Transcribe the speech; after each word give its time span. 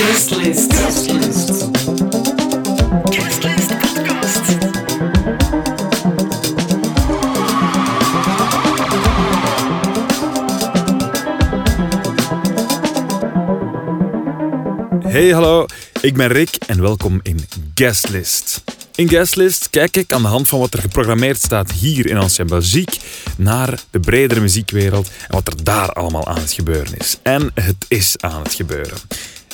Guest 0.00 0.30
list. 0.30 0.72
Guest 0.72 1.10
list. 1.10 1.48
Guest 3.10 3.42
List 3.42 3.68
Podcast. 3.78 4.46
Hey, 15.02 15.32
hallo. 15.32 15.66
Ik 16.00 16.14
ben 16.14 16.28
Rick 16.28 16.54
en 16.66 16.80
welkom 16.80 17.20
in 17.22 17.40
Guestlist. 17.74 18.62
In 18.94 19.08
Guestlist 19.08 19.70
kijk 19.70 19.96
ik 19.96 20.12
aan 20.12 20.22
de 20.22 20.28
hand 20.28 20.48
van 20.48 20.58
wat 20.58 20.74
er 20.74 20.80
geprogrammeerd 20.80 21.42
staat 21.42 21.72
hier 21.72 22.06
in 22.06 22.16
Ancien 22.16 22.46
Belgique 22.46 22.98
naar 23.36 23.80
de 23.90 24.00
bredere 24.00 24.40
muziekwereld 24.40 25.08
en 25.08 25.34
wat 25.34 25.46
er 25.46 25.64
daar 25.64 25.92
allemaal 25.92 26.26
aan 26.26 26.40
het 26.40 26.52
gebeuren 26.52 26.96
is. 26.98 27.18
En 27.22 27.50
het 27.54 27.84
is 27.88 28.14
aan 28.20 28.42
het 28.42 28.54
gebeuren. 28.54 28.98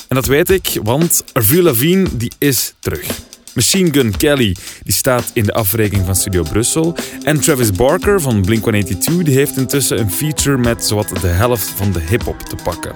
En 0.07 0.15
dat 0.15 0.25
weet 0.25 0.49
ik, 0.49 0.79
want 0.83 1.23
Avril 1.33 1.63
Lavigne 1.63 2.07
die 2.17 2.31
is 2.37 2.73
terug. 2.79 3.07
Machine 3.53 3.93
Gun 3.93 4.17
Kelly 4.17 4.55
die 4.83 4.93
staat 4.93 5.31
in 5.33 5.43
de 5.43 5.53
afrekening 5.53 6.05
van 6.05 6.15
Studio 6.15 6.43
Brussel. 6.43 6.95
En 7.23 7.39
Travis 7.39 7.71
Barker 7.71 8.21
van 8.21 8.45
Blink-182 8.45 9.23
die 9.23 9.35
heeft 9.35 9.57
intussen 9.57 9.99
een 9.99 10.11
feature 10.11 10.57
met 10.57 10.85
zowat 10.85 11.21
de 11.21 11.27
helft 11.27 11.69
van 11.69 11.91
de 11.91 11.99
hip-hop 11.99 12.39
te 12.39 12.55
pakken. 12.63 12.93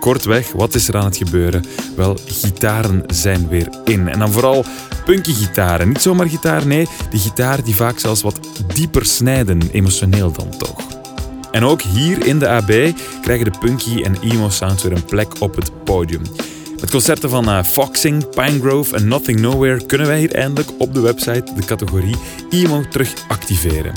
Kortweg, 0.00 0.52
wat 0.52 0.74
is 0.74 0.88
er 0.88 0.96
aan 0.96 1.04
het 1.04 1.16
gebeuren? 1.16 1.64
Wel, 1.96 2.18
gitaren 2.26 3.02
zijn 3.06 3.48
weer 3.48 3.68
in. 3.84 4.08
En 4.08 4.18
dan 4.18 4.32
vooral 4.32 4.64
punky 5.04 5.32
gitaren. 5.32 5.88
Niet 5.88 6.02
zomaar 6.02 6.28
gitaar, 6.28 6.66
nee, 6.66 6.88
die 7.10 7.20
gitaren 7.20 7.64
die 7.64 7.74
vaak 7.74 7.98
zelfs 7.98 8.22
wat 8.22 8.40
dieper 8.74 9.06
snijden, 9.06 9.60
emotioneel 9.72 10.32
dan 10.32 10.50
toch. 10.58 11.01
En 11.52 11.64
ook 11.64 11.82
hier 11.82 12.26
in 12.26 12.38
de 12.38 12.48
AB 12.48 12.72
krijgen 13.22 13.52
de 13.52 13.58
punky 13.58 14.02
en 14.02 14.16
emo 14.20 14.48
sounds 14.48 14.82
weer 14.82 14.92
een 14.92 15.04
plek 15.04 15.40
op 15.40 15.56
het 15.56 15.84
podium. 15.84 16.22
Met 16.80 16.90
concerten 16.90 17.30
van 17.30 17.48
eh, 17.48 17.62
Foxing, 17.62 18.28
Pinegrove 18.28 18.96
en 18.96 19.08
Nothing 19.08 19.40
Nowhere 19.40 19.86
kunnen 19.86 20.06
wij 20.06 20.18
hier 20.18 20.34
eindelijk 20.34 20.68
op 20.78 20.94
de 20.94 21.00
website 21.00 21.52
de 21.56 21.64
categorie 21.64 22.16
emo 22.50 22.82
terug 22.90 23.14
activeren. 23.28 23.94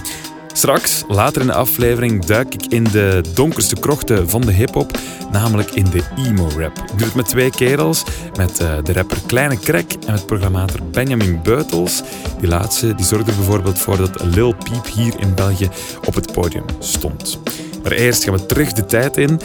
Straks, 0.58 1.04
later 1.08 1.42
in 1.42 1.48
de 1.48 1.54
aflevering, 1.54 2.26
duik 2.26 2.54
ik 2.54 2.66
in 2.66 2.84
de 2.84 3.24
donkerste 3.34 3.76
krochten 3.76 4.30
van 4.30 4.42
de 4.42 4.52
hip-hop, 4.52 4.98
namelijk 5.32 5.72
in 5.72 5.86
de 5.86 6.04
emo-rap. 6.18 6.78
Ik 6.78 6.98
doe 6.98 7.08
het 7.08 7.16
met 7.16 7.28
twee 7.28 7.50
kerels, 7.50 8.04
met 8.38 8.60
eh, 8.60 8.78
de 8.84 8.94
rapper 8.94 9.18
Kleine 9.26 9.60
Krek 9.60 9.94
en 10.06 10.12
met 10.12 10.26
programmator 10.26 10.80
Benjamin 10.92 11.40
Beutels. 11.44 12.04
Die 12.40 12.48
laatste 12.48 12.96
die 12.96 13.06
zorgde 13.06 13.32
bijvoorbeeld 13.32 13.80
voor 13.80 13.98
dat 13.98 14.24
Lil 14.24 14.56
Peep 14.56 14.86
hier 14.94 15.20
in 15.20 15.36
België 15.36 15.70
op 16.06 16.16
het 16.16 16.34
podium 16.34 16.66
stond. 16.80 17.40
Maar 17.84 17.92
eerst 17.92 18.24
gaan 18.24 18.34
we 18.34 18.46
terug 18.46 18.74
de 18.74 18.86
tijd 18.86 19.18
in 19.18 19.40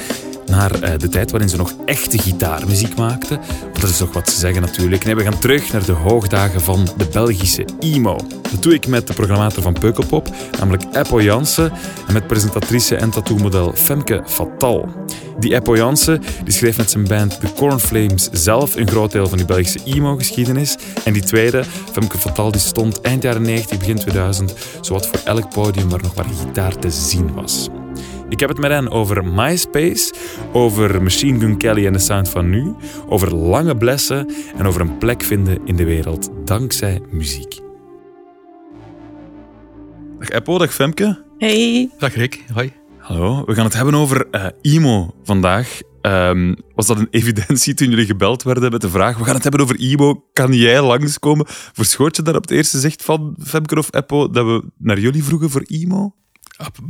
naar 0.50 0.82
eh, 0.82 0.98
de 0.98 1.08
tijd 1.08 1.30
waarin 1.30 1.48
ze 1.48 1.56
nog 1.56 1.74
echte 1.84 2.18
gitaarmuziek 2.18 2.96
maakten. 2.96 3.40
Want 3.60 3.80
dat 3.80 3.90
is 3.90 4.00
nog 4.00 4.12
wat 4.12 4.30
ze 4.30 4.38
zeggen 4.38 4.62
natuurlijk. 4.62 5.04
Nee, 5.04 5.14
we 5.14 5.22
gaan 5.22 5.38
terug 5.38 5.72
naar 5.72 5.84
de 5.84 5.92
hoogdagen 5.92 6.60
van 6.60 6.88
de 6.96 7.06
Belgische 7.12 7.64
emo. 7.80 8.16
Dat 8.50 8.62
doe 8.62 8.74
ik 8.74 8.86
met 8.86 9.06
de 9.06 9.12
programmator 9.12 9.62
van 9.62 9.72
Peukelpop, 9.72 10.28
namelijk 10.58 10.84
Eppo 10.92 11.22
Jansen, 11.22 11.72
en 12.06 12.12
met 12.12 12.26
presentatrice 12.26 12.96
en 12.96 13.10
tattoo-model 13.10 13.72
Femke 13.74 14.22
Fatal. 14.26 14.88
Die 15.38 15.54
Eppo 15.54 15.76
Jansen 15.76 16.22
die 16.44 16.52
schreef 16.52 16.76
met 16.76 16.90
zijn 16.90 17.04
band 17.04 17.40
The 17.40 17.52
Cornflames 17.56 18.28
zelf 18.32 18.76
een 18.76 18.88
groot 18.88 19.12
deel 19.12 19.28
van 19.28 19.38
die 19.38 19.46
Belgische 19.46 19.80
emo-geschiedenis. 19.84 20.76
En 21.04 21.12
die 21.12 21.22
tweede, 21.22 21.64
Femke 21.92 22.18
Fatal, 22.18 22.50
die 22.50 22.60
stond 22.60 23.00
eind 23.00 23.22
jaren 23.22 23.42
90, 23.42 23.78
begin 23.78 23.96
2000, 23.96 24.54
zowat 24.80 25.06
voor 25.06 25.20
elk 25.24 25.50
podium 25.50 25.88
waar 25.88 26.02
nog 26.02 26.14
maar 26.14 26.26
gitaar 26.44 26.76
te 26.78 26.90
zien 26.90 27.34
was. 27.34 27.68
Ik 28.30 28.40
heb 28.40 28.48
het 28.48 28.58
met 28.58 28.70
hen 28.70 28.90
over 28.90 29.24
MySpace, 29.24 30.14
over 30.52 31.02
Machine 31.02 31.38
Gun 31.38 31.56
Kelly 31.56 31.86
en 31.86 31.92
de 31.92 31.98
sound 31.98 32.28
van 32.28 32.50
nu, 32.50 32.74
over 33.06 33.34
lange 33.34 33.76
blessen 33.76 34.30
en 34.56 34.66
over 34.66 34.80
een 34.80 34.98
plek 34.98 35.22
vinden 35.22 35.58
in 35.64 35.76
de 35.76 35.84
wereld 35.84 36.30
dankzij 36.44 37.00
muziek. 37.10 37.58
Dag 40.18 40.28
Eppo, 40.28 40.58
dag 40.58 40.74
Femke. 40.74 41.24
Hey. 41.38 41.90
Dag 41.98 42.14
Rick, 42.14 42.44
hoi. 42.52 42.72
Hallo, 42.98 43.44
we 43.44 43.54
gaan 43.54 43.64
het 43.64 43.74
hebben 43.74 43.94
over 43.94 44.26
eh, 44.30 44.46
emo 44.60 45.14
vandaag. 45.22 45.80
Ehm, 46.00 46.54
was 46.74 46.86
dat 46.86 46.98
een 46.98 47.08
evidentie 47.20 47.74
toen 47.74 47.90
jullie 47.90 48.06
gebeld 48.06 48.42
werden 48.42 48.70
met 48.70 48.80
de 48.80 48.90
vraag 48.90 49.18
we 49.18 49.24
gaan 49.24 49.34
het 49.34 49.42
hebben 49.42 49.60
over 49.60 49.80
emo, 49.80 50.24
kan 50.32 50.52
jij 50.52 50.82
langskomen? 50.82 51.46
Verschoot 51.48 52.16
je 52.16 52.22
daar 52.22 52.36
op 52.36 52.42
het 52.42 52.50
eerste 52.50 52.78
zicht 52.78 53.04
van, 53.04 53.36
Femke 53.44 53.78
of 53.78 53.94
Eppo, 53.94 54.30
dat 54.30 54.44
we 54.44 54.64
naar 54.78 54.98
jullie 54.98 55.24
vroegen 55.24 55.50
voor 55.50 55.64
emo? 55.66 56.14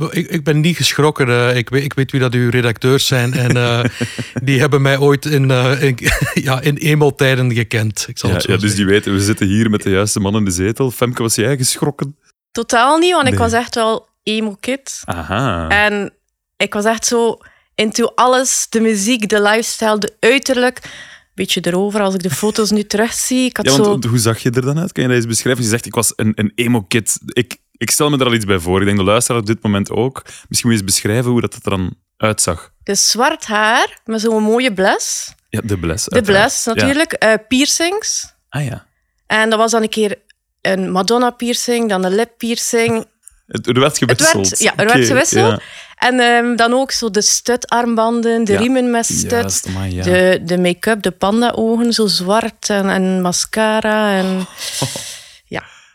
Ik, 0.09 0.27
ik 0.27 0.43
ben 0.43 0.59
niet 0.59 0.75
geschrokken. 0.77 1.27
eh, 1.27 1.57
ik, 1.57 1.69
weet, 1.69 1.83
ik 1.83 1.93
weet 1.93 2.11
wie 2.11 2.19
dat 2.19 2.33
uw 2.33 2.49
redacteurs 2.49 3.05
zijn. 3.07 3.33
En 3.33 3.57
eh, 3.57 3.83
die 4.43 4.59
hebben 4.59 4.81
mij 4.81 4.97
ooit 4.97 5.25
in, 5.25 5.51
eh, 5.51 5.81
in, 5.83 5.97
ja, 6.47 6.61
in 6.61 6.77
emo-tijden 6.77 7.53
gekend. 7.53 8.05
Ik 8.07 8.17
zal 8.17 8.29
Ja, 8.29 8.35
het 8.35 8.45
zo 8.45 8.51
ja, 8.51 8.57
dus 8.57 8.75
die 8.75 8.85
weten, 8.85 9.13
we 9.13 9.19
zitten 9.19 9.47
hier 9.47 9.69
met 9.69 9.83
de 9.83 9.89
juiste 9.89 10.19
man 10.19 10.35
in 10.35 10.45
de 10.45 10.51
zetel. 10.51 10.91
Femke, 10.91 11.21
was 11.21 11.35
jij 11.35 11.57
geschrokken? 11.57 12.17
Totaal 12.51 12.97
niet, 12.97 13.13
want 13.13 13.27
ik 13.27 13.37
was 13.37 13.53
echt 13.53 13.75
wel 13.75 14.07
emo-kid. 14.23 15.01
Aha. 15.05 15.67
En 15.69 16.13
ik 16.57 16.73
was 16.73 16.85
echt 16.85 17.05
zo 17.05 17.37
into 17.75 18.05
alles. 18.15 18.67
De 18.69 18.79
muziek, 18.79 19.29
de 19.29 19.41
lifestyle, 19.41 19.97
de 19.97 20.13
uiterlijk. 20.19 20.79
Beetje 21.33 21.65
erover 21.65 22.01
als 22.01 22.13
ik 22.13 22.23
de 22.23 22.29
foto's 22.29 22.71
nu 22.71 22.83
terugzie. 22.83 23.45
Ik 23.45 23.57
had 23.57 23.65
Ja, 23.65 23.71
zo... 23.75 23.83
want 23.83 24.05
hoe 24.05 24.17
zag 24.17 24.39
je 24.39 24.49
er 24.51 24.61
dan 24.61 24.79
uit? 24.79 24.91
Kan 24.91 25.03
je 25.03 25.09
dat 25.09 25.17
eens 25.17 25.27
beschrijven? 25.27 25.63
Je 25.63 25.69
zegt, 25.69 25.85
ik 25.85 25.95
was 25.95 26.13
een, 26.15 26.31
een 26.35 26.51
emo-kid. 26.55 27.19
Ik, 27.25 27.57
ik 27.81 27.91
stel 27.91 28.09
me 28.09 28.17
er 28.17 28.25
al 28.25 28.33
iets 28.33 28.45
bij 28.45 28.59
voor. 28.59 28.79
Ik 28.79 28.85
denk 28.85 28.97
de 28.97 29.03
luisteraar 29.03 29.41
op 29.41 29.47
dit 29.47 29.63
moment 29.63 29.91
ook. 29.91 30.21
Misschien 30.25 30.69
moet 30.69 30.79
je 30.79 30.85
eens 30.85 30.93
beschrijven 30.93 31.31
hoe 31.31 31.41
dat 31.41 31.53
er 31.53 31.69
dan 31.69 31.95
uitzag. 32.17 32.71
Dus 32.83 33.09
zwart 33.09 33.45
haar, 33.45 33.99
met 34.05 34.21
zo'n 34.21 34.43
mooie 34.43 34.73
bles. 34.73 35.33
Ja, 35.49 35.61
de 35.63 35.77
bles. 35.77 36.03
De 36.05 36.21
bles 36.21 36.65
natuurlijk. 36.65 37.11
eh, 37.13 37.33
piercings. 37.47 38.33
Ah 38.49 38.65
ja. 38.65 38.85
En 39.27 39.49
dat 39.49 39.59
was 39.59 39.71
dan 39.71 39.81
een 39.81 39.89
keer 39.89 40.17
een 40.61 40.91
Madonna-piercing, 40.91 41.89
dan 41.89 42.03
een 42.03 42.15
lip-piercing. 42.15 43.05
Het, 43.47 43.67
er 43.67 43.79
werd 43.79 43.99
Het 43.99 44.09
gewisseld. 44.09 44.47
werd, 44.49 44.59
ja, 44.59 44.73
er 44.75 44.85
werd 44.85 45.05
gewisseld. 45.07 45.49
ja. 45.51 45.59
En 45.95 46.19
ehm, 46.19 46.55
dan 46.55 46.73
ook 46.73 46.91
zo 46.91 47.09
de 47.09 47.21
stutarmbanden, 47.21 48.43
de 48.43 48.51
Ja. 48.51 48.59
riemen 48.59 48.91
met 48.91 49.05
stut. 49.05 49.31
Juist, 49.31 49.67
amai, 49.67 49.95
ja. 49.95 50.03
De, 50.03 50.39
de 50.43 50.57
make-up, 50.57 51.01
de 51.01 51.11
panda-ogen, 51.11 51.93
zo 51.93 52.07
zwart 52.07 52.69
en, 52.69 52.89
en 52.89 53.21
mascara. 53.21 54.17
En, 54.17 54.25
ja. 54.79 54.87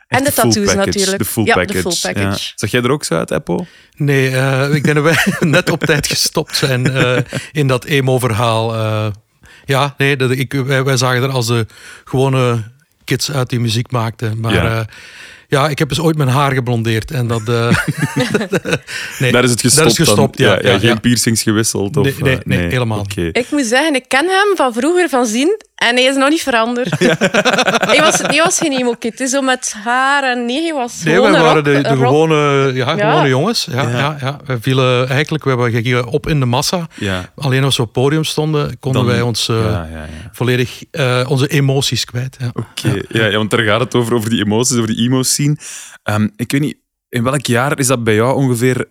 en 0.08 0.24
de 0.24 0.32
full 0.32 0.42
tattoos 0.42 0.64
package, 0.64 0.86
natuurlijk. 0.86 1.18
De 1.18 1.24
full 1.24 1.44
ja, 1.44 1.54
package. 1.54 1.82
de 1.82 1.90
full 1.92 2.12
package. 2.12 2.42
Ja. 2.44 2.52
Zag 2.54 2.70
jij 2.70 2.82
er 2.82 2.90
ook 2.90 3.04
zo 3.04 3.14
uit, 3.14 3.30
Eppo? 3.30 3.66
Nee, 3.96 4.30
eh, 4.30 4.74
ik 4.74 4.84
denk 4.84 4.94
dat 4.94 5.04
wij 5.04 5.34
net 5.48 5.70
op 5.70 5.84
tijd 5.84 6.06
gestopt 6.06 6.56
zijn 6.56 6.90
eh, 6.92 7.16
in 7.52 7.66
dat 7.66 7.84
emo-verhaal. 7.84 8.74
eh. 8.74 9.06
ja, 9.64 9.94
nee, 9.98 10.16
dat, 10.16 10.30
ik, 10.30 10.52
wij, 10.52 10.84
wij 10.84 10.96
zagen 10.96 11.22
er 11.22 11.30
als 11.30 11.46
de 11.46 11.66
gewone 12.04 12.62
kids 13.04 13.30
uit 13.32 13.48
die 13.50 13.60
muziek 13.60 13.90
maakten. 13.90 14.40
Maar 14.40 14.54
Ja. 14.54 14.64
ja, 14.64 14.86
ja 15.48 15.68
ik 15.68 15.78
heb 15.78 15.88
dus 15.88 16.00
ooit 16.00 16.16
mijn 16.16 16.28
haar 16.28 16.52
geblondeerd. 16.52 17.10
En 17.10 17.26
dat... 17.26 17.48
eh, 17.48 17.76
nee, 19.18 19.32
Daar 19.32 19.44
is 19.44 19.50
het 19.50 19.60
gestopt. 19.60 19.76
Daar 19.76 19.86
is 19.86 19.96
gestopt, 20.08 20.38
ja. 20.38 20.58
ja, 20.62 20.78
geen 20.78 21.00
piercings 21.00 21.42
gewisseld? 21.42 21.96
Of, 21.96 22.04
Nee, 22.04 22.38
nee, 22.44 22.58
nee, 22.58 22.68
helemaal 22.70 22.98
Oké. 23.00 23.28
Ik 23.32 23.46
moet 23.50 23.66
zeggen, 23.66 23.94
ik 23.94 24.04
ken 24.08 24.24
hem 24.28 24.56
van 24.56 24.72
vroeger 24.72 25.08
van 25.08 25.26
zien 25.26 25.56
en 25.76 25.94
hij 25.96 26.04
is 26.04 26.16
nog 26.16 26.28
niet 26.28 26.42
veranderd. 26.42 26.98
hij, 26.98 28.00
was, 28.00 28.18
hij 28.18 28.42
was 28.44 28.58
geen 28.58 28.72
emo-kid, 28.72 29.18
hè, 29.18 29.26
zo 29.26 29.40
met 29.40 29.74
haar 29.84 30.22
en 30.24 30.44
nee, 30.46 30.62
hij 30.62 30.72
was 30.74 31.02
Nee, 31.02 31.14
gewoon 31.14 31.32
wij 31.32 31.40
waren 31.40 31.64
de, 31.64 31.72
rock- 31.74 31.82
de 31.82 31.88
gewone, 31.96 32.70
ja, 32.74 32.96
Ja. 32.96 33.10
gewone 33.10 33.28
jongens. 33.28 33.66
Ja, 33.70 33.82
Ja. 33.82 33.88
ja. 33.98 34.16
Ja, 34.20 34.40
Wij 34.46 34.58
vielen 34.60 35.08
eigenlijk, 35.08 35.44
we 35.44 35.50
hebben- 35.50 35.70
gingen 35.72 36.06
op 36.06 36.28
in 36.28 36.40
de 36.40 36.46
massa. 36.46 36.86
Ja. 36.94 37.32
Alleen 37.36 37.64
als 37.64 37.76
we 37.76 37.82
op 37.82 37.94
het 37.94 38.02
podium 38.02 38.24
stonden, 38.24 38.78
konden 38.78 39.02
Dan- 39.02 39.10
wij 39.10 39.20
ons 39.22 39.48
eh, 39.48 39.56
Ja, 39.56 39.88
ja, 39.92 39.98
ja. 40.02 40.08
volledig 40.32 40.82
eh, 40.90 41.24
onze 41.28 41.46
emoties 41.48 42.04
kwijt. 42.04 42.36
Ja. 42.40 42.50
Oké, 42.52 43.00
ja. 43.08 43.26
Ja, 43.26 43.36
want 43.36 43.50
daar 43.50 43.60
gaat 43.60 43.80
het 43.80 43.94
over, 43.94 44.14
over 44.14 44.30
die 44.30 44.44
emoties, 44.44 44.76
over 44.76 44.94
die 44.94 45.04
emo-scene. 45.06 45.56
Ehm, 46.02 46.28
ik 46.36 46.52
weet 46.52 46.60
niet, 46.60 46.76
in 47.08 47.22
welk 47.22 47.46
jaar 47.46 47.78
is 47.78 47.86
dat 47.86 48.04
bij 48.04 48.14
jou 48.14 48.34
ongeveer 48.36 48.88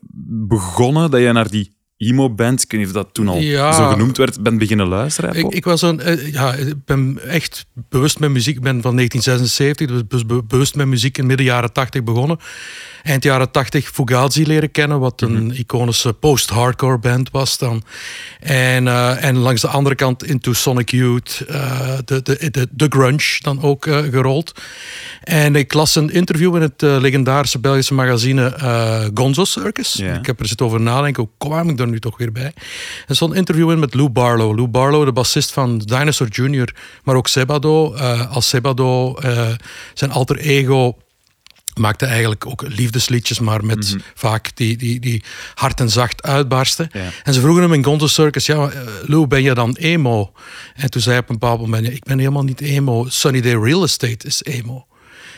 begonnen, 0.47 1.11
dat 1.11 1.19
jij 1.19 1.31
naar 1.31 1.49
die 1.49 1.74
emo-band, 2.07 2.63
ik 2.63 2.71
weet 2.71 2.79
niet 2.79 2.89
of 2.89 2.95
dat 2.95 3.13
toen 3.13 3.27
al 3.27 3.37
Ja. 3.39 3.71
zo 3.71 3.89
genoemd 3.89 4.17
werd, 4.17 4.43
bent 4.43 4.57
beginnen 4.57 4.87
luisteren? 4.87 5.33
Ik, 5.35 5.45
ik, 5.53 5.63
was 5.63 5.81
een, 5.81 5.99
eh, 5.99 6.31
ja, 6.33 6.53
ik 6.53 6.73
ben 6.85 7.19
echt 7.27 7.65
bewust 7.89 8.19
met 8.19 8.29
muziek. 8.29 8.55
Ik 8.55 8.61
ben 8.61 8.81
van 8.81 8.95
1976, 8.95 9.87
dus 10.07 10.25
be- 10.25 10.35
be- 10.35 10.43
bewust 10.43 10.75
met 10.75 10.87
muziek 10.87 11.17
in 11.17 11.25
midden 11.25 11.45
jaren 11.45 11.73
80 11.73 12.03
begonnen. 12.03 12.37
Eind 13.05 13.23
jaren 13.23 13.51
80 13.51 13.89
Fugazi 13.89 14.45
leren 14.45 14.71
kennen, 14.71 14.99
wat 14.99 15.21
een 15.21 15.51
iconische 15.57 16.13
post-hardcore 16.13 16.97
band 16.97 17.31
was 17.31 17.57
dan. 17.57 17.83
En, 18.39 18.87
eh, 18.87 19.23
en 19.23 19.37
langs 19.37 19.61
de 19.61 19.67
andere 19.67 19.95
kant 19.95 20.23
into 20.23 20.53
Sonic 20.53 20.89
Youth, 20.89 21.43
eh, 21.47 21.97
de, 22.05 22.21
de, 22.21 22.49
de, 22.51 22.67
de 22.71 22.85
grunge 22.89 23.37
dan 23.41 23.61
ook 23.61 23.85
eh, 23.85 23.97
gerold. 23.97 24.61
En 25.23 25.55
ik 25.55 25.73
las 25.73 25.95
een 25.95 26.09
interview 26.09 26.55
in 26.55 26.61
het 26.61 26.81
legendarische 26.81 27.59
Belgische 27.59 27.93
magazine 27.93 28.53
Gonzo 29.13 29.43
Circus. 29.43 29.95
Ik 29.95 30.25
heb 30.25 30.39
er 30.39 30.47
zitten 30.47 30.65
over 30.65 30.81
nadenken, 30.81 31.23
hoe 31.23 31.49
kwam 31.49 31.69
ik 31.69 31.77
daar 31.77 31.87
nu 31.87 31.99
toch 31.99 32.17
weer 32.17 32.31
bij? 32.31 32.53
Er 33.07 33.15
stond 33.15 33.31
een 33.31 33.37
interview 33.37 33.71
in 33.71 33.79
met 33.79 33.93
Lou 33.93 34.09
Barlow. 34.09 34.55
Lou 34.55 34.67
Barlow, 34.67 35.05
de 35.05 35.11
bassist 35.11 35.51
van 35.51 35.77
Dinosaur 35.77 36.29
Jr., 36.31 36.73
maar 37.03 37.15
ook 37.15 37.27
Sebado. 37.27 37.93
Als 38.29 38.49
Sebado 38.49 39.15
zijn 39.93 40.11
alter 40.11 40.37
ego 40.37 40.95
Maakte 41.75 42.05
eigenlijk 42.05 42.45
ook 42.45 42.63
liefdesliedjes, 42.67 43.39
maar 43.39 43.65
met 43.65 43.95
vaak 44.13 44.51
die, 44.55 44.77
die, 44.77 44.99
die 44.99 45.23
hard 45.53 45.79
en 45.79 45.89
zacht 45.89 46.23
uitbarsten. 46.23 46.89
Ja. 46.91 47.09
En 47.23 47.33
ze 47.33 47.39
vroegen 47.39 47.61
hem 47.61 47.73
in 47.73 47.83
Gonzo 47.83 48.07
Circus, 48.07 48.45
ja, 48.45 48.69
eh, 48.69 48.81
Lou, 49.01 49.27
ben 49.27 49.43
je 49.43 49.53
dan 49.53 49.75
emo? 49.75 50.31
En 50.75 50.89
toen 50.89 51.01
zei 51.01 51.15
hij 51.15 51.23
op 51.23 51.29
een 51.29 51.39
bepaald 51.39 51.59
moment, 51.59 51.89
ik 51.89 52.03
ben 52.03 52.19
helemaal 52.19 52.43
niet 52.43 52.61
emo. 52.61 53.05
Sunny 53.09 53.41
Day 53.41 53.55
Real 53.55 53.83
Estate 53.83 54.27
is 54.27 54.43
emo. 54.43 54.85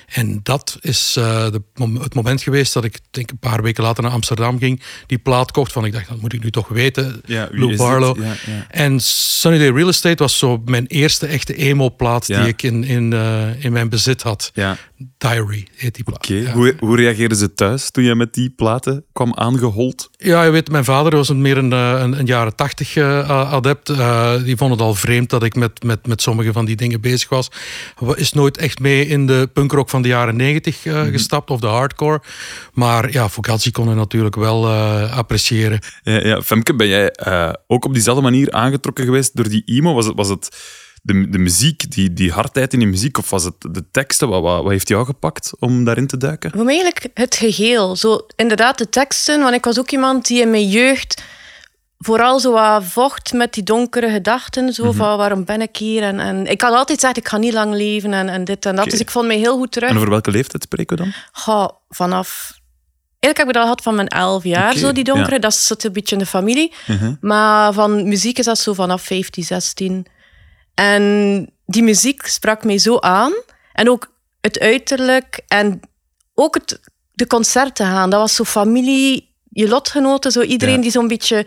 En 0.07 0.39
dat 0.43 0.77
is 0.81 1.15
eh, 1.17 1.51
de, 1.51 1.61
het 1.99 2.13
moment 2.15 2.41
geweest 2.41 2.73
dat 2.73 2.83
ik 2.83 2.99
denk 3.11 3.31
een 3.31 3.37
paar 3.39 3.61
weken 3.61 3.83
later 3.83 4.03
naar 4.03 4.11
Amsterdam 4.11 4.59
ging, 4.59 4.81
die 5.05 5.17
plaat 5.17 5.51
kocht. 5.51 5.71
Van 5.71 5.85
ik 5.85 5.91
dacht, 5.93 6.07
dat 6.09 6.21
moet 6.21 6.33
ik 6.33 6.43
nu 6.43 6.51
toch 6.51 6.67
weten. 6.67 7.21
Ja, 7.25 7.47
Lou? 7.51 7.75
Barlow. 7.75 8.17
Ja, 8.23 8.23
ja. 8.45 8.65
En 8.69 8.99
Sunny 8.99 9.57
Day 9.57 9.69
Real 9.69 9.87
Estate 9.87 10.23
was 10.23 10.37
zo 10.37 10.61
mijn 10.65 10.85
eerste 10.87 11.25
echte 11.27 11.55
emo-plaat 11.55 12.25
die 12.25 12.35
ik 12.47 12.63
in, 12.63 12.83
in, 12.83 13.13
eh, 13.13 13.63
in 13.63 13.71
mijn 13.71 13.89
bezit 13.89 14.21
had. 14.21 14.51
Ja, 14.53 14.77
Diary 15.17 15.67
heet 15.75 15.95
die 15.95 16.03
plaat. 16.03 16.27
Hoe, 16.53 16.75
hoe 16.79 16.95
reageerden 16.95 17.37
ze 17.37 17.53
thuis 17.53 17.91
toen 17.91 18.03
je 18.03 18.15
met 18.15 18.33
die 18.33 18.49
platen 18.49 19.05
kwam 19.13 19.33
aangehold? 19.35 20.09
Ja, 20.17 20.43
je 20.43 20.49
weet, 20.51 20.71
mijn 20.71 20.83
vader 20.83 21.15
was 21.15 21.29
een, 21.29 21.41
meer 21.41 21.57
een, 21.57 21.73
eh, 21.73 21.95
een, 21.99 22.19
een 22.19 22.25
jaren 22.25 22.55
tachtig 22.55 22.97
adept. 22.97 23.85
Die 24.45 24.55
vond 24.57 24.71
het 24.71 24.81
al 24.81 24.93
vreemd 24.95 25.29
dat 25.29 25.43
ik 25.43 25.55
met, 25.55 25.83
met, 25.83 26.07
met 26.07 26.21
sommige 26.21 26.51
van 26.53 26.65
die 26.65 26.75
dingen 26.75 27.01
bezig 27.01 27.29
was. 27.29 27.47
Wa- 27.97 28.15
Is 28.15 28.31
nooit 28.33 28.57
echt 28.57 28.79
mee 28.79 29.07
in 29.07 29.27
de 29.27 29.49
punkrock 29.53 29.89
van 29.89 29.96
de 30.01 30.07
jaren 30.07 30.35
negentig 30.35 30.85
eh, 30.85 31.01
gestapt, 31.01 31.49
of 31.49 31.59
de 31.59 31.67
hardcore. 31.67 32.21
Maar 32.73 33.11
ja, 33.11 33.29
Fugazi 33.29 33.71
kon 33.71 33.87
hij 33.87 33.95
natuurlijk 33.95 34.35
wel 34.35 34.65
eh, 34.65 35.17
appreciëren. 35.17 35.79
Ja, 36.03 36.25
ja. 36.25 36.41
Femke, 36.41 36.75
ben 36.75 36.87
jij 36.87 37.09
eh, 37.11 37.53
ook 37.67 37.85
op 37.85 37.93
diezelfde 37.93 38.23
manier 38.23 38.51
aangetrokken 38.51 39.05
geweest 39.05 39.35
door 39.35 39.49
die 39.49 39.63
emo? 39.65 39.93
Was 39.93 40.05
het, 40.05 40.15
was 40.15 40.29
het 40.29 40.49
de, 41.01 41.29
de 41.29 41.37
muziek, 41.37 41.91
die, 41.91 42.13
die 42.13 42.31
hardheid 42.31 42.73
in 42.73 42.79
die 42.79 42.87
muziek, 42.87 43.17
of 43.17 43.29
was 43.29 43.43
het 43.43 43.55
de 43.59 43.83
teksten? 43.91 44.29
Wat, 44.29 44.41
wat, 44.41 44.63
wat 44.63 44.71
heeft 44.71 44.87
jou 44.87 45.05
gepakt 45.05 45.51
om 45.59 45.83
daarin 45.83 46.07
te 46.07 46.17
duiken? 46.17 46.51
Voor 46.51 46.65
mij 46.65 46.81
eigenlijk 46.81 47.17
het 47.19 47.35
geheel. 47.35 47.95
Zo, 47.95 48.25
inderdaad, 48.35 48.77
de 48.77 48.89
teksten. 48.89 49.41
Want 49.41 49.55
ik 49.55 49.65
was 49.65 49.79
ook 49.79 49.91
iemand 49.91 50.27
die 50.27 50.41
in 50.41 50.49
mijn 50.49 50.69
jeugd 50.69 51.21
vooral 51.97 52.39
zo 52.39 52.51
wat 52.51 52.83
vocht 52.83 53.33
met 53.33 53.53
die 53.53 53.63
donkere 53.63 54.09
gedachten. 54.09 54.73
Zo 54.73 54.91
van, 54.91 55.17
waarom 55.17 55.45
ben 55.45 55.61
ik 55.61 55.77
hier? 55.77 56.03
En, 56.03 56.19
en 56.19 56.45
ik 56.45 56.61
had 56.61 56.73
altijd 56.73 56.99
gezegd, 56.99 57.17
ik 57.17 57.27
ga 57.27 57.37
niet 57.37 57.53
lang 57.53 57.73
leven 57.73 58.13
en, 58.13 58.29
en 58.29 58.43
dit 58.43 58.65
en 58.65 58.75
dat. 58.75 58.85
Dus 58.89 58.99
ik 58.99 59.11
vond 59.11 59.27
mij 59.27 59.37
heel 59.37 59.57
goed 59.57 59.71
terug. 59.71 59.89
En 59.89 59.95
over 59.95 60.09
welke 60.09 60.31
leeftijd 60.31 60.63
spreken 60.63 60.97
we 60.97 61.03
dan? 61.03 61.13
Goh, 61.31 61.69
vanaf... 61.89 62.55
Eigenlijk 63.19 63.37
heb 63.37 63.47
ik 63.47 63.53
dat 63.53 63.63
gehad 63.63 63.81
van 63.81 63.95
mijn 63.95 64.07
elf 64.07 64.43
jaar, 64.43 64.75
zo 64.75 64.91
die 64.91 65.03
donkere. 65.03 65.33
ja. 65.33 65.39
Dat 65.39 65.53
zit 65.53 65.83
een 65.83 65.93
beetje 65.93 66.15
in 66.15 66.21
de 66.21 66.27
familie. 66.27 66.73
Mhm. 66.87 67.13
Maar 67.21 67.73
van 67.73 68.07
muziek 68.07 68.37
is 68.39 68.45
dat 68.45 68.57
zo 68.59 68.73
vanaf 68.73 69.01
15, 69.01 69.43
16. 69.43 70.05
En 70.73 71.49
die 71.65 71.83
muziek 71.83 72.25
sprak 72.25 72.63
mij 72.63 72.77
zo 72.77 72.99
aan. 72.99 73.33
En 73.73 73.89
ook 73.89 74.11
het 74.41 74.59
uiterlijk 74.59 75.39
en 75.47 75.79
ook 76.33 76.53
het, 76.53 76.79
de 77.13 77.27
concerten 77.27 77.85
gaan. 77.85 78.09
Dat 78.09 78.19
was 78.19 78.35
zo 78.35 78.43
familie, 78.43 79.33
je 79.49 79.67
lotgenoten, 79.67 80.31
zo 80.31 80.41
iedereen 80.41 80.75
Ja. 80.75 80.81
die 80.81 80.91
zo'n 80.91 81.07
beetje 81.07 81.45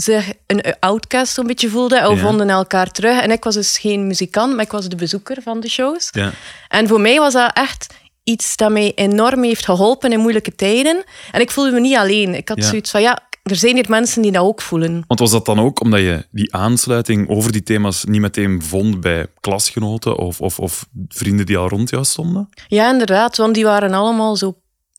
zich 0.00 0.32
een 0.46 0.62
outcast 0.80 1.34
zo'n 1.34 1.46
beetje 1.46 1.68
voelde. 1.68 1.98
En 1.98 2.08
we 2.08 2.14
Ja. 2.14 2.20
vonden 2.22 2.50
elkaar 2.50 2.90
terug. 2.90 3.20
En 3.22 3.30
ik 3.30 3.44
was 3.44 3.54
dus 3.54 3.78
geen 3.78 4.06
muzikant, 4.06 4.54
maar 4.54 4.64
ik 4.64 4.70
was 4.70 4.88
de 4.88 4.96
bezoeker 4.96 5.42
van 5.42 5.60
de 5.60 5.68
shows. 5.68 6.08
Ja. 6.10 6.32
En 6.68 6.88
voor 6.88 7.00
mij 7.00 7.18
was 7.18 7.32
dat 7.32 7.50
echt 7.54 7.94
iets 8.24 8.56
dat 8.56 8.70
mij 8.70 8.92
enorm 8.94 9.42
heeft 9.42 9.64
geholpen 9.64 10.12
in 10.12 10.20
moeilijke 10.20 10.54
tijden. 10.54 11.04
En 11.32 11.40
ik 11.40 11.50
voelde 11.50 11.70
me 11.70 11.80
niet 11.80 11.96
alleen. 11.96 12.34
Ik 12.34 12.48
had 12.48 12.58
Ja. 12.58 12.64
zoiets 12.68 12.90
van, 12.90 13.00
ja, 13.02 13.18
er 13.42 13.56
zijn 13.56 13.74
hier 13.74 13.84
mensen 13.88 14.22
die 14.22 14.32
dat 14.32 14.42
ook 14.42 14.62
voelen. 14.62 15.04
Want 15.06 15.20
was 15.20 15.30
dat 15.30 15.44
dan 15.46 15.58
ook 15.60 15.80
omdat 15.80 16.00
je 16.00 16.26
die 16.30 16.54
aansluiting 16.54 17.28
over 17.28 17.52
die 17.52 17.62
thema's 17.62 18.04
niet 18.04 18.20
meteen 18.20 18.62
vond 18.62 19.00
bij 19.00 19.26
klasgenoten 19.40 20.16
of, 20.18 20.40
of, 20.40 20.58
of 20.58 20.86
vrienden 21.08 21.46
die 21.46 21.56
al 21.58 21.68
rond 21.68 21.90
jou 21.90 22.04
stonden? 22.04 22.48
Ja, 22.68 22.90
inderdaad, 22.90 23.36
want 23.36 23.54
die 23.54 23.64
waren 23.64 23.92
allemaal 23.94 24.36
zo 24.36 24.56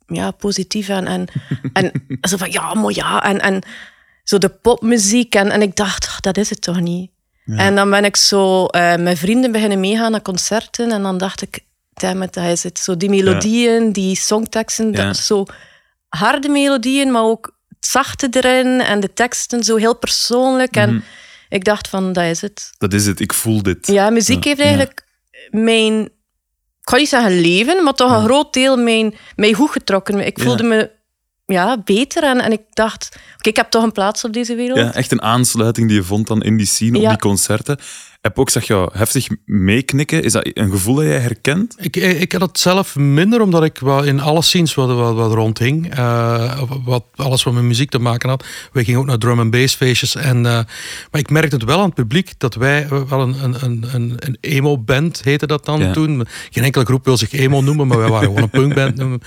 ja, 0.07 0.31
positief 0.31 0.89
en, 0.89 1.07
en, 1.07 1.25
en 1.74 1.92
zo 2.30 2.38
van 2.38 2.51
ja, 2.51 2.74
maar 2.74 2.94
ja, 2.94 3.24
en, 3.24 3.39
en 3.39 3.62
zo 4.31 4.37
de 4.37 4.49
popmuziek. 4.49 5.35
En, 5.35 5.51
en 5.51 5.61
ik 5.61 5.75
dacht, 5.75 6.05
"Ah, 6.07 6.17
dat 6.19 6.37
is 6.37 6.49
het 6.49 6.61
toch 6.61 6.79
niet. 6.79 7.11
En 7.45 7.75
dan 7.75 7.89
ben 7.89 8.05
ik 8.05 8.15
zo 8.15 8.65
eh, 8.65 8.95
met 8.95 9.19
vrienden 9.19 9.51
beginnen 9.51 9.79
meegaan 9.79 10.11
naar 10.11 10.21
concerten 10.21 10.91
en 10.91 11.01
dan 11.01 11.17
dacht 11.17 11.41
ik, 11.41 11.59
damn 11.93 12.21
it, 12.21 12.33
dat 12.33 12.45
is 12.45 12.63
het. 12.63 12.79
Zo 12.79 12.97
die 12.97 13.09
melodieën, 13.09 13.91
die 13.91 14.15
songteksten, 14.15 14.91
dat, 14.91 15.17
zo 15.17 15.45
harde 16.09 16.49
melodieën, 16.49 17.11
maar 17.11 17.23
ook 17.23 17.55
het 17.69 17.85
zachte 17.85 18.27
erin 18.31 18.81
en 18.81 18.99
de 18.99 19.13
teksten 19.13 19.63
zo 19.63 19.75
heel 19.75 19.95
persoonlijk. 19.95 20.75
En 20.75 21.03
ik 21.49 21.63
dacht 21.63 21.87
van, 21.87 22.13
dat 22.13 22.23
is 22.23 22.41
het. 22.41 22.69
Dat 22.77 22.93
is 22.93 23.05
het, 23.05 23.19
ik 23.19 23.33
voel 23.33 23.61
dit. 23.63 23.87
Ja, 23.87 24.09
muziek 24.09 24.43
heeft 24.43 24.59
eigenlijk 24.59 25.05
mijn, 25.49 26.01
ik 26.03 26.11
kan 26.81 26.99
niet 26.99 27.09
zeggen 27.09 27.39
leven, 27.41 27.83
maar 27.83 27.93
toch 27.93 28.11
een 28.11 28.23
groot 28.23 28.53
deel 28.53 28.77
mijn, 28.77 29.15
mij 29.35 29.53
goed 29.53 29.71
getrokken. 29.71 30.25
Ik 30.25 30.37
Ja. 30.37 30.43
voelde 30.43 30.63
me 30.63 30.91
ja, 31.51 31.77
beter 31.86 32.24
en, 32.24 32.42
en 32.42 32.51
ik 32.51 32.62
dacht, 32.74 33.09
oké, 33.38 33.50
ik 33.50 33.56
heb 33.56 33.69
toch 33.69 33.83
een 33.83 33.92
plaats 33.92 34.24
op 34.24 34.33
deze 34.33 34.56
wereld. 34.56 34.80
Ja, 34.80 34.94
echt 34.94 35.12
een 35.12 35.21
aansluiting 35.21 35.88
die 35.88 35.98
je 35.98 36.03
vond 36.03 36.27
dan 36.27 36.44
in 36.44 36.57
die 36.57 36.65
scene, 36.65 37.00
op 37.00 37.07
die 37.07 37.18
concerten. 37.18 37.77
Heb 38.21 38.39
ook, 38.39 38.50
zag 38.50 38.63
jou 38.68 38.89
heftig 38.94 39.27
meeknikken. 39.45 40.23
Is 40.23 40.31
dat 40.31 40.50
een 40.53 40.71
gevoel 40.71 40.95
dat 40.95 41.03
jij 41.03 41.19
herkent? 41.19 41.75
Ik, 41.79 41.95
ik 41.95 42.31
had 42.31 42.41
het 42.41 42.59
zelf 42.59 42.95
minder, 42.95 43.41
omdat 43.41 43.63
ik 43.63 43.77
wel 43.77 44.03
in 44.03 44.19
alle 44.19 44.41
scenes 44.41 44.73
wat, 44.73 44.94
wat, 44.95 45.15
wat 45.15 45.33
rondhing. 45.33 45.94
eh, 45.95 46.62
wat, 46.83 47.03
alles 47.15 47.44
wat 47.44 47.53
met 47.53 47.63
muziek 47.63 47.89
te 47.89 48.00
maken 48.00 48.29
had. 48.29 48.45
We 48.71 48.83
gingen 48.83 49.00
ook 49.00 49.06
naar 49.06 49.18
drum 49.18 49.39
en 49.39 49.50
bass 49.50 49.75
feestjes. 49.75 50.15
En, 50.15 50.38
eh, 50.45 50.51
maar 51.12 51.19
ik 51.21 51.29
merkte 51.29 51.56
het 51.56 51.65
wel 51.65 51.77
aan 51.79 51.85
het 51.85 51.94
publiek 51.94 52.33
dat 52.38 52.56
wij 52.56 52.88
wel 53.09 53.21
een, 53.21 53.35
een, 53.44 53.56
een, 53.94 54.15
een, 54.19 54.38
emo-band 54.41 55.21
heette 55.24 55.47
dat 55.47 55.65
dan 55.65 55.79
Ja. 55.79 55.91
toen. 55.91 56.27
Geen 56.51 56.63
enkele 56.63 56.85
groep 56.85 57.06
wil 57.06 57.17
zich 57.17 57.31
emo 57.31 57.62
noemen, 57.62 57.88
maar 57.88 57.97
wij 57.97 58.09
waren 58.09 58.27
gewoon 58.27 58.41
een 58.44 58.50
punkband. 58.50 59.19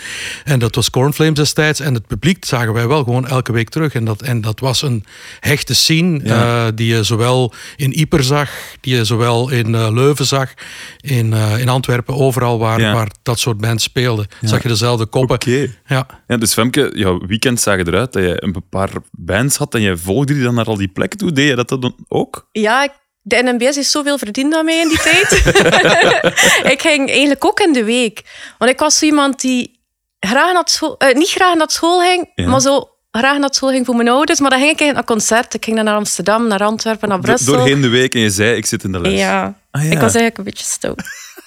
En 0.44 0.58
dat 0.58 0.74
was 0.74 0.90
Cornflames 0.90 1.34
destijds. 1.34 1.80
En 1.80 1.94
het 1.94 2.06
publiek 2.06 2.44
zagen 2.44 2.72
wij 2.72 2.86
wel 2.88 3.02
gewoon 3.04 3.26
elke 3.28 3.52
week 3.52 3.68
terug. 3.68 3.94
En 3.94 4.04
dat, 4.04 4.22
en 4.22 4.40
dat 4.40 4.60
was 4.60 4.82
een 4.82 5.04
hechte 5.40 5.74
scene 5.74 6.20
Ja. 6.24 6.66
eh, 6.66 6.72
die 6.74 6.94
je 6.94 7.02
zowel 7.02 7.52
in 7.76 7.92
Ieper 7.92 8.22
zag, 8.24 8.50
die 8.84 8.96
je 8.96 9.04
zowel 9.04 9.50
in 9.50 9.74
eh, 9.74 9.88
Leuven 9.92 10.26
zag, 10.26 10.52
in, 11.00 11.32
eh, 11.32 11.58
in 11.58 11.68
Antwerpen, 11.68 12.14
overal 12.14 12.58
waar, 12.58 12.80
Ja. 12.80 12.92
waar 12.92 13.10
dat 13.22 13.38
soort 13.38 13.58
bands 13.58 13.84
speelden. 13.84 14.26
Zag 14.42 14.62
je 14.62 14.68
dezelfde 14.68 15.06
koppen. 15.06 15.34
Oké. 15.34 15.74
Ja. 15.86 16.06
Ja, 16.26 16.36
dus 16.36 16.52
Femke, 16.52 16.90
jouw 16.94 17.18
weekend 17.26 17.60
zagen 17.60 17.86
eruit 17.88 18.12
dat 18.12 18.22
je 18.22 18.42
een 18.42 18.64
paar 18.70 18.90
bands 19.10 19.56
had 19.56 19.74
en 19.74 19.80
jij 19.80 19.96
volgde 19.96 20.34
die 20.34 20.42
dan 20.42 20.54
naar 20.54 20.66
al 20.66 20.76
die 20.76 20.88
plekken 20.88 21.18
toe. 21.18 21.32
Deed 21.32 21.48
je 21.48 21.54
dat 21.54 21.68
dan 21.68 21.94
ook? 22.08 22.48
Ja, 22.52 22.82
ik- 22.84 23.02
de 23.26 23.42
NMBS 23.42 23.76
is 23.76 23.90
zoveel 23.90 24.18
verdiend 24.18 24.54
aan 24.54 24.64
mij 24.64 24.80
in 24.80 24.88
die 24.88 24.98
tijd. 24.98 25.30
ik 26.72 26.80
ging 26.80 27.08
eigenlijk 27.10 27.44
ook 27.44 27.60
in 27.60 27.72
de 27.72 27.84
week. 27.84 28.22
Want 28.58 28.70
ik 28.70 28.78
was 28.78 28.98
zo 28.98 29.04
iemand 29.04 29.40
die 29.40 29.80
graag 30.20 30.52
naar 30.52 30.62
school, 30.64 30.96
eh, 30.98 31.14
niet 31.14 31.28
graag 31.30 31.54
naar 31.54 31.70
school 31.70 32.00
ging, 32.00 32.30
Ja. 32.34 32.48
maar 32.48 32.60
zo 32.60 32.88
graag 33.22 33.38
naar 33.38 33.54
school 33.54 33.70
ging 33.70 33.86
voor 33.86 33.96
mijn 33.96 34.08
ouders. 34.08 34.40
Maar 34.40 34.50
dan 34.50 34.58
ging 34.58 34.80
ik 34.80 34.92
naar 34.92 35.04
concerten. 35.04 35.58
Ik 35.58 35.64
ging 35.64 35.76
dan 35.76 35.84
naar 35.84 35.94
Amsterdam, 35.94 36.46
naar 36.46 36.62
Antwerpen, 36.62 37.08
naar 37.08 37.20
Do- 37.20 37.22
Brussel. 37.26 37.52
doorheen 37.52 37.80
de 37.80 37.88
week 37.88 38.14
en 38.14 38.20
je 38.20 38.30
zei, 38.30 38.56
ik 38.56 38.66
zit 38.66 38.84
in 38.84 38.92
de 38.92 39.00
les. 39.00 39.18
Ja. 39.18 39.54
Ah, 39.70 39.82
ja. 39.82 39.88
ik 39.90 39.94
was 39.98 40.02
eigenlijk 40.14 40.38
een 40.38 40.44
beetje 40.44 40.64
stout. 40.64 41.02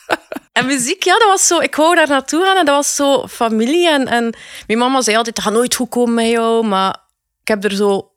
en 0.53 0.65
muziek, 0.65 1.03
ja, 1.03 1.13
dat 1.17 1.27
was 1.27 1.47
zo... 1.47 1.59
Ik 1.59 1.75
wou 1.75 1.95
daar 1.95 2.07
naartoe 2.07 2.43
gaan 2.45 2.57
en 2.57 2.65
dat 2.65 2.75
was 2.75 2.95
zo 2.95 3.27
familie. 3.27 3.89
En, 3.89 4.07
en 4.07 4.36
mijn 4.67 4.79
mama 4.79 5.01
zei 5.01 5.17
altijd, 5.17 5.36
dat 5.36 5.43
gaat 5.45 5.53
nooit 5.53 5.75
goed 5.75 5.89
komen 5.89 6.13
met 6.13 6.29
jou. 6.29 6.65
Maar 6.65 6.95
ik 7.41 7.47
heb 7.47 7.63
er 7.63 7.75
zo 7.75 8.12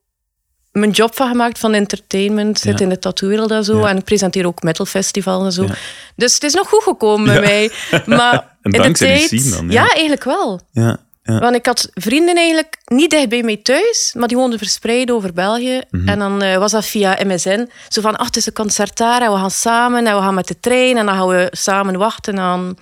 mijn 0.73 0.91
job 0.91 1.15
van 1.17 1.29
gemaakt 1.29 1.59
van 1.59 1.73
entertainment. 1.75 2.59
Zit 2.59 2.79
Ja. 2.79 2.85
in 2.85 2.89
de 2.91 2.99
tattoo-wereld 2.99 3.51
en 3.51 3.65
zo. 3.65 3.79
Ja. 3.79 3.89
En 3.89 3.97
ik 3.97 4.05
presenteer 4.05 4.47
ook 4.47 4.63
metalfestivals 4.63 5.45
en 5.45 5.53
zo. 5.53 5.63
Ja. 5.63 5.75
Dus 6.17 6.35
het 6.35 6.43
is 6.43 6.55
nog 6.55 6.69
goed 6.69 6.83
gekomen 6.83 7.35
Ja. 7.35 7.41
mij. 7.41 7.71
Maar 8.07 8.33
En 8.63 8.71
in 8.73 8.83
de 8.83 8.99
tijd... 8.99 9.53
dan, 9.53 9.71
ja. 9.71 9.83
ja, 9.83 9.89
eigenlijk 9.91 10.25
wel. 10.25 10.61
Ja, 10.73 10.97
ja. 11.33 11.39
Want 11.39 11.55
ik 11.57 11.67
had 11.67 11.89
vrienden 11.95 12.37
eigenlijk 12.37 12.77
niet 12.85 13.11
dicht 13.11 13.29
bij 13.29 13.43
mij 13.43 13.57
thuis, 13.57 14.15
maar 14.17 14.29
die 14.29 14.37
woonden 14.37 14.59
verspreid 14.59 15.11
over 15.11 15.33
België. 15.33 15.81
Mhm. 15.91 16.09
En 16.09 16.19
dan 16.19 16.43
eh, 16.43 16.57
was 16.59 16.73
dat 16.73 16.87
via 16.87 17.19
MSN. 17.25 17.69
Zo 17.89 18.01
van, 18.01 18.17
ach, 18.17 18.27
het 18.27 18.37
is 18.37 18.47
een 18.47 18.53
concert 18.53 18.97
daar 18.97 19.23
en 19.23 19.33
we 19.33 19.39
gaan 19.39 19.51
samen 19.51 20.07
en 20.07 20.15
we 20.17 20.21
gaan 20.23 20.35
met 20.35 20.49
de 20.49 20.61
trein 20.61 20.97
en 20.97 21.07
dan 21.07 21.15
gaan 21.15 21.29
we 21.29 21.49
samen 21.51 21.97
wachten 21.99 22.39
aan, 22.39 22.75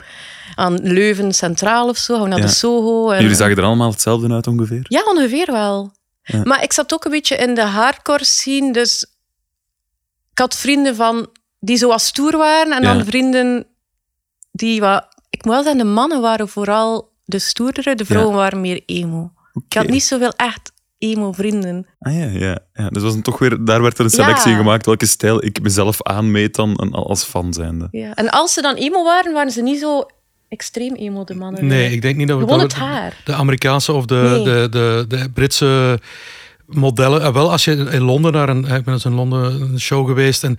aan 0.54 0.74
Leuven 0.82 1.32
Centraal 1.32 1.88
of 1.88 1.96
zo. 1.96 2.14
Gaan 2.14 2.22
we 2.22 2.28
naar 2.28 2.38
Ja. 2.38 2.44
de 2.46 2.50
Soho. 2.52 3.10
En, 3.10 3.22
Jullie 3.22 3.36
zagen 3.36 3.56
er 3.56 3.64
allemaal 3.64 3.90
hetzelfde 3.90 4.32
uit 4.34 4.46
ongeveer? 4.46 4.84
Ja, 4.88 5.02
ongeveer 5.04 5.52
wel. 5.52 5.92
Ja. 6.22 6.40
Maar 6.44 6.62
ik 6.62 6.72
zat 6.72 6.92
ook 6.92 7.04
een 7.04 7.10
beetje 7.10 7.36
in 7.36 7.54
de 7.54 7.62
hardcore 7.64 8.24
scene, 8.24 8.72
dus 8.72 9.06
ik 10.32 10.38
had 10.38 10.56
vrienden 10.56 10.96
van 10.96 11.28
die 11.60 11.76
zo 11.76 11.88
wat 11.88 12.00
stoer 12.00 12.36
waren 12.36 12.72
en 12.72 12.82
dan 12.82 13.04
vrienden 13.04 13.66
die 14.52 14.80
wat... 14.80 15.06
Ik 15.30 15.44
moet 15.44 15.54
wel 15.54 15.62
zeggen, 15.62 15.80
de 15.80 15.90
mannen 15.92 16.20
waren 16.20 16.48
vooral 16.48 17.12
de 17.28 17.38
stoerdere, 17.38 17.94
de 17.94 18.04
vrouwen 18.04 18.34
waren 18.36 18.60
meer 18.60 18.82
emo. 18.86 19.32
Ik 19.68 19.76
had 19.76 19.88
niet 19.88 20.02
zoveel 20.02 20.32
echt 20.36 20.72
emo-vrienden. 20.98 21.86
Ah 21.98 22.14
ja, 22.14 22.24
ja, 22.24 22.58
ja. 22.74 22.88
Dus 22.88 23.02
was 23.02 23.14
het 23.14 23.24
toch 23.24 23.38
weer, 23.38 23.64
daar 23.64 23.82
werd 23.82 23.98
er 23.98 24.04
een 24.04 24.10
selectie 24.10 24.50
Ja. 24.50 24.56
gemaakt 24.56 24.86
welke 24.86 25.06
stijl 25.06 25.44
ik 25.44 25.62
mezelf 25.62 26.02
aanmeet 26.02 26.54
dan 26.54 26.76
als 26.92 27.24
fan 27.24 27.52
zijnde. 27.52 27.88
Ja. 27.90 28.14
En 28.14 28.30
als 28.30 28.52
ze 28.52 28.60
dan 28.62 28.74
emo 28.74 29.04
waren, 29.04 29.32
waren 29.32 29.52
ze 29.52 29.62
niet 29.62 29.80
zo 29.80 30.06
extreem 30.48 30.94
emo, 30.94 31.24
de 31.24 31.34
mannen. 31.34 31.66
Nee, 31.66 31.90
ik 31.92 32.02
denk 32.02 32.16
niet 32.16 32.28
dat 32.28 32.38
we 32.38 32.44
Gewoon 32.44 32.58
dat 32.60 32.72
het 32.72 32.80
haar. 32.80 33.20
de 33.24 33.32
Amerikaanse 33.34 33.92
of 33.92 34.04
de, 34.06 34.14
Nee. 34.14 34.44
de, 34.44 34.68
de, 34.70 35.04
de 35.08 35.30
Britse 35.30 36.00
modellen. 36.66 37.22
eh, 37.22 37.32
wel, 37.32 37.50
als 37.50 37.64
je 37.64 37.72
in 37.72 38.02
Londen 38.02 38.32
naar 38.32 38.48
een, 38.48 38.64
ik 38.64 38.84
ben 38.84 38.94
eens 38.94 39.04
in 39.04 39.14
Londen 39.14 39.60
een 39.60 39.80
show 39.80 40.06
geweest 40.06 40.44
en 40.44 40.58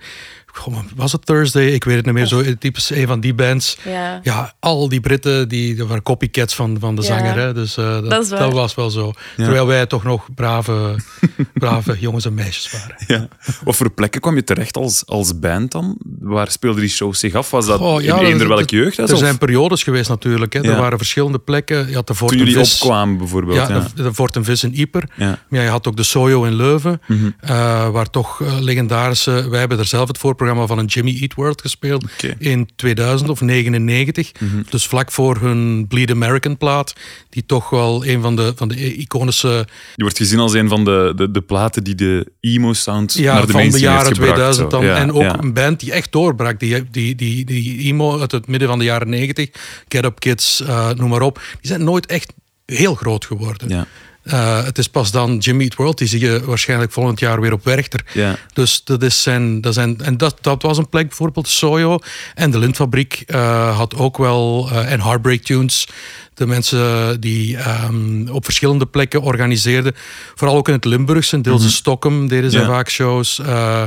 goh, 0.52 0.76
was 0.96 1.12
het 1.12 1.26
Thursday? 1.26 1.66
Ik 1.66 1.84
weet 1.84 1.96
het 1.96 2.04
niet 2.04 2.14
meer. 2.14 2.26
Zo 2.26 2.42
typisch 2.58 2.90
een 2.90 3.06
van 3.06 3.20
die 3.20 3.34
bands. 3.34 3.78
Ja. 3.84 4.20
Ja, 4.22 4.54
al 4.60 4.88
die 4.88 5.00
Britten 5.00 5.48
die, 5.48 5.74
die 5.74 5.84
waren 5.84 6.02
copycats 6.02 6.54
van, 6.54 6.76
van 6.80 6.94
de 6.96 7.02
Ja. 7.02 7.08
zanger. 7.08 7.36
Hè? 7.38 7.52
Dus 7.54 7.76
eh, 7.76 7.84
dat, 7.92 8.10
Dat 8.10 8.22
is 8.22 8.28
dat, 8.28 8.38
waar. 8.38 8.50
was 8.50 8.74
wel 8.74 8.90
zo. 8.90 9.12
Terwijl 9.36 9.66
wij 9.66 9.86
toch 9.86 10.02
nog 10.04 10.28
brave, 10.34 10.94
brave 11.54 11.96
jongens 11.98 12.24
en 12.24 12.34
meisjes 12.34 12.70
waren. 12.72 12.94
Ja. 13.06 13.28
Wat 13.64 13.76
voor 13.76 13.90
plekken 13.90 14.20
kwam 14.20 14.34
je 14.34 14.44
terecht 14.44 14.76
als, 14.76 15.02
als 15.06 15.38
band 15.38 15.72
dan? 15.72 15.96
Waar 16.20 16.50
speelden 16.50 16.80
die 16.80 16.90
shows 16.90 17.18
zich 17.18 17.34
af? 17.34 17.50
Was 17.50 17.66
dat 17.66 17.80
ja, 17.80 18.18
in 18.18 18.24
eender 18.24 18.48
dat- 18.48 18.56
welk 18.56 18.70
jeugdhuis? 18.70 19.08
Er 19.10 19.14
of 19.16 19.20
zijn 19.22 19.38
periodes 19.38 19.82
geweest 19.82 20.08
natuurlijk. 20.08 20.52
Hè. 20.52 20.58
Ja. 20.60 20.70
Er 20.70 20.80
waren 20.80 20.98
verschillende 20.98 21.38
plekken. 21.38 21.88
Je 21.88 21.94
had 21.94 22.06
de 22.06 22.14
toen 22.14 22.38
jullie 22.38 22.54
Vis. 22.54 22.80
opkwamen 22.82 23.18
bijvoorbeeld? 23.18 23.56
Ja, 23.56 23.68
Ja, 23.68 23.86
De, 23.94 24.02
de 24.02 24.14
Fort 24.14 24.36
en 24.36 24.44
Vis 24.44 24.64
in 24.64 24.74
Ieper. 24.74 25.08
Ja. 25.16 25.24
Mhm. 25.26 25.36
Maar 25.48 25.58
ja, 25.58 25.64
je 25.64 25.70
had 25.70 25.86
ook 25.88 25.96
de 25.96 26.02
Soyo 26.02 26.44
in 26.44 26.54
Leuven. 26.54 27.00
eh, 27.40 27.88
waar 27.88 28.10
toch 28.10 28.40
eh, 28.42 28.58
legendarische... 28.60 29.48
Wij 29.50 29.58
hebben 29.60 29.78
er 29.78 29.84
zelf 29.86 30.08
het 30.08 30.18
voorprogramma 30.40 30.66
van 30.66 30.78
een 30.78 30.86
Jimmy 30.86 31.20
Eat 31.20 31.34
World 31.34 31.60
gespeeld. 31.60 32.02
Mhm. 32.02 32.32
In 32.38 32.68
2000 32.76 33.30
of 33.30 33.40
99. 33.40 34.32
Dus 34.70 34.86
vlak 34.86 35.12
voor 35.12 35.36
hun 35.40 35.86
Bleed 35.88 36.10
American 36.10 36.56
plaat. 36.56 36.94
Die 37.28 37.46
toch 37.46 37.70
wel 37.70 38.06
een 38.06 38.22
van 38.22 38.36
de, 38.36 38.52
van 38.56 38.68
de 38.68 38.94
iconische... 38.94 39.66
Je 39.94 40.02
wordt 40.02 40.16
gezien 40.16 40.38
als 40.38 40.52
een 40.52 40.68
van 40.68 40.84
de, 40.84 41.12
de, 41.16 41.30
de 41.30 41.40
platen 41.40 41.84
die 41.84 41.94
de 41.94 42.32
emo-sound 42.40 43.14
Ja, 43.14 43.34
naar 43.34 43.46
de 43.46 43.52
van 43.52 43.70
de 43.70 43.78
jaren 43.78 44.06
gebracht, 44.06 44.16
2000 44.16 44.70
zo. 44.70 44.78
dan. 44.78 44.86
Ja, 44.86 44.96
en 44.96 45.12
ook 45.12 45.22
ja. 45.22 45.38
een 45.38 45.52
band 45.52 45.80
die 45.80 45.92
echt 45.92 46.12
doorbrak. 46.12 46.60
Die, 46.60 46.90
die, 46.90 47.14
die, 47.14 47.44
die 47.44 47.78
emo 47.78 48.20
uit 48.20 48.32
het 48.32 48.46
midden 48.46 48.68
van 48.68 48.78
de 48.78 48.84
jaren 48.84 49.08
90. 49.08 49.48
Get 49.88 50.04
Up 50.04 50.20
Kids, 50.20 50.60
eh, 50.60 50.90
noem 50.90 51.08
maar 51.08 51.22
op. 51.22 51.34
Die 51.34 51.70
zijn 51.70 51.84
nooit 51.84 52.06
echt 52.06 52.32
heel 52.66 52.94
groot 52.94 53.24
geworden. 53.24 53.68
Ja. 53.68 53.86
Eh, 54.30 54.64
het 54.64 54.78
is 54.78 54.88
pas 54.88 55.10
dan 55.10 55.38
Jimmy 55.38 55.62
Eat 55.62 55.74
World, 55.74 55.98
die 55.98 56.08
zie 56.08 56.20
je 56.20 56.44
waarschijnlijk 56.44 56.92
volgend 56.92 57.20
jaar 57.20 57.40
weer 57.40 57.52
op 57.52 57.64
Werchter. 57.64 58.04
Ja. 58.14 58.36
Dus 58.52 58.84
dat 58.84 59.02
is 59.02 59.22
zijn, 59.22 59.60
dat 59.60 59.74
zijn, 59.74 60.00
en 60.00 60.16
dat, 60.16 60.36
dat 60.40 60.62
was 60.62 60.78
een 60.78 60.88
plek, 60.88 61.06
bijvoorbeeld 61.08 61.48
Soyo. 61.48 61.98
En 62.34 62.50
de 62.50 62.58
Lintfabriek 62.58 63.22
eh, 63.26 63.76
had 63.76 63.94
ook 63.96 64.16
wel, 64.18 64.68
eh, 64.72 64.92
en 64.92 65.00
Heartbreak 65.00 65.40
Tunes, 65.42 65.88
de 66.34 66.46
mensen 66.46 67.20
die 67.20 67.56
ehm, 67.56 68.28
op 68.28 68.44
verschillende 68.44 68.86
plekken 68.86 69.22
organiseerden. 69.22 69.92
Vooral 70.34 70.56
ook 70.56 70.68
in 70.68 70.74
het 70.74 70.84
Limburgse, 70.84 71.36
in 71.36 71.42
Deelse 71.42 71.70
Stockholm 71.70 72.28
deden 72.28 72.50
ze 72.50 72.56
Mhm. 72.58 72.66
Ja. 72.66 72.72
vaak 72.72 72.88
shows. 72.90 73.38
Eh, 73.38 73.82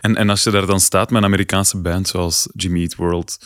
En, 0.00 0.16
en 0.16 0.30
als 0.30 0.42
je 0.42 0.50
daar 0.50 0.66
dan 0.66 0.80
staat 0.80 1.10
met 1.10 1.18
een 1.22 1.26
Amerikaanse 1.28 1.78
band 1.80 2.08
zoals 2.08 2.48
Jimmy 2.54 2.80
Eat 2.80 2.94
World, 2.94 3.38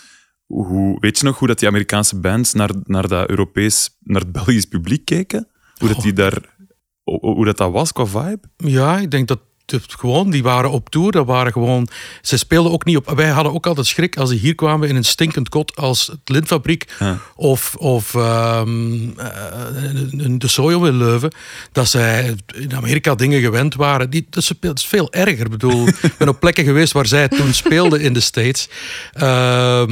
hoe, 0.47 0.97
weet 1.01 1.19
je 1.19 1.25
nog 1.25 1.39
hoe 1.39 1.49
dat 1.49 1.59
die 1.59 1.69
Amerikaanse 1.69 2.17
bands 2.19 2.53
naar, 2.53 2.71
naar 2.85 3.09
dat 3.09 3.29
Europees, 3.31 3.91
naar 4.03 4.21
het 4.21 4.33
Belgisch 4.33 4.65
publiek 4.65 5.05
keken? 5.05 5.47
Hoe 5.83 5.95
dat 5.95 6.03
die 6.03 6.13
daar, 6.13 6.39
hoe, 7.05 7.45
dat, 7.45 7.57
dat 7.57 7.73
was 7.73 7.93
qua 7.93 8.07
vibe? 8.07 8.41
Ja, 8.57 8.99
ik 8.99 9.11
denk 9.11 9.29
dat 9.29 9.39
het 9.67 9.95
gewoon, 9.99 10.31
die 10.31 10.43
waren 10.43 10.71
op 10.71 10.91
tour. 10.91 11.13
Dat 11.13 11.27
waren 11.27 11.53
gewoon, 11.53 11.89
ze 12.23 12.37
speelden 12.37 12.73
ook 12.73 12.85
niet 12.85 12.97
op. 12.97 13.11
Wij 13.11 13.29
hadden 13.29 13.53
ook 13.53 13.67
altijd 13.67 13.87
schrik 13.87 14.17
als 14.17 14.31
ze 14.31 14.37
hier 14.37 14.55
kwamen 14.55 14.89
in 14.89 14.97
een 14.97 15.05
stinkend 15.05 15.49
kot 15.49 15.77
als 15.77 16.07
het 16.07 16.19
Lintfabriek 16.25 16.95
Ja. 16.99 17.19
of, 17.37 17.75
of 17.75 18.15
ehm, 18.15 19.09
eh, 19.17 19.29
de 20.29 20.49
Sojo 20.49 20.85
in 20.85 20.97
Leuven. 20.97 21.33
Dat 21.73 21.89
zij 21.89 22.35
in 22.55 22.75
Amerika 22.77 23.15
dingen 23.15 23.41
gewend 23.41 23.75
waren. 23.75 24.11
Die, 24.11 24.27
dat, 24.31 24.43
is, 24.43 24.53
dat 24.61 24.79
is 24.79 24.87
veel 24.87 25.13
erger. 25.13 25.45
Ik 25.45 25.51
bedoel, 25.51 25.87
ik 26.03 26.15
ben 26.19 26.29
op 26.29 26.41
plekken 26.41 26.65
geweest 26.65 26.93
waar 26.93 27.07
zij 27.07 27.29
toen 27.29 27.53
speelden 27.55 28.01
in 28.01 28.13
de 28.13 28.21
States. 28.21 28.69
Ja, 29.13 29.87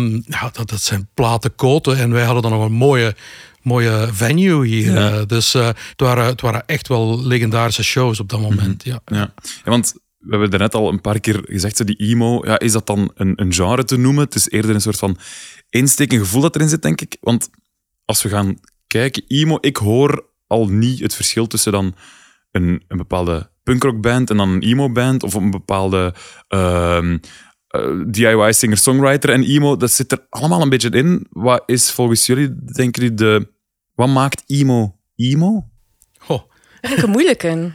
dat, 0.53 0.69
dat 0.69 0.81
zijn 0.83 1.09
platenkoten 1.15 1.97
en 1.97 2.13
wij 2.13 2.25
hadden 2.25 2.43
dan 2.43 2.53
nog 2.53 2.65
een 2.65 2.73
mooie 2.73 3.15
mooie 3.63 4.09
venue 4.13 4.67
hier. 4.67 4.93
Ja. 4.93 5.11
eh, 5.11 5.27
dus 5.27 5.55
eh, 5.55 5.67
het, 5.67 5.77
waren, 5.97 6.25
het 6.25 6.41
waren 6.41 6.67
echt 6.67 6.89
wel 6.89 7.27
legendarische 7.27 7.85
shows 7.85 8.21
op 8.21 8.29
dat 8.29 8.41
moment. 8.41 8.85
Ja. 8.85 9.01
Ja. 9.05 9.35
ja, 9.45 9.71
want 9.71 9.95
we 10.19 10.31
hebben 10.31 10.51
daarnet 10.51 10.75
al 10.75 10.89
een 10.89 11.01
paar 11.01 11.21
keer 11.21 11.41
gezegd, 11.45 11.87
die 11.87 11.97
emo, 11.97 12.47
ja, 12.47 12.59
is 12.59 12.73
dat 12.73 12.87
dan 12.87 13.11
een, 13.15 13.33
een 13.37 13.53
genre 13.53 13.85
te 13.85 13.97
noemen? 13.97 14.25
Het 14.25 14.35
is 14.35 14.51
eerder 14.51 14.75
een 14.75 14.81
soort 14.81 14.99
van 14.99 15.17
insteek, 15.71 16.13
een 16.13 16.19
gevoel 16.19 16.43
dat 16.43 16.55
erin 16.55 16.69
zit, 16.69 16.83
denk 16.83 17.01
ik. 17.01 17.17
Want 17.21 17.51
als 18.05 18.23
we 18.23 18.29
gaan 18.29 18.59
kijken, 18.87 19.25
emo, 19.27 19.59
ik 19.61 19.77
hoor 19.77 20.29
al 20.47 20.69
niet 20.69 21.01
het 21.01 21.15
verschil 21.15 21.47
tussen 21.47 21.73
dan 21.73 21.95
een, 22.51 22.83
een 22.89 22.97
bepaalde 22.97 23.51
punkrockband 23.63 24.31
en 24.31 24.37
dan 24.37 24.49
een 24.49 24.63
emo-band, 24.63 25.23
of 25.23 25.35
een 25.35 25.51
bepaalde 25.51 26.15
ehm, 26.49 27.19
eh, 27.71 27.81
DIY 28.07 28.53
singer-songwriter 28.53 29.31
en 29.31 29.43
emo. 29.45 29.77
Dat 29.77 29.91
zit 29.93 30.13
er 30.13 30.27
allemaal 30.31 30.63
een 30.63 30.69
beetje 30.69 30.91
in. 30.91 31.27
Wat 31.31 31.63
is 31.67 31.91
volgens 31.91 32.27
jullie, 32.27 32.55
denken 32.75 33.03
jullie, 33.03 33.17
de... 33.17 33.49
Wat 33.95 34.09
maakt 34.09 34.43
emo 34.47 34.97
emo? 35.17 35.65
Vind 36.81 36.97
ik 36.97 37.03
een 37.03 37.11
moeilijke. 37.11 37.71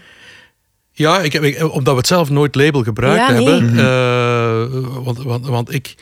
Ja, 0.92 1.20
ik 1.22 1.34
heb, 1.34 1.44
ik- 1.44 1.74
omdat 1.74 1.94
we 1.94 1.98
het 2.00 2.08
zelf 2.08 2.30
nooit 2.30 2.56
label 2.56 2.84
gebruikt 2.84 3.28
Ja, 3.28 3.32
nee. 3.32 3.50
hebben. 3.50 3.80
eh, 3.80 5.04
want, 5.04 5.18
want, 5.24 5.46
want 5.48 5.74
ik, 5.74 5.96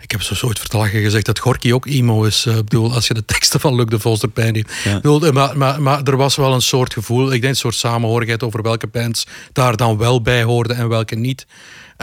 ik 0.00 0.10
heb 0.10 0.22
zo 0.22 0.46
ooit 0.46 0.58
vertelagen 0.58 1.00
gezegd 1.02 1.26
dat 1.26 1.38
Gorky 1.38 1.72
ook 1.72 1.86
emo 1.86 2.24
is. 2.24 2.46
eh, 2.46 2.56
Ik 2.56 2.64
bedoel, 2.64 2.92
als 2.94 3.06
je 3.06 3.14
de 3.14 3.24
teksten 3.24 3.60
van 3.60 3.74
Luc 3.74 3.86
de 3.86 3.98
Vos 3.98 4.22
erbij 4.22 4.50
neemt. 4.50 4.70
Ja. 4.84 4.96
Ik 4.96 5.02
bedoel, 5.02 5.32
maar, 5.32 5.56
maar, 5.56 5.82
maar 5.82 6.02
er 6.02 6.16
was 6.16 6.36
wel 6.36 6.54
een 6.54 6.60
soort 6.62 6.92
gevoel, 6.92 7.24
ik 7.32 7.40
denk 7.40 7.52
een 7.52 7.58
soort 7.58 7.74
samenhorigheid 7.74 8.42
over 8.42 8.62
welke 8.62 8.86
bands 8.86 9.26
daar 9.52 9.76
dan 9.76 9.96
wel 9.98 10.22
bij 10.22 10.42
hoorden 10.42 10.76
en 10.76 10.88
welke 10.88 11.14
niet. 11.14 11.46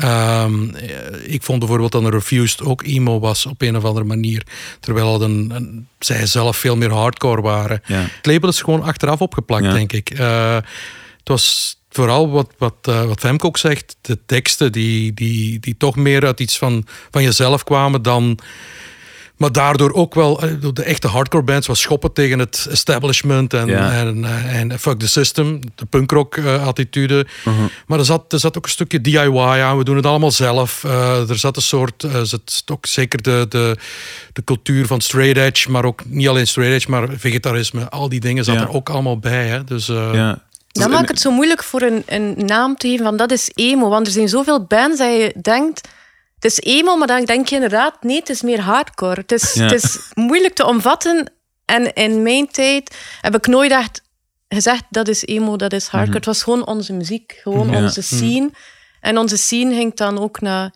Ehm, 0.02 0.70
eh, 0.76 1.34
ik 1.34 1.44
vond 1.44 1.60
bijvoorbeeld 1.60 1.92
dat 1.92 2.04
een 2.04 2.10
Refused 2.12 2.62
ook 2.62 2.84
emo 2.84 3.20
was 3.20 3.46
op 3.46 3.62
een 3.62 3.76
of 3.78 3.84
andere 3.84 4.06
manier. 4.06 4.44
Terwijl 4.80 5.14
het 5.14 5.22
een, 5.22 5.52
een- 5.54 5.88
zij 6.00 6.26
zelf 6.26 6.58
veel 6.58 6.76
meer 6.78 6.92
hardcore 6.94 7.42
waren. 7.42 7.82
Ja. 7.86 8.00
Het 8.02 8.26
label 8.26 8.50
is 8.50 8.62
gewoon 8.62 8.84
achteraf 8.84 9.20
opgeplakt, 9.22 9.64
Ja. 9.66 9.72
denk 9.74 9.94
ik. 9.94 10.10
Eh, 10.10 10.56
het 11.18 11.28
was 11.30 11.76
vooral 11.90 12.30
wat, 12.30 12.52
wat, 12.58 12.76
eh, 12.82 13.04
wat 13.06 13.20
Femke 13.20 13.46
ook 13.46 13.58
zegt, 13.58 13.96
de 14.02 14.20
teksten 14.26 14.72
die, 14.72 15.14
die, 15.14 15.60
die 15.60 15.76
toch 15.78 15.96
meer 15.96 16.26
uit 16.26 16.40
iets 16.40 16.58
van, 16.58 16.86
van 17.12 17.24
jezelf 17.24 17.64
kwamen 17.64 18.02
dan... 18.02 18.40
Maar 19.42 19.52
daardoor 19.52 19.94
ook 19.94 20.14
wel, 20.16 20.42
eh, 20.42 20.50
de 20.74 20.84
echte 20.84 21.08
hardcore 21.08 21.44
bands 21.44 21.68
was 21.68 21.82
schoppen 21.82 22.14
tegen 22.14 22.40
het 22.40 22.68
establishment 22.70 23.54
en, 23.54 23.68
Ja. 23.68 23.92
en, 23.92 24.26
eh, 24.26 24.60
en 24.60 24.80
fuck 24.80 25.00
the 25.00 25.08
system, 25.08 25.60
de 25.76 25.86
punkrock 25.86 26.36
eh, 26.38 26.68
attitude. 26.68 27.26
Maar 27.88 28.00
er 28.00 28.06
zat, 28.06 28.34
er 28.34 28.40
zat 28.40 28.58
ook 28.58 28.64
een 28.64 28.70
stukje 28.72 29.02
DIY 29.02 29.38
aan, 29.38 29.78
we 29.78 29.84
doen 29.84 29.96
het 29.96 30.06
allemaal 30.06 30.32
zelf. 30.32 30.84
Eh, 30.84 31.30
er 31.30 31.38
zat 31.38 31.56
een 31.56 31.62
soort, 31.62 32.04
eh, 32.04 32.22
zat 32.22 32.64
ook 32.72 32.86
zeker 32.86 33.22
de, 33.22 33.46
de, 33.50 33.78
de 34.34 34.44
cultuur 34.44 34.88
van 34.88 35.02
straight 35.02 35.38
edge, 35.38 35.72
maar 35.72 35.86
ook 35.86 36.02
niet 36.06 36.28
alleen 36.28 36.48
straight 36.48 36.76
edge, 36.76 36.90
maar 36.90 37.08
vegetarisme, 37.18 37.90
al 37.90 38.10
die 38.10 38.20
dingen 38.20 38.44
zaten 38.44 38.62
Ja. 38.62 38.68
er 38.68 38.74
ook 38.74 38.90
allemaal 38.90 39.20
bij. 39.20 39.48
Hè? 39.48 39.64
Dus, 39.64 39.90
eh, 39.90 40.10
Ja. 40.14 40.42
Dat 40.72 40.90
maakt 40.90 41.10
het 41.10 41.20
zo 41.20 41.32
moeilijk 41.32 41.64
voor 41.64 41.82
een, 41.82 42.04
een 42.06 42.34
naam 42.46 42.76
te 42.78 42.88
geven 42.88 43.06
van 43.06 43.18
dat 43.18 43.32
is 43.32 43.52
emo. 43.54 43.90
Want 43.90 44.08
er 44.08 44.14
zijn 44.14 44.30
zoveel 44.30 44.64
bands 44.64 44.98
dat 44.98 45.08
je 45.10 45.34
denkt, 45.42 45.88
het 46.42 46.52
is 46.52 46.60
emo, 46.60 46.96
maar 46.98 47.08
dan 47.08 47.26
denk 47.26 47.48
je 47.48 47.56
inderdaad, 47.56 48.04
nee, 48.04 48.20
het 48.20 48.30
is 48.30 48.42
meer 48.42 48.60
hardcore. 48.62 49.22
Het 49.22 49.32
is, 49.32 49.54
Ja. 49.54 49.64
het 49.64 49.84
is 49.84 49.98
moeilijk 50.14 50.54
te 50.54 50.66
omvatten. 50.66 51.32
En 51.66 51.94
in 51.94 52.22
mijn 52.22 52.48
tijd 52.48 52.96
heb 53.22 53.36
ik 53.36 53.48
nooit 53.48 53.72
echt 53.72 54.02
gezegd, 54.50 54.84
dat 54.90 55.08
is 55.08 55.26
emo, 55.26 55.56
dat 55.56 55.74
is 55.74 55.88
hardcore. 55.88 56.18
Het 56.18 56.26
was 56.26 56.44
gewoon 56.44 56.66
onze 56.66 56.94
muziek, 56.94 57.40
gewoon 57.42 57.70
Ja. 57.72 57.78
onze 57.84 58.02
scene. 58.02 58.50
En 59.02 59.18
onze 59.18 59.38
scene 59.38 59.74
ging 59.76 59.96
dan 59.96 60.20
ook 60.20 60.42
naar 60.42 60.74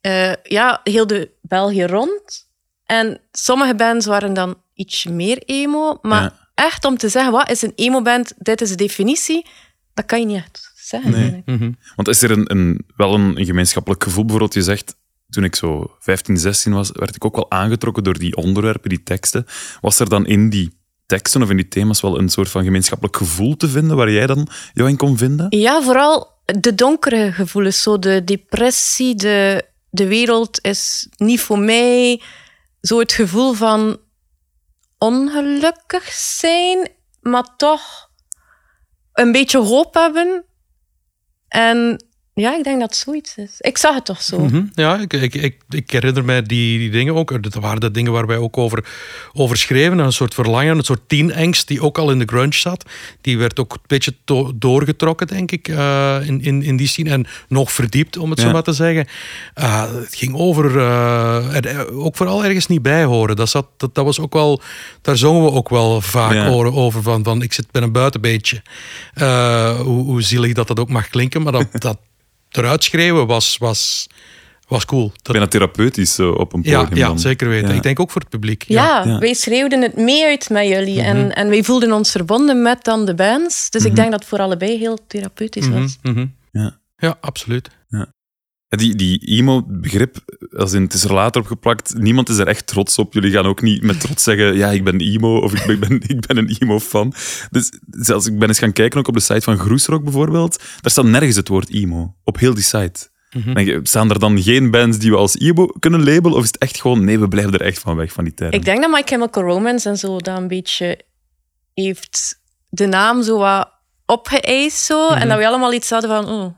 eh, 0.00 0.32
ja, 0.42 0.80
heel 0.84 1.06
de 1.06 1.30
België 1.42 1.84
rond. 1.84 2.48
En 2.86 3.20
sommige 3.32 3.74
bands 3.74 4.06
waren 4.06 4.34
dan 4.34 4.62
iets 4.74 5.04
meer 5.04 5.38
emo. 5.38 5.98
Maar 6.02 6.22
Ja. 6.22 6.38
echt 6.54 6.84
om 6.84 6.96
te 6.96 7.08
zeggen, 7.08 7.32
wat 7.32 7.50
is 7.50 7.62
een 7.62 7.72
emo-band, 7.76 8.32
dit 8.38 8.60
is 8.60 8.68
de 8.68 8.74
definitie, 8.74 9.46
dat 9.94 10.06
kan 10.06 10.20
je 10.20 10.26
niet 10.26 10.36
echt 10.36 10.71
zeggen. 11.00 11.10
Nee. 11.10 11.42
eigenlijk. 11.46 11.76
Want 11.96 12.08
is 12.08 12.22
er 12.22 12.30
een, 12.30 12.50
een, 12.50 12.86
wel 12.96 13.14
een, 13.14 13.38
een 13.38 13.44
gemeenschappelijk 13.44 14.04
gevoel? 14.04 14.22
Bijvoorbeeld, 14.22 14.54
je 14.54 14.62
zegt, 14.62 14.96
toen 15.30 15.44
ik 15.44 15.56
zo 15.56 15.96
15, 15.98 16.36
16 16.36 16.72
was, 16.72 16.90
werd 16.92 17.16
ik 17.16 17.24
ook 17.24 17.34
wel 17.34 17.50
aangetrokken 17.50 18.04
door 18.04 18.18
die 18.18 18.36
onderwerpen, 18.36 18.88
die 18.88 19.02
teksten. 19.02 19.46
Was 19.80 19.98
er 19.98 20.08
dan 20.08 20.26
in 20.26 20.50
die 20.50 20.80
teksten 21.06 21.42
of 21.42 21.50
in 21.50 21.56
die 21.56 21.68
thema's 21.68 22.00
wel 22.00 22.18
een 22.18 22.28
soort 22.28 22.48
van 22.48 22.64
gemeenschappelijk 22.64 23.16
gevoel 23.16 23.56
te 23.56 23.68
vinden 23.68 23.96
waar 23.96 24.10
jij 24.10 24.26
dan 24.26 24.48
jou 24.72 24.88
in 24.88 24.96
kon 24.96 25.18
vinden? 25.18 25.46
Ja, 25.48 25.82
vooral 25.82 26.32
de 26.44 26.74
donkere 26.74 27.32
gevoelens, 27.32 27.82
zo 27.82 27.98
de 27.98 28.24
depressie, 28.24 29.14
de, 29.14 29.64
de 29.90 30.06
wereld 30.06 30.58
is 30.64 31.08
niet 31.16 31.40
voor 31.40 31.58
mij. 31.58 32.20
Zo 32.80 32.98
het 32.98 33.12
gevoel 33.12 33.52
van 33.52 33.98
ongelukkig 34.98 36.12
zijn, 36.12 36.88
maar 37.20 37.56
toch 37.56 38.10
een 39.12 39.32
beetje 39.32 39.58
hoop 39.58 39.94
hebben. 39.94 40.44
En 41.52 41.98
ja, 42.34 42.56
ik 42.56 42.64
denk 42.64 42.80
dat 42.80 42.90
het 42.90 42.98
zoiets 42.98 43.36
is. 43.36 43.54
Ik 43.58 43.78
zag 43.78 43.94
het 43.94 44.04
toch 44.04 44.22
zo. 44.22 44.38
Mhm, 44.38 44.62
Ja, 44.74 44.98
ik, 45.00 45.12
ik, 45.12 45.34
ik, 45.34 45.56
ik 45.68 45.90
herinner 45.90 46.24
mij 46.24 46.42
die, 46.42 46.78
die 46.78 46.90
dingen 46.90 47.14
ook. 47.14 47.42
Dat 47.42 47.54
waren 47.54 47.80
de 47.80 47.90
dingen 47.90 48.12
waar 48.12 48.26
wij 48.26 48.36
ook 48.36 48.58
over, 48.58 48.84
over 49.32 49.56
schreven. 49.56 49.98
Een 49.98 50.12
soort 50.12 50.34
verlangen, 50.34 50.78
een 50.78 50.84
soort 50.84 51.08
teenangst 51.08 51.68
die 51.68 51.80
ook 51.82 51.98
al 51.98 52.10
in 52.10 52.18
de 52.18 52.24
grunge 52.24 52.54
zat. 52.54 52.84
Die 53.20 53.38
werd 53.38 53.58
ook 53.60 53.72
een 53.72 53.78
beetje 53.86 54.14
doorgetrokken, 54.54 55.26
denk 55.26 55.50
ik, 55.52 55.68
eh, 55.68 56.16
in, 56.26 56.42
in, 56.42 56.62
in 56.62 56.76
die 56.76 56.88
scene. 56.88 57.10
En 57.10 57.26
nog 57.48 57.72
verdiept, 57.72 58.16
om 58.16 58.30
het 58.30 58.38
Ja. 58.40 58.46
zo 58.46 58.52
maar 58.52 58.62
te 58.62 58.72
zeggen. 58.72 59.06
Eh, 59.54 59.92
het 59.94 60.14
ging 60.14 60.34
over, 60.34 60.78
eh, 60.78 61.80
ook 62.04 62.16
vooral 62.16 62.44
ergens 62.44 62.66
niet 62.66 62.82
bij 62.82 63.04
horen. 63.04 63.36
Dat, 63.36 63.48
zat, 63.48 63.66
dat, 63.76 63.94
dat 63.94 64.04
was 64.04 64.20
ook 64.20 64.32
wel, 64.32 64.60
daar 65.02 65.16
zongen 65.16 65.42
we 65.44 65.50
ook 65.52 65.68
wel 65.68 66.00
vaak 66.00 66.32
Ja. 66.32 66.46
over, 66.48 66.72
over 66.72 67.02
van, 67.02 67.24
van 67.24 67.42
ik 67.42 67.52
zit 67.52 67.66
met 67.72 67.82
een 67.82 67.92
buitenbeentje. 67.92 68.62
Eh, 69.14 69.80
hoe, 69.80 70.04
hoe 70.04 70.22
zielig 70.22 70.52
dat 70.52 70.66
dat 70.68 70.80
ook 70.80 70.88
mag 70.90 71.08
klinken, 71.08 71.42
maar 71.42 71.52
dat, 71.52 71.66
dat 71.82 71.98
eruit 72.52 72.84
schreeuwen 72.84 73.26
was, 73.26 73.56
was, 73.58 74.06
was 74.68 74.84
cool. 74.84 75.12
Dat, 75.22 75.32
Bijna 75.32 75.46
therapeutisch 75.48 76.14
zo 76.14 76.30
op 76.30 76.52
een 76.52 76.60
ja, 76.64 76.80
podium 76.80 76.98
ja, 76.98 77.06
dan. 77.06 77.18
zeker 77.18 77.48
weten. 77.48 77.68
Ja. 77.68 77.74
Ik 77.74 77.82
denk 77.82 78.00
ook 78.00 78.10
voor 78.10 78.20
het 78.20 78.30
publiek. 78.30 78.64
Ja, 78.66 79.02
Ja. 79.04 79.18
wij 79.18 79.34
schreeuwden 79.34 79.82
het 79.82 79.96
mee 79.96 80.24
uit 80.24 80.50
met 80.50 80.68
jullie. 80.68 81.00
En, 81.02 81.34
en 81.34 81.48
wij 81.48 81.62
voelden 81.64 81.92
ons 81.92 82.10
verbonden 82.10 82.62
met 82.62 82.84
dan 82.84 83.04
de 83.04 83.14
bands. 83.14 83.70
Dus 83.70 83.84
ik 83.84 83.94
denk 83.96 84.10
dat 84.10 84.20
het 84.20 84.28
voor 84.28 84.38
allebei 84.38 84.78
heel 84.78 84.98
therapeutisch 85.06 85.68
Mhm, 85.68 85.80
was. 85.80 85.98
mhm. 86.02 86.26
Ja. 86.52 86.78
ja, 86.96 87.16
absoluut. 87.20 87.68
Die, 88.76 88.94
die 88.94 89.18
emo-begrip, 89.18 90.16
als 90.56 90.72
in, 90.72 90.82
het 90.82 90.94
is 90.94 91.04
er 91.04 91.12
later 91.12 91.40
op 91.40 91.46
geplakt, 91.46 91.94
niemand 91.98 92.28
is 92.28 92.38
er 92.38 92.46
echt 92.46 92.66
trots 92.66 92.98
op. 92.98 93.12
Jullie 93.12 93.32
gaan 93.32 93.46
ook 93.46 93.62
niet 93.62 93.82
met 93.82 94.00
trots 94.00 94.22
zeggen, 94.22 94.56
ja, 94.56 94.70
ik 94.70 94.84
ben 94.84 95.00
emo 95.00 95.38
of 95.38 95.52
ik 95.52 95.66
ben, 95.66 95.70
ik 95.76 95.80
ben, 95.80 96.16
ik 96.16 96.26
ben 96.26 96.36
een 96.36 96.56
emo-fan. 96.58 97.14
Dus 97.50 97.72
zelfs, 97.90 98.26
ik 98.26 98.38
ben 98.38 98.48
eens 98.48 98.58
gaan 98.58 98.72
kijken 98.72 98.98
ook 98.98 99.08
op 99.08 99.14
de 99.14 99.20
site 99.20 99.40
van 99.40 99.58
Groesrock 99.58 100.04
bijvoorbeeld. 100.04 100.58
Daar 100.80 100.90
staat 100.90 101.04
nergens 101.04 101.36
het 101.36 101.48
woord 101.48 101.70
emo, 101.70 102.14
op 102.24 102.38
heel 102.38 102.54
die 102.54 102.62
site. 102.62 103.10
Denk 103.44 103.66
je, 103.68 103.80
staan 103.82 104.10
er 104.10 104.18
dan 104.18 104.42
geen 104.42 104.70
bands 104.70 104.98
die 104.98 105.10
we 105.10 105.16
als 105.16 105.38
emo 105.38 105.66
kunnen 105.66 106.04
labelen? 106.04 106.36
Of 106.36 106.42
is 106.42 106.46
het 106.46 106.58
echt 106.58 106.80
gewoon, 106.80 107.04
nee, 107.04 107.18
we 107.18 107.28
blijven 107.28 107.52
er 107.52 107.60
echt 107.60 107.78
van 107.78 107.96
weg, 107.96 108.12
van 108.12 108.24
die 108.24 108.34
term? 108.34 108.52
Ik 108.52 108.64
denk 108.64 108.80
dat 108.82 108.90
My 108.90 109.02
Chemical 109.04 109.42
Romance 109.42 109.88
en 109.88 109.96
zo 109.96 110.18
dat 110.18 110.38
een 110.38 110.48
beetje 110.48 111.00
heeft 111.74 112.40
de 112.68 112.86
naam 112.86 113.22
zo 113.22 113.38
wat 113.38 113.70
opgeëist. 114.06 114.78
Zo, 114.84 115.08
Mhm. 115.08 115.20
En 115.20 115.28
dat 115.28 115.38
we 115.38 115.46
allemaal 115.46 115.72
iets 115.72 115.90
hadden 115.90 116.10
van, 116.10 116.28
oh, 116.28 116.54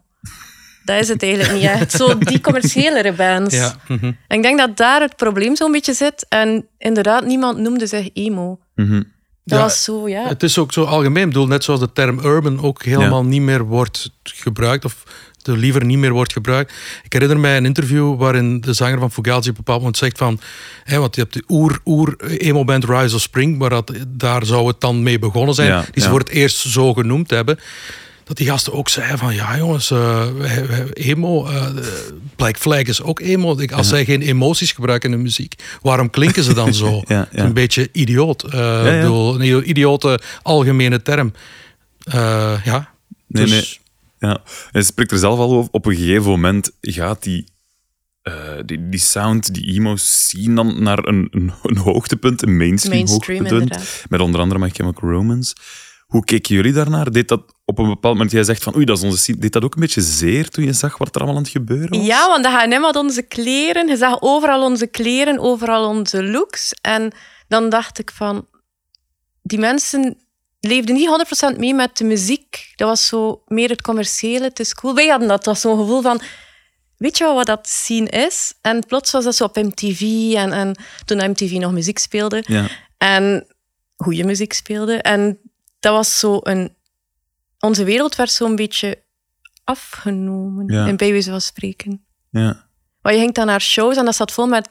dat 0.84 1.00
is 1.00 1.08
het 1.08 1.22
eigenlijk 1.22 1.52
niet 1.52 1.62
echt. 1.62 1.92
Zo 1.92 2.18
die 2.18 2.40
commerciëlere 2.40 3.12
bands. 3.12 3.54
Ja, 3.54 3.74
mhm. 3.88 4.04
En 4.04 4.36
ik 4.36 4.42
denk 4.42 4.58
dat 4.58 4.76
daar 4.76 5.00
het 5.00 5.16
probleem 5.16 5.56
zo'n 5.56 5.72
beetje 5.72 5.92
zit. 5.94 6.26
En 6.28 6.66
inderdaad, 6.78 7.24
niemand 7.24 7.58
noemde 7.58 7.86
zich 7.86 8.08
emo. 8.12 8.58
Mhm. 8.74 9.02
Dat 9.44 9.58
Ja, 9.58 9.64
was 9.64 9.84
zo, 9.84 10.08
ja. 10.08 10.28
Het 10.28 10.42
is 10.42 10.58
ook 10.58 10.72
zo 10.72 10.84
algemeen. 10.84 11.22
Ik 11.22 11.28
bedoel, 11.28 11.46
net 11.46 11.64
zoals 11.64 11.80
de 11.80 11.92
term 11.92 12.18
urban 12.24 12.62
ook 12.62 12.82
helemaal 12.82 13.24
niet 13.24 13.42
meer 13.42 13.64
wordt 13.64 14.10
gebruikt. 14.22 14.84
Of 14.84 15.02
de 15.42 15.56
liever 15.56 15.84
niet 15.84 15.98
meer 15.98 16.12
wordt 16.12 16.32
gebruikt. 16.32 16.72
Ik 17.02 17.12
herinner 17.12 17.40
mij 17.40 17.56
een 17.56 17.64
interview 17.64 18.18
waarin 18.18 18.60
de 18.60 18.72
zanger 18.72 18.98
van 18.98 19.10
Fugazi 19.10 19.38
op 19.38 19.46
een 19.46 19.54
bepaald 19.54 19.78
moment 19.78 19.96
zegt 19.96 20.18
van... 20.18 20.40
Hè, 20.84 20.98
want 20.98 21.14
je 21.14 21.20
hebt 21.20 21.34
de 21.34 21.44
oer, 21.48 21.78
oer 21.84 22.16
emo-band 22.20 22.84
Rise 22.84 23.14
of 23.14 23.20
Spring, 23.20 23.58
maar 23.58 23.70
dat, 23.70 23.92
daar 24.08 24.46
zou 24.46 24.66
het 24.66 24.80
dan 24.80 25.02
mee 25.02 25.18
begonnen 25.18 25.54
zijn. 25.54 25.68
Ja, 25.68 25.80
die 25.80 25.90
ze 25.94 26.00
ja. 26.00 26.08
voor 26.08 26.18
het 26.18 26.28
eerst 26.28 26.56
zo 26.56 26.94
genoemd 26.94 27.30
hebben. 27.30 27.58
Dat 28.24 28.36
die 28.36 28.46
gasten 28.46 28.72
ook 28.72 28.88
zeiden 28.88 29.18
van... 29.18 29.34
Ja 29.34 29.56
jongens, 29.56 29.90
eh, 29.90 30.32
wij- 30.32 30.66
wij- 30.68 30.86
emo... 30.92 31.46
eh, 31.46 31.66
Black 32.36 32.56
Flag 32.56 32.82
is 32.82 33.02
ook 33.02 33.20
emo. 33.20 33.58
Ik- 33.58 33.72
Als 33.72 33.88
zij 33.88 34.04
geen 34.04 34.22
emoties 34.22 34.72
gebruiken 34.72 35.10
in 35.10 35.16
de 35.16 35.22
muziek, 35.22 35.54
waarom 35.82 36.10
klinken 36.10 36.42
ze 36.44 36.54
dan 36.54 36.74
zo? 36.84 37.02
Ja, 37.06 37.18
Het 37.18 37.28
is 37.32 37.38
ja. 37.38 37.44
Een 37.44 37.52
beetje 37.52 37.88
idioot. 37.92 38.42
Eh, 38.42 38.50
ja. 38.60 38.90
ik 38.94 39.00
bedoel, 39.00 39.40
een 39.42 39.68
idiote 39.70 40.20
algemene 40.42 41.02
term. 41.02 41.32
Eh, 42.04 42.54
ja. 42.64 42.88
Nee, 43.26 43.44
dus, 43.44 43.50
nee. 43.50 43.78
Ja, 44.30 44.40
hij 44.70 44.82
spreekt 44.82 45.10
er 45.12 45.18
zelf 45.18 45.38
al 45.38 45.52
over. 45.52 45.68
Op 45.72 45.86
een 45.86 45.96
gegeven 45.96 46.30
moment 46.30 46.70
gaat 46.80 47.22
die, 47.22 47.44
eh, 48.22 48.34
die, 48.66 48.88
die 48.88 49.00
sound, 49.00 49.54
die 49.54 49.74
emo's 49.74 50.28
zien 50.28 50.54
dan 50.54 50.82
naar 50.82 50.98
een, 51.06 51.28
een, 51.30 51.52
een 51.62 51.76
hoogtepunt, 51.76 52.42
een 52.42 52.56
mainstream, 52.56 52.96
Mainstream, 52.96 53.38
hoogtepunt. 53.38 53.62
inderdaad. 53.70 54.04
Met 54.08 54.20
onder 54.20 54.40
andere 54.40 54.60
My 54.60 54.70
Chemical 54.70 55.10
Romance. 55.10 55.54
Hoe 56.14 56.24
keken 56.24 56.54
jullie 56.54 56.72
daarnaar? 56.72 57.10
Deed 57.10 57.28
dat 57.28 57.54
op 57.64 57.78
een 57.78 57.88
bepaald 57.88 58.14
moment, 58.14 58.30
jij 58.30 58.44
zegt 58.44 58.62
van 58.62 58.76
oei, 58.76 58.84
dat 58.84 58.96
is 58.96 59.02
onze 59.02 59.18
scene. 59.18 59.38
Deed 59.38 59.52
dat 59.52 59.64
ook 59.64 59.74
een 59.74 59.80
beetje 59.80 60.00
zeer 60.00 60.48
toen 60.48 60.64
je 60.64 60.72
zag 60.72 60.98
wat 60.98 61.14
er 61.14 61.20
allemaal 61.20 61.36
aan 61.36 61.42
het 61.42 61.52
gebeuren 61.52 61.98
was? 61.98 62.06
Ja, 62.06 62.28
want 62.28 62.44
dat 62.44 62.52
H&M 62.52 62.82
had 62.82 62.96
onze 62.96 63.22
kleren. 63.22 63.86
Je 63.86 63.96
zag 63.96 64.16
overal 64.20 64.62
onze 64.62 64.86
kleren, 64.86 65.38
overal 65.38 65.88
onze 65.88 66.24
looks. 66.24 66.74
En 66.80 67.12
dan 67.48 67.68
dacht 67.68 67.98
ik 67.98 68.10
van... 68.10 68.46
Die 69.42 69.58
mensen 69.58 70.16
leefden 70.60 70.94
niet 70.94 71.54
100% 71.54 71.58
mee 71.58 71.74
met 71.74 71.96
de 71.96 72.04
muziek. 72.04 72.72
Dat 72.76 72.88
was 72.88 73.06
zo 73.06 73.42
meer 73.46 73.68
het 73.68 73.82
commerciële, 73.82 74.44
het 74.44 74.60
is 74.60 74.74
cool. 74.74 74.94
Wij 74.94 75.06
hadden 75.06 75.28
dat, 75.28 75.44
dat 75.44 75.46
was 75.46 75.60
zo'n 75.60 75.78
gevoel 75.78 76.02
van... 76.02 76.20
Weet 76.96 77.18
je 77.18 77.24
wel 77.24 77.34
wat 77.34 77.46
dat 77.46 77.68
zien 77.68 78.06
is? 78.06 78.54
En 78.60 78.86
plots 78.86 79.10
was 79.10 79.24
dat 79.24 79.34
zo 79.36 79.44
op 79.44 79.56
MTV. 79.56 80.00
En, 80.36 80.52
en 80.52 80.76
toen 81.04 81.30
MTV 81.30 81.50
nog 81.50 81.72
muziek 81.72 81.98
speelde. 81.98 82.44
Ja. 82.46 82.66
En 82.98 83.46
goede 83.96 84.24
muziek 84.24 84.52
speelde. 84.52 84.96
En 84.96 85.38
dat 85.84 85.92
was 85.94 86.18
zo 86.18 86.38
een... 86.42 86.76
Onze 87.58 87.84
wereld 87.84 88.16
werd 88.16 88.30
zo'n 88.30 88.56
beetje 88.56 89.02
afgenomen, 89.64 90.66
Ja. 90.72 90.86
in 90.86 90.96
bij 90.96 91.10
wijze 91.10 91.30
van 91.30 91.40
spreken. 91.40 92.04
ja. 92.30 92.62
Maar 93.02 93.12
je 93.12 93.18
ging 93.18 93.34
dan 93.34 93.46
naar 93.46 93.60
shows 93.60 93.96
en 93.96 94.04
dat 94.04 94.14
zat 94.14 94.32
vol 94.32 94.46
met 94.46 94.68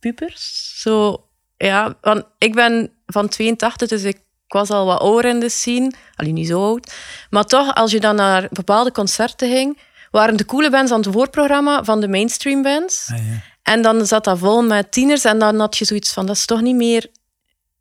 pupers. 0.00 0.72
Zo, 0.80 1.24
ja, 1.56 1.98
want 2.00 2.24
ik 2.38 2.54
ben 2.54 2.92
van 3.06 3.28
82, 3.28 3.88
dus 3.88 4.02
ik 4.02 4.22
was 4.48 4.70
al 4.70 4.86
wat 4.86 5.00
ouder 5.00 5.30
in 5.30 5.40
de 5.40 5.48
scene. 5.48 5.92
Alleen 6.14 6.34
niet 6.34 6.46
zo 6.46 6.62
oud. 6.62 6.94
Maar 7.30 7.44
toch, 7.44 7.74
als 7.74 7.90
je 7.90 8.00
dan 8.00 8.16
naar 8.16 8.48
bepaalde 8.52 8.92
concerten 8.92 9.48
ging, 9.50 9.78
waren 10.10 10.36
de 10.36 10.44
coole 10.44 10.70
bands 10.70 10.92
aan 10.92 11.00
het 11.00 11.12
voorprogramma 11.12 11.84
van 11.84 12.00
de 12.00 12.08
mainstream 12.08 12.62
bands. 12.62 13.08
Ah, 13.12 13.18
ja. 13.18 13.42
En 13.62 13.82
dan 13.82 14.06
zat 14.06 14.24
dat 14.24 14.38
vol 14.38 14.62
met 14.62 14.92
tieners 14.92 15.24
en 15.24 15.38
dan 15.38 15.58
had 15.60 15.76
je 15.76 15.84
zoiets 15.84 16.12
van, 16.12 16.26
dat 16.26 16.36
is 16.36 16.46
toch 16.46 16.60
niet 16.60 16.76
meer 16.76 17.06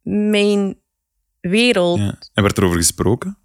mijn 0.02 0.80
wereld. 1.49 1.99
ja. 1.99 2.17
En 2.34 2.43
werd 2.43 2.58
erover 2.58 2.77
gesproken? 2.77 3.38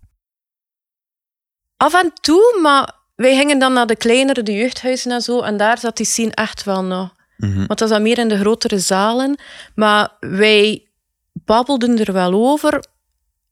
Af 1.76 2.02
en 2.02 2.12
toe, 2.20 2.58
maar 2.62 2.94
wij 3.16 3.36
gingen 3.36 3.58
dan 3.58 3.72
naar 3.72 3.86
de 3.86 3.96
kleinere, 3.96 4.42
de 4.42 4.52
jeugdhuizen 4.54 5.12
en 5.12 5.20
zo. 5.20 5.40
En 5.40 5.56
daar 5.56 5.78
zat 5.78 5.96
die 5.96 6.06
scene 6.06 6.30
echt 6.34 6.64
wel 6.64 6.84
nog. 6.84 7.14
Mhm. 7.36 7.56
Want 7.56 7.68
dat 7.68 7.80
was 7.80 7.90
dan 7.90 8.02
meer 8.02 8.18
in 8.18 8.28
de 8.28 8.38
grotere 8.38 8.78
zalen. 8.78 9.38
Maar 9.74 10.16
wij 10.20 10.86
babbelden 11.32 11.98
er 11.98 12.12
wel 12.12 12.32
over. 12.34 12.70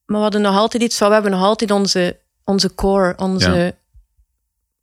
Maar 0.07 0.17
we 0.17 0.23
hadden 0.23 0.41
nog 0.41 0.57
altijd 0.57 0.83
iets 0.83 0.99
van... 0.99 1.07
We 1.09 1.15
hebben 1.15 1.33
nog 1.33 1.43
altijd 1.43 1.71
onze, 1.71 2.21
onze 2.45 2.75
core, 2.75 3.17
onze 3.17 3.51
Ja. 3.51 3.73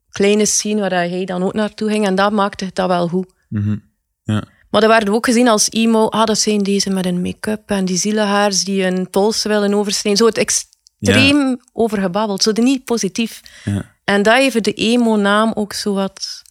kleine 0.10 0.46
scene 0.46 0.82
waar 0.82 0.90
hij 0.92 1.26
dan 1.26 1.44
ook 1.44 1.54
naartoe 1.54 1.90
ging. 1.90 2.06
En 2.06 2.16
dat 2.16 2.32
maakte 2.32 2.66
het 2.66 2.76
dat 2.76 2.88
wel 2.88 3.08
goed. 3.08 3.34
Mhm. 3.50 3.78
Ja. 4.24 4.44
Maar 4.70 4.82
dat 4.82 4.90
werden 4.90 5.10
we 5.10 5.16
ook 5.16 5.26
gezien 5.26 5.48
als 5.48 5.70
emo. 5.72 6.08
Ah, 6.08 6.26
dat 6.26 6.38
zijn 6.40 6.64
deze 6.64 6.90
met 6.90 7.06
een 7.06 7.22
make-up 7.22 7.70
en 7.70 7.86
die 7.86 7.98
zielenhaars 7.98 8.64
die 8.64 8.84
hun 8.84 9.10
polsen 9.10 9.50
willen 9.50 9.74
oversnijden. 9.74 10.18
Zo 10.18 10.26
het 10.26 10.38
extreem 10.38 11.60
overgebabbeld. 11.74 12.44
Zo 12.44 12.52
de 12.52 12.62
niet 12.62 12.86
positief. 12.86 13.42
Ja. 13.64 13.94
En 14.04 14.24
dat 14.24 14.34
heeft 14.36 14.64
de 14.64 14.74
emo-naam 14.74 15.52
ook 15.56 15.74
zo 15.74 15.94
wat... 15.94 16.42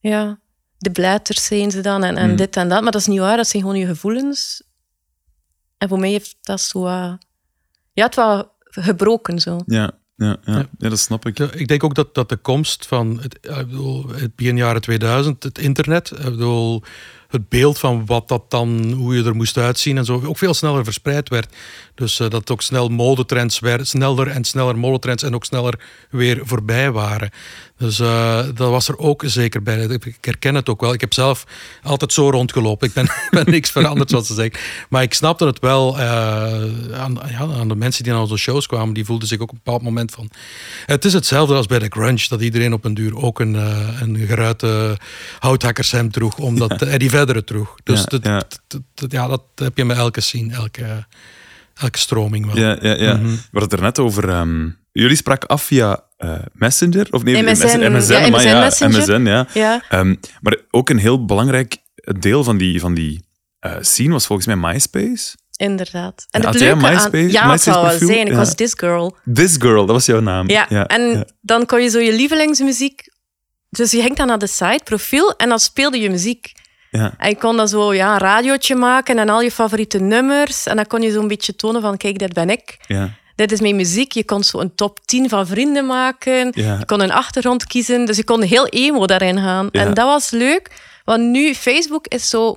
Ja, 0.00 0.38
de 0.78 0.90
blatters 0.90 1.44
zijn 1.44 1.70
ze 1.70 1.80
dan 1.80 2.04
en, 2.04 2.16
en 2.16 2.30
Mm. 2.30 2.36
dit 2.36 2.56
en 2.56 2.68
dat. 2.68 2.82
Maar 2.82 2.92
dat 2.92 3.00
is 3.00 3.06
niet 3.06 3.18
waar, 3.18 3.36
dat 3.36 3.46
zijn 3.48 3.62
gewoon 3.62 3.78
je 3.78 3.86
gevoelens. 3.86 4.62
En 5.78 5.88
voor 5.88 5.98
mij 5.98 6.10
heeft 6.10 6.36
dat 6.40 6.60
zo... 6.60 6.86
eh, 6.86 7.12
ja, 7.92 8.04
het 8.04 8.14
was 8.14 8.44
gebroken 8.60 9.38
zo. 9.40 9.60
Ja. 9.66 9.90
Ja, 10.16 10.26
ja. 10.44 10.52
Ja. 10.52 10.66
ja, 10.78 10.88
dat 10.88 10.98
snap 10.98 11.26
ik. 11.26 11.38
Ja, 11.38 11.52
Ik 11.52 11.68
denk 11.68 11.84
ook 11.84 11.94
dat, 11.94 12.14
dat 12.14 12.28
de 12.28 12.36
komst 12.36 12.86
van 12.86 13.18
het, 13.20 13.34
ik 13.34 13.66
bedoel, 13.66 14.08
het 14.08 14.34
begin 14.36 14.56
jaren 14.56 14.80
2000, 14.80 15.42
het 15.42 15.58
internet, 15.58 16.10
ik 16.10 16.22
bedoel, 16.22 16.82
het 17.34 17.48
beeld 17.48 17.78
van 17.78 18.06
wat 18.06 18.28
dat 18.28 18.50
dan, 18.50 18.92
hoe 18.92 19.16
je 19.16 19.24
er 19.24 19.36
moest 19.36 19.56
uitzien 19.56 19.96
en 19.96 20.04
zo, 20.04 20.22
ook 20.24 20.38
veel 20.38 20.54
sneller 20.54 20.84
verspreid 20.84 21.28
werd. 21.28 21.54
Dus 21.94 22.20
eh, 22.20 22.28
dat 22.30 22.50
ook 22.50 22.62
snel 22.62 22.88
modetrends 22.88 23.58
werden, 23.58 23.86
sneller 23.86 24.28
en 24.28 24.44
sneller 24.44 24.78
modetrends 24.78 25.22
en 25.22 25.34
ook 25.34 25.44
sneller 25.44 25.80
weer 26.10 26.40
voorbij 26.42 26.92
waren. 26.92 27.30
Dus 27.78 27.98
eh, 28.00 28.38
dat 28.54 28.70
was 28.70 28.88
er 28.88 28.98
ook 28.98 29.22
zeker 29.26 29.62
bij. 29.62 29.84
Ik 29.84 30.16
herken 30.20 30.54
het 30.54 30.68
ook 30.68 30.80
wel. 30.80 30.92
Ik 30.92 31.00
heb 31.00 31.12
zelf 31.14 31.44
altijd 31.82 32.12
zo 32.12 32.30
rondgelopen. 32.30 32.88
Ik 32.88 32.94
ben, 32.94 33.06
ben 33.30 33.50
niks 33.50 33.70
veranderd, 33.70 34.10
zoals 34.10 34.26
ze 34.26 34.34
zeggen. 34.34 34.60
Maar 34.88 35.02
ik 35.02 35.14
snapte 35.14 35.46
het 35.46 35.58
wel 35.58 35.98
eh, 35.98 36.04
aan, 37.00 37.18
ja, 37.28 37.38
aan 37.38 37.68
de 37.68 37.76
mensen 37.76 38.02
die 38.04 38.12
naar 38.12 38.20
onze 38.22 38.36
shows 38.36 38.66
kwamen. 38.66 38.94
Die 38.94 39.04
voelden 39.04 39.28
zich 39.28 39.38
ook 39.40 39.48
op 39.50 39.54
een 39.54 39.60
bepaald 39.64 39.82
moment 39.82 40.10
van... 40.12 40.30
Het 40.86 41.04
is 41.04 41.12
hetzelfde 41.12 41.54
als 41.54 41.66
bij 41.66 41.78
de 41.78 41.86
grunge. 41.88 42.26
Dat 42.28 42.40
iedereen 42.40 42.72
op 42.72 42.84
een 42.84 42.94
duur 42.94 43.16
ook 43.16 43.40
een, 43.40 43.54
eh, 43.56 44.00
een 44.00 44.16
geruite 44.16 44.98
houthakkershemd 45.38 46.12
droeg. 46.12 46.38
Omdat 46.38 46.82
Eddie 46.82 47.10
Vedder 47.10 47.44
droeg. 47.44 47.74
Dus 47.84 47.98
Ja, 48.00 48.04
dat, 48.06 48.24
ja. 48.24 48.42
dat- 48.68 48.82
dat- 48.94 49.12
ja, 49.12 49.26
dat 49.28 49.42
heb 49.54 49.76
je 49.76 49.84
met 49.84 49.96
elke 49.96 50.20
scene, 50.20 50.54
elke, 50.54 51.06
elke 51.74 51.98
stroming 51.98 52.46
wel. 52.46 52.58
Ja, 52.58 52.78
ja, 52.80 52.94
ja. 52.96 53.14
Mhm. 53.16 53.24
We 53.24 53.38
hadden 53.50 53.62
het 53.62 53.72
er 53.72 53.80
net 53.82 53.98
over. 53.98 54.28
ehm, 54.28 54.68
jullie 55.02 55.16
spraken 55.16 55.48
af 55.48 55.62
via 55.62 56.00
eh, 56.16 56.34
Messenger? 56.52 57.06
Of 57.10 57.22
nee, 57.22 57.42
MSN, 57.42 57.64
MSN, 57.96 58.12
ja, 58.12 58.28
maar 58.28 58.66
MSN 58.66 58.84
ja. 58.84 58.88
MSN, 58.98 59.24
ja. 59.26 59.46
Ja. 59.54 59.82
Ehm, 59.88 60.14
maar 60.40 60.56
ook 60.70 60.88
een 60.90 60.98
heel 60.98 61.24
belangrijk 61.24 61.76
deel 62.20 62.44
van 62.44 62.56
die, 62.56 62.80
van 62.80 62.94
die 62.94 63.24
eh, 63.58 63.76
scene 63.80 64.12
was 64.12 64.26
volgens 64.26 64.46
mij 64.46 64.56
MySpace. 64.56 65.34
Inderdaad. 65.56 66.26
En 66.30 66.40
Ja, 66.42 66.48
het 66.50 66.60
leuke 66.60 66.86
aan... 66.86 66.92
MySpace- 66.94 67.30
Ja, 67.32 67.40
het 67.42 67.50
MySpace 67.50 67.62
zou 67.62 67.74
wel 67.80 67.88
profiel? 67.88 68.06
zijn. 68.08 68.26
Ik 68.26 68.32
Ja. 68.32 68.38
was 68.38 68.54
this 68.54 68.72
girl. 68.76 69.16
This 69.34 69.56
Girl, 69.58 69.86
dat 69.86 69.94
was 69.94 70.06
jouw 70.06 70.20
naam. 70.20 70.48
Ja, 70.48 70.68
en 70.86 71.02
ja. 71.02 71.24
dan 71.40 71.66
kon 71.66 71.82
je 71.82 71.88
zo 71.88 71.98
je 71.98 72.12
lievelingsmuziek 72.12 73.02
Dus 73.70 73.90
je 73.90 74.00
ging 74.02 74.16
dan 74.16 74.26
naar 74.26 74.38
de 74.38 74.46
site, 74.46 74.80
profiel, 74.84 75.36
en 75.36 75.48
dan 75.48 75.58
speelde 75.58 76.00
je 76.00 76.10
muziek. 76.10 76.52
Ja. 76.90 77.14
En 77.18 77.28
je 77.28 77.36
kon 77.36 77.56
dan 77.56 77.68
zo 77.68 77.94
ja, 77.94 78.12
een 78.12 78.18
radiootje 78.18 78.74
maken 78.74 79.18
en 79.18 79.28
al 79.28 79.40
je 79.40 79.50
favoriete 79.50 79.98
nummers. 79.98 80.66
En 80.66 80.76
dan 80.76 80.86
kon 80.86 81.02
je 81.02 81.12
zo'n 81.12 81.28
beetje 81.28 81.56
tonen 81.56 81.80
van, 81.80 81.96
kijk, 81.96 82.18
dit 82.18 82.32
ben 82.32 82.50
ik. 82.50 82.76
Ja. 82.86 83.10
Dit 83.34 83.52
is 83.52 83.60
mijn 83.60 83.76
muziek. 83.76 84.12
Je 84.12 84.24
kon 84.24 84.44
zo 84.44 84.58
een 84.58 84.74
top 84.74 84.98
10 85.04 85.28
van 85.28 85.46
vrienden 85.46 85.86
maken. 85.86 86.52
Ja. 86.54 86.78
Je 86.78 86.84
kon 86.86 87.00
een 87.00 87.12
achtergrond 87.12 87.66
kiezen. 87.66 88.04
Dus 88.04 88.16
je 88.16 88.24
kon 88.24 88.42
heel 88.42 88.66
emo 88.66 89.06
daarin 89.06 89.38
gaan. 89.38 89.68
Ja. 89.70 89.80
En 89.80 89.94
dat 89.94 90.06
was 90.06 90.30
leuk. 90.30 90.70
Want 91.04 91.22
nu, 91.22 91.54
Facebook 91.54 92.06
is 92.06 92.28
zo 92.28 92.56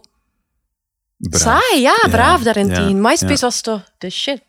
Braaf. 1.17 1.41
saai. 1.41 1.81
Ja, 1.81 1.95
braaf. 2.09 2.43
Ja. 2.43 2.89
MySpace 2.91 3.45
was 3.45 3.61
toch 3.61 3.81
de 3.97 4.09
shit. 4.09 4.41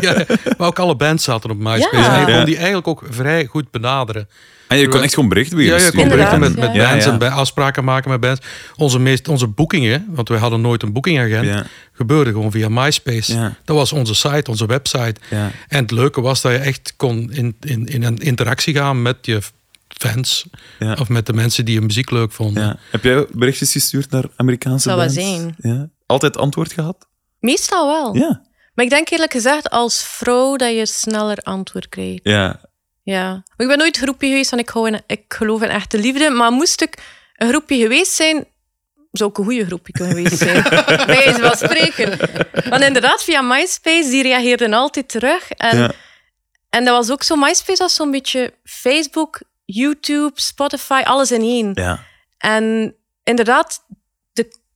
Ja, 0.00 0.24
maar 0.58 0.66
ook 0.66 0.78
alle 0.78 0.96
bands 0.96 1.24
zaten 1.24 1.50
op 1.50 1.58
MySpace. 1.58 1.96
Ja. 1.96 2.14
En 2.14 2.26
je 2.30 2.36
kon 2.36 2.44
die 2.44 2.56
eigenlijk 2.56 2.88
ook 2.88 3.02
vrij 3.10 3.44
goed 3.46 3.70
benaderen. 3.70 4.28
En 4.68 4.78
je 4.78 4.88
kon 4.88 5.02
echt 5.02 5.14
gewoon 5.14 5.28
berichten 5.28 5.58
Ja, 5.58 5.76
je 5.76 5.92
kon 5.92 6.08
berichten 6.08 6.38
met, 6.40 6.48
Inderdaad, 6.48 6.74
met 6.74 6.82
ja. 6.82 6.88
bands 6.90 7.04
Ja, 7.04 7.10
ja. 7.10 7.12
en 7.12 7.18
bij 7.18 7.28
afspraken 7.30 7.84
maken 7.84 8.10
met 8.10 8.20
bands. 8.20 8.40
Onze, 8.76 8.98
meest, 8.98 9.28
onze 9.28 9.46
boekingen, 9.46 10.06
want 10.08 10.28
wij 10.28 10.38
hadden 10.38 10.60
nooit 10.60 10.82
een 10.82 10.92
boekingagent, 10.92 11.46
Ja. 11.46 11.66
gebeurde 11.92 12.30
gewoon 12.30 12.50
via 12.50 12.68
MySpace. 12.68 13.34
Ja. 13.34 13.54
Dat 13.64 13.76
was 13.76 13.92
onze 13.92 14.14
site, 14.14 14.50
onze 14.50 14.66
website. 14.66 15.14
Ja. 15.30 15.50
En 15.68 15.82
het 15.82 15.90
leuke 15.90 16.20
was 16.20 16.40
dat 16.40 16.52
je 16.52 16.58
echt 16.58 16.94
kon 16.96 17.32
in, 17.32 17.56
in, 17.60 17.86
in 17.86 18.02
een 18.04 18.18
interactie 18.18 18.74
gaan 18.74 19.02
met 19.02 19.16
je 19.22 19.40
fans. 19.88 20.44
Ja. 20.78 20.96
Of 21.00 21.08
met 21.08 21.26
de 21.26 21.32
mensen 21.32 21.64
die 21.64 21.74
je 21.74 21.80
muziek 21.80 22.10
leuk 22.10 22.32
vonden. 22.32 22.62
Ja. 22.62 22.76
Heb 22.90 23.04
jij 23.04 23.26
berichtjes 23.32 23.72
gestuurd 23.72 24.10
naar 24.10 24.24
Amerikaanse 24.36 24.88
Zou 24.88 24.96
wel 24.96 25.06
bands? 25.06 25.20
zijn. 25.22 25.54
Ja. 25.58 25.88
Altijd 26.06 26.36
antwoord 26.36 26.72
gehad? 26.72 27.06
Meestal 27.40 27.86
wel. 27.86 28.16
Ja. 28.16 28.42
Maar 28.74 28.84
ik 28.84 28.90
denk 28.90 29.10
eerlijk 29.10 29.32
gezegd 29.32 29.70
als 29.70 30.02
vrouw 30.06 30.56
dat 30.56 30.70
je 30.74 30.86
sneller 30.86 31.38
antwoord 31.42 31.88
krijgt. 31.88 32.20
Ja. 32.22 32.60
Ja. 33.02 33.28
Maar 33.32 33.42
ik 33.56 33.66
ben 33.68 33.78
nooit 33.78 33.96
groepje 33.96 34.28
geweest, 34.28 34.50
want 34.50 34.62
ik, 34.62 34.68
hou 34.68 34.88
in, 34.88 35.02
ik 35.06 35.22
geloof 35.28 35.62
in 35.62 35.68
echte 35.68 35.98
liefde. 35.98 36.30
Maar 36.30 36.50
moest 36.52 36.80
ik 36.80 36.98
een 37.36 37.48
groepje 37.48 37.76
geweest 37.76 38.12
zijn, 38.12 38.46
zou 39.12 39.30
ik 39.30 39.38
een 39.38 39.44
goede 39.44 39.66
groepje 39.66 39.92
kunnen 39.92 40.14
geweest 40.16 40.38
zijn. 40.38 40.62
Bij 41.06 41.06
wijze 41.06 41.40
van 41.40 41.56
spreken. 41.56 42.18
Want 42.68 42.82
inderdaad, 42.82 43.22
via 43.24 43.42
MySpace, 43.42 44.10
die 44.10 44.22
reageerden 44.22 44.72
altijd 44.72 45.08
terug. 45.08 45.50
En, 45.50 45.78
Ja. 45.78 45.92
en 46.70 46.84
dat 46.84 46.96
was 46.96 47.10
ook 47.10 47.22
zo, 47.22 47.36
MySpace 47.36 47.82
was 47.82 47.94
zo'n 47.94 48.10
beetje 48.10 48.52
Facebook, 48.64 49.40
YouTube, 49.64 50.32
Spotify, 50.34 51.00
alles 51.04 51.32
in 51.32 51.40
één. 51.40 51.70
Ja. 51.74 52.00
En 52.38 52.94
inderdaad, 53.24 53.84
de 53.88 53.93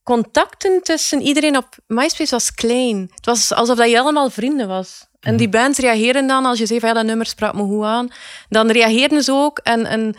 contacten 0.09 0.83
tussen 0.83 1.21
iedereen 1.21 1.57
op 1.57 1.69
MySpace 1.87 2.31
was 2.31 2.55
klein. 2.55 3.11
Het 3.15 3.27
was 3.27 3.53
alsof 3.53 3.77
dat 3.77 3.91
je 3.91 4.01
allemaal 4.01 4.31
vrienden 4.31 4.69
was. 4.69 5.07
En 5.21 5.37
die 5.37 5.49
bands 5.49 5.79
reageerden 5.79 6.27
dan, 6.27 6.45
als 6.45 6.59
je 6.59 6.67
zei 6.67 6.81
van 6.81 6.89
ja, 6.89 6.95
dat 6.95 7.05
nummer 7.05 7.27
sprak 7.27 7.55
me 7.55 7.63
goed 7.63 7.85
aan, 7.85 8.09
dan 8.49 8.71
reageerden 8.71 9.23
ze 9.23 9.33
ook. 9.33 9.59
En, 9.59 9.87
en 9.87 10.17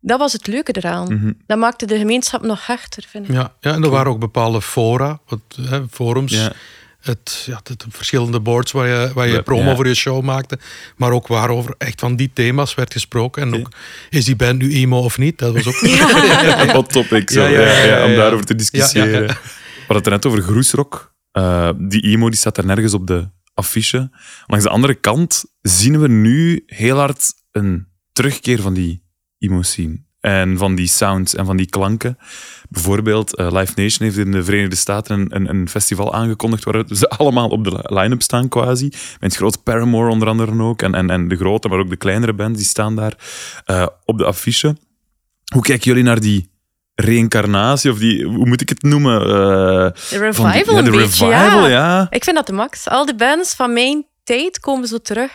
dat 0.00 0.18
was 0.18 0.32
het 0.32 0.46
leuke 0.46 0.72
eraan. 0.72 1.36
Dat 1.46 1.58
maakte 1.58 1.86
de 1.86 1.98
gemeenschap 1.98 2.42
nog 2.42 2.66
hechter, 2.66 3.04
vind 3.08 3.28
ik. 3.28 3.34
Ja, 3.34 3.54
ja, 3.60 3.72
en 3.72 3.82
er 3.82 3.90
waren 3.90 4.12
ook 4.12 4.18
bepaalde 4.18 4.62
fora, 4.62 5.20
wat, 5.26 5.40
hè, 5.68 5.88
forums. 5.90 6.32
Ja. 6.32 6.52
Het, 7.00 7.42
ja, 7.46 7.60
de 7.62 7.74
verschillende 7.88 8.40
boards 8.40 8.72
waar 8.72 8.88
je, 8.88 9.10
waar 9.14 9.28
je 9.28 9.42
promo 9.42 9.68
ja. 9.68 9.74
voor 9.74 9.86
je 9.86 9.94
show 9.94 10.22
maakte. 10.22 10.58
Maar 10.96 11.12
ook 11.12 11.26
waarover 11.26 11.74
echt 11.78 12.00
van 12.00 12.16
die 12.16 12.30
thema's 12.32 12.74
werd 12.74 12.92
gesproken. 12.92 13.42
En 13.42 13.60
ook, 13.60 13.68
is 14.10 14.24
die 14.24 14.36
band 14.36 14.58
nu 14.58 14.72
emo 14.74 14.98
of 14.98 15.18
niet? 15.18 15.38
Dat 15.38 15.54
was 15.54 15.66
ook... 15.66 15.80
Een 16.60 16.70
hot 16.80 16.92
topic, 16.92 17.30
zo. 17.30 17.46
Ja, 17.46 18.04
om 18.04 18.14
daarover 18.14 18.46
te 18.46 18.54
discussiëren. 18.54 19.10
Ja, 19.10 19.18
ja, 19.18 19.24
ja. 19.24 19.26
We 19.26 19.96
hadden 19.96 19.96
het 19.96 20.06
er 20.06 20.12
net 20.12 20.26
over 20.26 20.42
groesrock. 20.42 21.14
Eh, 21.32 21.70
die 21.78 22.02
emo 22.02 22.28
die 22.28 22.38
staat 22.38 22.58
er 22.58 22.66
nergens 22.66 22.94
op 22.94 23.06
de 23.06 23.28
affiche. 23.54 24.10
Langs 24.46 24.64
de 24.64 24.70
andere 24.70 24.94
kant 24.94 25.44
zien 25.60 26.00
we 26.00 26.08
nu 26.08 26.62
heel 26.66 26.96
hard 26.96 27.32
een 27.50 27.86
terugkeer 28.12 28.60
van 28.60 28.74
die 28.74 29.02
emo-scene. 29.38 30.02
En 30.20 30.58
van 30.58 30.74
die 30.74 30.86
sounds 30.88 31.34
en 31.34 31.44
van 31.46 31.56
die 31.56 31.66
klanken. 31.66 32.18
Bijvoorbeeld, 32.68 33.36
eh, 33.36 33.46
Live 33.52 33.72
Nation 33.76 34.06
heeft 34.08 34.16
in 34.16 34.30
de 34.32 34.44
Verenigde 34.44 34.76
Staten 34.76 35.20
een, 35.20 35.34
een, 35.36 35.48
een 35.48 35.68
festival 35.68 36.14
aangekondigd 36.14 36.64
waar 36.64 36.84
ze 36.88 37.08
allemaal 37.18 37.48
op 37.48 37.64
de 37.64 37.78
line-up 37.82 38.22
staan 38.22 38.48
quasi. 38.48 38.88
Met 38.88 39.18
het 39.20 39.36
grote 39.36 39.58
Paramore 39.58 40.10
onder 40.10 40.28
andere 40.28 40.62
ook. 40.62 40.82
En, 40.82 40.94
en, 40.94 41.10
en 41.10 41.28
de 41.28 41.36
grote, 41.36 41.68
maar 41.68 41.78
ook 41.78 41.90
de 41.90 41.96
kleinere 41.96 42.32
bands, 42.32 42.58
die 42.58 42.66
staan 42.66 42.96
daar 42.96 43.14
eh, 43.64 43.86
op 44.04 44.18
de 44.18 44.24
affiche. 44.24 44.76
Hoe 45.54 45.62
kijken 45.62 45.84
jullie 45.86 46.02
naar 46.04 46.20
die 46.20 46.50
reïncarnatie, 46.94 47.90
of 47.90 47.98
die, 47.98 48.24
hoe 48.24 48.46
moet 48.46 48.60
ik 48.60 48.68
het 48.68 48.82
noemen? 48.82 49.20
Eh, 49.20 49.26
De 49.28 49.92
revival 50.10 50.32
van 50.32 50.50
die- 50.52 50.64
ja, 50.72 50.78
een 50.78 50.84
de 50.84 50.90
beetje, 50.90 51.26
revival, 51.26 51.68
ja. 51.68 51.68
ja. 51.68 52.06
Ik 52.10 52.24
vind 52.24 52.36
dat 52.36 52.46
de 52.46 52.52
max. 52.52 52.88
Al 52.88 53.06
de 53.06 53.14
bands 53.14 53.54
van 53.54 53.72
mijn 53.72 54.06
tijd 54.24 54.60
komen 54.60 54.88
zo 54.88 54.98
terug. 54.98 55.30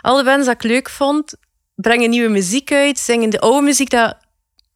Al 0.00 0.16
de 0.16 0.24
bands 0.24 0.46
dat 0.46 0.54
ik 0.54 0.62
leuk 0.62 0.90
vond, 0.90 1.34
brengen 1.74 2.10
nieuwe 2.10 2.28
muziek 2.30 2.72
uit, 2.72 2.98
zingen 2.98 3.30
de 3.30 3.40
oude 3.40 3.62
muziek 3.66 3.90
dat, 3.90 4.16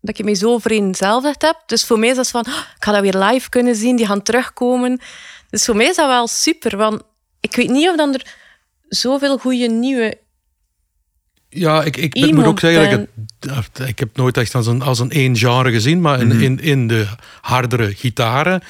dat 0.07 0.19
ik 0.19 0.25
me 0.25 0.35
zo 0.35 0.59
vereenzelvigd 0.59 1.43
heb. 1.43 1.63
Dus 1.67 1.85
voor 1.85 1.99
mij 1.99 2.09
is 2.09 2.17
dat 2.17 2.29
van, 2.29 2.45
"Oh, 2.49 2.53
ik 2.77 2.85
ga 2.85 2.93
dat 2.93 3.01
weer 3.03 3.19
live 3.19 3.49
kunnen 3.49 3.75
zien, 3.77 3.97
die 3.97 4.07
gaan 4.07 4.23
terugkomen. 4.23 5.01
Dus 5.51 5.65
voor 5.65 5.77
mij 5.77 5.87
is 5.87 5.97
dat 5.97 6.07
wel 6.07 6.27
super, 6.27 6.77
want 6.77 7.03
ik 7.41 7.57
weet 7.57 7.69
niet 7.71 7.89
of 7.89 7.97
dan 7.97 8.15
er 8.15 8.35
zoveel 8.89 9.39
goede 9.39 9.67
nieuwe... 9.67 10.19
Ja, 11.49 11.83
ik, 11.83 11.97
ik 11.97 12.15
Emo 12.17 12.35
moet 12.35 12.45
ook 12.45 12.61
zeggen, 12.61 13.09
dat 13.39 13.51
ik, 13.57 13.65
het- 13.77 13.89
ik 13.89 13.99
heb 13.99 14.17
nooit 14.17 14.37
echt 14.37 14.55
als 14.55 14.67
een, 14.67 14.83
als 14.83 14.99
een 14.99 15.11
één 15.11 15.37
genre 15.37 15.71
gezien, 15.71 16.01
maar 16.01 16.21
in, 16.21 16.31
in, 16.41 16.61
in 16.61 16.87
de 16.89 17.07
hardere 17.41 17.95
gitaren 17.95 18.63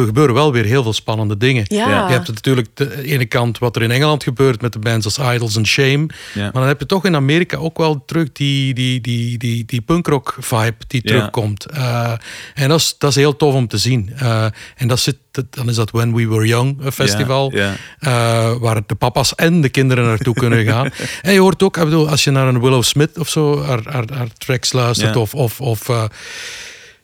er 0.00 0.06
gebeuren 0.06 0.34
wel 0.34 0.52
weer 0.52 0.64
heel 0.64 0.82
veel 0.82 0.92
spannende 0.92 1.36
dingen. 1.36 1.64
Ja. 1.66 2.06
Je 2.06 2.12
hebt 2.12 2.26
het 2.26 2.34
natuurlijk 2.36 2.68
de 2.74 3.02
ene 3.04 3.26
kant 3.26 3.58
wat 3.58 3.76
er 3.76 3.82
in 3.82 3.90
Engeland 3.90 4.22
gebeurt 4.22 4.60
met 4.60 4.72
de 4.72 4.78
bands 4.78 5.04
als 5.04 5.34
Idols 5.34 5.56
en 5.56 5.66
Shame. 5.66 6.06
Ja. 6.34 6.42
Maar 6.42 6.52
dan 6.52 6.66
heb 6.66 6.80
je 6.80 6.86
toch 6.86 7.04
in 7.04 7.14
Amerika 7.14 7.56
ook 7.56 7.78
wel 7.78 8.02
terug 8.06 8.32
die, 8.32 8.74
die, 8.74 9.00
die, 9.00 9.38
die, 9.38 9.64
die 9.64 9.80
punkrock 9.80 10.36
vibe 10.40 10.74
die 10.86 11.00
Ja. 11.04 11.08
terugkomt. 11.08 11.64
Eh, 11.64 12.12
en 12.54 12.68
dat 12.68 12.78
is, 12.78 12.94
dat 12.98 13.10
is 13.10 13.16
heel 13.16 13.36
tof 13.36 13.54
om 13.54 13.68
te 13.68 13.78
zien. 13.78 14.10
Eh, 14.16 14.44
en 14.76 14.88
dat 14.88 15.00
zit, 15.00 15.16
dan 15.50 15.68
is 15.68 15.74
dat 15.74 15.90
When 15.90 16.14
We 16.14 16.28
Were 16.28 16.46
Young 16.46 16.76
festival. 16.92 17.52
Ja, 17.54 17.74
eh, 17.98 18.54
waar 18.60 18.80
de 18.86 18.94
papa's 18.94 19.34
en 19.34 19.60
de 19.60 19.68
kinderen 19.68 20.04
naartoe 20.04 20.34
kunnen 20.34 20.64
gaan. 20.72 20.90
En 21.22 21.32
je 21.32 21.40
hoort 21.40 21.62
ook, 21.62 21.76
ik 21.76 21.84
bedoel, 21.84 22.08
als 22.08 22.24
je 22.24 22.30
naar 22.30 22.48
een 22.48 22.60
Willow 22.60 22.82
Smith 22.82 23.18
of 23.18 23.28
zo, 23.28 23.62
haar, 23.62 23.80
haar, 23.84 24.04
haar 24.14 24.28
tracks 24.38 24.72
luistert, 24.72 25.14
Ja. 25.14 25.20
of, 25.20 25.34
of, 25.34 25.60
of 25.60 25.88
eh, 25.88 26.04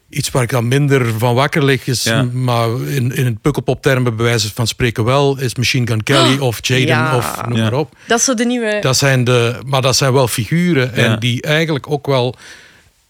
iets 0.09 0.31
waar 0.31 0.43
ik 0.43 0.51
dan 0.51 0.69
minder 0.69 1.19
van 1.19 1.35
wakker 1.35 1.65
lig, 1.65 1.87
is, 1.87 2.03
Ja. 2.03 2.23
maar 2.23 2.69
in, 2.83 3.13
in 3.15 3.25
het 3.25 3.41
pukkelpop-termen 3.41 4.17
bij 4.17 4.25
wijze 4.25 4.51
van 4.55 4.67
spreken 4.67 5.05
wel, 5.05 5.39
is 5.41 5.55
Machine 5.55 5.87
Gun 5.87 6.03
Kelly 6.03 6.39
of 6.39 6.59
Jaden 6.67 6.87
Ja. 6.87 7.17
of 7.17 7.41
noem 7.47 7.57
Ja. 7.57 7.63
maar 7.63 7.73
op. 7.79 7.97
Dat 8.07 8.21
zo 8.23 8.35
de 8.35 8.45
nieuwe... 8.45 8.79
Dat 8.81 8.97
zijn 8.97 9.25
de, 9.25 9.59
maar 9.67 9.83
dat 9.83 9.97
zijn 9.97 10.13
wel 10.13 10.29
figuren 10.29 10.91
Ja. 10.95 11.03
en 11.13 11.19
die 11.21 11.43
eigenlijk 11.43 11.91
ook 11.91 12.07
wel 12.07 12.35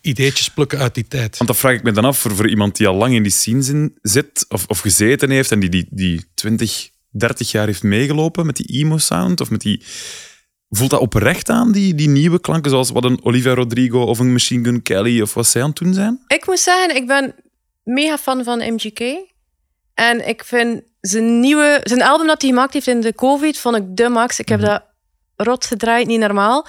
ideetjes 0.01 0.51
plukken 0.51 0.79
uit 0.79 0.95
die 0.95 1.09
tijd. 1.09 1.37
Want 1.37 1.51
dat 1.51 1.59
vraag 1.59 1.75
ik 1.75 1.83
me 1.83 1.93
dan 1.93 2.05
af 2.05 2.19
voor, 2.19 2.35
voor 2.37 2.49
iemand 2.49 2.77
die 2.77 2.87
al 2.87 2.95
lang 2.95 3.15
in 3.15 3.23
die 3.23 3.33
scene 3.33 3.93
zit 4.03 4.45
of, 4.49 4.65
of 4.67 4.79
gezeten 4.79 5.31
heeft 5.31 5.51
en 5.53 5.61
die, 5.61 5.69
die, 5.71 5.87
die 5.91 6.25
20, 6.35 6.89
30 7.11 7.51
jaar 7.51 7.67
heeft 7.67 7.83
meegelopen 7.83 8.47
met 8.47 8.57
die 8.57 8.67
emo-sound 8.67 9.41
of 9.41 9.51
met 9.51 9.61
die... 9.61 9.83
Voelt 10.71 10.91
dat 10.91 11.01
oprecht 11.01 11.49
aan, 11.51 11.73
die, 11.73 11.95
die 11.95 12.09
nieuwe 12.09 12.41
klanken, 12.41 12.71
zoals 12.71 12.91
wat 12.91 13.05
een 13.05 13.21
Olivia 13.23 13.55
Rodrigo 13.55 14.03
of 14.03 14.19
een 14.19 14.33
Machine 14.33 14.65
Gun 14.65 14.83
Kelly 14.83 15.21
of 15.23 15.35
wat 15.35 15.47
zij 15.47 15.63
aan 15.63 15.69
het 15.69 15.79
doen 15.79 15.95
zijn? 15.95 16.25
Ik 16.27 16.47
moet 16.47 16.59
zeggen, 16.59 16.97
ik 16.97 17.07
ben 17.07 17.35
mega 17.83 18.19
fan 18.19 18.45
van 18.45 18.59
MGK. 18.59 19.01
En 19.95 20.29
ik 20.29 20.45
vind 20.45 20.83
zijn 21.01 21.41
nieuwe... 21.41 21.81
Zijn 21.83 22.03
album 22.03 22.27
dat 22.27 22.41
hij 22.43 22.51
gemaakt 22.51 22.73
heeft 22.73 22.87
in 22.87 23.01
de 23.01 23.15
COVID, 23.15 23.59
vond 23.59 23.77
ik 23.77 23.97
de 23.97 24.09
max. 24.09 24.39
Ik 24.39 24.49
heb 24.49 24.61
dat 24.61 24.83
rot 25.37 25.65
gedraaid, 25.67 26.07
niet 26.07 26.21
normaal. 26.21 26.67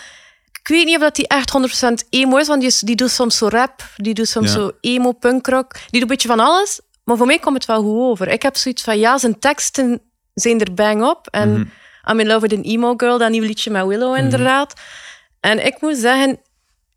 Ik 0.61 0.67
weet 0.67 0.85
niet 0.85 0.95
of 0.95 1.01
dat 1.01 1.17
hij 1.17 1.25
echt 1.25 2.03
100% 2.03 2.09
emo 2.09 2.37
is, 2.37 2.47
want 2.47 2.61
die, 2.61 2.75
die 2.79 2.95
doet 2.95 3.11
soms 3.11 3.37
zo 3.37 3.47
rap, 3.47 3.83
die 3.97 4.13
doet 4.13 4.27
soms 4.27 4.47
Ja. 4.53 4.59
zo 4.59 4.71
emo, 4.81 5.11
punkrock. 5.11 5.73
Die 5.73 5.81
doet 5.91 6.01
een 6.01 6.07
beetje 6.07 6.27
van 6.27 6.39
alles, 6.39 6.81
maar 7.03 7.17
voor 7.17 7.25
mij 7.25 7.39
komt 7.39 7.55
het 7.55 7.65
wel 7.65 7.81
goed 7.81 7.99
over. 8.01 8.27
Ik 8.27 8.41
heb 8.41 8.55
zoiets 8.55 8.83
van, 8.83 8.99
ja, 8.99 9.17
zijn 9.17 9.39
teksten 9.39 10.01
zijn 10.33 10.59
er 10.59 10.73
bang 10.73 11.03
op. 11.03 11.27
En 11.31 11.71
I'm 12.11 12.19
in 12.19 12.27
love 12.27 12.39
with 12.47 12.53
an 12.53 12.61
emo 12.63 12.93
girl, 12.97 13.17
dat 13.17 13.29
nieuwe 13.29 13.47
liedje 13.47 13.71
met 13.71 13.85
Willow 13.85 14.15
inderdaad. 14.17 14.73
En 15.39 15.65
ik 15.65 15.77
moet 15.81 15.97
zeggen, 15.97 16.39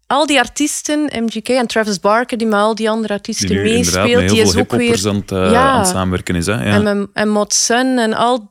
al 0.06 0.26
die 0.26 0.38
artiesten, 0.38 1.10
MGK 1.24 1.48
en 1.48 1.66
Travis 1.66 2.00
Barker, 2.00 2.38
die 2.38 2.46
met 2.46 2.58
al 2.58 2.74
die 2.74 2.90
andere 2.90 3.12
artiesten 3.12 3.62
meespeelt, 3.62 4.06
heel 4.06 4.18
die 4.28 4.40
is 4.40 4.50
veel 4.50 4.60
ook 4.60 4.72
weer... 4.72 5.08
aan 5.08 5.14
het, 5.16 5.32
eh, 5.32 5.50
Ja. 5.50 5.70
aan 5.70 5.78
het 5.78 5.88
samenwerken 5.88 6.34
is. 6.34 6.46
Hè? 6.46 6.52
Ja. 6.52 6.84
En, 6.84 7.10
en 7.12 7.28
Mod 7.28 7.54
Sun 7.54 7.98
en 7.98 8.14
al... 8.14 8.50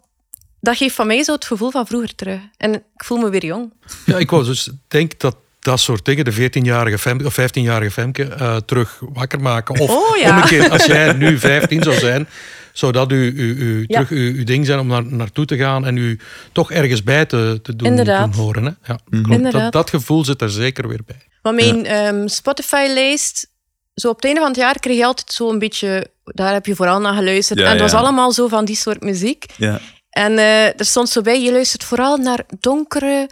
Dat 0.60 0.78
geeft 0.78 0.96
van 0.96 1.08
mij 1.08 1.24
zo 1.24 1.34
het 1.34 1.46
gevoel 1.46 1.72
van 1.72 1.88
vroeger 1.88 2.16
terug. 2.16 2.40
En 2.58 2.74
ik 2.74 3.04
voel 3.04 3.18
me 3.18 3.30
weer 3.30 3.46
jong. 3.46 3.74
Ja, 4.06 4.18
ik 4.18 4.30
wou 4.30 4.46
dus 4.46 4.70
denk 4.88 5.20
dat 5.20 5.36
dat 5.60 5.80
soort 5.80 6.06
dingen, 6.06 6.26
de 6.26 6.34
14-jarige 6.34 6.98
Femke 6.98 7.26
of 7.26 7.38
15-jarige 7.40 7.92
Femke, 7.92 8.24
eh, 8.24 8.56
terug 8.56 9.00
wakker 9.14 9.40
maken. 9.40 9.80
Of 9.80 9.90
Oh, 9.90 10.18
ja. 10.18 10.36
omgekeerd, 10.36 10.72
als 10.72 10.86
jij 10.96 11.14
nu 11.14 11.40
15 11.40 11.84
zou 11.84 11.96
zijn, 11.96 12.28
zou 12.74 12.92
dat 12.92 13.12
u, 13.12 13.16
u, 13.16 13.56
u, 13.56 13.80
Ja. 13.80 13.86
terug 13.88 14.10
uw, 14.10 14.34
uw 14.34 14.44
ding 14.44 14.66
zijn 14.66 14.80
om 14.80 14.88
naar, 14.88 15.06
naartoe 15.06 15.46
te 15.46 15.58
gaan 15.58 15.86
en 15.86 15.98
u 15.98 16.20
toch 16.52 16.72
ergens 16.72 17.04
bij 17.04 17.26
te, 17.26 17.60
te 17.64 17.76
doen, 17.76 17.88
Inderdaad. 17.88 18.34
doen 18.34 18.44
horen. 18.44 18.64
Hè? 18.64 18.72
Ja, 18.94 19.00
klopt. 19.10 19.28
Inderdaad. 19.30 19.62
Dat, 19.62 19.72
dat 19.72 19.90
gevoel 19.90 20.26
zit 20.26 20.42
er 20.42 20.50
zeker 20.50 20.88
weer 20.88 21.02
bij. 21.06 21.28
Maar 21.42 21.54
mijn 21.54 21.86
ehm, 21.86 22.28
Spotify-lijst, 22.28 23.48
zo 23.94 24.10
op 24.10 24.16
het 24.16 24.26
einde 24.26 24.40
van 24.40 24.50
het 24.50 24.60
jaar 24.60 24.80
kreeg 24.80 24.98
je 24.98 25.06
altijd 25.06 25.32
zo 25.32 25.50
een 25.50 25.60
beetje... 25.60 26.08
Daar 26.24 26.54
heb 26.54 26.66
je 26.66 26.76
vooral 26.76 27.00
naar 27.00 27.14
geluisterd. 27.14 27.60
Ja, 27.60 27.66
en 27.66 27.72
het 27.72 27.82
was 27.82 27.94
allemaal 27.94 28.32
zo 28.32 28.48
van 28.48 28.66
die 28.66 28.76
soort 28.76 29.02
muziek. 29.02 29.46
Ja. 29.58 29.80
En 30.10 30.38
eh, 30.38 30.66
er 30.80 30.86
stond 30.86 31.10
zo 31.10 31.22
bij, 31.22 31.42
je 31.42 31.52
luistert 31.52 31.84
vooral 31.84 32.18
naar 32.18 32.44
donkere, 32.60 33.30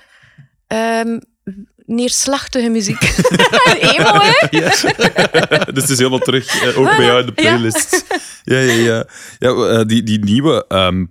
ehm, 0.67 1.19
neerslachtige 1.89 2.69
muziek. 2.69 3.01
Emo, 3.93 4.19
hè? 4.21 4.47
dus 5.73 5.81
het 5.83 5.89
is 5.89 5.97
helemaal 5.97 6.19
terug, 6.19 6.61
eh, 6.63 6.79
ook 6.79 6.85
bij 6.95 7.05
jou 7.05 7.19
in 7.19 7.25
de 7.25 7.31
playlist. 7.31 8.05
Ja, 8.43 8.57
ja, 8.59 8.73
ja. 8.73 9.05
ja 9.39 9.49
eh, 9.49 9.85
die, 9.85 10.03
die 10.03 10.19
nieuwe 10.19 10.65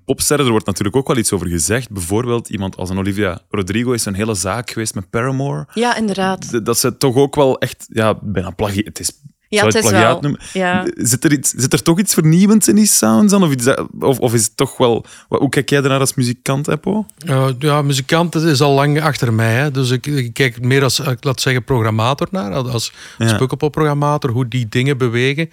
popsterren, 0.05 0.45
er 0.45 0.51
wordt 0.51 0.67
natuurlijk 0.67 0.97
ook 0.97 1.07
wel 1.07 1.17
iets 1.17 1.33
over 1.33 1.47
gezegd. 1.49 1.91
Bijvoorbeeld 1.91 2.49
iemand 2.49 2.77
als 2.77 2.91
een 2.91 2.99
Olivia 2.99 3.41
Rodrigo 3.51 3.93
is 3.93 4.05
een 4.05 4.15
hele 4.15 4.35
zaak 4.35 4.71
geweest 4.71 4.95
met 4.95 5.11
Paramore. 5.11 5.67
Ja, 5.75 5.97
inderdaad. 5.97 6.41
D- 6.51 6.65
Dat 6.67 6.79
ze 6.79 6.97
toch 6.97 7.15
ook 7.17 7.35
wel 7.35 7.59
echt, 7.59 7.87
ja, 7.89 8.19
bijna 8.23 8.51
plagie. 8.51 8.85
Het 8.85 8.99
is, 9.01 9.11
Ja, 9.51 9.59
zou 9.59 9.67
het 9.75 9.85
is 9.85 9.91
plagiaat 9.91 10.13
wel. 10.13 10.21
noemen. 10.21 10.41
Ja. 10.53 10.87
Zit, 10.97 11.25
er 11.25 11.33
iets, 11.33 11.51
zit 11.57 11.73
er 11.73 11.83
toch 11.83 11.99
iets 11.99 12.15
vernieuwends 12.15 12.69
in 12.69 12.75
die 12.75 12.87
sounds 12.87 13.33
dan? 13.33 13.43
Of, 13.43 13.51
iets 13.51 13.67
of, 14.01 14.19
of 14.19 14.35
is 14.35 14.43
het 14.45 14.57
toch 14.57 14.77
wel... 14.77 15.05
wat- 15.29 15.41
Hoe 15.41 15.49
kijk 15.49 15.71
jij 15.71 15.83
ernaar 15.83 16.01
als 16.01 16.15
muzikant, 16.15 16.69
Eppo? 16.69 17.07
Uh, 17.27 17.47
ja, 17.59 17.83
muzikant 17.83 18.35
is 18.35 18.61
al 18.61 18.73
lang 18.75 19.03
achter 19.03 19.33
mij. 19.33 19.53
Hè. 19.55 19.71
Dus 19.71 19.91
ik, 19.91 20.07
ik 20.07 20.33
kijk 20.35 20.61
meer 20.61 20.83
als, 20.83 20.99
ik 21.01 21.25
laat 21.25 21.41
zeggen, 21.41 21.65
programmator 21.65 22.29
naar. 22.31 22.53
Als, 22.53 22.73
als 22.73 22.93
Ja. 23.19 23.37
pukkelpop-programmator, 23.37 24.31
hoe 24.31 24.49
die 24.49 24.67
dingen 24.69 24.99
bewegen. 24.99 25.51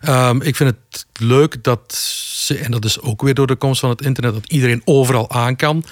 Ehm, 0.00 0.40
ik 0.42 0.56
vind 0.56 0.70
het 0.70 1.06
leuk 1.20 1.64
dat 1.64 1.94
ze, 2.32 2.58
en 2.58 2.70
dat 2.70 2.84
is 2.84 3.00
ook 3.00 3.22
weer 3.22 3.34
door 3.34 3.46
de 3.46 3.56
komst 3.56 3.80
van 3.80 3.90
het 3.90 4.02
internet, 4.02 4.32
dat 4.34 4.52
iedereen 4.52 4.82
overal 4.84 5.30
aan 5.30 5.56
kan. 5.56 5.84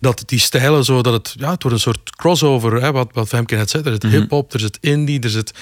Dat 0.00 0.22
die 0.26 0.38
stijlen 0.38 0.84
zo, 0.84 1.02
dat 1.02 1.12
het, 1.12 1.34
ja, 1.38 1.50
het 1.50 1.62
wordt 1.62 1.76
een 1.76 1.82
soort 1.82 2.16
crossover, 2.16 2.82
hè, 2.82 2.92
wat, 2.92 3.08
wat 3.12 3.28
Femke 3.28 3.54
net 3.56 3.70
zei. 3.70 3.82
Er 3.82 3.92
zit 3.92 4.02
hip-hop, 4.02 4.52
er 4.52 4.60
zit 4.60 4.78
indie, 4.80 5.20
er 5.20 5.30
zit 5.30 5.52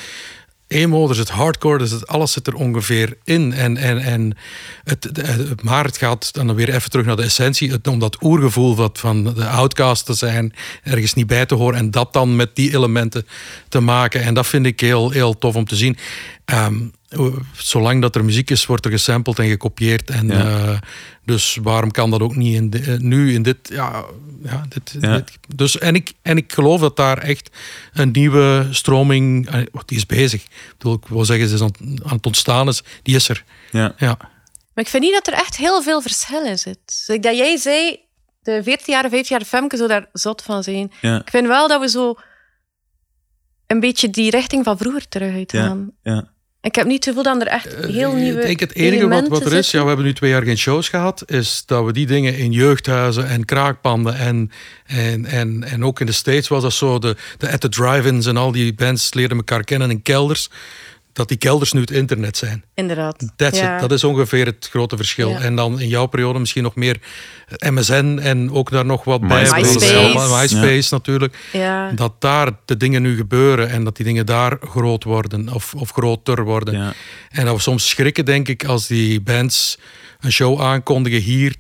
emo, 0.71 1.09
er 1.09 1.15
zit 1.15 1.29
hardcore, 1.29 1.79
er 1.81 1.87
zit, 1.87 2.07
alles 2.07 2.33
zit 2.33 2.47
er 2.47 2.55
ongeveer 2.55 3.17
in. 3.25 3.53
En, 3.53 3.77
en, 3.77 3.99
en 3.99 4.37
het, 4.85 5.05
het- 5.13 5.63
maar 5.63 5.85
het 5.85 5.97
gaat 5.97 6.33
dan 6.35 6.55
weer 6.55 6.75
even 6.75 6.91
terug 6.91 7.07
naar 7.07 7.17
de 7.17 7.23
essentie, 7.23 7.71
het, 7.71 7.87
om 7.89 7.99
dat 7.99 8.23
oergevoel 8.23 8.77
wat 8.77 8.99
van 8.99 9.25
de 9.25 9.47
outcast 9.47 10.07
te 10.07 10.15
zijn, 10.15 10.55
ergens 10.83 11.15
niet 11.15 11.27
bij 11.27 11.47
te 11.47 11.55
horen 11.55 11.79
en 11.79 11.91
dat 11.91 12.13
dan 12.13 12.37
met 12.37 12.51
die 12.57 12.75
elementen 12.75 13.27
te 13.69 13.81
maken. 13.81 14.23
En 14.23 14.35
dat 14.35 14.47
vind 14.47 14.67
ik 14.67 14.81
heel, 14.81 15.11
heel 15.11 15.39
tof 15.39 15.55
om 15.55 15.65
te 15.65 15.77
zien. 15.77 15.97
Ehm, 16.45 16.79
zolang 17.57 18.01
dat 18.03 18.17
er 18.17 18.25
muziek 18.25 18.51
is, 18.51 18.67
wordt 18.67 18.85
er 18.85 18.91
gesampled 18.91 19.39
en 19.39 19.49
gekopieerd. 19.49 20.11
En, 20.11 20.27
Ja. 20.27 20.49
eh, 20.73 20.79
dus 21.25 21.59
waarom 21.63 21.91
kan 21.91 22.11
dat 22.11 22.21
ook 22.21 22.37
niet 22.37 22.55
in 22.55 22.71
de- 22.71 22.79
eh, 22.93 22.99
nu 22.99 23.33
in 23.35 23.43
dit... 23.43 23.57
Ja, 23.63 24.05
ja, 24.43 24.65
dit, 24.69 24.97
Ja. 25.01 25.17
dit- 25.17 25.39
dus, 25.57 25.79
en, 25.79 25.95
ik, 25.95 26.13
en 26.23 26.37
ik 26.37 26.53
geloof 26.53 26.81
dat 26.81 26.97
daar 26.97 27.19
echt 27.19 27.51
een 27.93 28.11
nieuwe 28.11 28.67
stroming... 28.71 29.49
eh, 29.51 29.63
Die 29.85 29.97
is 29.99 30.07
bezig. 30.07 30.43
Ik, 30.45 30.75
bedoel, 30.79 30.95
ik 30.95 31.07
wil 31.07 31.25
zeggen, 31.25 31.49
ze 31.49 31.55
is 31.55 31.61
aan, 31.63 31.73
aan 32.05 32.17
het 32.17 32.27
ontstaan. 32.27 32.69
Is, 32.69 32.83
die 33.03 33.15
is 33.17 33.29
er. 33.29 33.45
Ja. 33.71 33.95
Ja. 33.99 34.17
Maar 34.75 34.85
ik 34.85 34.89
vind 34.91 35.03
niet 35.03 35.13
dat 35.13 35.27
er 35.27 35.33
echt 35.33 35.57
heel 35.57 35.83
veel 35.83 36.03
verschil 36.03 36.45
in 36.47 36.59
zit. 36.59 37.05
Dat 37.07 37.37
jij 37.37 37.57
zei, 37.57 37.99
de 38.43 38.63
14 38.63 38.93
jaar, 38.95 39.09
15 39.11 39.37
jaar 39.37 39.47
Femke 39.47 39.77
zou 39.77 39.89
daar 39.89 40.09
zot 40.13 40.43
van 40.43 40.63
zijn. 40.63 40.93
Ja. 41.01 41.21
Ik 41.21 41.31
vind 41.31 41.47
wel 41.47 41.69
dat 41.69 41.81
we 41.81 41.89
zo 41.89 42.15
een 43.67 43.81
beetje 43.81 44.11
die 44.11 44.31
richting 44.31 44.65
van 44.65 44.79
vroeger 44.79 45.09
terug 45.09 45.35
uitgaan. 45.35 45.91
Ja. 46.03 46.29
Ik 46.63 46.75
heb 46.75 46.87
niet 46.87 47.05
het 47.05 47.05
gevoel 47.05 47.23
dat 47.23 47.41
er 47.41 47.47
echt 47.47 47.75
heel 47.75 48.13
nieuwe 48.13 48.41
Ik 48.41 48.47
denk 48.47 48.61
het 48.61 48.75
enige 48.75 49.09
wat, 49.09 49.29
wat 49.29 49.45
er 49.45 49.53
is, 49.53 49.71
ja, 49.71 49.81
we 49.81 49.87
hebben 49.87 50.05
nu 50.05 50.13
twee 50.13 50.31
jaar 50.31 50.43
geen 50.43 50.59
shows 50.59 50.89
gehad, 50.89 51.23
is 51.27 51.63
dat 51.67 51.85
we 51.85 51.93
die 51.93 52.07
dingen 52.07 52.37
in 52.39 52.53
jeugdhuizen 52.53 53.29
en 53.29 53.45
kraakpanden 53.45 54.17
en, 54.17 54.51
en, 54.87 55.25
en, 55.25 55.65
en 55.65 55.85
ook 55.85 56.01
in 56.01 56.07
de 56.07 56.13
States 56.13 56.49
was 56.49 56.63
dat 56.63 56.73
zo, 56.73 56.99
de, 56.99 57.17
de 57.39 57.51
At 57.51 57.61
the 57.61 57.69
Drive-ins 57.69 58.27
en 58.27 58.37
al 58.37 58.53
die 58.53 58.75
bands 58.75 59.15
leerden 59.15 59.37
elkaar 59.37 59.65
kennen 59.65 59.91
in 59.91 60.03
kelders, 60.03 60.51
dat 61.13 61.29
die 61.29 61.37
kelders 61.37 61.73
nu 61.73 61.81
het 61.81 61.91
internet 61.91 62.37
zijn. 62.37 62.65
Inderdaad. 62.75 63.31
That's 63.37 63.59
Ja. 63.59 63.75
it. 63.75 63.81
Dat 63.81 63.93
is 63.93 64.05
ongeveer 64.05 64.47
het 64.47 64.69
grote 64.71 64.97
verschil. 64.97 65.31
Ja. 65.31 65.39
En 65.41 65.57
dan 65.57 65.81
in 65.81 65.89
jouw 65.89 66.07
periode 66.07 66.39
misschien 66.39 66.63
nog 66.63 66.75
meer 66.75 66.97
MSN 67.59 68.19
en 68.23 68.51
ook 68.53 68.71
daar 68.71 68.85
nog 68.87 69.05
wat 69.05 69.21
bij. 69.21 69.41
MySpace. 69.41 69.63
MySpace, 69.65 70.55
MySpace 70.57 70.95
natuurlijk. 70.95 71.37
Ja. 71.53 71.93
Dat 71.93 72.21
daar 72.21 72.51
de 72.65 72.77
dingen 72.77 73.03
nu 73.03 73.17
gebeuren 73.17 73.71
en 73.71 73.85
dat 73.85 73.97
die 73.97 74.05
dingen 74.07 74.27
daar 74.27 74.57
groot 74.61 75.05
worden 75.05 75.53
of, 75.55 75.75
of 75.75 75.91
groter 75.91 76.45
worden. 76.45 76.75
Ja. 76.75 76.93
En 77.29 77.45
dat 77.45 77.55
we 77.55 77.61
soms 77.61 77.89
schrikken, 77.89 78.25
denk 78.25 78.49
ik, 78.49 78.65
als 78.65 78.87
die 78.87 79.21
bands 79.21 79.79
een 80.21 80.33
show 80.33 80.61
aankondigen 80.63 81.21
hier. 81.21 81.55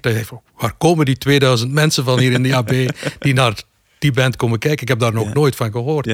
Waar 0.58 0.72
komen 0.78 1.04
die 1.04 1.16
2000 1.18 1.72
mensen 1.72 2.04
van 2.04 2.18
hier 2.18 2.32
in 2.32 2.42
de 2.42 2.56
AB 2.56 2.68
die 3.18 3.34
naar 3.34 3.54
die 3.98 4.12
band 4.12 4.36
komen 4.36 4.58
kijken? 4.58 4.82
Ik 4.82 4.88
heb 4.88 4.98
daar 4.98 5.12
nog 5.12 5.26
Ja. 5.26 5.32
nooit 5.32 5.56
van 5.56 5.70
gehoord. 5.70 6.06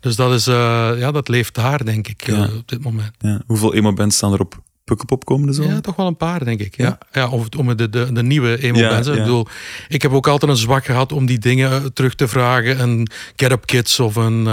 Dus 0.00 0.16
dat, 0.16 0.32
is, 0.32 0.46
eh, 0.46 0.90
ja, 0.96 1.10
dat 1.10 1.28
leeft 1.28 1.54
daar, 1.54 1.84
denk 1.84 2.08
ik, 2.08 2.22
eh, 2.28 2.40
op 2.56 2.68
dit 2.68 2.82
moment. 2.82 3.12
Ja. 3.18 3.40
Hoeveel 3.46 3.74
emo-bands 3.74 4.16
staan 4.16 4.32
er 4.32 4.40
op 4.40 4.60
Pukkelpop 4.84 5.24
komende 5.24 5.52
zomer? 5.52 5.72
Ja, 5.72 5.80
toch 5.80 5.96
wel 5.96 6.06
een 6.06 6.16
paar, 6.16 6.44
denk 6.44 6.60
ik. 6.60 6.76
Ja. 6.76 6.98
Ja? 7.12 7.28
Of 7.28 7.46
om 7.56 7.76
de, 7.76 7.88
de, 7.90 8.12
de 8.12 8.22
nieuwe 8.22 8.62
emo 8.62 8.78
Ja, 8.78 8.88
bands. 8.88 9.06
hè. 9.06 9.12
ja. 9.12 9.18
Ik 9.18 9.24
bedoel, 9.24 9.46
ik 9.88 10.02
heb 10.02 10.12
ook 10.12 10.28
altijd 10.28 10.50
een 10.50 10.56
zwak 10.56 10.84
gehad 10.84 11.12
om 11.12 11.26
die 11.26 11.38
dingen 11.38 11.70
eh, 11.70 11.84
terug 11.84 12.14
te 12.14 12.28
vragen. 12.28 12.80
Een 12.80 13.08
Get 13.36 13.50
Up 13.50 13.66
Kids 13.66 14.00
of 14.00 14.16
een, 14.16 14.44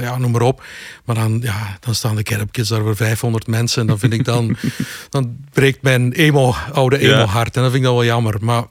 ja, 0.00 0.18
noem 0.18 0.30
maar 0.30 0.40
op. 0.42 0.64
Maar 1.04 1.14
dan, 1.16 1.40
ja, 1.42 1.76
dan 1.80 1.94
staan 1.94 2.16
de 2.16 2.26
Get 2.26 2.40
Up 2.40 2.52
Kids 2.52 2.68
daar 2.68 2.82
voor 2.82 2.96
500 2.96 3.46
mensen. 3.46 3.80
En 3.80 3.86
dan 3.86 3.98
vind 3.98 4.12
ik 4.12 4.24
dan, 4.24 4.56
dan 5.10 5.36
breekt 5.52 5.82
mijn 5.82 6.12
emo, 6.12 6.54
oude 6.72 7.00
Ja. 7.00 7.14
emo 7.16 7.24
hart. 7.24 7.56
En 7.56 7.62
dat 7.62 7.70
vind 7.70 7.82
ik 7.82 7.88
dan 7.88 7.94
wel 7.98 8.04
jammer. 8.04 8.34
Maar 8.40 8.64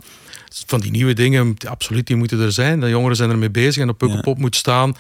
van 0.68 0.80
die 0.80 0.92
nieuwe 0.92 1.14
dingen, 1.14 1.56
absoluut, 1.68 2.08
die 2.08 2.16
moeten 2.16 2.40
er 2.40 2.52
zijn. 2.52 2.80
De 2.80 2.90
jongeren 2.90 3.16
zijn 3.16 3.30
ermee 3.30 3.50
bezig 3.52 3.82
en 3.84 3.90
op 3.90 3.98
Pukkelpop 3.98 4.38
moet 4.38 4.56
staan 4.56 4.96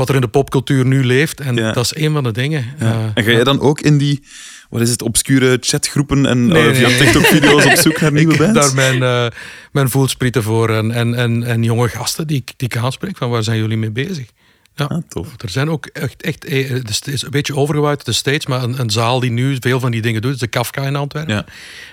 wat 0.00 0.08
er 0.08 0.14
in 0.14 0.20
de 0.20 0.28
popcultuur 0.28 0.86
nu 0.86 1.04
leeft. 1.04 1.40
En 1.40 1.54
Ja. 1.56 1.72
dat 1.72 1.84
is 1.84 1.96
een 1.96 2.12
van 2.12 2.22
de 2.24 2.32
dingen. 2.32 2.64
Ja. 2.78 2.86
Eh, 2.92 3.04
en 3.14 3.24
ga 3.24 3.30
jij 3.30 3.44
dan 3.44 3.60
ook 3.60 3.80
in 3.80 3.98
die, 3.98 4.22
wat 4.70 4.80
is 4.80 4.90
het, 4.90 5.02
obscure 5.02 5.56
chatgroepen 5.60 6.26
en 6.26 6.46
Nee, 6.46 6.68
eh, 6.68 6.74
via 6.76 6.88
nee. 6.88 6.98
TikTok-video's 6.98 7.64
op 7.64 7.74
zoek 7.76 8.00
naar 8.00 8.12
nieuwe 8.20 8.32
ik 8.32 8.38
bands? 8.38 8.54
daar 8.54 8.74
mijn, 8.74 9.02
eh, 9.02 9.38
mijn 9.72 9.90
voelsprieten 9.90 10.42
voor 10.42 10.70
en, 10.70 10.90
en, 10.92 11.14
en, 11.14 11.42
en 11.42 11.62
jonge 11.62 11.88
gasten 11.88 12.26
die, 12.26 12.36
ik- 12.36 12.52
die 12.56 12.68
ik 12.68 12.76
aanspreek 12.76 13.16
van 13.16 13.30
waar 13.30 13.42
zijn 13.42 13.58
jullie 13.58 13.76
mee 13.76 13.90
bezig? 13.90 14.26
Ja, 14.74 14.84
Ah, 14.86 14.98
tof. 15.08 15.28
er 15.36 15.48
zijn 15.48 15.70
ook 15.70 15.86
echt, 15.86 16.22
echt 16.22 16.42
het 16.86 17.06
is 17.06 17.22
een 17.22 17.30
beetje 17.30 17.56
overgewaaid 17.56 18.04
de 18.04 18.12
States, 18.12 18.46
maar 18.46 18.62
een, 18.62 18.80
een 18.80 18.90
zaal 18.90 19.20
die 19.20 19.30
nu 19.30 19.56
veel 19.60 19.80
van 19.80 19.90
die 19.90 20.02
dingen 20.02 20.22
doet, 20.22 20.32
is 20.34 20.38
de 20.38 20.46
Kafka 20.46 20.82
in 20.86 20.96
Antwerpen. 20.96 21.34
Ja. 21.34 21.44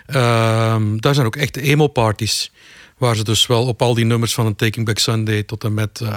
Ehm, 0.05 0.97
daar 0.97 1.13
zijn 1.13 1.25
ook 1.25 1.35
echt 1.35 1.57
emo-parties. 1.57 2.51
Waar 2.97 3.15
ze 3.15 3.23
dus 3.23 3.47
wel 3.47 3.65
op 3.67 3.81
al 3.81 3.93
die 3.93 4.05
nummers 4.05 4.33
van 4.33 4.45
een 4.45 4.55
Taking 4.55 4.85
Back 4.85 4.97
Sunday 4.99 5.43
tot 5.43 5.63
en 5.63 5.73
met 5.73 5.99
eh, 6.03 6.15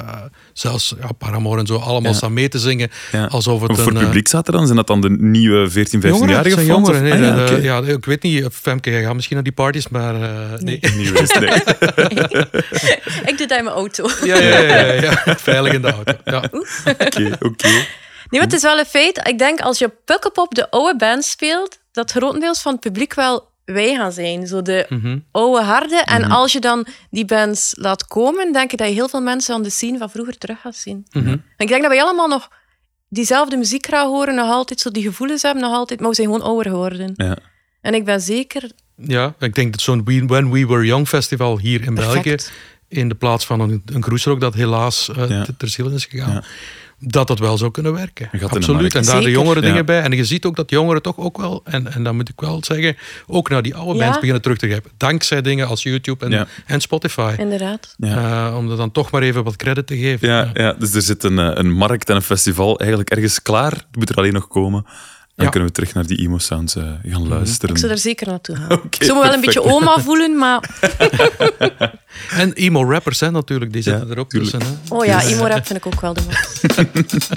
zelfs 0.52 0.94
ja, 1.00 1.12
Paramore 1.12 1.60
en 1.60 1.66
zo 1.66 1.76
allemaal 1.76 2.10
Ja. 2.10 2.16
staan 2.16 2.32
mee 2.32 2.48
te 2.48 2.58
zingen. 2.58 2.90
Ja. 3.12 3.24
Alsof 3.26 3.60
het 3.60 3.70
Wat 3.70 3.80
voor 3.80 3.90
een, 3.92 3.96
eh, 3.98 4.04
publiek 4.04 4.26
staat 4.28 4.46
er 4.46 4.52
dan? 4.52 4.64
Zijn 4.64 4.76
dat 4.76 4.86
dan 4.86 5.00
de 5.00 5.10
nieuwe 5.10 5.70
14, 5.70 6.00
15-jarige 6.00 6.08
Jongeren, 6.08 6.34
fans? 6.34 6.46
het 6.46 6.54
zijn 6.54 6.66
jongeren. 6.66 6.96
of- 6.96 7.02
Nee, 7.02 7.12
Ah, 7.12 7.36
ja, 7.36 7.46
de- 7.46 7.52
oké. 7.52 7.62
ja, 7.62 7.94
ik 7.96 8.04
weet 8.04 8.22
niet, 8.22 8.46
Femke, 8.52 8.90
jij 8.90 9.02
gaat 9.02 9.14
misschien 9.14 9.34
naar 9.34 9.44
die 9.44 9.52
parties, 9.54 9.88
maar 9.88 10.14
eh, 10.22 10.58
nee. 10.58 10.80
Nieuw 10.96 11.14
is, 11.14 11.32
nee. 11.32 11.50
Ik 13.30 13.34
doe 13.38 13.46
dat 13.46 13.58
in 13.58 13.64
mijn 13.64 13.76
auto. 13.76 14.08
Ja, 14.24 14.36
ja, 14.36 14.58
ja, 14.58 14.76
ja, 14.92 14.92
ja. 15.02 15.22
veilig 15.50 15.72
in 15.72 15.82
de 15.82 15.92
auto. 15.92 16.12
Ja. 16.24 16.42
Oké, 16.84 17.36
oké. 17.40 17.68
Nee, 17.68 18.40
maar 18.40 18.48
het 18.50 18.52
is 18.52 18.62
wel 18.62 18.78
een 18.78 18.84
feit. 18.84 19.26
Ik 19.28 19.38
denk 19.38 19.60
als 19.60 19.78
je 19.78 19.84
op 19.84 19.94
Pukkelpop 20.04 20.54
de 20.54 20.70
oude 20.70 20.96
band 20.98 21.24
speelt, 21.24 21.78
dat 21.92 22.10
grotendeels 22.10 22.60
van 22.62 22.72
het 22.72 22.80
publiek 22.80 23.14
wel 23.14 23.48
wij 23.72 23.94
gaan 23.94 24.12
zijn. 24.12 24.46
Zo 24.46 24.62
de 24.62 24.86
Mhm. 24.88 25.18
oude 25.30 25.62
harde. 25.62 25.96
En 26.04 26.24
als 26.24 26.52
je 26.52 26.60
dan 26.60 26.86
die 27.10 27.24
bands 27.24 27.72
laat 27.78 28.06
komen, 28.06 28.52
denk 28.52 28.72
ik 28.72 28.78
dat 28.78 28.88
je 28.88 28.94
heel 28.94 29.08
veel 29.08 29.20
mensen 29.20 29.54
aan 29.54 29.62
de 29.62 29.70
scene 29.70 29.98
van 29.98 30.10
vroeger 30.10 30.38
terug 30.38 30.60
gaat 30.60 30.76
zien. 30.76 31.06
Mhm. 31.12 31.28
En 31.28 31.42
ik 31.56 31.68
denk 31.68 31.82
dat 31.82 31.90
wij 31.90 32.02
allemaal 32.02 32.28
nog 32.28 32.48
diezelfde 33.08 33.56
muziek 33.56 33.86
graag 33.86 34.04
horen, 34.06 34.34
nog 34.34 34.50
altijd 34.50 34.80
zo 34.80 34.90
die 34.90 35.02
gevoelens 35.02 35.42
hebben, 35.42 35.62
nog 35.62 35.72
altijd, 35.72 36.00
maar 36.00 36.08
we 36.08 36.14
zijn 36.14 36.26
gewoon 36.26 36.42
ouder 36.42 36.72
geworden. 36.72 37.12
Ja. 37.16 37.36
En 37.80 37.94
ik 37.94 38.04
ben 38.04 38.20
zeker 38.20 38.70
ja, 39.02 39.34
ik 39.38 39.54
denk 39.54 39.72
dat 39.72 39.80
zo'n 39.80 40.04
When 40.26 40.50
We 40.50 40.66
Were 40.66 40.84
Young 40.86 41.08
festival 41.08 41.58
hier 41.58 41.82
in 41.82 41.94
België, 41.94 42.36
in 42.88 43.08
de 43.08 43.14
plaats 43.14 43.46
van 43.46 43.60
een, 43.60 43.82
een 43.92 44.00
cruiserock 44.00 44.40
dat 44.40 44.54
helaas 44.54 45.08
eh, 45.08 45.28
Ja. 45.28 45.44
ter- 45.44 45.56
ter 45.56 45.68
ziele 45.68 45.94
is 45.94 46.04
gegaan, 46.04 46.32
Ja. 46.32 46.42
Dat 47.00 47.26
dat 47.26 47.38
wel 47.38 47.58
zou 47.58 47.70
kunnen 47.70 47.92
werken. 47.92 48.30
Absoluut. 48.48 48.94
En 48.94 49.02
daar 49.02 49.14
de 49.14 49.22
Zeker. 49.22 49.30
jongere 49.30 49.60
Ja. 49.60 49.66
dingen 49.66 49.86
bij. 49.86 50.02
En 50.02 50.12
je 50.12 50.24
ziet 50.24 50.44
ook 50.44 50.56
dat 50.56 50.70
jongeren 50.70 51.02
toch 51.02 51.18
ook 51.18 51.36
wel, 51.38 51.60
en, 51.64 51.92
en 51.92 52.02
dat 52.02 52.12
moet 52.14 52.28
ik 52.28 52.40
wel 52.40 52.58
zeggen, 52.64 52.96
ook 53.26 53.48
naar 53.48 53.62
die 53.62 53.74
oude 53.74 53.94
Ja. 53.98 53.98
bands 54.04 54.18
beginnen 54.18 54.42
terug 54.42 54.58
te 54.58 54.66
grijpen. 54.66 54.90
Dankzij 54.96 55.42
dingen 55.42 55.66
als 55.68 55.82
YouTube 55.82 56.24
en, 56.24 56.30
Ja. 56.30 56.46
en 56.66 56.80
Spotify. 56.80 57.34
Inderdaad. 57.38 57.94
Ja. 57.98 58.48
Eh, 58.48 58.56
om 58.56 58.70
er 58.70 58.76
dan 58.76 58.90
toch 58.92 59.10
maar 59.10 59.22
even 59.22 59.44
wat 59.44 59.56
credit 59.56 59.86
te 59.86 59.96
geven. 59.96 60.28
Ja, 60.28 60.50
ja, 60.54 60.72
dus 60.72 60.94
er 60.94 61.02
zit 61.02 61.24
een, 61.24 61.38
eh, 61.38 61.50
een 61.54 61.72
markt 61.72 62.08
en 62.10 62.16
een 62.16 62.22
festival 62.22 62.78
eigenlijk 62.78 63.10
ergens 63.10 63.42
klaar. 63.42 63.70
Die 63.72 63.84
moet 63.98 64.08
er 64.08 64.16
alleen 64.16 64.32
nog 64.32 64.48
komen. 64.48 64.86
Dan 65.40 65.48
Ja. 65.48 65.54
kunnen 65.54 65.68
we 65.68 65.74
terug 65.74 65.94
naar 65.94 66.06
die 66.06 66.18
emo-sounds 66.18 66.76
eh, 66.76 66.84
gaan 67.08 67.28
luisteren. 67.28 67.74
Ik 67.74 67.80
zou 67.80 67.92
er 67.92 67.98
zeker 67.98 68.26
naartoe 68.26 68.56
gaan. 68.56 68.72
Oké, 68.84 68.86
ik 68.90 69.04
zou 69.04 69.18
me 69.18 69.24
wel 69.24 69.34
een 69.34 69.40
beetje 69.40 69.62
oma 69.62 69.98
voelen, 70.00 70.36
maar... 70.38 70.60
En 72.30 72.52
emo-rappers 72.52 73.20
hè, 73.20 73.30
natuurlijk, 73.30 73.72
die 73.72 73.82
zitten 73.82 74.06
Ja, 74.06 74.12
er 74.14 74.18
ook 74.18 74.30
tuurlijk. 74.30 74.52
tussen. 74.58 74.76
Hè. 74.88 74.94
Oh 74.94 75.04
ja, 75.04 75.22
emo-rap 75.22 75.66
vind 75.66 75.78
ik 75.78 75.86
ook 75.86 76.00
wel 76.00 76.14
de 76.14 76.20
max. 76.28 77.28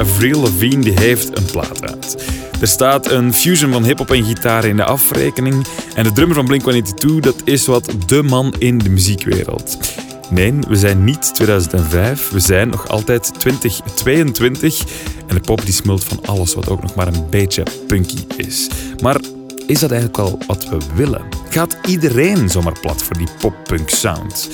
Avril 0.00 0.40
Lavigne 0.40 0.82
die 0.82 0.92
heeft 1.00 1.36
een 1.38 1.44
plaat 1.44 1.82
uit. 1.82 2.16
Er 2.64 2.70
staat 2.70 3.10
een 3.10 3.34
fusion 3.34 3.72
van 3.72 3.84
hip-hop 3.84 4.10
en 4.10 4.24
gitaar 4.24 4.64
in 4.64 4.76
de 4.76 4.84
afrekening. 4.84 5.66
En 5.94 6.04
de 6.04 6.12
drummer 6.12 6.36
van 6.36 6.46
Blink-182, 6.46 7.20
dat 7.20 7.42
is 7.44 7.66
wat 7.66 7.90
de 8.06 8.22
man 8.22 8.54
in 8.58 8.78
de 8.78 8.90
muziekwereld. 8.90 9.78
Nee, 10.30 10.52
we 10.68 10.76
zijn 10.76 11.04
niet 11.04 11.34
2005, 11.34 12.30
we 12.30 12.40
zijn 12.40 12.68
nog 12.68 12.88
altijd 12.88 13.32
2022. 13.38 14.84
En 15.26 15.34
de 15.34 15.40
pop 15.40 15.64
die 15.64 15.74
smult 15.74 16.04
van 16.04 16.18
alles 16.24 16.54
wat 16.54 16.68
ook 16.68 16.82
nog 16.82 16.94
maar 16.94 17.06
een 17.06 17.26
beetje 17.30 17.62
punky 17.86 18.24
is. 18.36 18.68
Maar 19.02 19.20
is 19.66 19.80
dat 19.80 19.90
eigenlijk 19.90 20.16
wel 20.16 20.38
wat 20.46 20.68
we 20.68 20.78
willen? 20.94 21.22
Gaat 21.50 21.78
iedereen 21.86 22.50
zomaar 22.50 22.80
plat 22.80 23.02
voor 23.02 23.16
die 23.16 23.28
pop-punk 23.38 23.90
sound? 23.90 24.50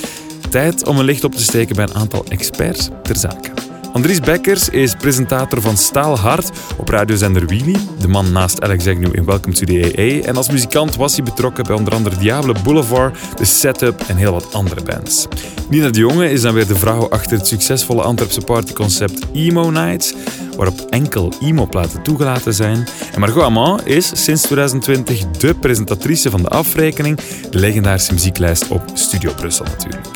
Tijd 0.49 0.87
om 0.87 0.97
een 0.97 1.05
licht 1.05 1.23
op 1.23 1.35
te 1.35 1.43
steken 1.43 1.75
bij 1.75 1.85
een 1.85 1.95
aantal 1.95 2.25
experts 2.29 2.89
ter 3.03 3.15
zake. 3.15 3.70
Andries 3.93 4.19
Bekkers 4.19 4.69
is 4.69 4.95
presentator 4.95 5.61
van 5.61 5.77
Staal 5.77 6.17
Hart 6.17 6.51
op 6.77 6.89
radiozender 6.89 7.45
Wheelie. 7.45 7.77
De 7.99 8.07
man 8.07 8.31
naast 8.31 8.61
Alex 8.61 8.87
Agnew 8.87 9.15
in 9.15 9.25
Welcome 9.25 9.53
to 9.55 9.65
the 9.65 9.93
AA. 9.97 10.27
En 10.27 10.35
als 10.35 10.49
muzikant 10.49 10.95
was 10.95 11.15
hij 11.15 11.23
betrokken 11.23 11.63
bij 11.63 11.75
onder 11.75 11.93
andere 11.93 12.17
Diable 12.17 12.55
Boulevard, 12.63 13.17
The 13.35 13.45
Setup 13.45 14.01
en 14.07 14.15
heel 14.15 14.31
wat 14.31 14.53
andere 14.53 14.81
bands. 14.83 15.27
Nina 15.69 15.89
de 15.89 15.99
Jonge 15.99 16.31
is 16.31 16.41
dan 16.41 16.53
weer 16.53 16.67
de 16.67 16.75
vrouw 16.75 17.09
achter 17.09 17.37
het 17.37 17.47
succesvolle 17.47 18.01
Antwerpse 18.01 18.41
partyconcept 18.41 19.25
Emo 19.33 19.69
Nights, 19.69 20.13
waarop 20.55 20.79
enkel 20.89 21.33
emo-platen 21.41 22.03
toegelaten 22.03 22.53
zijn. 22.53 22.87
En 23.13 23.19
Margot 23.19 23.43
Amand 23.43 23.87
is 23.87 24.23
sinds 24.23 24.41
2020 24.41 25.29
de 25.29 25.53
presentatrice 25.55 26.29
van 26.29 26.41
de 26.41 26.49
afrekening, 26.49 27.19
de 27.49 27.59
legendarische 27.59 28.13
muzieklijst 28.13 28.67
op 28.67 28.83
Studio 28.93 29.33
Brussel 29.33 29.65
natuurlijk. 29.65 30.07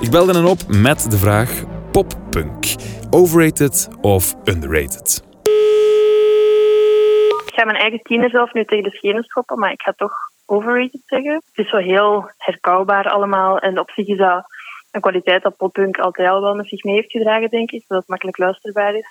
Ik 0.00 0.10
belde 0.10 0.32
hen 0.32 0.44
op 0.44 0.60
met 0.68 1.10
de 1.10 1.18
vraag 1.18 1.50
poppunk. 1.90 2.66
Overrated 3.14 3.88
of 4.00 4.34
underrated? 4.44 5.22
Ik 7.46 7.52
ga 7.54 7.64
mijn 7.64 7.76
eigen 7.76 8.02
tiener 8.02 8.30
zelf 8.30 8.52
nu 8.52 8.64
tegen 8.64 8.90
de 8.90 8.96
schenen 8.96 9.24
schoppen, 9.24 9.58
maar 9.58 9.72
ik 9.72 9.82
ga 9.82 9.92
toch 9.96 10.12
overrated 10.46 11.02
zeggen. 11.06 11.32
Het 11.34 11.64
is 11.64 11.70
zo 11.70 11.76
heel 11.76 12.30
herkauwbaar 12.36 13.08
allemaal 13.08 13.58
en 13.58 13.78
op 13.78 13.90
zich 13.90 14.06
is 14.06 14.18
dat 14.18 14.46
een 14.90 15.00
kwaliteit 15.00 15.42
dat 15.42 15.56
poppunk 15.56 15.98
altijd 15.98 16.28
al 16.28 16.40
wel 16.40 16.54
met 16.54 16.68
zich 16.68 16.82
mee 16.82 16.94
heeft 16.94 17.10
gedragen, 17.10 17.50
denk 17.50 17.70
ik, 17.70 17.84
dat 17.86 17.98
het 17.98 18.08
makkelijk 18.08 18.38
luisterbaar 18.38 18.94
is. 18.94 19.06